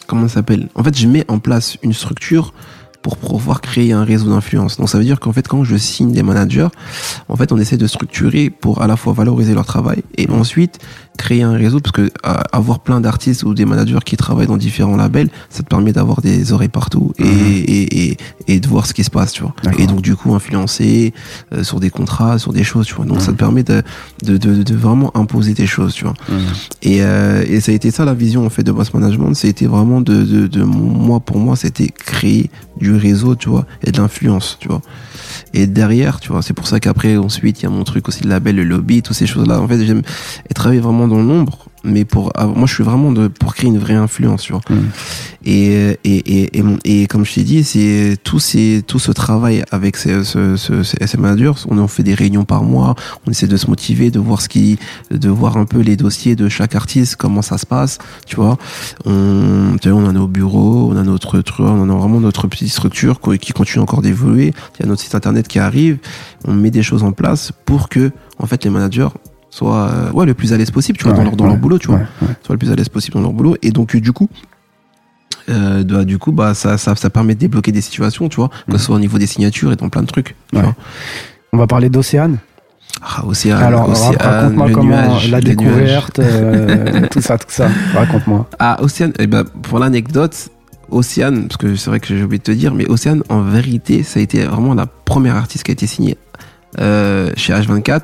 comment 0.06 0.28
ça 0.28 0.34
s'appelle? 0.34 0.68
En 0.74 0.82
fait, 0.84 0.96
je 0.98 1.06
mets 1.06 1.24
en 1.28 1.38
place 1.38 1.76
une 1.82 1.92
structure 1.92 2.52
pour 3.02 3.16
pouvoir 3.16 3.60
créer 3.60 3.92
un 3.92 4.04
réseau 4.04 4.30
d'influence. 4.30 4.78
Donc 4.78 4.88
ça 4.88 4.98
veut 4.98 5.04
dire 5.04 5.20
qu'en 5.20 5.32
fait, 5.32 5.46
quand 5.46 5.64
je 5.64 5.76
signe 5.76 6.12
des 6.12 6.22
managers, 6.22 6.68
en 7.28 7.36
fait, 7.36 7.52
on 7.52 7.58
essaie 7.58 7.76
de 7.76 7.86
structurer 7.86 8.50
pour 8.50 8.80
à 8.80 8.86
la 8.86 8.96
fois 8.96 9.12
valoriser 9.12 9.54
leur 9.54 9.66
travail 9.66 10.02
et 10.16 10.28
ensuite 10.30 10.78
créer 11.18 11.42
un 11.42 11.52
réseau 11.52 11.78
parce 11.80 11.92
que 11.92 12.02
euh, 12.02 12.34
avoir 12.52 12.80
plein 12.80 13.00
d'artistes 13.00 13.42
ou 13.44 13.54
des 13.54 13.64
managers 13.64 13.98
qui 14.04 14.16
travaillent 14.16 14.46
dans 14.46 14.56
différents 14.56 14.96
labels, 14.96 15.28
ça 15.50 15.62
te 15.62 15.68
permet 15.68 15.92
d'avoir 15.92 16.20
des 16.20 16.52
oreilles 16.52 16.68
partout 16.68 17.12
et, 17.18 17.24
Mhm. 17.24 17.64
et, 17.66 18.04
et, 18.10 18.16
et 18.48 18.60
de 18.60 18.66
voir 18.66 18.86
ce 18.86 18.94
qui 18.94 19.04
se 19.04 19.10
passe, 19.10 19.32
tu 19.32 19.42
vois. 19.42 19.54
Et 19.78 19.86
donc 19.86 20.00
du 20.02 20.16
coup 20.16 20.34
influencer 20.34 21.12
euh, 21.52 21.62
sur 21.64 21.80
des 21.80 21.90
contrats, 21.90 22.38
sur 22.38 22.52
des 22.52 22.64
choses, 22.64 22.86
tu 22.86 22.94
vois. 22.94 23.04
Donc 23.04 23.20
ça 23.20 23.30
Mhm. 23.30 23.36
te 23.36 23.38
permet 23.38 23.62
de, 23.62 23.82
de, 24.24 24.36
de, 24.36 24.62
de 24.62 24.74
vraiment 24.74 25.16
imposer 25.16 25.54
tes 25.54 25.66
choses, 25.66 25.94
tu 25.94 26.04
vois. 26.04 26.14
Et, 26.82 27.02
euh, 27.02 27.44
et 27.46 27.60
ça 27.60 27.72
a 27.72 27.74
été 27.74 27.90
ça 27.90 28.04
la 28.04 28.14
vision 28.14 28.44
en 28.46 28.50
fait 28.50 28.62
de 28.64 28.72
Boss 28.72 28.92
Management, 28.94 29.34
c'était 29.34 29.66
vraiment 29.66 30.00
de, 30.00 30.22
de, 30.22 30.46
de 30.46 30.62
moi 30.64 31.20
pour 31.20 31.38
moi 31.38 31.56
c'était 31.56 31.88
créer 31.88 32.50
du 32.80 32.94
réseau, 32.96 33.36
tu 33.36 33.48
vois, 33.48 33.66
et 33.86 33.92
de 33.92 33.98
l'influence, 34.00 34.56
tu 34.60 34.66
vois. 34.68 34.80
Et 35.54 35.66
derrière, 35.66 36.18
tu 36.20 36.32
vois, 36.32 36.42
c'est 36.42 36.54
pour 36.54 36.66
ça 36.66 36.80
qu'après 36.80 37.16
ensuite 37.16 37.60
il 37.60 37.64
y 37.64 37.66
a 37.66 37.70
mon 37.70 37.84
truc 37.84 38.08
aussi 38.08 38.24
le 38.24 38.30
label, 38.30 38.56
le 38.56 38.64
lobby, 38.64 39.02
toutes 39.02 39.16
ces 39.16 39.26
choses 39.26 39.46
là. 39.46 39.60
En 39.60 39.68
fait, 39.68 39.84
j'aime 39.84 40.02
travailler 40.54 40.80
vraiment 40.80 41.01
dans 41.08 41.22
l'ombre, 41.22 41.66
mais 41.84 42.04
pour 42.04 42.32
moi 42.36 42.66
je 42.66 42.74
suis 42.74 42.84
vraiment 42.84 43.12
de 43.12 43.28
pour 43.28 43.54
créer 43.54 43.68
une 43.68 43.78
vraie 43.78 43.94
influence, 43.94 44.42
tu 44.42 44.52
vois. 44.52 44.62
Mhm. 44.70 44.90
Et, 45.44 45.98
et, 46.04 46.58
et, 46.58 46.62
et, 46.84 47.06
comme 47.08 47.24
je 47.24 47.34
t'ai 47.34 47.42
dit, 47.42 47.64
c'est 47.64 48.16
tout, 48.22 48.38
ces, 48.38 48.84
tout 48.86 49.00
ce 49.00 49.10
travail 49.10 49.64
avec 49.72 49.96
ces, 49.96 50.22
ce, 50.22 50.56
ce. 50.56 51.66
On 51.68 51.78
en 51.78 51.88
fait 51.88 52.02
des 52.04 52.14
réunions 52.14 52.44
par 52.44 52.62
mois. 52.62 52.94
On 53.26 53.30
essaie 53.30 53.48
de 53.48 53.56
se 53.56 53.66
motiver, 53.66 54.10
de 54.10 54.20
voir 54.20 54.40
ce 54.40 54.48
qui, 54.48 54.78
de 55.10 55.28
voir 55.28 55.56
un 55.56 55.64
peu 55.64 55.80
les 55.80 55.96
dossiers 55.96 56.36
de 56.36 56.48
chaque 56.48 56.76
artiste, 56.76 57.16
comment 57.16 57.42
ça 57.42 57.58
se 57.58 57.66
passe, 57.66 57.98
tu 58.26 58.36
vois. 58.36 58.56
On, 59.04 59.76
on 59.84 60.06
en 60.06 60.14
est 60.14 60.18
au 60.18 60.28
bureau, 60.28 60.90
on 60.92 60.96
a 60.96 61.02
notre 61.02 61.40
truc, 61.40 61.66
on 61.66 61.90
a 61.90 61.94
vraiment 61.94 62.20
notre 62.20 62.46
petite 62.46 62.68
structure 62.68 63.20
qui 63.20 63.38
qui 63.38 63.52
continue 63.52 63.82
encore 63.82 64.02
d'évoluer. 64.02 64.54
Il 64.78 64.82
y 64.82 64.86
a 64.86 64.88
notre 64.88 65.02
site 65.02 65.14
internet 65.14 65.48
qui 65.48 65.58
arrive. 65.58 65.98
On 66.46 66.54
met 66.54 66.70
des 66.70 66.82
choses 66.82 67.02
en 67.02 67.12
place 67.12 67.52
pour 67.64 67.88
que, 67.88 68.12
en 68.38 68.46
fait, 68.46 68.64
les 68.64 68.70
managers 68.70 69.08
soient, 69.52 69.88
euh, 69.90 70.10
ouais, 70.12 70.24
le 70.26 70.32
plus 70.34 70.52
à 70.52 70.56
l'aise 70.56 70.70
possible, 70.70 70.98
tu 70.98 71.04
vois, 71.04 71.12
dans 71.12 71.22
leur, 71.22 71.36
dans 71.36 71.44
ouais, 71.44 71.50
leur 71.50 71.58
boulot, 71.58 71.78
tu 71.78 71.88
vois 71.88 72.00
soient 72.42 72.54
le 72.54 72.58
plus 72.58 72.70
à 72.72 72.74
l'aise 72.74 72.88
possible 72.88 73.14
dans 73.14 73.20
leur 73.22 73.32
boulot. 73.32 73.54
Et 73.62 73.70
donc, 73.70 73.94
euh, 73.94 74.00
du 74.00 74.12
coup, 74.12 74.28
euh, 75.48 75.84
bah, 75.84 76.04
du 76.04 76.18
coup, 76.18 76.32
bah, 76.32 76.54
ça, 76.54 76.78
ça, 76.78 76.94
ça 76.96 77.10
permet 77.10 77.34
de 77.34 77.40
débloquer 77.40 77.70
des 77.72 77.80
situations, 77.82 78.28
tu 78.28 78.36
vois, 78.36 78.48
que 78.48 78.72
Mhm. 78.72 78.78
ce 78.78 78.84
soit 78.84 78.96
au 78.96 78.98
niveau 79.00 79.18
des 79.18 79.26
signatures 79.26 79.70
et 79.72 79.76
dans 79.76 79.88
plein 79.90 80.02
de 80.02 80.06
trucs. 80.06 80.34
Tu 80.52 80.56
Ouais. 80.56 80.62
vois. 80.62 80.74
On 81.52 81.58
va 81.58 81.66
parler 81.66 81.90
d'Océane. 81.90 82.38
Ah, 83.02 83.26
Océane, 83.26 83.62
Alors, 83.62 83.88
Océane, 83.90 84.16
raconte-moi 84.20 84.68
le 84.68 84.74
comment 84.74 84.88
nuage, 84.88 85.30
la 85.30 85.40
découverte, 85.40 86.18
euh, 86.20 87.06
tout 87.10 87.20
ça, 87.20 87.36
tout 87.38 87.46
ça. 87.48 87.68
Raconte-moi. 87.94 88.48
Ah, 88.58 88.78
Océane, 88.80 89.12
eh 89.18 89.26
ben, 89.26 89.44
pour 89.44 89.78
l'anecdote, 89.78 90.48
Océane, 90.90 91.48
parce 91.48 91.56
que 91.56 91.74
c'est 91.74 91.90
vrai 91.90 92.00
que 92.00 92.06
j'ai 92.08 92.22
oublié 92.22 92.38
de 92.38 92.44
te 92.44 92.52
dire, 92.52 92.74
mais 92.74 92.86
Océane, 92.88 93.22
en 93.28 93.40
vérité, 93.42 94.02
ça 94.02 94.20
a 94.20 94.22
été 94.22 94.44
vraiment 94.44 94.74
la 94.74 94.86
première 94.86 95.36
artiste 95.36 95.64
qui 95.64 95.70
a 95.70 95.74
été 95.74 95.86
signée 95.86 96.16
euh, 96.80 97.30
chez 97.36 97.52
H24, 97.52 98.00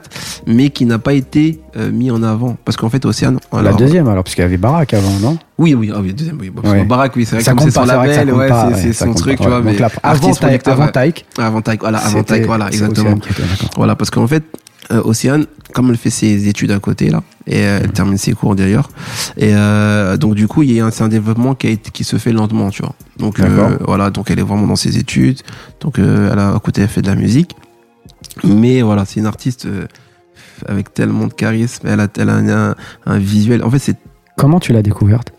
mais 0.46 0.70
qui 0.70 0.84
n'a 0.84 0.98
pas 0.98 1.14
été 1.14 1.60
euh, 1.76 1.90
mis 1.90 2.10
en 2.10 2.22
avant. 2.22 2.56
Parce 2.64 2.76
qu'en 2.76 2.90
fait, 2.90 3.04
Océane. 3.06 3.38
La 3.52 3.72
deuxième 3.72 4.08
alors, 4.08 4.24
parce 4.24 4.34
qu'il 4.34 4.42
y 4.42 4.46
avait 4.46 4.56
Barack 4.58 4.94
avant, 4.94 5.18
non? 5.20 5.38
Oui, 5.58 5.74
oui, 5.74 5.90
ah 5.94 5.98
oui, 6.02 6.12
deuxième, 6.12 6.38
oui. 6.40 6.50
Bon, 6.50 6.60
parce 6.62 6.74
Ouais. 6.74 6.82
que 6.82 6.88
Barack, 6.88 7.16
oui, 7.16 7.24
c'est 7.24 7.36
vrai, 7.36 7.44
Ça 7.44 7.52
compte 7.52 7.62
c'est 7.64 7.70
son 7.70 7.82
que 7.82 7.88
label, 7.88 8.32
ouais, 8.32 8.48
c'est 8.76 8.86
ouais, 8.88 8.92
son 8.92 9.14
truc, 9.14 9.38
pas. 9.38 9.44
tu 9.44 9.50
vois. 9.50 9.60
Mais 9.62 9.76
là, 9.76 9.88
avant 10.02 10.32
Taïk, 10.32 10.68
avant. 10.68 10.88
Taïk, 10.88 11.26
Avant 11.38 11.60
Taïk, 11.62 11.80
voilà, 11.80 11.98
avant 11.98 12.22
Taïk, 12.22 12.46
voilà, 12.46 12.66
exactement. 12.68 13.16
Était. 13.16 13.42
Voilà, 13.76 13.96
parce 13.96 14.10
qu'en 14.10 14.26
fait, 14.26 14.44
euh, 14.92 15.02
Océane, 15.04 15.46
comme 15.74 15.90
elle 15.90 15.96
fait 15.96 16.10
ses 16.10 16.48
études 16.48 16.70
à 16.70 16.78
côté, 16.78 17.10
là, 17.10 17.22
et 17.46 17.62
euh, 17.64 17.78
Mhm. 17.78 17.84
elle 17.84 17.92
termine 17.92 18.18
ses 18.18 18.32
cours 18.32 18.54
d'ailleurs, 18.54 18.88
et 19.36 19.50
euh, 19.54 20.16
donc 20.16 20.34
du 20.34 20.46
coup, 20.48 20.62
il 20.62 20.72
y 20.72 20.80
a 20.80 20.86
un, 20.86 20.90
c'est 20.90 21.02
un 21.04 21.08
développement 21.08 21.54
qui, 21.54 21.66
a 21.66 21.70
été, 21.70 21.90
qui 21.90 22.04
se 22.04 22.16
fait 22.16 22.32
lentement, 22.32 22.70
tu 22.70 22.82
vois. 22.82 22.94
Donc 23.18 23.38
euh, 23.40 23.76
voilà, 23.86 24.08
donc 24.10 24.30
elle 24.30 24.38
est 24.38 24.42
vraiment 24.42 24.66
dans 24.66 24.76
ses 24.76 24.96
études, 24.96 25.40
donc 25.80 25.98
euh, 25.98 26.30
elle 26.32 26.38
a, 26.38 26.54
à 26.54 26.58
côté, 26.60 26.82
elle 26.82 26.88
fait 26.88 27.02
de 27.02 27.08
la 27.08 27.16
musique, 27.16 27.54
mais 28.44 28.82
voilà, 28.82 29.04
c'est 29.04 29.20
une 29.20 29.26
artiste 29.26 29.66
euh, 29.66 29.86
avec 30.66 30.94
tellement 30.94 31.26
de 31.26 31.32
charisme, 31.32 31.86
elle 31.86 32.00
a, 32.00 32.08
a 32.16 32.22
un, 32.22 32.74
un 33.06 33.18
visuel, 33.18 33.62
en 33.62 33.70
fait, 33.70 33.78
c'est 33.78 33.96
Comment 34.38 34.60
tu 34.60 34.72
l'as 34.72 34.82
découverte? 34.82 35.32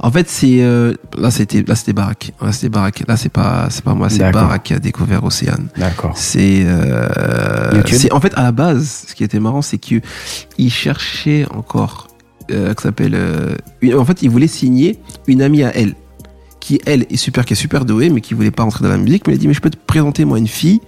En 0.00 0.10
fait, 0.10 0.28
c'est 0.28 0.58
euh, 0.60 0.92
là 1.16 1.30
c'était 1.30 1.64
là 1.66 1.74
c'était 1.74 1.94
Barack. 1.94 2.32
Là 2.42 2.52
c'était 2.52 2.68
Barack. 2.68 3.02
Là 3.08 3.16
c'est 3.16 3.30
pas 3.30 3.68
c'est 3.70 3.82
pas 3.82 3.94
moi, 3.94 4.10
c'est. 4.10 4.30
Barack 4.30 4.64
qui 4.64 4.74
a 4.74 4.78
découvert 4.78 5.24
Océane. 5.24 5.68
D'accord. 5.78 6.12
C'est 6.18 6.64
euh, 6.66 7.82
c'est 7.86 8.12
en 8.12 8.20
fait 8.20 8.34
à 8.34 8.42
la 8.42 8.52
base, 8.52 9.06
ce 9.08 9.14
qui 9.14 9.24
était 9.24 9.40
marrant, 9.40 9.62
c'est 9.62 9.78
que 9.78 10.02
il 10.58 10.70
cherchait 10.70 11.46
encore 11.54 12.08
euh, 12.50 12.74
s'appelle 12.78 13.14
euh, 13.14 13.56
en 13.96 14.04
fait, 14.04 14.22
il 14.22 14.28
voulait 14.28 14.48
signer 14.48 14.98
une 15.26 15.40
amie 15.40 15.62
à 15.62 15.74
elle 15.74 15.94
qui 16.60 16.78
elle 16.84 17.06
est 17.08 17.16
super 17.16 17.46
qui 17.46 17.54
est 17.54 17.56
super 17.56 17.86
douée 17.86 18.10
mais 18.10 18.20
qui 18.20 18.34
voulait 18.34 18.50
pas 18.50 18.64
rentrer 18.64 18.84
dans 18.84 18.90
la 18.90 18.98
musique, 18.98 19.26
mais 19.26 19.32
elle 19.32 19.38
a 19.38 19.40
dit 19.40 19.48
mais 19.48 19.54
je 19.54 19.62
peux 19.62 19.70
te 19.70 19.78
présenter 19.78 20.26
moi 20.26 20.36
une 20.36 20.46
fille 20.46 20.82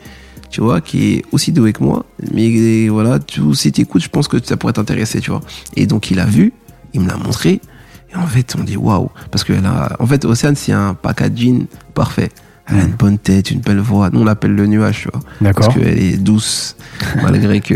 tu 0.54 0.60
vois, 0.60 0.80
qui 0.80 1.14
est 1.14 1.24
aussi 1.32 1.50
douée 1.50 1.72
que 1.72 1.82
moi, 1.82 2.06
mais 2.32 2.86
voilà, 2.88 3.18
tu, 3.18 3.40
si 3.56 3.72
t'écoutes, 3.72 4.04
je 4.04 4.08
pense 4.08 4.28
que 4.28 4.36
ça 4.40 4.56
pourrait 4.56 4.72
t'intéresser, 4.74 5.20
tu 5.20 5.32
vois. 5.32 5.40
Et 5.74 5.84
donc 5.88 6.12
il 6.12 6.20
a 6.20 6.26
vu, 6.26 6.52
il 6.92 7.00
me 7.00 7.08
l'a 7.08 7.16
montré, 7.16 7.60
et 8.12 8.16
en 8.16 8.24
fait 8.28 8.54
on 8.56 8.62
dit 8.62 8.76
waouh, 8.76 9.10
parce 9.32 9.42
que 9.42 9.52
a, 9.52 9.96
en 9.98 10.06
fait 10.06 10.24
Océane 10.24 10.54
c'est 10.54 10.70
un 10.70 10.94
packaging 10.94 11.66
parfait. 11.92 12.30
Elle 12.66 12.78
a 12.78 12.82
une 12.84 12.92
bonne 12.92 13.18
tête, 13.18 13.50
une 13.50 13.60
belle 13.60 13.80
voix. 13.80 14.08
Nous 14.10 14.20
on 14.20 14.24
l'appelle 14.24 14.54
le 14.54 14.66
nuage, 14.66 15.02
tu 15.02 15.08
vois 15.12 15.20
D'accord. 15.40 15.66
parce 15.66 15.74
qu'elle 15.78 15.98
est 15.98 16.16
douce 16.16 16.76
malgré 17.22 17.60
que 17.60 17.74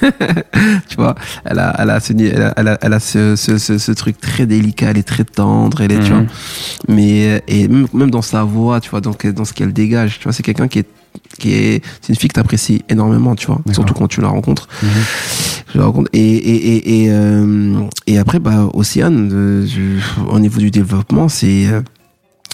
tu 0.88 0.96
vois 0.96 1.14
elle 1.44 1.58
a 1.58 1.74
elle 1.78 1.90
a 1.90 1.98
ce 2.00 2.12
elle 2.12 2.42
a, 2.42 2.54
elle 2.56 2.68
a, 2.68 2.78
elle 2.80 2.92
a 2.92 3.00
ce, 3.00 3.34
ce, 3.36 3.58
ce, 3.58 3.76
ce 3.76 3.92
truc 3.92 4.18
très 4.20 4.46
délicat 4.46 4.90
elle 4.92 4.98
est 4.98 5.02
très 5.14 5.24
tendre 5.24 5.80
elle 5.80 5.92
est 5.92 5.98
tu 6.00 6.12
Mhm. 6.12 6.18
vois 6.26 6.26
mais 6.88 7.42
et 7.48 7.68
même, 7.68 8.10
dans 8.10 8.22
sa 8.22 8.44
voix 8.44 8.80
tu 8.80 8.88
vois 8.90 9.00
donc 9.00 9.26
dans 9.26 9.44
ce 9.44 9.52
qu'elle 9.52 9.72
dégage 9.72 10.18
tu 10.18 10.24
vois 10.24 10.32
c'est 10.32 10.42
quelqu'un 10.44 10.68
qui 10.68 10.78
est 10.78 10.88
qui 11.38 11.54
est 11.54 11.84
c'est 12.00 12.10
une 12.10 12.16
fille 12.16 12.28
que 12.28 12.34
t'apprécies 12.34 12.84
énormément 12.88 13.34
tu 13.34 13.46
vois. 13.46 13.60
Surtout 13.72 13.94
quand 13.94 14.08
tu 14.08 14.20
la 14.20 14.28
rencontres. 14.28 14.68
Mhm. 14.82 14.88
je 15.72 15.78
la 15.78 15.84
rencontre 15.86 16.10
et 16.12 16.20
et 16.20 16.76
et 16.76 17.04
et, 17.04 17.10
euh, 17.10 17.80
et 18.06 18.18
après 18.18 18.38
bah 18.38 18.68
Océane 18.74 19.30
euh, 19.32 19.66
au 20.28 20.38
niveau 20.38 20.58
du 20.58 20.70
développement 20.70 21.28
c'est 21.28 21.66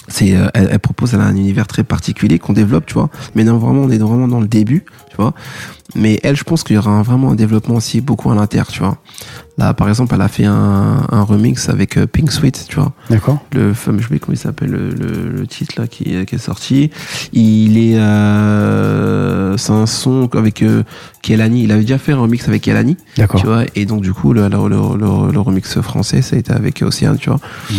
c'est 0.08 0.36
euh, 0.36 0.48
elle, 0.54 0.68
elle 0.72 0.78
propose 0.78 1.14
elle 1.14 1.20
a 1.20 1.24
un 1.24 1.36
univers 1.36 1.66
très 1.66 1.84
particulier 1.84 2.38
qu'on 2.38 2.52
développe 2.52 2.86
tu 2.86 2.94
vois. 2.94 3.10
Mais 3.34 3.44
non 3.44 3.58
vraiment 3.58 3.82
on 3.82 3.90
est 3.90 3.98
vraiment 3.98 4.28
dans 4.28 4.40
le 4.40 4.48
début 4.48 4.84
vois. 5.20 5.34
Mais 5.96 6.20
elle 6.22 6.36
je 6.36 6.44
pense 6.44 6.62
qu'il 6.62 6.76
y 6.76 6.78
aura 6.78 6.90
un- 6.92 7.02
vraiment 7.02 7.32
un 7.32 7.34
développement 7.34 7.74
aussi 7.76 8.00
beaucoup 8.00 8.30
à 8.30 8.34
l'inter 8.34 8.62
tu 8.70 8.78
vois. 8.80 8.96
Là 9.58 9.74
par 9.74 9.88
exemple 9.88 10.14
elle 10.14 10.20
a 10.22 10.28
fait 10.28 10.44
un, 10.44 11.06
un 11.10 11.22
remix 11.22 11.68
avec 11.68 11.96
euh, 11.98 12.06
Pink 12.06 12.30
Sweet 12.30 12.66
tu 12.68 12.76
vois. 12.76 12.92
D'accord. 13.10 13.38
le 13.52 13.74
fameux 13.74 13.98
je 13.98 14.04
sais 14.08 14.14
pas 14.14 14.18
comment 14.24 14.34
il 14.34 14.38
s'appelle 14.38 14.70
le, 14.70 14.90
le, 14.90 15.30
le 15.32 15.46
titre 15.48 15.74
là 15.80 15.86
qui, 15.88 16.04
est- 16.14 16.26
qui 16.26 16.36
est 16.36 16.38
sorti. 16.38 16.90
Il 17.32 17.76
est 17.78 17.98
euh, 17.98 19.56
c'est 19.56 19.72
un 19.72 19.86
son 19.86 20.28
avec 20.34 20.62
euh, 20.62 20.82
Kelani. 21.22 21.64
Il 21.64 21.72
avait 21.72 21.82
déjà 21.82 21.98
fait 21.98 22.12
un 22.12 22.18
remix 22.20 22.46
avec 22.48 22.62
Kelani 22.62 22.96
D'accord. 23.16 23.40
tu 23.40 23.46
vois. 23.46 23.64
Et 23.74 23.84
donc 23.86 24.02
du 24.02 24.12
coup 24.12 24.32
le, 24.32 24.48
le, 24.48 25.40
remix 25.40 25.80
français 25.80 26.22
ça 26.22 26.36
a 26.36 26.38
été 26.38 26.52
avec 26.52 26.82
Océane 26.82 27.16
tu 27.18 27.30
vois. 27.30 27.40
Mhm. 27.70 27.76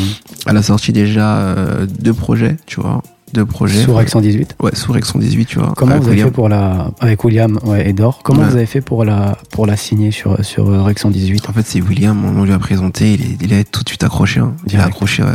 elle 0.48 0.58
a 0.58 0.64
sorti 0.64 0.92
déjà 0.92 1.38
euh, 1.38 1.86
deux 1.86 2.14
projets 2.14 2.58
tu 2.66 2.82
vois 2.82 3.02
deux 3.34 3.46
projets 3.46 3.82
Sur 3.84 3.96
Rex 3.96 4.12
118. 4.12 4.56
ouais 4.62 4.76
sous 4.76 4.92
Rex 4.92 5.08
118 5.12 5.46
tu 5.46 5.60
vois 5.60 5.74
Comment 5.76 5.96
vous 5.98 6.02
avez 6.04 6.12
William. 6.12 6.28
fait 6.28 6.34
pour 6.34 6.50
la 6.50 6.92
avec 7.00 7.24
William 7.24 7.60
ouais, 7.64 7.90
et 7.90 7.94
Dor? 7.94 8.22
Comment 8.24 8.42
Ouais. 8.42 8.48
vous 8.50 8.56
avez 8.56 8.66
fait 8.66 8.82
pour 8.82 9.06
la 9.06 9.38
pour 9.52 9.66
la 9.66 9.76
signer 9.78 10.12
sur 10.12 10.44
sur 10.46 10.70
euh, 10.70 10.82
Rex 10.84 11.02
118 11.02 11.50
En 11.50 11.54
fait, 11.54 11.66
c'est 11.66 11.82
William, 11.82 12.24
on 12.26 12.44
lui 12.44 12.52
a 12.54 12.60
présenté, 12.60 13.14
il, 13.14 13.22
est, 13.22 13.38
il 13.42 13.54
a 13.54 13.64
tout 13.64 13.84
de 13.84 13.90
suite 13.90 14.04
accroché. 14.04 14.40
hein. 14.40 14.54
Il 14.68 14.78
a 14.80 14.86
accroché. 14.86 15.24
ouais. 15.24 15.30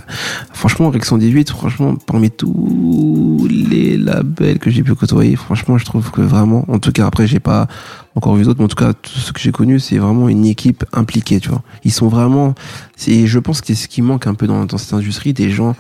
Franchement, 0.53 0.91
Rex 0.91 1.09
118, 1.09 1.51
franchement, 1.51 1.95
parmi 2.07 2.31
tous 2.31 3.47
les 3.51 3.97
labels 3.97 4.59
que 4.59 4.71
j'ai 4.71 4.83
pu 4.83 4.95
côtoyer, 4.95 5.37
franchement, 5.37 5.79
je 5.79 5.85
trouve 5.85 6.11
que 6.11 6.21
vraiment, 6.21 6.65
en 6.69 6.79
tout 6.79 6.93
cas, 6.93 7.07
après, 7.07 7.27
j'ai 7.27 7.41
pas 7.41 7.67
encore 8.15 8.35
vu 8.37 8.45
d'autres, 8.45 8.59
mais 8.59 8.65
en 8.65 8.69
tout 8.69 8.77
cas, 8.83 8.93
tout 8.95 9.11
ce 9.19 9.33
que 9.33 9.41
j'ai 9.41 9.53
connu, 9.53 9.79
c'est 9.79 9.99
vraiment 9.99 10.29
une 10.29 10.47
équipe 10.47 10.85
impliquée, 10.93 11.39
tu 11.41 11.51
vois. 11.51 11.63
Ils 11.85 11.93
sont 11.93 12.09
vraiment, 12.09 12.55
c'est, 12.97 13.27
je 13.27 13.39
pense 13.39 13.61
que 13.61 13.67
c'est 13.69 13.75
ce 13.75 13.89
qui 13.89 14.01
manque 14.03 14.27
un 14.27 14.35
peu 14.35 14.47
dans, 14.47 14.65
dans 14.65 14.79
cette 14.79 14.95
industrie, 14.95 15.33
des 15.35 15.51
gens, 15.51 15.77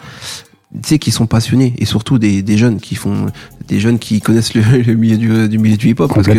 tu 0.83 0.89
sais, 0.89 0.99
qui 0.99 1.11
sont 1.11 1.27
passionnés, 1.27 1.74
et 1.79 1.85
surtout 1.85 2.18
des, 2.18 2.43
des 2.43 2.59
jeunes 2.59 2.81
qui 2.81 2.95
font, 2.95 3.27
des 3.68 3.81
jeunes 3.81 3.99
qui 3.99 4.20
connaissent 4.20 4.55
le, 4.55 4.62
le 4.83 4.95
milieu 4.95 5.16
du, 5.16 5.49
du 5.49 5.59
milieu 5.59 5.77
du 5.77 5.89
hip-hop, 5.89 6.12
parce 6.14 6.27
que 6.27 6.39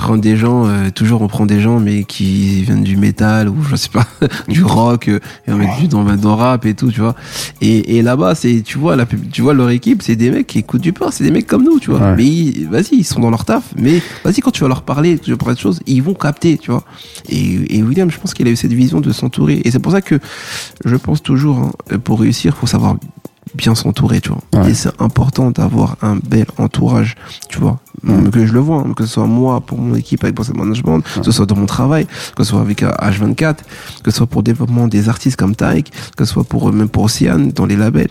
prendre 0.00 0.20
des 0.20 0.36
gens 0.36 0.66
euh, 0.66 0.90
toujours 0.90 1.22
on 1.22 1.28
prend 1.28 1.46
des 1.46 1.60
gens 1.60 1.78
mais 1.78 2.02
qui 2.02 2.62
viennent 2.62 2.82
du 2.82 2.96
métal 2.96 3.48
ou 3.48 3.62
je 3.62 3.76
sais 3.76 3.88
pas 3.88 4.04
du 4.48 4.64
rock 4.64 5.06
euh, 5.06 5.20
et 5.46 5.52
on 5.52 5.56
met 5.56 5.68
du 5.78 5.86
dans 5.86 6.02
dans 6.16 6.34
rap 6.34 6.66
et 6.66 6.74
tout 6.74 6.90
tu 6.90 7.00
vois. 7.00 7.14
Et, 7.60 7.96
et 7.96 8.02
là-bas 8.02 8.34
c'est 8.34 8.62
tu 8.62 8.78
vois 8.78 8.96
la 8.96 9.06
tu 9.06 9.42
vois 9.42 9.54
leur 9.54 9.70
équipe 9.70 10.02
c'est 10.02 10.16
des 10.16 10.30
mecs 10.30 10.48
qui 10.48 10.58
écoutent 10.58 10.80
du 10.80 10.92
pain 10.92 11.12
c'est 11.12 11.22
des 11.22 11.30
mecs 11.30 11.46
comme 11.46 11.62
nous 11.62 11.78
tu 11.78 11.90
vois. 11.90 12.00
Ouais. 12.00 12.16
mais 12.16 12.64
vas-y 12.64 12.96
ils 12.96 13.04
sont 13.04 13.20
dans 13.20 13.30
leur 13.30 13.44
taf 13.44 13.72
mais 13.76 14.02
vas-y 14.24 14.40
quand 14.40 14.50
tu 14.50 14.62
vas 14.62 14.68
leur 14.68 14.82
parler 14.82 15.18
tu 15.20 15.30
vas 15.30 15.36
parler 15.36 15.54
de 15.54 15.60
choses 15.60 15.78
ils 15.86 16.02
vont 16.02 16.14
capter 16.14 16.58
tu 16.58 16.72
vois. 16.72 16.84
Et, 17.28 17.76
et 17.76 17.82
William 17.84 18.10
je 18.10 18.18
pense 18.18 18.34
qu'il 18.34 18.48
a 18.48 18.50
eu 18.50 18.56
cette 18.56 18.72
vision 18.72 19.00
de 19.00 19.12
s'entourer 19.12 19.62
et 19.64 19.70
c'est 19.70 19.78
pour 19.78 19.92
ça 19.92 20.00
que 20.02 20.18
je 20.84 20.96
pense 20.96 21.22
toujours 21.22 21.58
hein, 21.58 21.98
pour 22.02 22.20
réussir 22.20 22.56
faut 22.56 22.66
savoir 22.66 22.96
bien 23.54 23.74
s'entourer, 23.74 24.20
tu 24.20 24.30
vois. 24.30 24.42
Ouais. 24.62 24.70
Et 24.70 24.74
c'est 24.74 24.90
important 25.00 25.50
d'avoir 25.50 25.96
un 26.02 26.16
bel 26.16 26.46
entourage, 26.58 27.16
tu 27.48 27.58
vois. 27.58 27.80
Que 28.30 28.46
je 28.46 28.52
le 28.52 28.60
vois, 28.60 28.78
hein, 28.86 28.92
que 28.94 29.04
ce 29.04 29.12
soit 29.14 29.26
moi, 29.26 29.60
pour 29.60 29.76
mon 29.78 29.94
équipe 29.94 30.24
avec 30.24 30.34
Boss 30.36 30.52
Management, 30.54 31.02
que 31.02 31.22
ce 31.24 31.32
soit 31.32 31.46
dans 31.46 31.56
mon 31.56 31.66
travail, 31.66 32.06
que 32.36 32.44
ce 32.44 32.50
soit 32.50 32.60
avec 32.60 32.82
euh, 32.82 32.92
H24, 32.92 33.56
que 34.02 34.10
ce 34.10 34.18
soit 34.18 34.26
pour 34.26 34.40
le 34.40 34.44
développement 34.44 34.88
des 34.88 35.08
artistes 35.08 35.36
comme 35.36 35.54
Taïk, 35.54 35.92
que 36.16 36.24
ce 36.24 36.32
soit 36.32 36.44
pour, 36.44 36.68
euh, 36.68 36.72
même 36.72 36.88
pour 36.88 37.02
Océane, 37.04 37.50
dans 37.50 37.66
les 37.66 37.76
labels. 37.76 38.10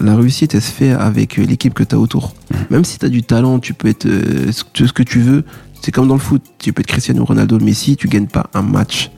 La 0.00 0.14
réussite, 0.16 0.54
elle 0.54 0.62
se 0.62 0.70
fait 0.70 0.92
avec 0.92 1.38
euh, 1.38 1.44
l'équipe 1.44 1.74
que 1.74 1.82
tu 1.82 1.94
as 1.94 1.98
autour. 1.98 2.34
Même 2.70 2.84
si 2.84 2.98
tu 2.98 3.04
as 3.06 3.08
du 3.10 3.22
talent, 3.22 3.58
tu 3.58 3.74
peux 3.74 3.88
être 3.88 4.06
euh, 4.06 4.50
ce 4.52 4.92
que- 4.92 5.02
tu 5.02 5.20
veux. 5.20 5.44
C'est 5.82 5.92
comme 5.92 6.08
dans 6.08 6.14
le 6.14 6.20
foot. 6.20 6.42
Tu 6.58 6.72
peux 6.72 6.80
être 6.80 6.86
Cristiano 6.86 7.24
Ronaldo, 7.24 7.58
Messi, 7.58 7.96
tu 7.96 8.08
gagnes 8.08 8.26
pas 8.26 8.46
un 8.54 8.62
match 8.62 9.10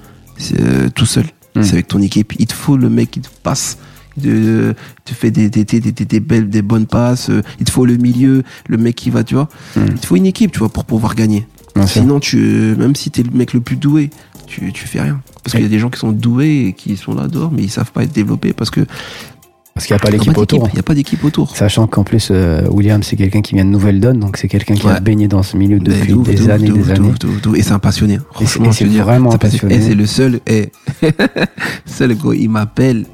euh, 0.59 0.89
tout 0.95 1.07
seul. 1.07 1.25
C'est 1.63 1.73
avec 1.73 1.89
ton 1.89 2.01
équipe. 2.01 2.33
Il 2.39 2.47
te 2.47 2.53
faut 2.55 2.77
le 2.77 2.89
mec 2.89 3.11
qui 3.11 3.21
te 3.21 3.29
passe 3.43 3.79
de 4.21 4.75
te 5.05 5.15
fait 5.15 5.31
des, 5.31 5.49
des, 5.51 5.65
des, 5.65 5.81
des, 5.81 5.93
des, 5.93 6.05
des 6.05 6.21
belles 6.21 6.49
des 6.49 6.63
bonnes 6.63 6.87
passes 6.87 7.31
euh, 7.31 7.43
il 7.59 7.65
te 7.65 7.71
faut 7.71 7.85
le 7.87 7.97
milieu 7.97 8.43
le 8.69 8.77
mec 8.77 8.95
qui 8.97 9.11
va 9.11 9.25
tu 9.25 9.35
vois 9.35 9.49
Mm. 9.77 9.81
il 9.89 9.95
te 9.95 10.07
faut 10.07 10.17
une 10.17 10.27
équipe 10.27 10.53
tu 10.53 10.59
vois 10.61 10.69
pour 10.69 10.85
pouvoir 10.85 11.15
gagner 11.15 11.47
Bien 11.75 11.87
sûr. 11.87 12.03
sinon 12.03 12.21
tu 12.21 12.39
euh, 12.39 12.77
même 12.77 12.95
si 12.97 13.11
t'es 13.11 13.23
le 13.23 13.31
mec 13.31 13.53
le 13.53 13.61
plus 13.61 13.77
doué 13.77 14.11
tu, 14.47 14.73
tu 14.73 14.87
fais 14.89 15.01
rien 15.01 15.21
parce 15.45 15.53
qu'il 15.53 15.63
y 15.63 15.67
a 15.67 15.69
des 15.69 15.79
gens 15.79 15.91
qui 15.91 15.99
sont 16.01 16.13
doués 16.13 16.67
et 16.69 16.73
qui 16.73 16.97
sont 16.97 17.15
là 17.15 17.29
dehors 17.29 17.53
mais 17.53 17.63
ils 17.63 17.71
savent 17.71 17.93
pas 17.93 18.03
être 18.05 18.13
développés 18.13 18.53
parce 18.53 18.71
que 18.71 18.81
Parce 19.75 19.87
qu'il 19.87 19.95
n'y 19.95 20.01
a 20.01 20.05
pas 20.05 20.11
l'équipe 20.11 20.37
autour. 20.37 20.69
il 20.73 20.77
y 20.77 20.81
a 20.81 20.83
pas 20.83 20.95
d'équipe 20.95 21.23
autour 21.25 21.57
Sachant 21.57 21.87
qu'en 21.87 22.03
plus, 22.05 22.29
euh, 22.33 22.67
William, 22.69 23.03
c'est 23.05 23.17
quelqu'un 23.17 23.41
qui 23.41 23.55
vient 23.55 23.65
de 23.65 23.71
Nouvelle-Donne, 23.71 24.19
donc 24.19 24.37
c'est 24.37 24.49
quelqu'un 24.49 24.75
qui 24.75 24.87
a 24.87 24.95
Ouais. 24.95 25.01
baigné 25.01 25.29
dans 25.29 25.43
ce 25.45 25.57
milieu 25.57 25.79
depuis 25.79 26.13
ouf, 26.13 26.27
des 26.27 26.43
ouf, 26.43 26.49
années 26.51 26.65
des 26.71 26.81
ouf, 26.81 26.87
de 26.89 26.93
années. 26.93 27.13
et 27.57 27.63
c'est 27.63 27.73
un 27.73 27.79
passionné 27.79 28.19
franchement 28.33 28.69
et 28.71 28.73
c'est 28.73 28.85
vraiment 28.87 29.33
un 29.33 29.39
passionné. 29.39 29.77
et 29.77 29.81
c'est 29.81 29.95
le 29.95 30.07
seul 30.07 30.41
et 30.49 30.73
seul 31.87 32.15
gars 32.17 32.35
il 32.35 32.51
m'appelle 32.51 33.07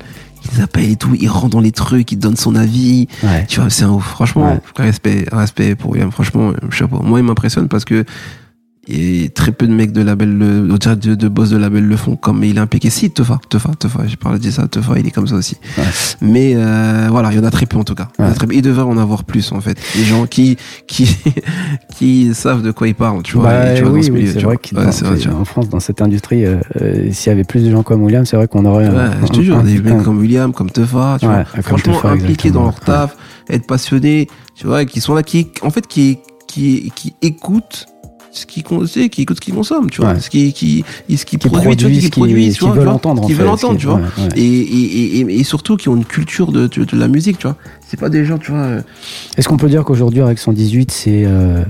il 0.55 0.63
appelle 0.63 0.91
et 0.91 0.97
tout 0.97 1.15
il 1.19 1.29
rentre 1.29 1.49
dans 1.51 1.61
les 1.61 1.73
trucs 1.73 2.13
il 2.13 2.19
donne 2.19 2.37
son 2.37 2.55
avis 2.55 3.09
Ouais. 3.23 3.45
Tu 3.49 3.61
vois, 3.61 3.71
c'est 3.71 3.85
un 3.85 3.91
ouf. 3.91 4.05
Franchement, 4.05 4.53
Ouais. 4.53 4.61
respect, 4.85 5.25
respect 5.33 5.75
pour 5.75 5.91
William. 5.93 6.11
Franchement, 6.13 6.53
chapeau. 6.71 7.01
Moi, 7.03 7.21
il 7.21 7.25
m'impressionne 7.25 7.69
parce 7.69 7.85
que 7.85 8.05
a 8.89 9.28
très 9.30 9.51
peu 9.53 9.66
de 9.66 9.72
mecs 9.72 9.93
de 9.93 10.01
label, 10.03 10.37
le, 10.39 10.68
de, 10.68 11.14
de 11.14 11.28
boss 11.28 11.51
de 11.51 11.57
label 11.57 11.84
le 11.87 11.97
font 11.97 12.14
comme 12.16 12.45
il 12.45 12.57
est 12.57 12.61
impliqué. 12.61 12.89
Si, 12.91 13.11
Tefa, 13.11 13.39
Tefa, 13.49 13.70
Tefa, 13.78 14.07
j'ai 14.07 14.16
parlé 14.16 14.39
de 14.39 14.51
ça, 14.51 14.68
Tefa, 14.68 14.99
il 14.99 15.07
est 15.07 15.11
comme 15.11 15.26
ça 15.26 15.34
aussi. 15.34 15.57
Ouais. 15.76 15.84
Mais 16.20 16.53
euh, 16.55 17.09
voilà, 17.11 17.32
il 17.32 17.37
y 17.37 17.41
en 17.41 17.45
a 17.45 17.51
très 17.51 17.66
peu 17.66 17.76
en 17.78 17.84
tout 17.84 17.95
cas. 17.97 18.09
Il, 18.18 18.24
Ouais. 18.24 18.61
devrait 18.62 18.82
en 18.84 18.97
avoir 18.99 19.24
plus 19.24 19.51
en 19.53 19.61
fait. 19.61 19.76
Des 19.97 20.05
gens 20.05 20.26
qui 20.26 20.57
qui 20.87 21.09
qui 21.97 22.34
savent 22.34 22.62
de 22.62 22.70
quoi 22.70 22.89
ils 22.89 22.95
parlent, 22.95 23.22
tu 23.22 23.37
vois. 23.37 23.45
Bah, 23.51 23.72
et 23.72 23.76
tu 23.76 23.82
vois, 23.82 23.91
dans 23.91 23.97
oui, 23.97 24.05
ce 24.05 24.11
oui, 24.12 24.30
c'est 24.32 24.43
vrai 24.43 24.57
qu'en 24.57 24.76
Ouais, 24.84 24.93
c'est. 24.93 25.05
France, 25.45 25.68
dans 25.68 25.80
cette 25.80 26.01
industrie, 26.03 26.45
euh, 26.45 26.57
euh, 26.80 27.11
s'il 27.12 27.30
y 27.30 27.32
avait 27.32 27.45
plus 27.45 27.64
de 27.64 27.70
gens 27.70 27.82
comme 27.82 28.03
William, 28.03 28.24
c'est 28.24 28.37
vrai 28.37 28.49
qu'on 28.49 28.64
aurait. 28.64 28.89
Ouais, 28.89 28.97
un- 28.97 29.26
je 29.26 29.32
te 29.32 29.41
jure, 29.41 29.62
des 29.62 29.80
mecs 29.80 30.03
comme 30.03 30.18
William, 30.18 30.53
comme 30.53 30.70
Tefa, 30.70 31.16
tu 31.20 31.26
vois, 31.26 31.45
franchement 31.45 32.05
impliqués 32.05 32.51
dans 32.51 32.62
leur 32.64 32.78
taf, 32.80 33.16
être 33.51 33.66
passionnés, 33.66 34.28
tu 34.55 34.66
vois, 34.66 34.82
et 34.82 34.87
qui 34.87 35.01
sont 35.01 35.14
là, 35.14 35.22
qui, 35.22 35.49
en 35.62 35.70
fait, 35.70 35.87
qui, 35.87 36.18
qui, 36.47 36.93
qui 36.95 37.14
écoutent 37.22 37.87
ce 38.37 38.47
qu'ils 38.47 38.62
qui 38.62 39.22
écoutent 39.22 39.37
ce 39.37 39.41
qu'ils 39.41 39.55
consomment, 39.55 39.89
tu 39.91 40.01
vois, 40.01 40.12
Ouais. 40.12 40.20
ce 40.20 40.28
qui, 40.30 40.53
qui, 40.53 40.84
ce 41.09 41.24
qui, 41.24 41.24
qui 41.24 41.39
produit, 41.39 41.76
tu 41.76 41.84
vois, 41.84 41.91
produisent, 41.91 42.05
qui 42.05 42.11
qui, 42.11 42.51
qui 42.53 42.59
tu 42.59 42.64
vois, 42.64 42.74
veulent 42.74 42.89
entendre. 42.89 43.22
en 43.22 43.26
qui 43.26 43.32
veulent 43.32 43.47
ce 43.49 43.53
qui- 43.61 43.64
entendre, 43.66 43.78
tu 43.80 43.87
vois, 43.87 44.01
et, 44.37 44.43
et, 44.45 45.18
et, 45.20 45.41
et 45.41 45.45
surtout 45.45 45.76
qui 45.76 45.89
ont 45.89 45.97
une 45.97 46.05
culture 46.05 46.53
de, 46.53 46.66
de, 46.66 46.84
de 46.84 46.97
la 46.99 47.09
musique, 47.09 47.39
tu 47.39 47.47
vois. 47.47 47.57
C'est 47.89 47.99
pas 47.99 48.09
des 48.09 48.24
gens, 48.24 48.39
tu 48.39 48.51
vois. 48.53 48.61
euh, 48.61 48.82
Est-ce 49.37 49.49
qu'on 49.49 49.57
peut 49.57 49.68
dire 49.68 49.84
qu'aujourd'hui, 49.84 50.20
avec 50.20 50.39
118, 50.39 50.91
c'est. 50.91 51.22
euh, 51.26 51.62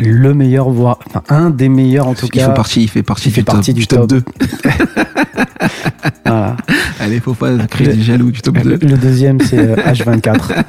le 0.00 0.32
meilleur, 0.32 0.70
voire 0.70 0.98
enfin, 1.08 1.22
un 1.28 1.50
des 1.50 1.68
meilleurs 1.68 2.06
en 2.06 2.14
tout 2.14 2.26
il 2.26 2.30
cas. 2.30 2.46
fait 2.48 2.54
partie, 2.54 2.82
il 2.82 2.88
fait 2.88 3.02
partie, 3.02 3.30
il 3.30 3.32
fait 3.32 3.40
du, 3.40 3.44
partie 3.46 3.74
top, 3.74 3.74
du 3.74 3.80
du 3.80 3.86
top 3.88 4.08
top. 4.08 4.22
2. 4.54 5.42
Voilà. 6.24 6.56
Allez, 7.00 7.20
faut 7.20 7.34
pas 7.34 7.56
créer 7.68 7.88
des 7.88 8.02
jaloux 8.02 8.30
du 8.30 8.40
top 8.40 8.56
Le, 8.64 8.76
2. 8.76 8.86
le 8.88 8.96
deuxième, 8.96 9.40
c'est 9.40 9.58
euh, 9.58 9.76
H24. 9.76 10.64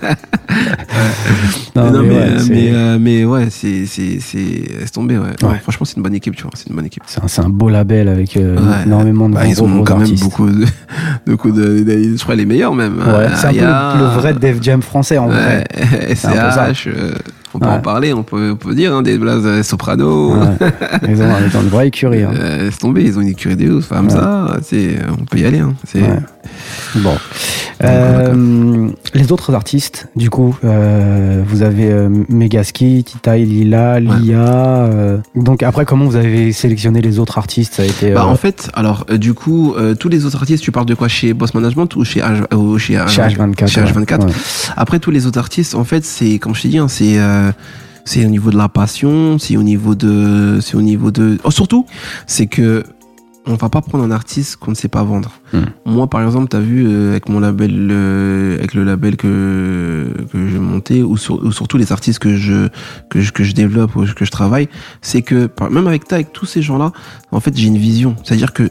Non, 1.76 1.92
mais, 1.92 2.10
ouais, 2.10 2.16
euh, 2.16 2.40
c'est- 2.40 2.50
mais, 2.50 2.70
euh, 2.74 2.98
mais 3.00 3.26
ouais, 3.26 3.48
c'est, 3.50 3.86
c'est, 3.86 4.20
c'est, 4.20 4.38
laisse 4.80 4.92
tomber, 4.92 5.18
ouais. 5.18 5.30
Non, 5.42 5.50
Ouais. 5.50 5.60
franchement, 5.62 5.86
c'est 5.86 5.98
une 5.98 6.04
bonne 6.04 6.16
équipe, 6.16 6.36
tu 6.36 6.44
vois, 6.44 6.52
c'est 6.56 6.70
une 6.70 6.76
bonne 6.76 6.86
équipe. 6.86 7.04
c'est 7.08 7.24
un, 7.24 7.28
c'est 7.28 7.42
un 7.42 7.50
beau 7.50 7.70
label 7.70 8.08
avec 8.10 8.36
euh, 8.38 8.58
énormément 8.86 9.30
de 9.30 9.36
Bah, 9.36 9.46
ils 9.48 9.62
ont 9.64 9.68
gros 9.70 9.84
quand 9.84 9.98
même 9.98 10.16
beaucoup 10.18 10.50
de, 10.50 10.66
beaucoup 11.26 11.52
de, 11.52 11.80
de- 11.84 12.16
je 12.18 12.22
crois 12.22 12.36
les 12.36 12.46
meilleurs 12.46 12.76
même. 12.76 12.98
Ouais, 13.00 13.06
Euh, 13.06 13.30
c'est 13.36 13.48
un 13.48 13.52
peu 13.94 13.98
le, 14.00 14.04
le 14.04 14.10
vrai 14.20 14.34
Def 14.34 14.58
Jam 14.62 14.82
français 14.82 15.18
en 15.18 15.28
vrai. 15.28 15.66
Ouais, 15.76 16.16
C'est. 16.16 16.28
SCH, 16.28 16.88
euh, 16.88 17.12
on 17.54 17.60
peut 17.60 17.66
Ouais. 17.68 17.72
en 17.74 17.80
parler, 17.82 18.14
on 18.14 18.24
peut, 18.24 18.52
on 18.54 18.56
peut 18.56 18.76
dire, 18.76 18.94
hein, 18.94 19.02
des 19.02 19.18
blazes 19.18 19.46
euh, 19.46 19.64
soprano. 19.64 20.34
Ouais. 20.36 20.48
Ils 21.08 21.22
ont 21.22 21.62
une 21.62 21.70
vraie 21.70 21.88
écurie. 21.88 22.24
hein. 22.24 22.32
Euh, 22.40 22.66
laisse 22.66 22.78
tomber, 22.78 23.04
ils 23.04 23.18
ont 23.18 23.22
une 23.22 23.30
écurie 23.30 23.56
de 23.56 23.72
ouf. 23.72 23.92
Hamza, 23.92 24.58
c'est, 24.62 24.98
on 25.20 25.26
peut 25.26 25.38
y 25.40 25.46
aller. 25.46 25.60
Hein. 25.60 25.74
C'est, 25.86 26.02
Ouais. 26.02 26.20
Bon. 26.96 27.16
Euh, 27.84 28.90
les 29.14 29.32
autres 29.32 29.54
artistes, 29.54 30.08
du 30.16 30.30
coup, 30.30 30.56
euh, 30.66 31.42
vous 31.48 31.62
avez 31.62 31.90
euh, 31.90 32.10
Megaski, 32.28 33.04
Tita 33.06 33.38
et 33.38 33.46
Lila, 33.46 34.00
Lia. 34.00 34.38
euh, 34.38 35.18
donc 35.36 35.64
après, 35.64 35.86
comment 35.86 36.06
vous 36.06 36.18
avez 36.18 36.52
sélectionné 36.52 37.02
les 37.02 37.20
autres 37.20 37.38
artistes? 37.38 37.76
Ça 37.76 37.84
a 37.84 37.86
été. 37.86 38.12
Bah, 38.12 38.26
euh, 38.26 38.32
en 38.32 38.36
fait, 38.36 38.70
alors, 38.74 39.06
euh, 39.10 39.18
du 39.18 39.34
coup, 39.34 39.76
euh, 39.76 39.96
tous 39.96 40.10
les 40.10 40.26
autres 40.26 40.38
artistes, 40.38 40.64
tu 40.64 40.72
parles 40.72 40.88
de 40.88 40.94
quoi? 40.96 41.08
Chez 41.08 41.34
Boss 41.34 41.54
Management 41.54 41.96
ou 41.96 42.04
chez, 42.04 42.20
H, 42.20 42.54
ou 42.54 42.78
chez, 42.78 43.02
chez 43.08 43.22
H24. 43.22 43.68
Chez 43.68 43.82
ouais. 43.82 43.92
H24. 43.92 44.26
Ouais. 44.26 44.32
Après, 44.76 45.00
tous 45.00 45.12
les 45.12 45.26
autres 45.26 45.40
artistes, 45.40 45.74
en 45.76 45.86
fait, 45.86 46.04
c'est, 46.04 46.38
comme 46.40 46.56
je 46.56 46.64
t'ai 46.64 46.68
dit, 46.70 46.78
hein, 46.80 46.90
c'est, 46.90 47.18
euh, 47.18 47.52
c'est 48.04 48.26
au 48.26 48.30
niveau 48.30 48.52
de 48.52 48.58
la 48.58 48.68
passion, 48.68 49.38
c'est 49.40 49.56
au 49.56 49.64
niveau 49.64 49.96
de, 49.96 50.60
c'est 50.62 50.76
au 50.76 50.82
niveau 50.82 51.12
de, 51.12 51.38
oh, 51.46 51.52
surtout, 51.52 51.86
c'est 52.28 52.48
que, 52.48 52.84
on 53.50 53.56
va 53.56 53.70
pas 53.70 53.82
prendre 53.82 54.04
un 54.04 54.12
artiste 54.12 54.58
qu'on 54.58 54.72
ne 54.72 54.76
sait 54.76 54.88
pas 54.88 55.04
vendre. 55.04 55.32
Hmm. 55.54 55.64
Moi, 55.86 56.08
par 56.08 56.22
exemple, 56.24 56.48
t'as 56.50 56.60
vu, 56.60 56.86
euh, 56.88 57.10
avec 57.12 57.28
mon 57.30 57.40
label, 57.40 57.90
euh, 57.92 58.58
avec 58.60 58.74
le 58.76 58.84
label 58.84 59.18
que, 59.18 60.08
que 60.32 60.48
j'ai 60.48 60.60
monté, 60.60 61.02
ou, 61.04 61.18
sur- 61.18 61.44
ou 61.44 61.52
surtout 61.52 61.78
les 61.78 61.92
artistes 61.92 62.20
que 62.20 62.36
je, 62.38 62.68
que 63.10 63.20
je, 63.22 63.32
que 63.32 63.44
je 63.44 63.54
développe, 63.54 63.96
ou 63.96 64.06
que 64.06 64.24
je 64.26 64.32
travaille, 64.32 64.70
c'est 65.02 65.22
que, 65.24 65.50
même 65.72 65.88
avec 65.88 66.08
toi, 66.08 66.16
avec 66.16 66.32
tous 66.32 66.46
ces 66.46 66.62
gens-là, 66.62 66.92
en 67.32 67.40
fait, 67.40 67.56
j'ai 67.58 67.68
une 67.68 67.78
vision. 67.78 68.16
C'est-à-dire 68.24 68.54
que, 68.54 68.70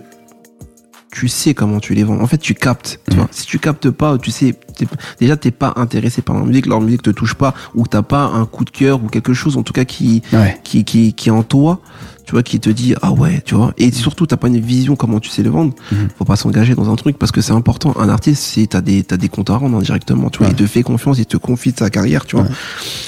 tu 1.11 1.26
sais 1.26 1.55
comment 1.55 1.81
tu 1.81 1.95
les 1.95 2.05
vends. 2.05 2.20
En 2.20 2.26
fait, 2.26 2.39
tu 2.39 2.55
captes. 2.55 3.01
Tu 3.09 3.14
Mhm. 3.16 3.22
vois. 3.22 3.29
Si 3.33 3.47
tu 3.47 3.59
captes 3.59 3.91
pas, 3.91 4.18
tu 4.18 4.31
sais, 4.31 4.55
t'es- 4.76 4.87
déjà 5.18 5.37
t'es 5.37 5.51
pas 5.51 5.72
intéressé 5.76 6.20
par 6.22 6.37
leur 6.37 6.45
musique, 6.45 6.66
leur 6.66 6.81
musique 6.83 7.03
te 7.03 7.11
touche 7.11 7.35
pas, 7.35 7.55
ou 7.74 7.87
t'as 7.87 8.03
pas 8.03 8.24
un 8.24 8.45
coup 8.45 8.64
de 8.64 8.70
cœur 8.70 9.03
ou 9.03 9.09
quelque 9.09 9.33
chose 9.33 9.57
en 9.57 9.62
tout 9.62 9.72
cas 9.72 9.85
qui 9.87 10.22
Ouais. 10.33 10.59
qui 10.64 10.85
qui 10.85 11.14
qui 11.14 11.31
est 11.31 11.33
en 11.33 11.43
toi, 11.43 11.81
tu 12.29 12.33
vois, 12.33 12.43
qui 12.43 12.61
te 12.61 12.68
dit 12.68 12.93
ah 13.01 13.11
ouais, 13.11 13.41
tu 13.43 13.55
vois. 13.55 13.72
Et 13.79 13.91
surtout 13.91 14.26
t'as 14.26 14.37
pas 14.37 14.49
une 14.49 14.61
vision 14.61 14.97
comment 14.97 15.18
tu 15.18 15.31
sais 15.31 15.43
le 15.43 15.49
vendre. 15.49 15.72
Mhm. 15.91 16.09
Faut 16.18 16.26
pas 16.26 16.37
s'engager 16.37 16.74
dans 16.74 16.93
un 16.93 16.95
truc 16.97 17.16
parce 17.18 17.33
que 17.33 17.41
c'est 17.41 17.55
important. 17.55 17.95
Un 17.99 18.11
artiste, 18.11 18.43
c'est 18.43 18.66
t'as 18.66 18.83
des 18.83 19.03
t'as 19.03 19.16
des 19.16 19.31
comptes 19.31 19.49
à 19.49 19.57
rendre 19.57 19.81
directement. 19.81 20.29
Tu 20.29 20.41
vois, 20.41 20.49
Ouais. 20.49 20.53
il 20.53 20.57
te 20.57 20.66
fait 20.66 20.83
confiance, 20.83 21.18
il 21.18 21.24
te 21.24 21.39
confie 21.39 21.72
de 21.72 21.79
sa 21.79 21.89
carrière, 21.89 22.26
tu 22.26 22.37
vois. 22.37 22.45
Ouais. 22.45 22.51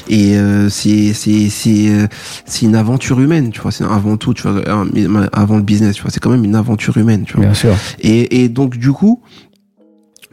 Et 0.09 0.39
euh, 0.39 0.71
c'est 0.71 1.13
c'est 1.13 1.51
c'est 1.51 1.91
euh, 1.91 2.07
c'est 2.47 2.65
une 2.65 2.75
aventure 2.75 3.21
humaine, 3.21 3.51
tu 3.51 3.61
vois. 3.61 3.73
C'est 3.73 3.85
avant 3.85 4.17
tout, 4.17 4.33
tu 4.33 4.49
vois, 4.49 4.63
avant 5.35 5.57
le 5.59 5.63
business, 5.63 5.97
tu 5.97 6.03
vois. 6.03 6.11
C'est 6.11 6.21
quand 6.21 6.31
même 6.31 6.45
une 6.47 6.55
aventure 6.57 6.97
humaine, 6.97 7.25
tu 7.27 7.35
vois. 7.35 7.45
Bien 7.45 7.55
sûr. 7.55 7.75
Et, 7.99 8.43
et 8.43 8.49
donc, 8.49 8.79
du 8.79 8.91
coup, 8.93 9.21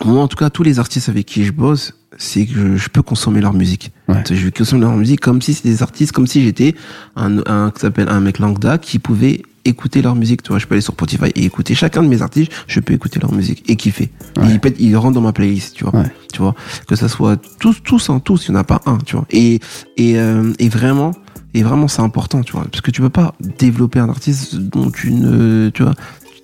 moi, 0.05 0.21
en 0.21 0.27
tout 0.29 0.37
cas, 0.37 0.49
tous 0.49 0.63
les 0.63 0.79
artistes 0.79 1.09
avec 1.09 1.25
qui 1.25 1.43
je 1.43 1.51
bosse, 1.51 1.93
c'est 2.17 2.45
que 2.45 2.53
je, 2.53 2.75
je 2.77 2.89
peux 2.89 3.01
consommer 3.01 3.41
leur 3.41 3.53
musique. 3.53 3.91
Ouais. 4.07 4.23
Je 4.29 4.35
vais 4.35 4.51
consommer 4.51 4.81
leur 4.81 4.95
musique 4.95 5.19
comme 5.21 5.41
si 5.41 5.53
c'était 5.53 5.69
des 5.69 5.83
artistes, 5.83 6.11
comme 6.11 6.27
si 6.27 6.43
j'étais 6.43 6.75
un, 7.15 7.37
un, 7.45 7.71
s'appelle 7.75 8.09
un 8.09 8.19
mec 8.19 8.39
lambda 8.39 8.77
qui 8.77 8.99
pouvait 8.99 9.41
écouter 9.65 10.01
leur 10.01 10.15
musique. 10.15 10.43
Tu 10.43 10.49
vois, 10.49 10.59
je 10.59 10.65
peux 10.65 10.75
aller 10.75 10.81
sur 10.81 10.93
Spotify 10.93 11.25
et 11.35 11.43
écouter 11.45 11.75
chacun 11.75 12.01
de 12.01 12.07
mes 12.07 12.21
artistes, 12.21 12.51
je 12.67 12.79
peux 12.79 12.93
écouter 12.93 13.19
leur 13.19 13.33
musique 13.33 13.63
et 13.69 13.75
kiffer. 13.75 14.09
Ouais. 14.37 14.47
Et 14.47 14.51
ils, 14.53 14.59
pètent- 14.59 14.77
ils 14.79 14.95
rentrent 14.95 15.15
dans 15.15 15.21
ma 15.21 15.33
playlist, 15.33 15.75
tu 15.75 15.83
vois. 15.83 15.95
Ouais. 16.01 16.11
Tu 16.31 16.39
vois, 16.39 16.55
que 16.87 16.95
ça 16.95 17.07
soit 17.09 17.37
tous, 17.59 17.81
tous, 17.83 18.09
hein, 18.09 18.19
tous, 18.19 18.47
il 18.47 18.51
n'y 18.51 18.57
en 18.57 18.61
a 18.61 18.63
pas 18.63 18.81
un, 18.85 18.97
tu 18.99 19.15
vois. 19.15 19.25
Et, 19.31 19.59
et, 19.97 20.17
euh, 20.19 20.53
et 20.59 20.69
vraiment, 20.69 21.11
et 21.53 21.63
vraiment, 21.63 21.87
c'est 21.87 22.01
important, 22.01 22.41
tu 22.43 22.53
vois, 22.53 22.65
parce 22.65 22.81
que 22.81 22.91
tu 22.91 23.01
peux 23.01 23.09
pas 23.09 23.35
développer 23.59 23.99
un 23.99 24.09
artiste 24.09 24.55
dont 24.55 24.89
tu 24.89 25.11
ne, 25.11 25.69
tu 25.73 25.83
vois, 25.83 25.93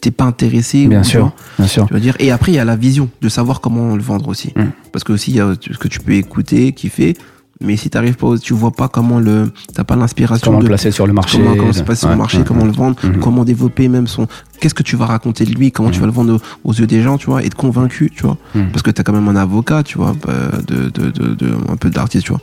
t'es 0.04 0.12
pas 0.12 0.26
intéressé. 0.26 0.88
Bien 0.88 1.02
sûr. 1.04 1.32
Bien 1.58 1.68
sûr. 1.68 1.88
tu 1.88 1.94
vas 1.94 2.00
dire. 2.00 2.16
Et 2.20 2.30
après, 2.32 2.52
il 2.52 2.56
y 2.56 2.60
a 2.60 2.66
la 2.66 2.76
vision 2.76 3.10
de 3.22 3.30
savoir 3.30 3.62
comment 3.62 3.96
le 3.96 4.04
vendre 4.04 4.28
aussi. 4.28 4.52
Mm. 4.56 4.66
Parce 4.92 5.04
que 5.06 5.14
aussi, 5.14 5.32
il 5.32 5.38
y 5.38 5.40
a 5.40 5.54
ce 5.60 5.78
que 5.78 5.88
tu 5.88 6.00
peux 6.00 6.14
écouter, 6.14 6.74
kiffer. 6.74 7.16
Mais 7.62 7.78
si 7.78 7.90
t'arrives 7.90 8.16
pas, 8.18 8.38
tu 8.38 8.54
vois 8.54 8.72
pas 8.72 8.90
comment 8.90 9.20
le, 9.20 9.50
t'as 9.74 9.86
pas 9.86 9.96
l'inspiration 9.96 10.44
Comment 10.44 10.58
de 10.58 10.64
le 10.64 10.70
placer 10.70 10.92
sur 10.92 11.08
le 11.08 11.14
marché 11.14 11.38
comment, 11.38 11.56
comment 11.56 11.72
se 11.72 11.84
passe 11.84 12.00
sur 12.02 12.10
le 12.10 12.18
marché, 12.18 12.40
ouais, 12.40 12.44
comment 12.46 12.62
ouais. 12.64 12.68
le 12.68 12.74
vendre, 12.74 12.98
Mhm. 13.04 13.20
comment 13.20 13.46
développer 13.46 13.88
même 13.88 14.08
son, 14.08 14.28
qu'est-ce 14.60 14.74
que 14.74 14.84
tu 14.84 14.98
vas 14.98 15.06
raconter 15.06 15.46
de 15.46 15.52
lui, 15.52 15.72
comment 15.72 15.90
tu 15.90 15.96
Mhm. 15.98 16.02
vas 16.02 16.08
le 16.08 16.12
vendre 16.14 16.34
aux, 16.66 16.70
aux 16.70 16.74
yeux 16.74 16.88
des 16.88 17.02
gens, 17.02 17.18
tu 17.18 17.28
vois, 17.28 17.42
être 17.46 17.56
convaincu, 17.56 18.12
tu 18.14 18.24
vois. 18.24 18.38
Mhm. 18.54 18.72
Parce 18.72 18.82
que 18.82 18.92
t'as 18.92 19.04
quand 19.04 19.14
même 19.14 19.30
un 19.30 19.38
avocat, 19.38 19.84
tu 19.84 19.98
vois, 19.98 20.14
bah, 20.26 20.34
de, 20.68 20.90
de, 20.90 21.12
de, 21.12 21.36
de- 21.36 21.56
un 21.70 21.78
peu 21.78 21.90
d'artiste, 21.90 22.26
tu 22.26 22.34
vois. 22.34 22.42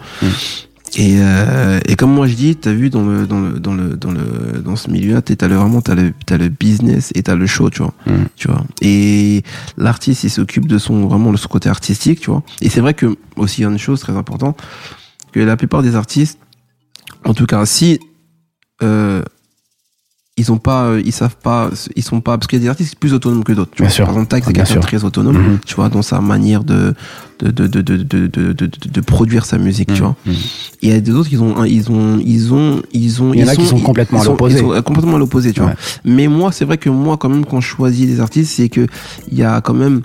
Et, 0.97 1.19
euh, 1.21 1.79
et 1.87 1.95
comme 1.95 2.13
moi 2.13 2.27
je 2.27 2.35
dis, 2.35 2.57
t'as 2.57 2.73
vu 2.73 2.91
dans 2.91 3.05
le 3.05 3.27
dans 3.27 3.41
le 3.41 3.61
dans 3.61 3.73
le 3.75 3.97
dans 3.97 4.11
le 4.11 4.61
dans 4.65 4.75
ce 4.75 4.91
milieu-là, 4.91 5.23
t'as 5.23 5.47
le 5.49 5.55
vraiment 5.55 5.81
t'as 5.81 5.95
le 5.95 6.13
t'as 6.27 6.37
le 6.37 6.49
business 6.49 7.13
et 7.15 7.23
t'as 7.23 7.37
le 7.37 7.47
show, 7.47 7.71
tu 7.71 7.83
vois, 7.83 7.95
Mhm. 8.07 8.27
tu 8.37 8.49
vois. 8.49 8.65
Et 8.83 9.43
l'artiste, 9.77 10.25
il 10.25 10.31
s'occupe 10.31 10.67
de 10.67 10.79
son 10.79 11.07
vraiment 11.07 11.31
de 11.31 11.37
son 11.37 11.49
côté 11.49 11.69
artistique, 11.69 12.21
tu 12.21 12.31
vois. 12.31 12.43
Et 12.61 12.69
c'est 12.69 12.81
vrai 12.81 12.95
que 12.95 13.17
aussi 13.37 13.61
il 13.61 13.65
y 13.65 13.67
a 13.67 13.71
une 13.71 13.79
chose 13.79 14.01
très 14.01 14.15
importante 14.17 14.61
que 15.33 15.39
la 15.41 15.57
plupart 15.57 15.83
des 15.83 15.95
artistes, 15.95 16.39
en 17.25 17.35
tout 17.35 17.47
cas, 17.47 17.65
si 17.67 18.01
euh, 18.83 19.23
ils 20.37 20.51
ont 20.53 20.59
pas, 20.59 20.85
euh, 20.85 21.03
ils 21.05 21.13
savent 21.13 21.37
pas, 21.43 21.71
ils 21.97 22.03
sont 22.03 22.21
pas, 22.23 22.39
parce 22.39 22.47
qu'il 22.47 22.59
y 22.59 22.63
a 22.63 22.65
des 22.65 22.69
artistes 22.71 22.95
plus 22.97 23.13
autonomes 23.13 23.45
que 23.45 23.53
d'autres. 23.53 23.73
tu 23.73 23.83
Bien 23.83 23.89
vois. 23.89 23.95
sûr. 23.95 24.05
Par 24.07 24.15
exemple, 24.15 24.29
Tax, 24.31 24.47
c'est 24.47 24.53
quelqu'un 24.55 24.81
très 24.81 25.05
autonome, 25.05 25.37
Mhm. 25.37 25.59
tu 25.67 25.75
vois, 25.75 25.89
dans 25.91 26.01
sa 26.03 26.21
manière 26.21 26.65
de 26.65 26.95
de 27.41 27.51
de 27.51 27.67
de 27.67 27.81
de 27.83 27.97
de 27.97 28.27
de, 28.27 28.53
de, 28.53 28.53
de- 28.53 28.69
de 28.91 29.01
produire 29.01 29.45
sa 29.45 29.59
musique, 29.59 29.93
tu 29.93 30.01
vois. 30.01 30.17
Mhm. 30.25 30.33
Et 30.83 30.87
il 30.87 30.89
y 30.91 30.93
a 30.93 31.01
des 31.01 31.11
autres 31.13 31.29
qui 31.29 31.37
ont, 31.37 31.63
ils 31.65 31.91
ont, 31.91 32.19
ils 32.25 32.55
ont, 32.55 32.81
ils 32.93 33.23
ont, 33.23 33.35
Il 33.35 33.41
y 33.41 33.45
en 33.45 33.49
a 33.49 33.55
ils 33.55 33.59
qui 33.59 33.67
sont 33.67 33.81
complètement 33.81 34.19
ils 34.21 34.23
à 34.23 34.31
l'opposé. 34.31 34.57
ils 34.57 34.61
sont, 34.61 34.73
euh, 34.73 34.81
complètement 34.83 35.17
à 35.17 35.19
l'opposé, 35.19 35.53
tu 35.53 35.61
Ouais. 35.61 35.67
vois. 35.67 35.77
Mais 36.05 36.27
moi, 36.29 36.53
c'est 36.53 36.65
vrai 36.65 36.79
que 36.79 36.89
moi, 36.89 37.17
quand 37.19 37.29
même, 37.29 37.45
quand 37.45 37.61
je 37.61 37.67
choisis 37.69 38.07
des 38.07 38.21
artistes, 38.21 38.53
c'est 38.57 38.69
que 38.71 38.87
il 39.31 39.37
y 39.39 39.43
a 39.43 39.61
quand 39.61 39.75
même, 39.75 40.01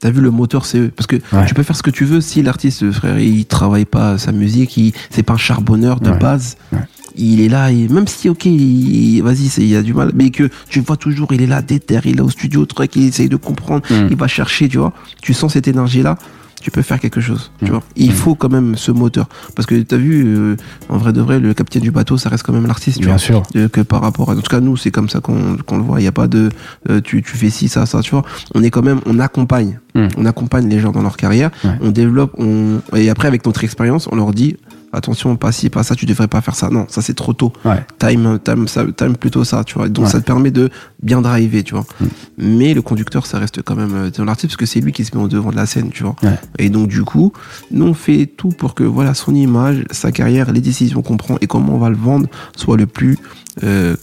t'as 0.00 0.10
vu 0.10 0.20
le 0.20 0.30
moteur, 0.30 0.66
c'est 0.66 0.78
eux. 0.78 0.92
Parce 0.94 1.06
que 1.06 1.16
Ouais. 1.32 1.46
tu 1.46 1.54
peux 1.54 1.62
faire 1.62 1.76
ce 1.76 1.82
que 1.82 1.90
tu 1.90 2.04
veux 2.04 2.20
si 2.20 2.42
l'artiste, 2.42 2.90
frère, 2.92 3.18
il 3.18 3.46
travaille 3.46 3.86
pas 3.86 4.18
sa 4.18 4.32
musique, 4.32 4.76
il, 4.76 4.92
c'est 5.10 5.22
pas 5.22 5.34
un 5.34 5.38
charbonneur 5.38 6.00
de 6.00 6.10
Ouais. 6.10 6.18
base. 6.18 6.56
Ouais. 6.72 6.78
Il 7.18 7.40
est 7.40 7.48
là, 7.48 7.70
et 7.72 7.88
même 7.88 8.06
si, 8.06 8.28
ok, 8.28 8.44
il- 8.44 9.20
vas-y, 9.22 9.48
c'est- 9.48 9.62
il 9.62 9.68
y 9.68 9.76
a 9.76 9.82
du 9.82 9.92
mal, 9.92 10.12
mais 10.14 10.30
que 10.30 10.48
tu 10.68 10.80
vois 10.80 10.96
toujours, 10.96 11.32
il 11.32 11.42
est 11.42 11.46
là, 11.46 11.62
déter, 11.62 11.98
il 12.04 12.18
est 12.18 12.20
au 12.20 12.30
studio, 12.30 12.64
truc, 12.64 12.94
il 12.96 13.08
essaye 13.08 13.28
de 13.28 13.36
comprendre, 13.36 13.82
Mhm. 13.90 14.08
il 14.10 14.16
va 14.16 14.28
chercher, 14.28 14.68
tu 14.68 14.78
vois. 14.78 14.92
Tu 15.20 15.34
sens 15.34 15.52
cette 15.54 15.66
énergie-là, 15.68 16.16
tu 16.60 16.70
peux 16.72 16.82
faire 16.82 16.98
quelque 16.98 17.20
chose, 17.20 17.50
tu 17.60 17.66
Mhm. 17.66 17.70
vois. 17.70 17.82
Il 17.96 18.12
faut 18.12 18.34
quand 18.34 18.48
même 18.50 18.74
ce 18.76 18.90
moteur. 18.92 19.28
Parce 19.54 19.66
que 19.66 19.76
t'as 19.82 19.96
vu, 19.96 20.24
euh, 20.26 20.56
en 20.88 20.96
vrai 20.98 21.12
de 21.12 21.20
vrai, 21.20 21.38
le 21.38 21.54
capitaine 21.54 21.82
du 21.82 21.90
bateau, 21.92 22.16
ça 22.18 22.28
reste 22.28 22.42
quand 22.44 22.52
même 22.52 22.66
l'artiste, 22.66 22.98
tu 22.98 23.04
Bien 23.04 23.14
vois. 23.14 23.18
sûr. 23.18 23.42
Euh, 23.56 23.68
que 23.68 23.80
par 23.80 24.00
rapport 24.02 24.30
à, 24.30 24.34
en 24.34 24.36
tout 24.40 24.42
cas, 24.50 24.60
nous, 24.60 24.76
c'est 24.76 24.90
comme 24.90 25.08
ça 25.08 25.20
qu'on 25.20 25.56
qu'on 25.66 25.76
le 25.78 25.82
voit. 25.84 25.98
Il 26.00 26.02
n'y 26.02 26.08
a 26.08 26.12
pas 26.12 26.26
de, 26.28 26.50
euh, 26.90 27.00
tu, 27.00 27.22
tu 27.22 27.36
fais 27.36 27.50
ci, 27.50 27.68
ça, 27.68 27.86
ça, 27.86 28.00
tu 28.00 28.10
vois. 28.10 28.24
On 28.54 28.62
est 28.62 28.70
quand 28.70 28.82
même, 28.82 29.00
on 29.06 29.18
accompagne. 29.18 29.78
On 30.16 30.24
accompagne 30.26 30.68
les 30.68 30.78
gens 30.78 30.92
dans 30.92 31.02
leur 31.02 31.16
carrière. 31.16 31.50
Ouais. 31.64 31.70
On 31.80 31.90
développe, 31.90 32.32
on, 32.38 32.80
et 32.94 33.10
après, 33.10 33.26
avec 33.26 33.44
notre 33.46 33.64
expérience, 33.64 34.08
on 34.12 34.14
leur 34.16 34.32
dit, 34.32 34.56
attention, 34.92 35.36
pas 35.36 35.52
ci, 35.52 35.70
pas 35.70 35.82
ça, 35.82 35.94
tu 35.94 36.06
devrais 36.06 36.28
pas 36.28 36.40
faire 36.40 36.54
ça. 36.54 36.70
Non, 36.70 36.86
ça, 36.88 37.02
c'est 37.02 37.14
trop 37.14 37.32
tôt. 37.32 37.52
Ouais. 37.64 37.84
Time, 37.98 38.38
time, 38.42 38.66
time 38.96 39.16
plutôt 39.16 39.44
ça, 39.44 39.64
tu 39.64 39.74
vois. 39.74 39.88
Donc, 39.88 40.06
Ouais. 40.06 40.10
ça 40.10 40.20
te 40.20 40.24
permet 40.24 40.50
de 40.50 40.70
bien 41.02 41.20
driver, 41.20 41.62
tu 41.64 41.74
vois. 41.74 41.84
Mm. 42.00 42.06
Mais 42.38 42.74
le 42.74 42.82
conducteur, 42.82 43.26
ça 43.26 43.38
reste 43.38 43.62
quand 43.62 43.74
même 43.76 43.94
euh, 43.94 44.10
dans 44.10 44.24
l'artiste 44.24 44.48
parce 44.52 44.56
que 44.56 44.66
c'est 44.66 44.80
lui 44.80 44.92
qui 44.92 45.04
se 45.04 45.16
met 45.16 45.22
au 45.22 45.28
devant 45.28 45.50
de 45.50 45.56
la 45.56 45.66
scène, 45.66 45.90
tu 45.90 46.02
vois. 46.04 46.16
Ouais. 46.22 46.38
Et 46.58 46.70
donc, 46.70 46.88
du 46.88 47.02
coup, 47.02 47.32
nous, 47.70 47.86
on 47.86 47.94
fait 47.94 48.26
tout 48.26 48.50
pour 48.50 48.74
que, 48.74 48.84
voilà, 48.84 49.14
son 49.14 49.34
image, 49.34 49.84
sa 49.90 50.12
carrière, 50.12 50.52
les 50.52 50.60
décisions 50.60 51.02
qu'on 51.02 51.16
prend 51.16 51.36
et 51.40 51.46
comment 51.46 51.74
on 51.74 51.78
va 51.78 51.90
le 51.90 51.96
vendre 51.96 52.26
soit 52.56 52.76
le 52.76 52.86
plus 52.86 53.18
euh, 53.64 53.96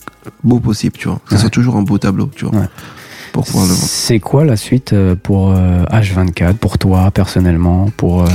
beau 0.43 0.59
possible, 0.59 0.97
tu 0.97 1.07
vois. 1.07 1.19
Que 1.25 1.35
ce 1.35 1.41
soit 1.41 1.49
toujours 1.49 1.75
un 1.77 1.81
beau 1.83 1.97
tableau, 1.97 2.29
tu 2.35 2.45
vois. 2.45 2.67
C'est 3.43 4.19
quoi 4.19 4.45
la 4.45 4.55
suite 4.55 4.93
euh, 4.93 5.15
pour 5.21 5.51
euh, 5.51 5.83
H24, 5.91 6.53
pour 6.53 6.77
toi 6.77 7.11
personnellement, 7.11 7.89
pour 7.97 8.23
euh, 8.23 8.27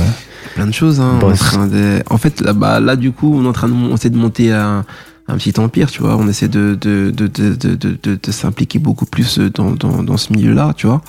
Plein 0.55 0.67
de 0.67 0.71
choses, 0.73 0.99
hein. 0.99 1.13
On 1.17 1.19
est 1.21 1.23
en, 1.23 1.29
Boss. 1.29 1.39
train 1.39 1.67
de... 1.67 2.03
en 2.09 2.17
fait, 2.17 2.41
là, 2.41 2.53
bah, 2.53 2.79
là, 2.79 2.95
du 2.95 3.11
coup, 3.11 3.33
on 3.35 3.45
est 3.45 3.47
en 3.47 3.53
train 3.53 3.67
de, 3.69 3.73
on 3.73 3.95
essaie 3.95 4.09
de 4.09 4.17
monter 4.17 4.51
un, 4.51 4.85
un 5.27 5.37
petit 5.37 5.59
empire, 5.59 5.89
tu 5.91 6.01
vois. 6.01 6.15
On 6.17 6.27
essaie 6.27 6.47
de, 6.47 6.77
de, 6.79 7.11
de, 7.11 7.27
de, 7.27 7.53
de, 7.53 7.75
de, 8.21 8.31
s'impliquer 8.31 8.79
beaucoup 8.79 9.05
plus 9.05 9.39
dans, 9.39 9.71
dans, 9.71 10.03
dans 10.03 10.17
ce 10.17 10.33
milieu-là, 10.33 10.73
tu 10.75 10.87
vois. 10.87 11.01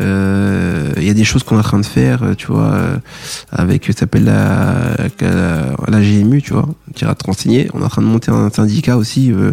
Euh, 0.00 0.92
Il 0.96 1.04
y 1.04 1.10
a 1.10 1.14
des 1.14 1.24
choses 1.24 1.42
qu'on 1.44 1.56
est 1.56 1.60
en 1.60 1.62
train 1.62 1.78
de 1.78 1.86
faire, 1.86 2.22
euh, 2.22 2.34
tu 2.34 2.46
vois, 2.48 2.72
euh, 2.72 2.96
avec, 3.52 3.86
ça 3.86 3.92
s'appelle 3.92 4.24
la, 4.24 4.96
la, 5.20 5.76
la 5.88 6.00
GMU, 6.00 6.42
tu 6.42 6.52
vois, 6.52 6.68
va 7.02 7.14
te 7.14 7.24
renseigner. 7.26 7.70
On 7.74 7.80
est 7.80 7.84
en 7.84 7.88
train 7.88 8.02
de 8.02 8.06
monter 8.08 8.30
un 8.30 8.50
syndicat 8.50 8.96
aussi, 8.96 9.32
euh, 9.32 9.52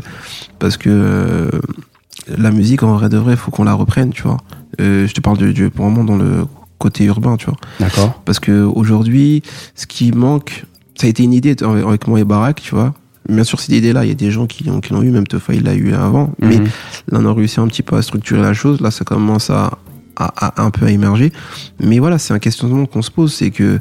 parce 0.59 0.77
que 0.77 0.89
euh, 0.89 1.49
la 2.37 2.51
musique, 2.51 2.83
en 2.83 2.95
vrai 2.95 3.09
de 3.09 3.17
vrai, 3.17 3.35
faut 3.35 3.51
qu'on 3.51 3.63
la 3.63 3.73
reprenne, 3.73 4.11
tu 4.11 4.23
vois. 4.23 4.37
Euh, 4.79 5.05
je 5.07 5.13
te 5.13 5.21
parle 5.21 5.37
de, 5.37 5.51
de, 5.51 5.69
vraiment 5.75 6.03
dans 6.03 6.17
le 6.17 6.45
côté 6.81 7.05
urbain, 7.05 7.37
tu 7.37 7.45
vois. 7.45 7.57
d'accord 7.79 8.21
Parce 8.25 8.39
que 8.39 8.63
aujourd'hui, 8.63 9.43
ce 9.75 9.85
qui 9.85 10.11
manque, 10.11 10.65
ça 10.95 11.07
a 11.07 11.09
été 11.09 11.23
une 11.23 11.33
idée 11.33 11.55
avec 11.63 12.07
moi 12.07 12.19
et 12.19 12.23
Barack, 12.25 12.61
tu 12.61 12.75
vois. 12.75 12.93
bien 13.29 13.43
sûr, 13.43 13.59
cette 13.59 13.75
idée-là, 13.75 14.03
il 14.03 14.09
y 14.09 14.11
a 14.11 14.15
des 14.25 14.31
gens 14.31 14.47
qui 14.47 14.63
l'ont 14.65 14.81
qui 14.81 14.93
eu, 14.93 15.11
même 15.11 15.27
Tefa, 15.27 15.53
il 15.53 15.63
l'a 15.63 15.75
eu 15.75 15.93
avant. 15.93 16.33
Mais 16.39 16.57
Mhm. 16.57 16.65
là, 17.11 17.19
on 17.21 17.25
a 17.25 17.33
réussi 17.33 17.59
un 17.59 17.67
petit 17.67 17.83
peu 17.83 17.95
à 17.95 18.01
structurer 18.01 18.41
la 18.41 18.53
chose. 18.53 18.81
Là, 18.81 18.89
ça 18.91 19.05
commence 19.05 19.49
à, 19.49 19.77
à, 20.17 20.25
à 20.47 20.63
un 20.63 20.71
peu 20.71 20.85
à 20.87 20.91
émerger. 20.91 21.31
Mais 21.79 21.99
voilà, 21.99 22.17
c'est 22.17 22.33
un 22.33 22.39
questionnement 22.39 22.85
qu'on 22.87 23.01
se 23.03 23.11
pose, 23.11 23.31
c'est 23.33 23.51
que 23.51 23.79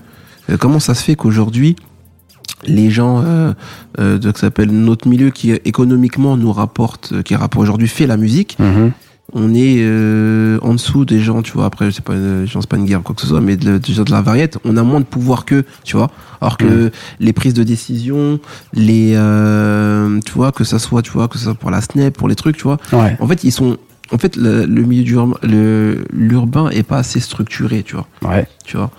euh, 0.50 0.56
comment 0.58 0.78
ça 0.78 0.94
se 0.94 1.02
fait 1.02 1.16
qu'aujourd'hui, 1.16 1.74
les 2.66 2.90
gens 2.90 3.22
euh, 3.24 3.52
euh, 3.98 4.18
de, 4.18 4.30
que 4.30 4.38
ça 4.38 4.46
s'appelle 4.48 4.70
notre 4.70 5.08
milieu 5.08 5.30
qui 5.30 5.50
économiquement 5.52 6.36
nous 6.36 6.52
rapporte, 6.52 7.22
qui 7.22 7.34
rapporte 7.34 7.62
aujourd'hui 7.62 7.88
fait 7.88 8.06
la 8.06 8.16
musique, 8.18 8.56
Mhm. 8.58 8.92
On 9.32 9.54
est 9.54 9.76
euh, 9.80 10.58
en 10.62 10.72
dessous 10.74 11.04
des 11.04 11.20
gens, 11.20 11.42
tu 11.42 11.52
vois. 11.52 11.66
Après, 11.66 11.86
je 11.86 11.90
sais 11.96 12.02
pas, 12.02 12.12
euh, 12.14 12.46
je 12.46 12.52
pense 12.52 12.66
pas 12.66 12.76
une 12.76 12.84
guerre 12.84 13.00
ou 13.00 13.02
quoi 13.02 13.14
que 13.14 13.20
ce 13.20 13.26
soit, 13.26 13.40
mais 13.40 13.56
de, 13.56 13.78
déjà 13.78 14.04
de 14.04 14.10
la 14.10 14.20
variette, 14.22 14.58
on 14.64 14.76
a 14.76 14.82
moins 14.82 15.00
de 15.00 15.04
pouvoir 15.06 15.44
qu'eux, 15.44 15.64
tu 15.84 15.96
vois. 15.96 16.10
Alors 16.40 16.56
que 16.56 16.90
les 17.20 17.32
prises 17.32 17.54
de 17.54 17.62
décision, 17.62 18.40
les, 18.72 19.12
euh, 19.14 20.18
tu 20.24 20.32
vois, 20.32 20.52
que 20.52 20.64
ça 20.64 20.78
soit, 20.78 21.02
tu 21.02 21.10
vois, 21.12 21.28
que 21.28 21.38
ça 21.38 21.44
soit 21.44 21.54
pour 21.54 21.70
la 21.70 21.80
SNEP, 21.80 22.16
pour 22.16 22.28
les 22.28 22.34
trucs, 22.34 22.56
tu 22.56 22.64
vois. 22.64 22.78
Ouais. 22.92 23.16
En 23.20 23.26
fait, 23.26 23.44
ils 23.44 23.52
sont, 23.52 23.76
en 24.12 24.18
fait, 24.18 24.36
le, 24.36 24.64
le 24.66 24.82
milieu 24.82 25.04
du 25.04 25.16
le 25.46 26.04
l'urbain 26.12 26.68
est 26.70 26.82
pas 26.82 26.98
assez 26.98 27.20
structuré, 27.20 27.82
tu 27.82 27.94
vois 27.96 28.06
Ouais. 28.28 28.46
tu 28.64 28.76
vois. 28.76 28.90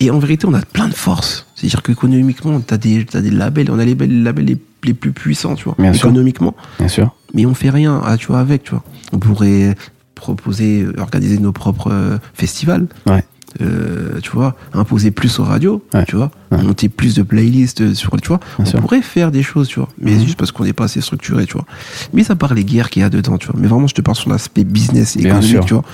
Et 0.00 0.10
en 0.10 0.18
vérité, 0.18 0.46
on 0.46 0.54
a 0.54 0.60
plein 0.62 0.88
de 0.88 0.94
force. 0.94 1.46
C'est-à-dire 1.54 1.82
qu'économiquement, 1.82 2.60
t'as 2.60 2.76
des, 2.78 3.04
t'as 3.04 3.20
des 3.20 3.30
labels, 3.30 3.70
on 3.70 3.78
a 3.78 3.84
les 3.84 3.90
labels, 3.90 4.10
les 4.10 4.22
labels 4.22 4.44
les, 4.46 4.58
les 4.84 4.94
plus 4.94 5.12
puissants, 5.12 5.54
tu 5.54 5.64
vois, 5.64 5.74
Bien 5.78 5.92
sûr. 5.92 6.08
économiquement. 6.08 6.54
Bien 6.78 6.88
sûr. 6.88 7.14
Mais 7.36 7.46
on 7.46 7.54
fait 7.54 7.70
rien, 7.70 8.00
ah, 8.04 8.16
tu 8.16 8.26
vois, 8.28 8.40
avec, 8.40 8.64
tu 8.64 8.70
vois. 8.72 8.82
On 9.12 9.18
pourrait 9.18 9.76
proposer, 10.16 10.86
organiser 10.98 11.38
nos 11.38 11.52
propres 11.52 11.92
euh, 11.92 12.18
festivals. 12.34 12.86
Ouais. 13.06 13.24
Euh, 13.62 14.18
tu 14.22 14.30
vois, 14.32 14.54
imposer 14.74 15.10
plus 15.10 15.38
aux 15.38 15.44
radios, 15.44 15.82
Ouais. 15.94 16.04
tu 16.06 16.16
vois, 16.16 16.30
Ouais. 16.50 16.62
monter 16.62 16.88
plus 16.90 17.14
de 17.14 17.22
playlists 17.22 17.80
euh, 17.82 17.94
sur, 17.94 18.10
tu 18.20 18.28
vois. 18.28 18.38
Bien 18.38 18.46
on 18.58 18.64
sûr. 18.66 18.80
pourrait 18.80 19.00
faire 19.00 19.30
des 19.30 19.42
choses, 19.42 19.68
tu 19.68 19.78
vois, 19.78 19.88
mais 19.98 20.12
Mhm. 20.14 20.24
juste 20.24 20.38
parce 20.38 20.50
qu'on 20.52 20.64
n'est 20.64 20.74
pas 20.74 20.84
assez 20.84 21.00
structuré, 21.00 21.46
tu 21.46 21.54
vois. 21.54 21.64
Mais 22.12 22.22
ça 22.24 22.36
part 22.36 22.52
les 22.52 22.64
guerres 22.64 22.90
qu'il 22.90 23.00
y 23.00 23.04
a 23.04 23.08
dedans, 23.08 23.38
tu 23.38 23.46
vois. 23.46 23.56
Mais 23.58 23.66
vraiment, 23.68 23.86
je 23.86 23.94
te 23.94 24.02
parle 24.02 24.16
sur 24.16 24.28
l'aspect 24.30 24.64
business 24.64 25.16
et 25.16 25.20
Bien 25.20 25.28
économique, 25.38 25.50
sûr. 25.50 25.64
tu 25.64 25.72
vois. 25.74 25.84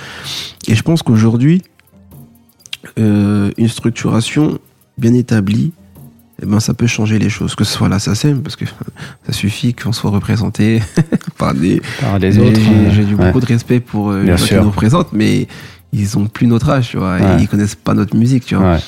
Et 0.67 0.75
je 0.75 0.83
pense 0.83 1.03
qu'aujourd'hui, 1.05 1.63
euh, 2.99 3.51
une 3.59 3.69
structuration 3.69 4.59
bien 4.99 5.15
établie, 5.15 5.73
eh 6.43 6.47
ben, 6.47 6.59
ça 6.61 6.75
peut 6.75 6.87
changer 6.89 7.19
les 7.19 7.29
choses. 7.31 7.55
Que 7.55 7.65
ce 7.65 7.73
soit 7.73 7.89
l'assassin, 7.89 8.37
parce 8.43 8.57
que 8.57 8.65
ça 8.67 9.33
suffit 9.33 9.75
qu'on 9.75 9.93
soit 9.93 10.11
représenté 10.11 10.83
par 11.39 11.55
des. 11.55 11.81
Par 12.01 12.19
les 12.19 12.33
J'ai- 12.33 12.41
autres. 12.41 12.61
J'ai 12.91 13.03
euh, 13.03 13.05
ouais. 13.07 13.27
beaucoup 13.27 13.41
de 13.41 13.47
respect 13.47 13.81
pour 13.81 14.11
euh, 14.11 14.23
Bien 14.23 14.33
les 14.35 14.39
gens 14.39 14.47
qui 14.47 14.55
nous 14.57 14.71
représentent, 14.71 15.13
mais 15.13 15.47
ils 15.93 16.19
ont 16.19 16.27
plus 16.27 16.47
notre 16.47 16.71
âge, 16.71 16.91
tu 16.91 16.97
vois. 16.97 17.17
Ouais. 17.17 17.39
Et 17.39 17.43
ils 17.43 17.49
connaissent 17.49 17.75
pas 17.75 17.95
notre 17.95 18.17
musique, 18.17 18.45
tu 18.47 18.55
vois. 18.55 18.73
Ouais. 18.75 18.79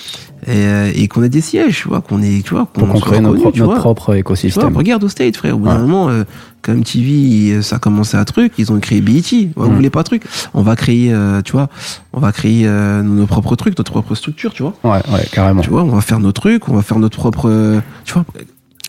Et, 0.47 0.51
euh, 0.67 0.91
et 0.95 1.09
qu'on 1.09 1.23
ait 1.23 1.31
des 1.31 1.41
sièges, 1.41 1.81
tu 1.83 1.89
vois, 1.89 2.03
qu'on 2.03 2.23
est, 2.23 2.45
tu 2.45 2.53
vois, 2.55 2.67
qu'on 2.67 2.87
crée 3.01 3.21
notre, 3.21 3.39
pro- 3.51 3.51
propre 3.77 4.03
Tu 4.03 4.11
vois, 4.11 4.19
écosystème. 4.19 4.77
regarde 4.77 5.03
au 5.05 5.09
State, 5.09 5.37
frère. 5.39 5.55
Au 5.57 5.59
bout 5.59 5.69
Ouais. 5.69 5.75
d'un 5.75 5.81
moment, 5.81 6.09
euh, 6.11 6.25
comme 6.61 6.83
TV, 6.85 7.53
euh, 7.53 7.63
ça 7.63 7.77
a 7.77 7.79
commencé 7.79 8.17
à 8.19 8.25
truc, 8.27 8.53
ils 8.59 8.71
ont 8.71 8.79
créé 8.79 9.01
BET. 9.01 9.23
Ouais, 9.33 9.49
Vous 9.57 9.71
Mm. 9.71 9.75
voulez 9.75 9.91
pas 9.91 10.03
truc 10.03 10.23
On 10.53 10.61
va 10.63 10.77
créer, 10.77 11.13
euh, 11.15 11.41
tu 11.41 11.53
vois, 11.53 11.69
on 12.13 12.21
va 12.21 12.31
créer 12.33 12.67
euh, 12.67 13.03
nos 13.03 13.27
propres 13.27 13.57
trucs, 13.57 13.79
notre 13.79 13.93
propre 13.93 14.15
structure, 14.15 14.53
tu 14.53 14.63
vois. 14.63 14.75
Ouais, 14.85 15.01
ouais, 15.15 15.27
carrément. 15.33 15.63
Tu 15.63 15.71
vois, 15.71 15.83
on 15.83 15.89
va 15.95 16.03
faire 16.03 16.21
nos 16.21 16.33
trucs, 16.33 16.69
on 16.69 16.75
va 16.75 16.83
faire 16.83 16.99
notre 16.99 17.17
propre. 17.17 17.49
euh, 17.49 17.81
tu 18.05 18.13
vois, 18.13 18.27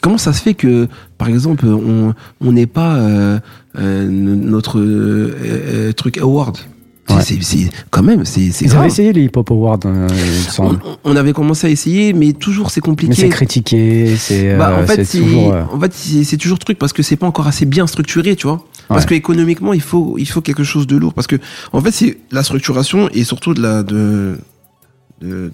comment 0.01 0.17
ça 0.17 0.33
se 0.33 0.41
fait 0.41 0.55
que, 0.55 0.89
par 1.17 1.29
exemple, 1.29 1.65
on 1.67 2.13
on 2.41 2.51
n'ait 2.51 2.65
pas 2.65 2.95
euh, 2.95 3.39
euh, 3.79 4.07
notre 4.09 5.91
truc 5.93 6.17
award? 6.17 6.57
Ouais. 7.09 7.21
c'est 7.21 7.41
c'est- 7.43 7.69
quand 7.91 8.01
même, 8.03 8.25
c'est 8.25 8.49
c'est 8.51 8.65
Ils 8.65 8.75
avaient 8.75 8.87
essayé 8.87 9.13
les 9.13 9.25
hip-hop 9.25 9.51
awards, 9.51 9.79
euh, 9.85 10.07
il 10.09 10.15
me 10.15 10.47
On, 10.47 10.51
semble. 10.51 10.79
on 11.03 11.15
avait 11.15 11.33
commencé 11.33 11.67
à 11.67 11.69
essayer, 11.69 12.13
mais 12.13 12.33
toujours 12.33 12.71
c'est 12.71 12.81
compliqué. 12.81 13.09
Mais 13.09 13.15
c'est 13.15 13.29
critiqué, 13.29 14.15
c'est 14.17 14.57
Bah, 14.57 14.75
en 14.75 14.81
euh, 14.81 14.85
fait, 14.87 14.95
c'est 14.97 15.05
c'est 15.05 15.17
toujours. 15.19 15.53
euh, 15.53 15.63
en 15.71 15.79
fait, 15.79 15.93
c'est 15.93 16.37
toujours 16.37 16.57
truc 16.59 16.79
parce 16.79 16.93
que 16.93 17.03
c'est 17.03 17.15
pas 17.15 17.27
encore 17.27 17.45
assez 17.47 17.65
bien 17.65 17.85
structuré, 17.87 18.35
tu 18.35 18.47
vois. 18.47 18.65
Parce 18.87 19.05
que 19.05 19.13
économiquement, 19.15 19.73
il 19.73 19.81
faut 19.81 20.15
il 20.19 20.27
faut 20.27 20.41
quelque 20.41 20.63
chose 20.63 20.85
de 20.87 20.95
lourd 20.97 21.13
parce 21.13 21.27
que 21.27 21.37
en 21.73 21.81
fait, 21.81 21.91
c'est 21.91 22.17
la 22.31 22.43
structuration 22.43 23.09
et 23.13 23.23
surtout 23.23 23.53
de 23.53 23.61
la 23.61 23.83
de- 23.83 24.37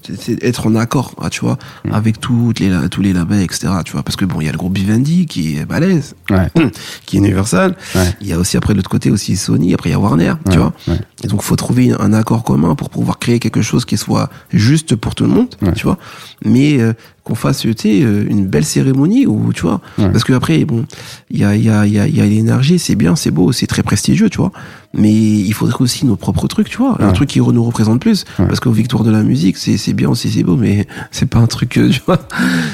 c'est 0.04 0.44
être 0.44 0.68
en 0.68 0.76
accord, 0.76 1.14
ah, 1.22 1.30
tu 1.30 1.42
vois, 1.42 1.58
Mm. 1.86 1.94
avec 1.94 2.20
toutes 2.20 2.60
les 2.60 2.72
tous 2.90 3.02
les 3.02 3.14
labels, 3.14 3.42
etc. 3.42 3.70
Tu 3.86 3.92
vois, 3.94 4.04
parce 4.04 4.16
que 4.16 4.26
bon, 4.26 4.42
il 4.42 4.46
y 4.46 4.50
a 4.50 4.52
le 4.52 4.58
groupe 4.58 4.76
Vivendi 4.76 5.26
qui 5.28 5.58
est 5.58 5.66
balèze, 5.66 6.16
Ouais. 6.30 6.50
qui 7.06 7.18
est 7.18 7.20
Universal. 7.20 7.76
Ouais. 7.96 8.16
Il 8.22 8.28
y 8.28 8.34
a 8.34 8.40
aussi 8.40 8.58
après 8.58 8.74
de 8.74 8.78
l'autre 8.80 8.90
côté 8.90 9.12
aussi 9.12 9.36
Sony. 9.36 9.74
Après 9.74 9.90
il 9.90 9.94
y 9.94 9.96
a 9.96 10.00
Warner, 10.00 10.34
tu 10.46 10.52
ouais, 10.52 10.58
vois. 10.58 10.74
ouais. 10.88 11.00
Et 11.24 11.28
donc, 11.28 11.44
faut 11.44 11.56
trouver 11.56 11.94
un 12.00 12.14
accord 12.14 12.44
commun 12.44 12.74
pour 12.76 12.90
pouvoir 12.90 13.20
créer 13.20 13.40
quelque 13.40 13.62
chose 13.62 13.86
qui 13.86 13.98
soit 13.98 14.30
juste 14.52 14.96
pour 14.96 15.14
tout 15.16 15.24
le 15.26 15.30
monde, 15.30 15.50
tu 15.76 15.84
vois. 15.84 15.98
Mais 16.44 16.80
euh, 16.80 16.94
qu'on 17.24 17.36
fasse, 17.36 17.60
tu 17.60 17.74
sais, 17.78 18.02
euh, 18.02 18.26
une 18.30 18.48
belle 18.48 18.66
cérémonie 18.66 19.28
où, 19.28 19.54
tu 19.54 19.62
vois. 19.62 19.80
Ouais. 19.98 20.10
Parce 20.10 20.24
que 20.24 20.34
après, 20.34 20.64
bon, 20.66 20.86
il 21.30 21.40
y 21.40 21.44
a, 21.44 21.56
il 21.56 21.64
y 21.64 21.70
a, 21.70 21.86
il 21.86 21.94
y 21.94 22.00
a, 22.00 22.08
y 22.08 22.20
a 22.22 22.26
l'énergie, 22.26 22.80
c'est 22.80 22.96
bien, 22.96 23.16
c'est 23.16 23.32
beau, 23.32 23.52
c'est 23.52 23.68
très 23.68 23.84
prestigieux, 23.84 24.30
tu 24.30 24.38
vois. 24.38 24.52
Mais 24.94 25.14
il 25.14 25.54
faudrait 25.54 25.82
aussi 25.82 26.06
nos 26.06 26.18
propres 26.18 26.48
trucs, 26.48 26.68
tu 26.70 26.78
vois. 26.78 26.98
Un 27.02 27.14
truc 27.14 27.30
qui 27.30 27.40
nous 27.40 27.64
représente 27.64 28.02
plus. 28.02 28.26
Ouais. 28.38 28.46
Parce 28.48 28.60
qu'aux 28.60 28.72
victoires 28.74 29.04
de 29.06 29.12
la 29.12 29.24
musique, 29.24 29.56
c'est, 29.56 29.78
c'est 29.78 29.94
bien 29.94 30.10
aussi, 30.10 30.30
c'est 30.30 30.44
beau, 30.44 30.58
mais 30.58 30.86
c'est 31.12 31.28
pas 31.28 31.40
un 31.40 31.48
truc, 31.48 31.78
euh, 31.78 31.90
tu 31.94 32.02
vois. 32.06 32.18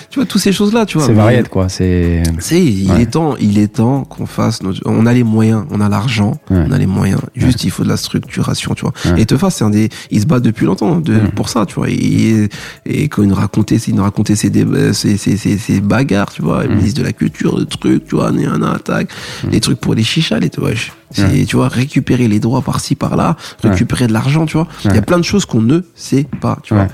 Tu 0.10 0.18
vois, 0.20 0.26
toutes 0.26 0.42
ces 0.42 0.52
choses-là, 0.52 0.86
tu 0.86 0.98
vois. 0.98 1.06
C'est 1.06 1.14
variette, 1.14 1.50
quoi. 1.50 1.70
C'est. 1.70 2.24
c'est, 2.40 2.64
il 2.64 2.90
est 3.00 3.12
temps, 3.12 3.36
il 3.40 3.60
est 3.60 3.68
temps 3.68 4.04
qu'on 4.06 4.26
fasse 4.26 4.64
notre, 4.64 4.82
on 4.86 5.06
a 5.06 5.14
les 5.14 5.24
moyens, 5.24 5.66
on 5.70 5.80
a 5.82 5.90
l'argent, 5.90 6.40
on 6.50 6.72
a 6.72 6.78
les 6.78 6.88
moyens. 6.88 7.20
Juste, 7.36 7.64
il 7.66 7.70
faut 7.72 7.84
de 7.84 7.90
la 7.90 7.98
structuration, 7.98 8.74
tu 8.74 8.82
vois. 8.86 8.94
Et 9.18 9.26
Tefa, 9.26 9.50
c'est 9.50 9.64
un 9.66 9.70
des, 9.70 9.90
il 10.10 10.22
se 10.22 10.26
bat 10.26 10.40
depuis 10.40 10.66
longtemps 10.66 11.00
de, 11.00 11.18
Ouais. 11.18 11.32
pour 11.36 11.50
ça, 11.50 11.66
tu 11.66 11.76
vois. 11.76 11.90
Et, 11.90 12.48
et 12.86 13.08
quand 13.10 13.24
il 13.24 13.30
nous 13.30 13.36
racontait, 13.36 13.78
il 13.78 13.96
nous 13.96 14.04
racontait 14.04 14.36
ses, 14.38 14.50
ses, 14.94 15.18
ses, 15.18 15.58
ses 15.58 15.82
bagarres, 15.82 16.32
tu 16.32 16.42
vois, 16.42 16.60
Ouais. 16.60 16.70
ministre 16.70 17.00
de 17.02 17.06
la 17.06 17.12
culture, 17.14 17.58
le 17.60 17.66
truc, 17.66 18.06
tu 18.08 18.16
vois, 18.16 18.30
un, 18.30 18.62
attaque, 18.64 19.10
les 19.52 19.60
trucs 19.60 19.80
pour 19.82 19.94
les 19.96 20.04
chichas, 20.04 20.40
les, 20.40 20.50
tu 20.50 20.62
vois. 20.62 20.70
C'est, 21.12 21.24
Ouais. 21.26 21.46
tu 21.46 21.56
vois, 21.58 21.68
récupérer 21.68 22.28
les 22.28 22.40
droits 22.40 22.62
par-ci, 22.62 22.96
par-là, 22.96 23.36
Ouais. 23.64 23.72
récupérer 23.72 24.08
de 24.08 24.14
l'argent, 24.14 24.46
tu 24.46 24.54
vois. 24.58 24.68
Il 24.86 24.94
y 24.96 24.98
a 24.98 25.02
plein 25.02 25.18
de 25.18 25.24
choses 25.24 25.46
qu'on 25.46 25.62
ne 25.62 25.82
sait 25.96 26.26
pas, 26.42 26.58
tu 26.64 26.74
vois. 26.74 26.88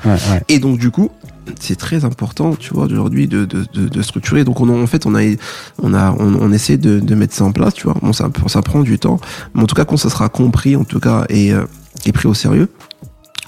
Et 0.49 0.57
donc 0.59 0.79
du 0.79 0.89
coup, 0.91 1.09
c'est 1.59 1.75
très 1.75 2.05
important, 2.05 2.55
tu 2.55 2.73
vois, 2.73 2.85
aujourd'hui 2.85 3.27
de, 3.27 3.43
de, 3.45 3.65
de, 3.73 3.89
de 3.89 4.01
structurer. 4.01 4.43
Donc 4.45 4.61
on, 4.61 4.69
a- 4.69 4.81
en 4.81 4.87
fait, 4.87 5.05
on 5.05 5.13
a, 5.15 5.21
on 5.81 5.93
a, 5.93 6.11
on, 6.17 6.35
on 6.39 6.51
essaie 6.53 6.77
de, 6.77 6.99
de 6.99 7.15
mettre 7.15 7.33
ça 7.35 7.43
en 7.43 7.51
place, 7.51 7.73
tu 7.73 7.83
vois. 7.83 7.95
Bon, 8.01 8.13
ça, 8.13 8.29
ça 8.47 8.61
prend 8.61 8.81
du 8.81 8.97
temps, 8.99 9.19
mais 9.53 9.61
en 9.63 9.65
tout 9.65 9.75
cas, 9.75 9.83
quand 9.85 9.97
ça 9.97 10.09
sera 10.09 10.29
compris, 10.29 10.75
en 10.77 10.83
tout 10.85 10.99
cas, 11.01 11.25
et, 11.29 11.51
euh, 11.53 11.65
et 12.05 12.11
pris 12.13 12.27
au 12.27 12.33
sérieux, 12.33 12.69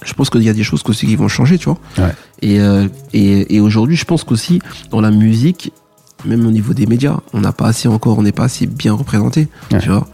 je 0.04 0.12
pense 0.12 0.30
qu'il 0.30 0.42
y 0.42 0.48
a 0.48 0.52
des 0.52 0.62
choses 0.64 0.82
aussi 0.86 1.06
qui 1.06 1.16
vont 1.16 1.28
changer, 1.28 1.58
tu 1.58 1.66
vois. 1.66 1.78
Ouais. 1.98 2.14
Et, 2.42 2.60
euh, 2.60 2.86
et, 3.12 3.56
et 3.56 3.60
aujourd'hui, 3.60 3.96
je 3.96 4.04
pense 4.04 4.24
qu'aussi 4.24 4.60
dans 4.90 5.00
la 5.00 5.10
musique, 5.10 5.72
même 6.24 6.46
au 6.46 6.50
niveau 6.50 6.74
des 6.74 6.86
médias, 6.86 7.18
on 7.32 7.40
n'a 7.40 7.52
pas 7.52 7.66
assez 7.66 7.88
encore, 7.88 8.18
on 8.18 8.22
n'est 8.22 8.32
pas 8.32 8.44
assez 8.44 8.66
bien 8.66 8.92
représenté, 8.94 9.48
Ouais. 9.72 9.78
tu 9.78 9.88
vois. 9.88 10.06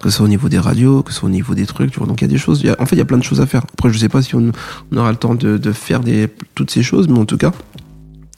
Que 0.00 0.08
ce 0.10 0.16
soit 0.16 0.24
au 0.26 0.28
niveau 0.28 0.48
des 0.48 0.58
radios, 0.58 1.02
que 1.02 1.12
ce 1.12 1.18
soit 1.20 1.28
au 1.28 1.32
niveau 1.32 1.54
des 1.54 1.66
trucs, 1.66 1.90
tu 1.92 1.98
vois. 1.98 2.06
Donc 2.08 2.20
il 2.20 2.24
y 2.24 2.28
a 2.28 2.28
des 2.32 2.38
choses, 2.38 2.60
il 2.62 2.66
y 2.66 2.70
a- 2.70 2.76
en 2.80 2.86
fait, 2.86 2.96
il 2.96 2.98
y 2.98 3.02
a 3.02 3.04
plein 3.04 3.18
de 3.18 3.24
choses 3.24 3.40
à 3.40 3.46
faire. 3.46 3.62
Après, 3.72 3.92
je 3.92 3.98
sais 3.98 4.08
pas 4.08 4.22
si 4.22 4.34
on, 4.34 4.52
on 4.92 4.96
aura 4.96 5.10
le 5.10 5.16
temps 5.18 5.34
de, 5.34 5.58
de 5.58 5.72
faire 5.72 6.00
des, 6.00 6.28
toutes 6.54 6.70
ces 6.70 6.82
choses, 6.82 7.08
mais 7.08 7.18
en 7.18 7.24
tout 7.26 7.36
cas, 7.38 7.52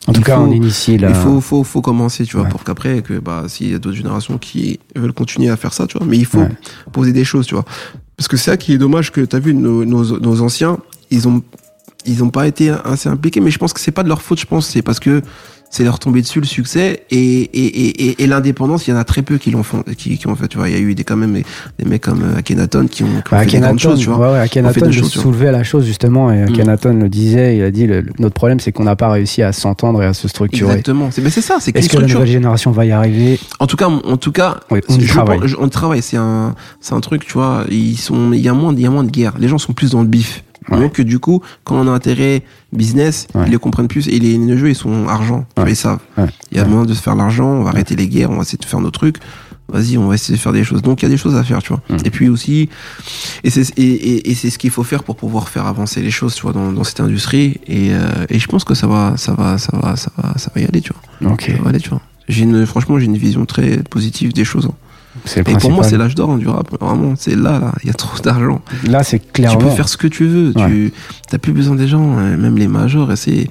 En 0.09 0.12
tout 0.12 0.20
Il 0.20 0.24
cas, 0.24 0.36
faut- 0.36 0.43
on 0.43 0.51
initie 0.52 0.98
là. 0.98 1.10
il 1.10 1.14
faut, 1.14 1.40
faut, 1.40 1.62
faut 1.62 1.81
commencer, 1.81 2.24
tu 2.24 2.36
vois, 2.36 2.47
Ouais. 2.47 2.51
pour 2.51 2.64
qu'après, 2.64 3.02
que, 3.02 3.20
bah, 3.20 3.44
s'il 3.47 3.70
y 3.70 3.74
a 3.74 3.78
d'autres 3.78 3.94
générations 3.97 4.36
qui 4.36 4.81
veulent 4.97 5.12
continuer 5.12 5.48
à 5.48 5.56
faire 5.56 5.73
ça, 5.73 5.86
tu 5.86 5.97
vois, 5.97 6.05
mais 6.05 6.19
il 6.19 6.27
faut 6.27 6.40
Ouais. 6.40 6.51
poser 6.90 7.12
des 7.12 7.23
choses, 7.24 7.47
tu 7.47 7.55
vois. 7.55 7.64
Parce 8.22 8.28
que 8.28 8.36
c'est 8.36 8.52
ça 8.52 8.56
qui 8.56 8.72
est 8.72 8.78
dommage 8.78 9.10
que 9.10 9.22
t'as 9.22 9.40
vu 9.40 9.52
nos, 9.52 9.84
nos, 9.84 10.20
nos 10.20 10.42
anciens, 10.42 10.78
ils 11.10 11.26
ont, 11.26 11.42
ils 12.06 12.22
ont 12.22 12.30
pas 12.30 12.46
été 12.46 12.70
assez 12.70 13.08
impliqués, 13.08 13.40
mais 13.40 13.50
je 13.50 13.58
pense 13.58 13.72
que 13.72 13.80
c'est 13.80 13.90
pas 13.90 14.04
de 14.04 14.08
leur 14.08 14.22
faute, 14.22 14.38
je 14.38 14.46
pense, 14.46 14.68
c'est 14.68 14.80
parce 14.80 15.00
que 15.00 15.22
c'est 15.74 15.84
leur 15.84 15.98
tombé 15.98 16.20
dessus 16.20 16.38
le 16.38 16.44
succès 16.44 17.04
et, 17.10 17.16
et, 17.16 17.48
et, 17.64 18.08
et, 18.08 18.22
et 18.22 18.26
l'indépendance, 18.26 18.86
il 18.86 18.90
y 18.90 18.92
en 18.92 18.98
a 18.98 19.04
très 19.04 19.22
peu 19.22 19.38
qui 19.38 19.50
l'ont 19.50 19.62
fait, 19.62 19.78
qui, 19.96 20.18
qui 20.18 20.26
ont 20.26 20.36
fait, 20.36 20.46
tu 20.46 20.58
vois. 20.58 20.68
Il 20.68 20.74
y 20.74 20.76
a 20.76 20.80
eu 20.80 20.94
des, 20.94 21.02
quand 21.02 21.16
même 21.16 21.32
des, 21.32 21.44
des 21.78 21.86
mecs 21.88 22.02
comme 22.02 22.22
euh, 22.22 22.36
Akhenaton 22.36 22.86
qui 22.88 23.02
ont, 23.04 23.06
qui 23.06 23.12
ont 23.14 23.22
Bah, 23.30 23.38
fait 23.38 23.46
des 23.46 23.50
grandes 23.52 23.64
Akhenaton, 23.64 23.78
choses, 23.78 23.98
tu 24.00 24.10
vois. 24.10 24.18
ouais, 24.18 24.32
ouais, 24.34 24.38
Akhenaton 24.40 24.86
des 24.86 24.92
choses, 24.92 25.10
soulevait 25.10 25.50
la 25.50 25.62
chose 25.64 25.86
justement 25.86 26.30
et 26.30 26.42
Mm. 26.44 26.48
Akhenaton 26.54 26.92
le 26.98 27.08
disait, 27.08 27.56
il 27.56 27.62
a 27.62 27.70
dit 27.70 27.86
le- 27.86 28.02
le- 28.02 28.12
notre 28.18 28.34
problème 28.34 28.60
c'est 28.60 28.70
qu'on 28.70 28.84
n'a 28.84 28.96
pas 28.96 29.10
réussi 29.10 29.42
à 29.42 29.52
s'entendre 29.52 30.02
et 30.02 30.06
à 30.06 30.12
se 30.12 30.28
structurer. 30.28 30.70
Exactement. 30.72 31.08
C'est, 31.10 31.22
ben 31.22 31.30
c'est 31.30 31.40
ça, 31.40 31.56
c'est 31.58 31.74
Est-ce 31.74 31.88
que 31.88 31.96
la 31.96 32.06
nouvelle 32.06 32.26
génération 32.28 32.70
va 32.70 32.84
y 32.84 32.92
arriver? 32.92 33.40
En 33.58 33.66
tout 33.66 33.76
cas, 33.78 33.88
en 33.88 34.16
tout 34.18 34.30
cas, 34.32 34.60
Oui, 34.70 34.80
on 34.90 35.00
je 35.00 35.08
travaille. 35.08 35.38
pense- 35.40 35.48
je- 35.48 35.56
on 35.58 35.68
travaille. 35.70 36.02
C'est 36.02 36.18
un, 36.18 36.54
c'est 36.82 36.92
un 36.92 37.00
truc, 37.00 37.24
tu 37.24 37.32
vois. 37.32 37.64
Ils 37.70 37.96
sont, 37.96 38.32
il 38.34 38.40
y 38.40 38.48
a 38.48 38.52
moins, 38.52 38.74
il 38.74 38.80
y 38.82 38.86
a 38.86 38.90
moins 38.90 39.04
de 39.04 39.10
guerre. 39.10 39.32
Les 39.38 39.48
gens 39.48 39.56
sont 39.58 39.72
plus 39.72 39.92
dans 39.92 40.02
le 40.02 40.08
bif. 40.08 40.44
Ouais. 40.70 40.78
Donc 40.80 41.01
du 41.01 41.18
coup, 41.18 41.43
quand 41.64 41.76
on 41.76 41.89
a 41.89 41.90
intérêt 41.90 42.43
business, 42.72 43.26
Ouais. 43.34 43.44
ils 43.47 43.52
le 43.52 43.59
comprennent 43.59 43.89
plus. 43.89 44.09
Et 44.09 44.18
les, 44.18 44.39
les 44.39 44.56
jeux, 44.59 44.68
ils 44.70 44.74
sont 44.74 45.09
argent. 45.09 45.44
Ouais. 45.56 45.70
ils 45.72 45.76
savent. 45.76 45.98
Il 46.51 46.56
y 46.59 46.60
a 46.60 46.64
moyen 46.64 46.84
de 46.86 46.94
se 46.94 47.02
faire 47.02 47.14
l'argent. 47.16 47.47
On 47.48 47.62
va 47.64 47.70
arrêter 47.70 47.97
les 47.97 48.09
guerres. 48.09 48.30
On 48.30 48.36
va 48.36 48.43
essayer 48.43 48.59
de 48.59 48.64
faire 48.64 48.80
nos 48.80 48.90
trucs. 48.90 49.16
Vas-y, 49.68 49.97
on 49.97 50.06
va 50.09 50.14
essayer 50.16 50.36
de 50.36 50.40
faire 50.40 50.52
des 50.52 50.64
choses. 50.64 50.82
Donc 50.82 51.01
il 51.01 51.06
y 51.06 51.06
a 51.06 51.09
des 51.09 51.16
choses 51.16 51.34
à 51.34 51.43
faire, 51.43 51.62
tu 51.62 51.68
vois. 51.72 51.80
Mm. 51.89 51.97
Et 52.05 52.10
puis 52.10 52.28
aussi, 52.28 52.68
et 53.43 53.48
c'est 53.51 53.70
et, 53.78 53.82
et, 53.93 54.30
et 54.30 54.34
c'est 54.34 54.51
ce 54.51 54.59
qu'il 54.59 54.70
faut 54.70 54.82
faire 54.82 55.02
pour 55.02 55.16
pouvoir 55.16 55.48
faire 55.48 55.66
avancer 55.66 56.02
les 56.02 56.10
choses, 56.10 56.34
tu 56.34 56.43
vois, 56.43 56.52
dans, 56.52 56.72
dans 56.72 56.84
cette 56.84 57.01
industrie. 57.01 57.59
Et, 57.66 57.90
euh, 57.93 58.01
et 58.28 58.39
je 58.39 58.47
pense 58.48 58.64
que 58.64 58.74
ça 58.74 58.86
va, 58.86 59.14
ça 59.16 59.32
va, 59.32 59.56
ça 59.59 59.74
va, 59.76 59.97
ça 59.97 60.10
va, 60.18 60.34
ça 60.36 60.51
va 60.55 60.60
y 60.60 60.64
aller, 60.66 60.80
tu 60.82 60.93
vois. 61.20 61.32
Ok. 61.32 61.44
Ça 61.56 61.62
va 61.62 61.70
aller, 61.70 61.80
tu 61.80 61.89
vois. 61.89 62.02
J'ai 62.28 62.43
une, 62.44 62.66
franchement, 62.66 62.98
j'ai 62.98 63.06
une 63.06 63.16
vision 63.16 63.47
très 63.47 63.78
positive 63.78 64.32
des 64.34 64.44
choses. 64.44 64.66
hein. 64.66 64.74
Et 65.36 65.43
pour 65.43 65.70
moi, 65.72 65.84
c'est 65.84 65.97
l'âge 65.98 66.14
d'or 66.14 66.30
hein, 66.30 66.39
du 66.39 66.48
rap. 66.48 66.68
Vraiment, 66.80 67.14
c'est 67.16 67.34
là, 67.36 67.59
là. 67.59 67.72
Il 67.82 67.86
y 67.89 67.90
a 67.90 67.94
trop 67.94 68.18
d'argent. 68.22 68.60
Là, 68.84 69.02
c'est 69.02 69.18
Tu 69.18 69.32
clairement. 69.32 69.59
peux 69.60 69.70
faire 69.70 69.89
ce 69.89 69.97
que 69.97 70.06
tu 70.06 70.26
veux. 70.26 70.52
Tu 70.55 70.93
n'as 71.32 71.39
plus 71.39 71.52
besoin 71.52 71.76
des 71.76 71.86
gens. 71.89 72.18
euh, 72.18 72.36
Même 72.36 72.56
les 72.56 72.68
majors, 72.68 73.10
elles, 73.12 73.47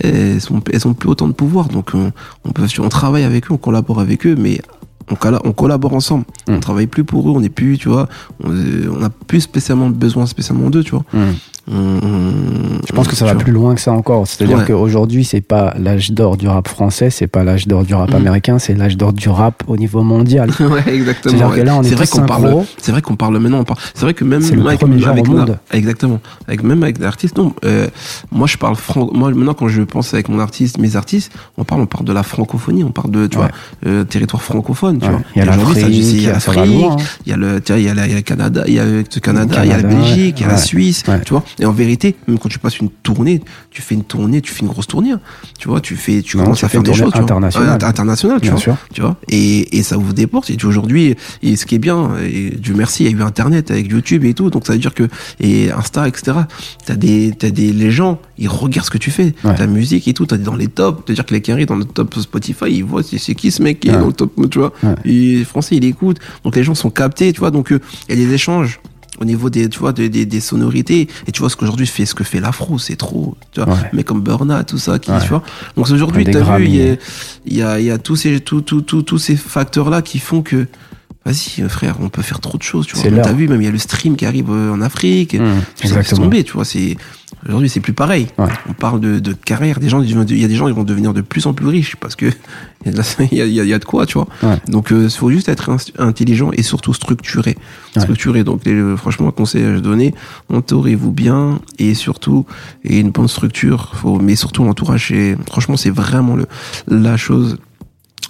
elles, 0.00 0.40
sont, 0.40 0.60
elles 0.72 0.86
ont 0.86 0.94
plus 0.94 1.08
autant 1.08 1.28
de 1.28 1.32
pouvoir. 1.32 1.68
Donc, 1.68 1.90
on, 1.94 2.12
on 2.44 2.50
peut, 2.52 2.66
on 2.78 2.88
travaille 2.88 3.24
avec 3.24 3.50
eux, 3.50 3.54
on 3.54 3.58
collabore 3.58 4.00
avec 4.00 4.26
eux, 4.26 4.36
mais 4.38 4.60
on, 5.10 5.14
colla- 5.14 5.40
on 5.44 5.52
collabore 5.52 5.94
ensemble. 5.94 6.24
Mm. 6.48 6.52
On 6.54 6.60
travaille 6.60 6.86
plus 6.86 7.04
pour 7.04 7.28
eux. 7.28 7.32
On 7.34 7.40
n'est 7.40 7.48
plus, 7.48 7.78
tu 7.78 7.88
vois. 7.88 8.08
On 8.44 8.50
euh, 8.50 8.98
n'a 9.00 9.10
plus 9.10 9.40
spécialement 9.40 9.88
besoin 9.90 10.26
spécialement 10.26 10.68
d'eux, 10.70 10.84
tu 10.84 10.90
vois. 10.92 11.04
Hmm. 11.12 11.32
On- 11.70 12.00
Je 12.86 12.92
pense 12.92 13.08
que 13.08 13.16
ça 13.16 13.24
va 13.24 13.32
tu 13.32 13.38
plus 13.44 13.52
loin 13.52 13.74
que 13.74 13.80
ça 13.80 13.92
encore. 13.92 14.26
C'est-à-dire 14.26 14.58
Ouais. 14.58 14.64
qu'aujourd'hui, 14.66 15.24
c'est 15.24 15.40
pas 15.40 15.74
l'âge 15.78 16.12
d'or 16.12 16.36
du 16.36 16.46
rap 16.48 16.68
français, 16.68 17.10
c'est 17.10 17.26
pas 17.26 17.42
l'âge 17.42 17.66
d'or 17.66 17.82
du 17.84 17.94
rap 17.94 18.10
Mhm. 18.10 18.16
américain, 18.16 18.58
c'est 18.58 18.74
l'âge 18.74 18.96
d'or 18.96 19.12
du 19.12 19.28
rap 19.28 19.64
au 19.66 19.76
niveau 19.76 20.02
mondial. 20.02 20.50
ouais, 20.60 20.94
exactement. 20.94 21.32
C'est-à-dire 21.36 21.48
ouais. 21.50 21.56
que 21.60 21.62
là, 21.66 21.76
on 21.76 21.82
est 21.82 21.88
C'est 21.88 21.94
vrai 21.96 22.06
qu'on 22.06 22.26
parle. 22.26 22.64
C'est 22.78 22.92
vrai 22.92 23.02
qu'on 23.02 23.16
parle 23.16 23.38
maintenant. 23.38 23.60
on 23.60 23.64
parle- 23.64 23.80
C'est 23.94 24.02
vrai 24.02 24.14
que 24.14 24.24
même 24.24 24.42
C'est 24.42 24.54
le 24.54 24.66
avec, 24.66 24.82
avec 24.82 25.26
la- 25.26 25.32
monde. 25.34 25.58
exactement. 25.72 26.20
Avec 26.46 26.62
même 26.62 26.82
avec 26.82 26.98
l'artiste. 26.98 27.36
Non, 27.36 27.52
euh, 27.64 27.88
moi 28.30 28.46
je 28.46 28.56
parle 28.56 28.76
franc. 28.76 29.10
Moi 29.12 29.30
maintenant 29.30 29.54
quand 29.54 29.68
je 29.68 29.82
pense 29.82 30.14
avec 30.14 30.28
mon 30.28 30.38
artiste, 30.38 30.78
mes 30.78 30.94
artistes, 30.96 31.32
on 31.58 31.64
parle, 31.64 31.80
on 31.82 31.86
parle 31.86 32.04
de 32.04 32.12
la 32.12 32.22
francophonie, 32.22 32.84
on 32.84 32.90
parle 32.92 33.10
de, 33.10 33.26
tu 33.26 33.36
vois, 33.36 33.48
euh, 33.86 34.04
territoire 34.04 34.42
francophone. 34.42 34.98
Tu 34.98 35.06
Ouais. 35.06 35.10
vois. 35.12 35.20
Il 35.34 35.38
y 35.40 35.42
a 35.42 35.44
l'Afrique, 35.46 35.84
il 35.88 36.22
y 36.22 36.28
a 36.28 36.32
l'Afrique, 36.32 36.58
hein. 36.58 36.96
il 37.26 37.30
y 37.30 37.32
a 37.32 37.36
le, 37.36 37.60
tu 37.60 37.72
il 37.74 37.82
y 37.82 37.88
a 37.88 37.94
le 37.94 38.20
Canada, 38.20 38.64
il 38.66 38.74
y 38.74 38.78
a 38.78 38.84
le 38.84 39.02
Canada, 39.20 39.64
il 39.64 39.70
y 39.70 39.72
a 39.72 39.76
la 39.78 39.82
Belgique, 39.82 40.36
il 40.38 40.42
y 40.42 40.44
a 40.44 40.48
la. 40.52 40.56
Suisse, 40.56 41.02
tu 41.24 41.32
vois. 41.32 41.42
Et 41.58 41.64
en 41.64 41.72
vérité, 41.72 42.14
même 42.28 42.38
quand 42.38 42.48
tu 42.48 42.58
passes 42.58 42.78
une 42.80 42.90
tournée, 42.90 43.40
tu 43.70 43.80
fais 43.82 43.94
une 43.94 44.04
tournée, 44.04 44.40
tu 44.42 44.52
fais 44.52 44.60
une 44.60 44.68
grosse 44.68 44.86
tournée, 44.86 45.12
hein. 45.12 45.20
tu 45.58 45.68
vois, 45.68 45.80
tu 45.80 45.96
fais, 45.96 46.20
tu 46.22 46.36
Non, 46.36 46.44
commences 46.44 46.58
tu 46.58 46.64
à 46.64 46.68
faire 46.68 46.82
des 46.82 46.92
choses, 46.92 47.10
tu 47.12 47.18
vois. 47.18 47.22
internationale. 47.22 47.78
Ouais, 47.78 47.84
internationale, 47.84 48.36
tu 48.40 48.42
Bien 48.42 48.50
vois 48.52 48.60
sûr. 48.60 48.76
tu 48.92 49.00
vois 49.00 49.16
et, 49.28 49.78
et 49.78 49.82
ça 49.82 49.96
ouvre 49.98 50.12
des 50.12 50.26
portes 50.26 50.50
et 50.50 50.56
aujourd'hui 50.64 51.14
et 51.42 51.56
ce 51.56 51.64
qui 51.66 51.74
est 51.76 51.78
bien 51.78 52.10
et 52.22 52.50
Dieu 52.50 52.74
merci 52.74 53.04
il 53.04 53.10
y 53.10 53.14
a 53.14 53.18
eu 53.18 53.22
internet 53.22 53.70
avec 53.70 53.90
YouTube 53.90 54.24
et 54.24 54.34
tout 54.34 54.50
donc 54.50 54.66
ça 54.66 54.72
veut 54.74 54.78
dire 54.78 54.94
que 54.94 55.08
et 55.40 55.70
Insta 55.70 56.06
etc 56.08 56.38
t'as 56.84 56.94
des 56.96 57.32
t'as 57.38 57.50
des 57.50 57.72
les 57.72 57.90
gens 57.90 58.18
ils 58.38 58.48
regardent 58.48 58.86
ce 58.86 58.90
que 58.90 58.98
tu 58.98 59.10
fais 59.10 59.34
Ouais. 59.44 59.54
ta 59.54 59.66
musique 59.66 60.06
et 60.08 60.14
tout 60.14 60.26
t'es 60.26 60.38
dans 60.38 60.54
les 60.56 60.68
tops 60.68 61.02
c'est 61.06 61.12
à 61.12 61.14
dire 61.14 61.26
que 61.26 61.34
les 61.34 61.40
Kerry 61.40 61.66
dans 61.66 61.76
le 61.76 61.84
top 61.84 62.14
Spotify 62.16 62.66
ils 62.68 62.84
voient 62.84 63.02
c'est 63.02 63.18
c'est 63.18 63.34
qui 63.34 63.50
ce 63.50 63.62
mec 63.62 63.80
qui 63.80 63.88
est 63.88 63.92
dans 63.92 64.06
le 64.06 64.12
top 64.12 64.32
tu 64.50 64.58
vois 64.58 64.72
Ouais. 64.82 64.94
et 65.04 65.44
français 65.44 65.76
il 65.76 65.84
écoute 65.84 66.18
donc 66.44 66.54
les 66.56 66.64
gens 66.64 66.74
sont 66.74 66.90
captés 66.90 67.32
tu 67.32 67.40
vois 67.40 67.50
donc 67.50 67.72
euh, 67.72 67.80
il 68.08 68.18
y 68.18 68.22
a 68.22 68.26
des 68.26 68.32
échanges 68.34 68.80
au 69.20 69.24
niveau 69.24 69.50
des 69.50 69.68
tu 69.68 69.78
vois 69.78 69.92
des, 69.92 70.08
des, 70.08 70.26
des 70.26 70.40
sonorités 70.40 71.08
et 71.26 71.32
tu 71.32 71.40
vois 71.40 71.50
ce 71.50 71.56
qu'aujourd'hui 71.56 71.86
fait 71.86 72.04
ce 72.06 72.14
que 72.14 72.24
fait 72.24 72.40
l'afro 72.40 72.78
c'est 72.78 72.96
trop 72.96 73.36
tu 73.52 73.60
vois 73.60 73.72
Ouais. 73.74 73.80
mais 73.92 74.04
comme 74.04 74.20
Burna 74.20 74.62
tout 74.64 74.78
ça 74.78 74.98
qui 74.98 75.10
Ouais. 75.10 75.20
tu 75.22 75.28
vois 75.28 75.42
donc 75.76 75.88
aujourd'hui 75.90 76.24
t'as 76.24 76.56
vu 76.58 76.66
il 76.66 76.74
y 76.76 76.82
a, 76.82 76.96
y 77.46 77.62
a, 77.62 77.80
y 77.80 77.90
a 77.90 77.98
tous 77.98 78.16
ces, 78.16 78.40
tous, 78.40 78.60
tous, 78.62 78.82
tous, 78.82 79.02
tous 79.02 79.18
ces 79.18 79.36
facteurs-là 79.36 80.02
qui 80.02 80.18
font 80.18 80.42
que, 80.42 80.66
vas-y, 81.24 81.62
euh, 81.62 81.68
frère, 81.68 81.96
on 82.00 82.08
peut 82.08 82.22
faire 82.22 82.40
trop 82.40 82.56
de 82.58 82.62
choses, 82.62 82.86
tu 82.86 82.96
vois. 82.96 83.10
T'as 83.22 83.32
vu, 83.32 83.48
même 83.48 83.60
il 83.60 83.64
y 83.64 83.68
a 83.68 83.72
le 83.72 83.78
stream 83.78 84.16
qui 84.16 84.26
arrive 84.26 84.50
euh, 84.50 84.70
en 84.72 84.80
Afrique. 84.80 85.30
Tout 85.30 85.36
ça, 85.38 85.42
laisse 85.44 85.84
Exactement. 85.84 86.22
tomber, 86.24 86.44
tu 86.44 86.52
vois. 86.52 86.64
C'est, 86.64 86.96
aujourd'hui, 87.46 87.68
c'est 87.68 87.80
plus 87.80 87.92
pareil. 87.92 88.26
Ouais. 88.38 88.46
On 88.68 88.72
parle 88.72 89.00
de, 89.00 89.18
de 89.18 89.32
carrière. 89.32 89.80
Des 89.80 89.88
gens, 89.88 90.02
il 90.02 90.38
y 90.38 90.44
a 90.44 90.48
des 90.48 90.54
gens, 90.54 90.68
ils 90.68 90.74
vont 90.74 90.84
devenir 90.84 91.12
de 91.14 91.20
plus 91.20 91.46
en 91.46 91.54
plus 91.54 91.66
riches 91.66 91.96
parce 91.96 92.16
que 92.16 92.26
il 92.86 92.92
y 93.32 93.36
y 93.40 93.52
y 93.66 93.72
a- 93.74 93.78
de 93.78 93.84
quoi, 93.84 94.06
tu 94.06 94.14
vois. 94.18 94.28
Ouais. 94.42 94.58
Donc, 94.68 94.88
il 94.90 95.10
faut 95.10 95.30
juste 95.30 95.48
être 95.48 95.70
intelligent 95.98 96.50
et 96.52 96.62
surtout 96.62 96.94
structuré. 96.94 97.56
Ouais. 97.96 98.02
Structuré. 98.02 98.44
Donc, 98.44 98.64
les- 98.64 98.96
franchement, 98.96 99.28
un 99.28 99.32
conseil 99.32 99.64
à 99.64 99.80
donner, 99.80 100.14
entourez-vous 100.52 101.12
bien 101.12 101.58
et 101.78 101.94
surtout, 101.94 102.46
et 102.84 103.00
une 103.00 103.10
bonne 103.10 103.28
structure. 103.28 103.92
Faut, 103.94 104.18
mais 104.18 104.36
surtout, 104.36 104.64
l'entourage, 104.64 105.12
franchement, 105.48 105.76
c'est 105.76 105.90
vraiment 105.90 106.36
le, 106.36 106.46
la 106.88 107.16
chose 107.16 107.58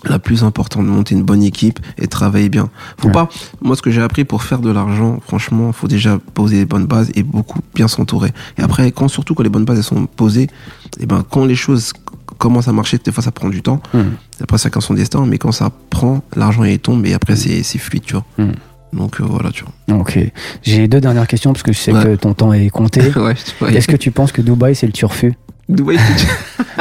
la 0.04 0.18
plus 0.18 0.44
importante 0.44 0.84
de 0.84 0.90
monter 0.90 1.14
une 1.14 1.22
bonne 1.22 1.42
équipe 1.42 1.80
et 1.98 2.06
travailler 2.06 2.48
bien. 2.48 2.68
Faut 2.98 3.08
Ouais. 3.08 3.12
pas, 3.14 3.28
moi 3.62 3.76
ce 3.76 3.82
que 3.82 3.90
j'ai 3.90 4.02
appris 4.02 4.24
pour 4.24 4.42
faire 4.42 4.58
de 4.60 4.70
l'argent, 4.70 5.18
franchement, 5.26 5.72
faut 5.72 5.88
déjà 5.88 6.18
poser 6.34 6.56
les 6.58 6.64
bonnes 6.66 6.86
bases 6.86 7.10
et 7.14 7.22
beaucoup 7.22 7.60
bien 7.74 7.88
s'entourer. 7.88 8.32
Et 8.58 8.62
après, 8.62 8.92
quand 8.92 9.08
surtout 9.08 9.34
quand 9.34 9.42
les 9.42 9.48
bonnes 9.48 9.64
bases 9.64 9.78
elles 9.78 9.84
sont 9.84 10.06
posées, 10.06 10.48
et 11.00 11.06
ben 11.06 11.24
quand 11.28 11.44
les 11.44 11.56
choses 11.56 11.92
commencent 12.38 12.68
à 12.68 12.72
marcher, 12.72 12.98
des 13.02 13.10
fois 13.12 13.22
ça 13.22 13.32
prend 13.32 13.48
du 13.48 13.62
temps. 13.62 13.80
Hmm. 13.94 14.02
Après 14.42 14.58
chacun 14.58 14.80
son 14.80 14.94
destin, 14.94 15.24
mais 15.26 15.38
quand 15.38 15.52
ça 15.52 15.70
prend, 15.90 16.22
l'argent 16.36 16.64
il 16.64 16.78
tombe 16.78 17.04
et 17.06 17.14
après 17.14 17.34
c'est 17.36 17.62
c'est 17.62 17.78
fluide, 17.78 18.02
tu 18.04 18.14
vois. 18.14 18.24
Hmm. 18.38 18.52
Donc 18.92 19.20
euh, 19.20 19.24
voilà, 19.26 19.50
tu 19.50 19.64
vois. 19.64 19.98
Ok. 19.98 20.18
J'ai 20.62 20.88
deux 20.88 21.00
dernières 21.00 21.26
questions 21.26 21.52
parce 21.52 21.62
que 21.62 21.72
je 21.72 21.78
sais 21.78 21.92
Ouais. 21.92 22.02
que 22.04 22.14
ton 22.16 22.34
temps 22.34 22.52
est 22.52 22.68
compté. 22.70 23.00
ouais. 23.16 23.34
Est-ce 23.74 23.88
que 23.88 23.96
tu 23.96 24.10
penses 24.10 24.30
que 24.32 24.42
Dubaï 24.42 24.74
c'est 24.76 24.86
le 24.86 24.92
turfu? 24.92 25.34
Dubaï, 25.68 25.98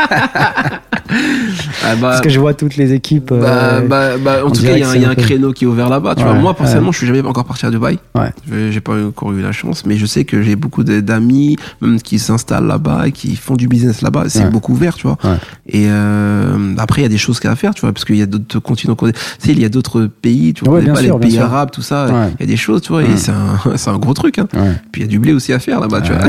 ah 1.84 1.95
bah, 1.95 1.98
Parce 2.02 2.22
que 2.22 2.30
je 2.30 2.40
vois 2.40 2.53
toutes 2.53 2.76
les 2.78 2.94
équipes. 2.94 3.32
Bah, 3.34 3.45
euh, 3.45 3.82
bah, 3.82 4.18
bah, 4.24 4.45
en 4.45 4.52
tout 4.52 4.62
cas, 4.62 4.74
il 4.74 4.80
y 4.80 4.84
a, 4.84 4.90
un- 4.90 4.95
il 4.95 5.02
y 5.02 5.06
a 5.06 5.07
c'est 5.07 5.07
un 5.07 5.12
un 5.12 5.16
peu- 5.16 5.22
créneau 5.22 5.52
qui 5.53 5.64
est 5.64 5.68
ouvert 5.68 5.90
là-bas. 5.90 6.16
Tu 6.16 6.24
Ouais, 6.24 6.30
vois, 6.30 6.40
moi, 6.40 6.53
personnellement, 6.56 6.90
ouais. 6.90 6.94
je 6.94 6.98
suis 6.99 7.07
jamais 7.07 7.22
encore 7.22 7.45
parti 7.45 7.66
à 7.66 7.72
Dubaï. 7.72 7.99
Ouais. 8.16 8.32
J'ai 8.72 8.82
pas 8.82 8.94
encore 9.07 9.32
eu 9.34 9.41
la 9.41 9.52
chance, 9.52 9.86
mais 9.86 9.98
je 9.98 10.06
sais 10.06 10.24
que 10.26 10.41
j'ai 10.41 10.56
beaucoup 10.56 10.84
d'amis, 10.84 11.57
même 11.82 11.99
qui 12.02 12.20
s'installent 12.20 12.66
là-bas 12.68 13.07
et 13.07 13.12
qui 13.12 13.36
font 13.36 13.56
du 13.56 13.68
business 13.68 14.02
là-bas. 14.02 14.26
C'est 14.28 14.49
beaucoup 14.49 14.74
ouvert, 14.74 14.95
tu 14.95 15.07
vois. 15.07 15.18
Ouais. 15.24 15.38
Et 15.68 15.86
euh, 15.90 16.76
après, 16.78 17.02
il 17.02 17.03
y 17.03 17.07
a 17.07 17.10
des 17.10 17.18
choses 17.18 17.40
qu'il 17.40 17.48
y 17.48 17.49
a 17.49 17.53
à 17.53 17.56
faire, 17.56 17.74
tu 17.74 17.82
vois, 17.82 17.91
parce 17.94 18.06
qu'il 18.06 18.18
y 18.18 18.22
a 18.22 18.26
d'autres 18.28 18.60
continents. 18.60 18.95
Tu 18.95 19.07
sais, 19.40 19.52
il 19.52 19.60
y 19.60 19.66
a 19.66 19.70
d'autres 19.70 20.06
pays, 20.07 20.53
tu 20.53 20.64
vois, 20.66 20.80
pas 20.82 20.95
sûr, 20.95 21.18
les 21.20 21.28
pays 21.28 21.40
arabes, 21.40 21.72
tout 21.72 21.82
ça. 21.82 22.06
Ouais. 22.07 22.30
Il 22.40 22.41
y 22.41 22.44
a 22.44 22.48
des 22.48 22.57
choses, 22.57 22.82
tu 22.82 22.91
vois, 22.91 23.03
et 23.03 23.18
c'est 23.18 23.32
un, 23.32 23.60
c'est 23.78 23.90
un 23.90 23.98
gros 23.98 24.14
truc. 24.14 24.40
Hein. 24.40 24.48
Ouais. 24.53 24.74
Puis 24.91 25.02
il 25.02 25.06
y 25.06 25.07
a 25.07 25.10
du 25.10 25.20
blé 25.20 25.34
aussi 25.34 25.53
à 25.53 25.60
faire 25.60 25.80
là-bas, 25.80 26.02
tu 26.02 26.12
vois. 26.12 26.22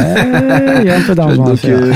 Il 0.82 0.86
y 0.86 0.90
a 0.90 0.96
un 0.96 1.00
peu 1.02 1.14
d'argent 1.14 1.44
à 1.46 1.56
faire. 1.56 1.78
euh, 1.82 1.92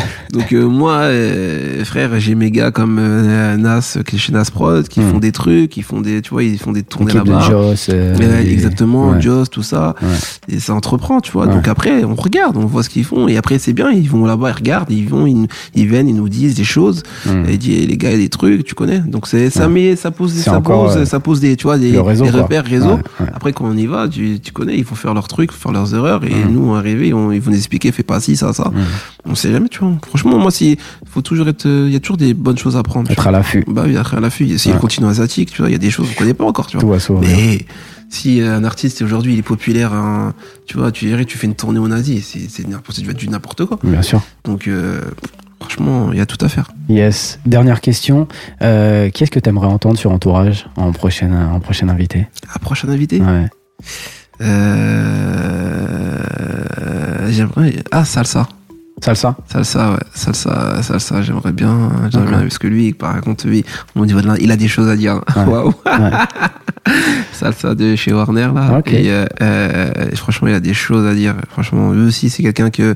donc 0.51 0.61
euh, 0.63 0.67
moi, 0.69 0.93
euh, 1.03 1.85
frère, 1.85 2.19
j'ai 2.19 2.35
mes 2.35 2.51
gars 2.51 2.71
comme 2.71 2.99
euh, 3.01 3.57
Nas, 3.57 3.97
qui 4.07 4.17
est 4.17 4.19
chez 4.19 4.33
Nas 4.33 4.45
Prod, 4.53 4.87
qui 4.89 5.01
Hmm. 5.01 5.11
font 5.13 5.19
des 5.19 5.33
trucs, 5.33 5.71
qui 5.71 5.83
font 5.83 6.01
des, 6.01 6.21
tu 6.23 6.31
vois, 6.31 6.43
ils 6.43 6.59
font 6.59 6.73
des 6.73 6.83
tournées 6.83 7.13
là-bas. 7.13 7.41
Joss. 7.49 7.89
euh, 7.93 8.15
exactement, 8.43 9.11
ouais. 9.11 9.21
Joss, 9.21 9.49
tout 9.51 9.63
ça. 9.63 9.95
Ouais. 10.03 10.09
Et 10.57 10.61
ça 10.61 10.75
entreprend, 10.75 11.21
tu 11.21 11.31
vois. 11.33 11.47
Ouais. 11.47 11.55
Donc 11.55 11.69
après, 11.69 12.05
on 12.05 12.15
regarde, 12.15 12.57
on 12.57 12.67
voit 12.67 12.83
ce 12.83 12.89
qu'ils 12.91 13.05
font. 13.05 13.29
Et 13.29 13.37
après, 13.37 13.59
c'est 13.59 13.73
bien, 13.73 13.91
ils 13.93 14.09
vont 14.11 14.25
là-bas, 14.27 14.51
ils 14.51 14.55
regardent, 14.59 14.91
ils 14.91 15.09
vont, 15.09 15.27
ils, 15.27 15.47
ils 15.75 15.87
viennent, 15.87 16.09
ils 16.09 16.17
nous 16.17 16.29
disent 16.29 16.55
des 16.55 16.65
choses. 16.65 17.03
Hmm. 17.27 17.45
Et 17.49 17.53
ils 17.53 17.59
disent, 17.59 17.79
eh, 17.83 17.87
les 17.87 17.97
gars, 17.97 18.11
il 18.11 18.13
y 18.13 18.21
a 18.21 18.23
des 18.23 18.29
trucs, 18.29 18.65
tu 18.65 18.75
connais. 18.75 18.99
Donc 19.01 19.27
c'est, 19.27 19.51
ça 19.51 19.69
met, 19.69 19.95
ça 19.97 20.11
pose, 20.11 20.33
ça 20.35 20.57
encore, 20.59 20.87
pose, 20.87 20.97
euh, 20.99 21.05
ça 21.05 21.21
pose 21.21 21.41
des, 21.41 21.57
tu 21.57 21.65
vois, 21.65 21.79
des, 21.79 21.99
réseau, 22.01 22.25
repères 22.27 22.65
réseau. 22.65 22.99
Après, 23.33 23.53
quand 23.53 23.67
on 23.67 23.77
y 23.77 23.87
va, 23.87 24.09
tu, 24.09 24.41
tu 24.41 24.53
connais, 24.53 24.77
ils 24.77 24.85
vont 24.85 24.97
faire 24.97 25.15
leurs 25.15 25.29
trucs, 25.29 25.53
faire 25.53 25.73
leurs 25.73 25.95
erreurs. 25.95 26.25
Et 26.25 26.31
Mm. 26.35 26.53
nous, 26.53 26.65
on 26.71 26.75
arrive, 26.75 27.05
ils 27.05 27.13
vont 27.15 27.31
ils 27.33 27.41
vont 27.41 27.51
nous 27.51 27.57
expliquer, 27.57 27.93
fais 27.93 28.03
pas 28.03 28.21
ci, 28.21 28.37
ça, 28.37 28.53
ça. 28.53 28.71
On 29.27 29.35
sait 29.35 29.53
jamais, 29.53 29.69
tu 29.69 29.81
vois. 29.81 29.93
Franchement, 30.09 30.39
moi, 30.41 30.51
si, 30.51 30.79
faut 31.07 31.23
toujours 31.23 31.49
être, 31.49 31.67
il 31.67 31.91
y 31.93 31.97
a 31.97 32.01
toujours 32.01 32.17
des 32.17 32.35
bonnes 32.35 32.59
choses 32.59 32.77
à 32.77 32.83
prendre. 32.83 33.11
Être 33.11 33.27
à 33.27 33.31
l'affût. 33.31 33.65
Bah 33.69 33.83
oui, 33.87 33.97
après, 33.97 34.17
à 34.17 34.21
l'affût, 34.21 34.59
c'est 34.59 34.69
Ouais. 34.71 34.75
le 34.75 34.81
continent 34.81 35.09
asiatique, 35.09 35.51
tu 35.53 35.59
vois, 35.63 35.69
il 35.69 35.73
y 35.73 35.77
a 35.77 35.79
des 35.79 35.91
choses 35.91 36.09
qu'on 36.09 36.15
connaît 36.15 36.35
pas 36.35 36.45
encore, 36.45 36.67
tu 36.67 36.77
vois. 36.77 36.83
Tout 36.83 36.89
à. 36.89 37.21
Mais 37.21 37.67
si 38.09 38.41
euh, 38.41 38.57
un 38.57 38.65
artiste 38.65 39.03
aujourd'hui 39.03 39.35
il 39.35 39.39
est 39.39 39.43
populaire, 39.43 39.93
hein, 39.93 40.35
tu 40.67 40.77
vois, 40.79 40.91
tu 40.91 41.05
dirais, 41.07 41.25
tu 41.25 41.39
fais 41.39 41.47
une 41.47 41.55
tournée 41.55 41.79
en 41.79 41.91
Asie, 41.93 42.21
c'est 42.23 42.65
être 43.13 43.19
du 43.19 43.29
n'importe 43.29 43.65
quoi. 43.67 43.79
Bien 43.85 44.03
sûr. 44.03 44.21
Donc 44.45 44.67
euh, 44.67 45.01
franchement, 45.61 46.11
il 46.13 46.19
y 46.19 46.21
a 46.21 46.27
tout 46.27 46.39
à 46.45 46.49
faire. 46.49 46.71
Yes. 46.89 47.39
Dernière 47.47 47.81
question. 47.81 48.27
Euh, 48.63 49.11
qui 49.11 49.23
est-ce 49.23 49.31
que 49.31 49.39
tu 49.39 49.49
aimerais 49.49 49.69
entendre 49.69 49.97
sur 49.99 50.11
Entourage 50.11 50.67
en 50.77 50.91
prochaine, 50.93 51.35
en 51.35 51.61
prochaine 51.61 51.89
invité? 51.91 52.27
À 52.53 52.59
prochain 52.59 52.89
invité, 52.89 53.21
Ouais. 53.21 53.47
euh, 56.01 56.19
j'aimerais 57.31 57.77
ah 57.93 58.05
salsa. 58.05 58.49
Salsa 59.03 59.37
Salsa, 59.47 59.93
ouais. 59.93 59.99
Salsa, 60.15 60.83
salsa, 60.83 61.23
j'aimerais 61.23 61.53
bien. 61.53 61.91
J'aimerais 62.11 62.29
bien, 62.29 62.41
parce 62.41 62.59
que 62.59 62.67
lui, 62.67 62.93
par 62.93 63.21
contre, 63.21 63.47
lui, 63.47 63.65
au 63.97 64.05
niveau 64.05 64.21
de 64.21 64.29
il 64.41 64.51
a 64.51 64.57
des 64.57 64.69
choses 64.69 64.89
à 64.89 64.97
dire. 64.97 65.21
Waouh. 65.37 65.73
Ouais. 65.87 66.11
Salsa 67.33 67.75
de 67.75 67.97
chez 67.97 68.13
Warner, 68.13 68.51
là. 68.55 68.79
Ok. 68.79 68.93
Et 68.93 69.11
euh, 69.11 69.27
euh, 69.43 70.11
franchement, 70.17 70.49
il 70.49 70.55
a 70.55 70.61
des 70.61 70.75
choses 70.75 71.07
à 71.07 71.15
dire. 71.15 71.35
Franchement, 71.51 71.93
lui 71.93 72.07
aussi, 72.07 72.31
c'est 72.31 72.43
quelqu'un 72.43 72.71
que 72.71 72.95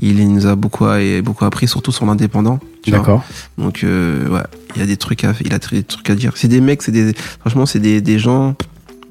il 0.00 0.32
nous 0.32 0.46
a 0.46 0.56
beaucoup, 0.56 0.88
et 0.92 1.22
beaucoup 1.22 1.44
appris, 1.44 1.68
surtout 1.68 1.92
sur 1.92 2.06
l'indépendant. 2.06 2.58
D'accord. 2.88 3.24
Donc, 3.58 3.82
euh, 3.82 4.28
ouais, 4.28 4.42
il 4.74 4.80
y 4.80 4.84
a 4.84 4.86
des 4.86 4.96
trucs 4.96 5.24
à, 5.24 5.32
il 5.44 5.52
a 5.52 5.58
des 5.58 5.82
trucs 5.82 6.10
à 6.10 6.14
dire. 6.14 6.32
C'est 6.36 6.48
des 6.48 6.60
mecs, 6.60 6.82
c'est 6.82 6.92
des, 6.92 7.14
franchement, 7.40 7.66
c'est 7.66 7.80
des, 7.80 8.00
des 8.00 8.18
gens, 8.18 8.54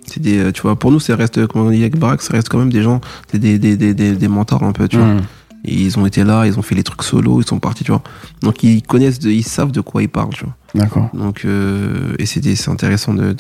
c'est 0.06 0.22
des, 0.22 0.52
tu 0.54 0.62
vois, 0.62 0.78
pour 0.78 0.92
nous, 0.92 1.00
ça 1.00 1.16
reste, 1.16 1.46
comme 1.48 1.68
on 1.68 1.72
dit 1.72 1.82
avec 1.82 1.98
Barack, 1.98 2.22
ça 2.22 2.34
reste 2.34 2.50
quand 2.50 2.58
même 2.58 2.72
des 2.72 2.82
gens, 2.82 3.02
c'est 3.32 3.40
des, 3.40 3.60
des, 3.60 3.76
des, 3.76 3.94
des, 3.94 4.14
des 4.14 4.28
mentors 4.28 4.64
un 4.64 4.72
peu, 4.72 4.88
tu 4.88 4.98
vois. 4.98 5.18
Et 5.66 5.74
ils 5.74 5.98
ont 6.00 6.06
été 6.06 6.24
là, 6.24 6.46
ils 6.46 6.58
ont 6.58 6.62
fait 6.62 6.76
les 6.76 6.84
trucs 6.84 7.04
solo, 7.04 7.42
ils 7.42 7.48
sont 7.48 7.60
partis, 7.60 7.84
tu 7.84 7.92
vois. 7.92 8.04
Donc 8.42 8.64
ils 8.64 8.82
connaissent, 8.84 9.20
de, 9.20 9.30
ils 9.30 9.44
savent 9.44 9.72
de 9.72 9.82
quoi 9.82 10.02
ils 10.04 10.10
parlent, 10.10 10.34
tu 10.34 10.44
vois. 10.46 10.54
D'accord. 10.76 11.10
Donc 11.14 11.44
euh, 11.46 12.16
et 12.20 12.26
c'est 12.26 12.70
intéressant 12.70 13.14
de, 13.14 13.36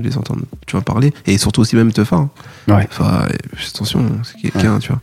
les 0.00 0.18
entendre, 0.18 0.42
tu 0.66 0.72
vois, 0.72 0.82
parler. 0.82 1.12
Et 1.26 1.38
surtout 1.38 1.60
aussi 1.60 1.76
même 1.76 1.92
Tefa. 1.92 2.16
Hein. 2.16 2.30
Ouais. 2.68 2.86
Enfin, 2.90 3.26
euh, 3.28 3.36
attention, 3.74 4.04
c'est 4.24 4.40
quelqu'un, 4.40 4.78
tu 4.78 4.88
vois. 4.88 5.00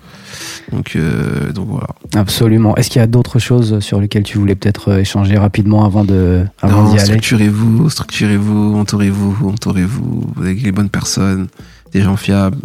Donc 0.72 0.96
euh, 0.96 1.52
donc 1.54 1.70
voilà. 1.70 1.88
Absolument. 2.16 2.76
Est-ce 2.76 2.90
qu'il 2.90 3.00
y 3.00 3.04
a 3.04 3.08
d'autres 3.08 3.40
choses 3.40 3.80
sur 3.80 4.00
lesquelles 4.00 4.24
tu 4.24 4.38
voulais 4.38 4.56
peut-être 4.56 4.90
euh, 4.92 5.00
échanger 5.00 5.38
rapidement 5.38 5.86
avant 5.86 6.04
de 6.04 6.44
avant 6.62 6.84
Non, 6.84 6.92
d'y 6.92 7.00
aller? 7.00 7.06
structurez-vous, 7.06 7.90
structurez-vous, 7.90 8.76
entourez-vous, 8.78 9.50
entourez-vous 9.50 10.34
avec 10.40 10.62
les 10.62 10.72
bonnes 10.72 10.90
personnes, 10.90 11.48
des 11.94 12.02
gens 12.02 12.18
fiables, 12.18 12.58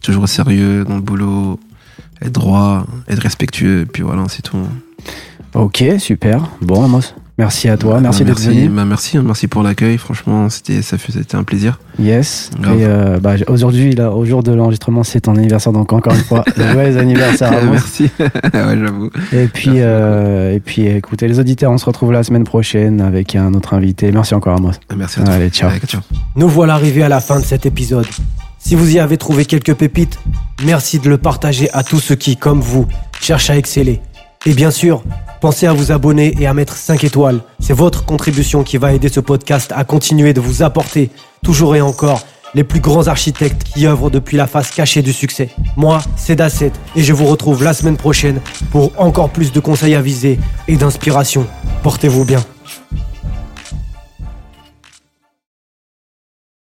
toujours 0.00 0.28
sérieux 0.28 0.84
dans 0.84 0.96
le 0.96 1.02
boulot, 1.02 1.60
être 2.22 2.32
droit, 2.32 2.86
être 3.08 3.22
respectueux, 3.22 3.80
et 3.82 3.86
puis 3.86 4.02
voilà, 4.02 4.24
c'est 4.28 4.42
tout. 4.42 4.56
Ok, 5.54 5.84
super. 5.98 6.48
Bon, 6.62 6.84
Amos, 6.84 7.14
Merci 7.38 7.68
à 7.70 7.78
toi, 7.78 7.94
Bah, 7.94 8.00
merci 8.02 8.24
d'être 8.24 8.38
merci, 8.38 8.60
venu. 8.60 8.68
bah, 8.68 8.84
merci, 8.84 9.16
hein, 9.16 9.22
merci 9.24 9.48
pour 9.48 9.62
l'accueil. 9.62 9.96
Franchement, 9.96 10.50
c'était, 10.50 10.82
ça 10.82 10.96
c'était 10.98 11.34
un 11.34 11.44
plaisir. 11.44 11.80
Yes. 11.98 12.50
Grave. 12.60 12.78
Et 12.78 12.84
euh, 12.84 13.18
bah, 13.18 13.34
aujourd'hui, 13.48 13.94
là, 13.94 14.12
au 14.12 14.24
jour 14.26 14.42
de 14.42 14.52
l'enregistrement, 14.52 15.02
c'est 15.02 15.22
ton 15.22 15.34
anniversaire, 15.36 15.72
donc 15.72 15.92
encore 15.94 16.12
une 16.12 16.20
fois, 16.20 16.44
joyeux 16.56 16.98
anniversaire 16.98 17.52
à 17.52 17.60
vous. 17.60 17.70
merci. 17.72 18.10
ouais, 18.18 18.30
j'avoue. 18.52 19.10
Et 19.32 19.46
puis, 19.46 19.80
euh, 19.80 20.54
et 20.54 20.60
puis, 20.60 20.86
écoutez, 20.86 21.26
les 21.26 21.40
auditeurs, 21.40 21.72
on 21.72 21.78
se 21.78 21.86
retrouve 21.86 22.12
la 22.12 22.22
semaine 22.22 22.44
prochaine 22.44 23.00
avec 23.00 23.34
un 23.34 23.54
autre 23.54 23.72
invité. 23.74 24.12
Merci 24.12 24.34
encore, 24.34 24.58
Amos. 24.58 24.72
Merci 24.94 25.20
à 25.20 25.24
toi. 25.24 25.34
Allez, 25.34 25.48
ciao. 25.48 25.70
Allez, 25.70 25.80
ciao. 25.80 26.02
Nous 26.36 26.48
voilà 26.48 26.74
arrivés 26.74 27.02
à 27.02 27.08
la 27.08 27.20
fin 27.20 27.40
de 27.40 27.44
cet 27.44 27.64
épisode. 27.64 28.06
Si 28.64 28.76
vous 28.76 28.94
y 28.94 29.00
avez 29.00 29.16
trouvé 29.16 29.44
quelques 29.44 29.74
pépites, 29.74 30.20
merci 30.64 31.00
de 31.00 31.08
le 31.08 31.18
partager 31.18 31.68
à 31.72 31.82
tous 31.82 31.98
ceux 31.98 32.14
qui, 32.14 32.36
comme 32.36 32.60
vous, 32.60 32.86
cherchent 33.20 33.50
à 33.50 33.56
exceller. 33.56 34.00
Et 34.46 34.54
bien 34.54 34.70
sûr, 34.70 35.02
pensez 35.40 35.66
à 35.66 35.72
vous 35.72 35.90
abonner 35.90 36.32
et 36.38 36.46
à 36.46 36.54
mettre 36.54 36.76
5 36.76 37.02
étoiles. 37.02 37.40
C'est 37.58 37.72
votre 37.72 38.04
contribution 38.04 38.62
qui 38.62 38.76
va 38.76 38.92
aider 38.92 39.08
ce 39.08 39.18
podcast 39.18 39.72
à 39.74 39.82
continuer 39.82 40.32
de 40.32 40.40
vous 40.40 40.62
apporter, 40.62 41.10
toujours 41.42 41.74
et 41.74 41.80
encore, 41.80 42.22
les 42.54 42.62
plus 42.62 42.78
grands 42.78 43.08
architectes 43.08 43.64
qui 43.64 43.84
œuvrent 43.84 44.10
depuis 44.10 44.36
la 44.36 44.46
face 44.46 44.70
cachée 44.70 45.02
du 45.02 45.12
succès. 45.12 45.50
Moi, 45.76 46.00
c'est 46.16 46.36
Dasset 46.36 46.72
et 46.94 47.02
je 47.02 47.12
vous 47.12 47.26
retrouve 47.26 47.64
la 47.64 47.74
semaine 47.74 47.96
prochaine 47.96 48.40
pour 48.70 48.92
encore 48.96 49.30
plus 49.30 49.50
de 49.50 49.58
conseils 49.58 49.96
avisés 49.96 50.38
et 50.68 50.76
d'inspiration. 50.76 51.48
Portez-vous 51.82 52.24
bien. 52.24 52.44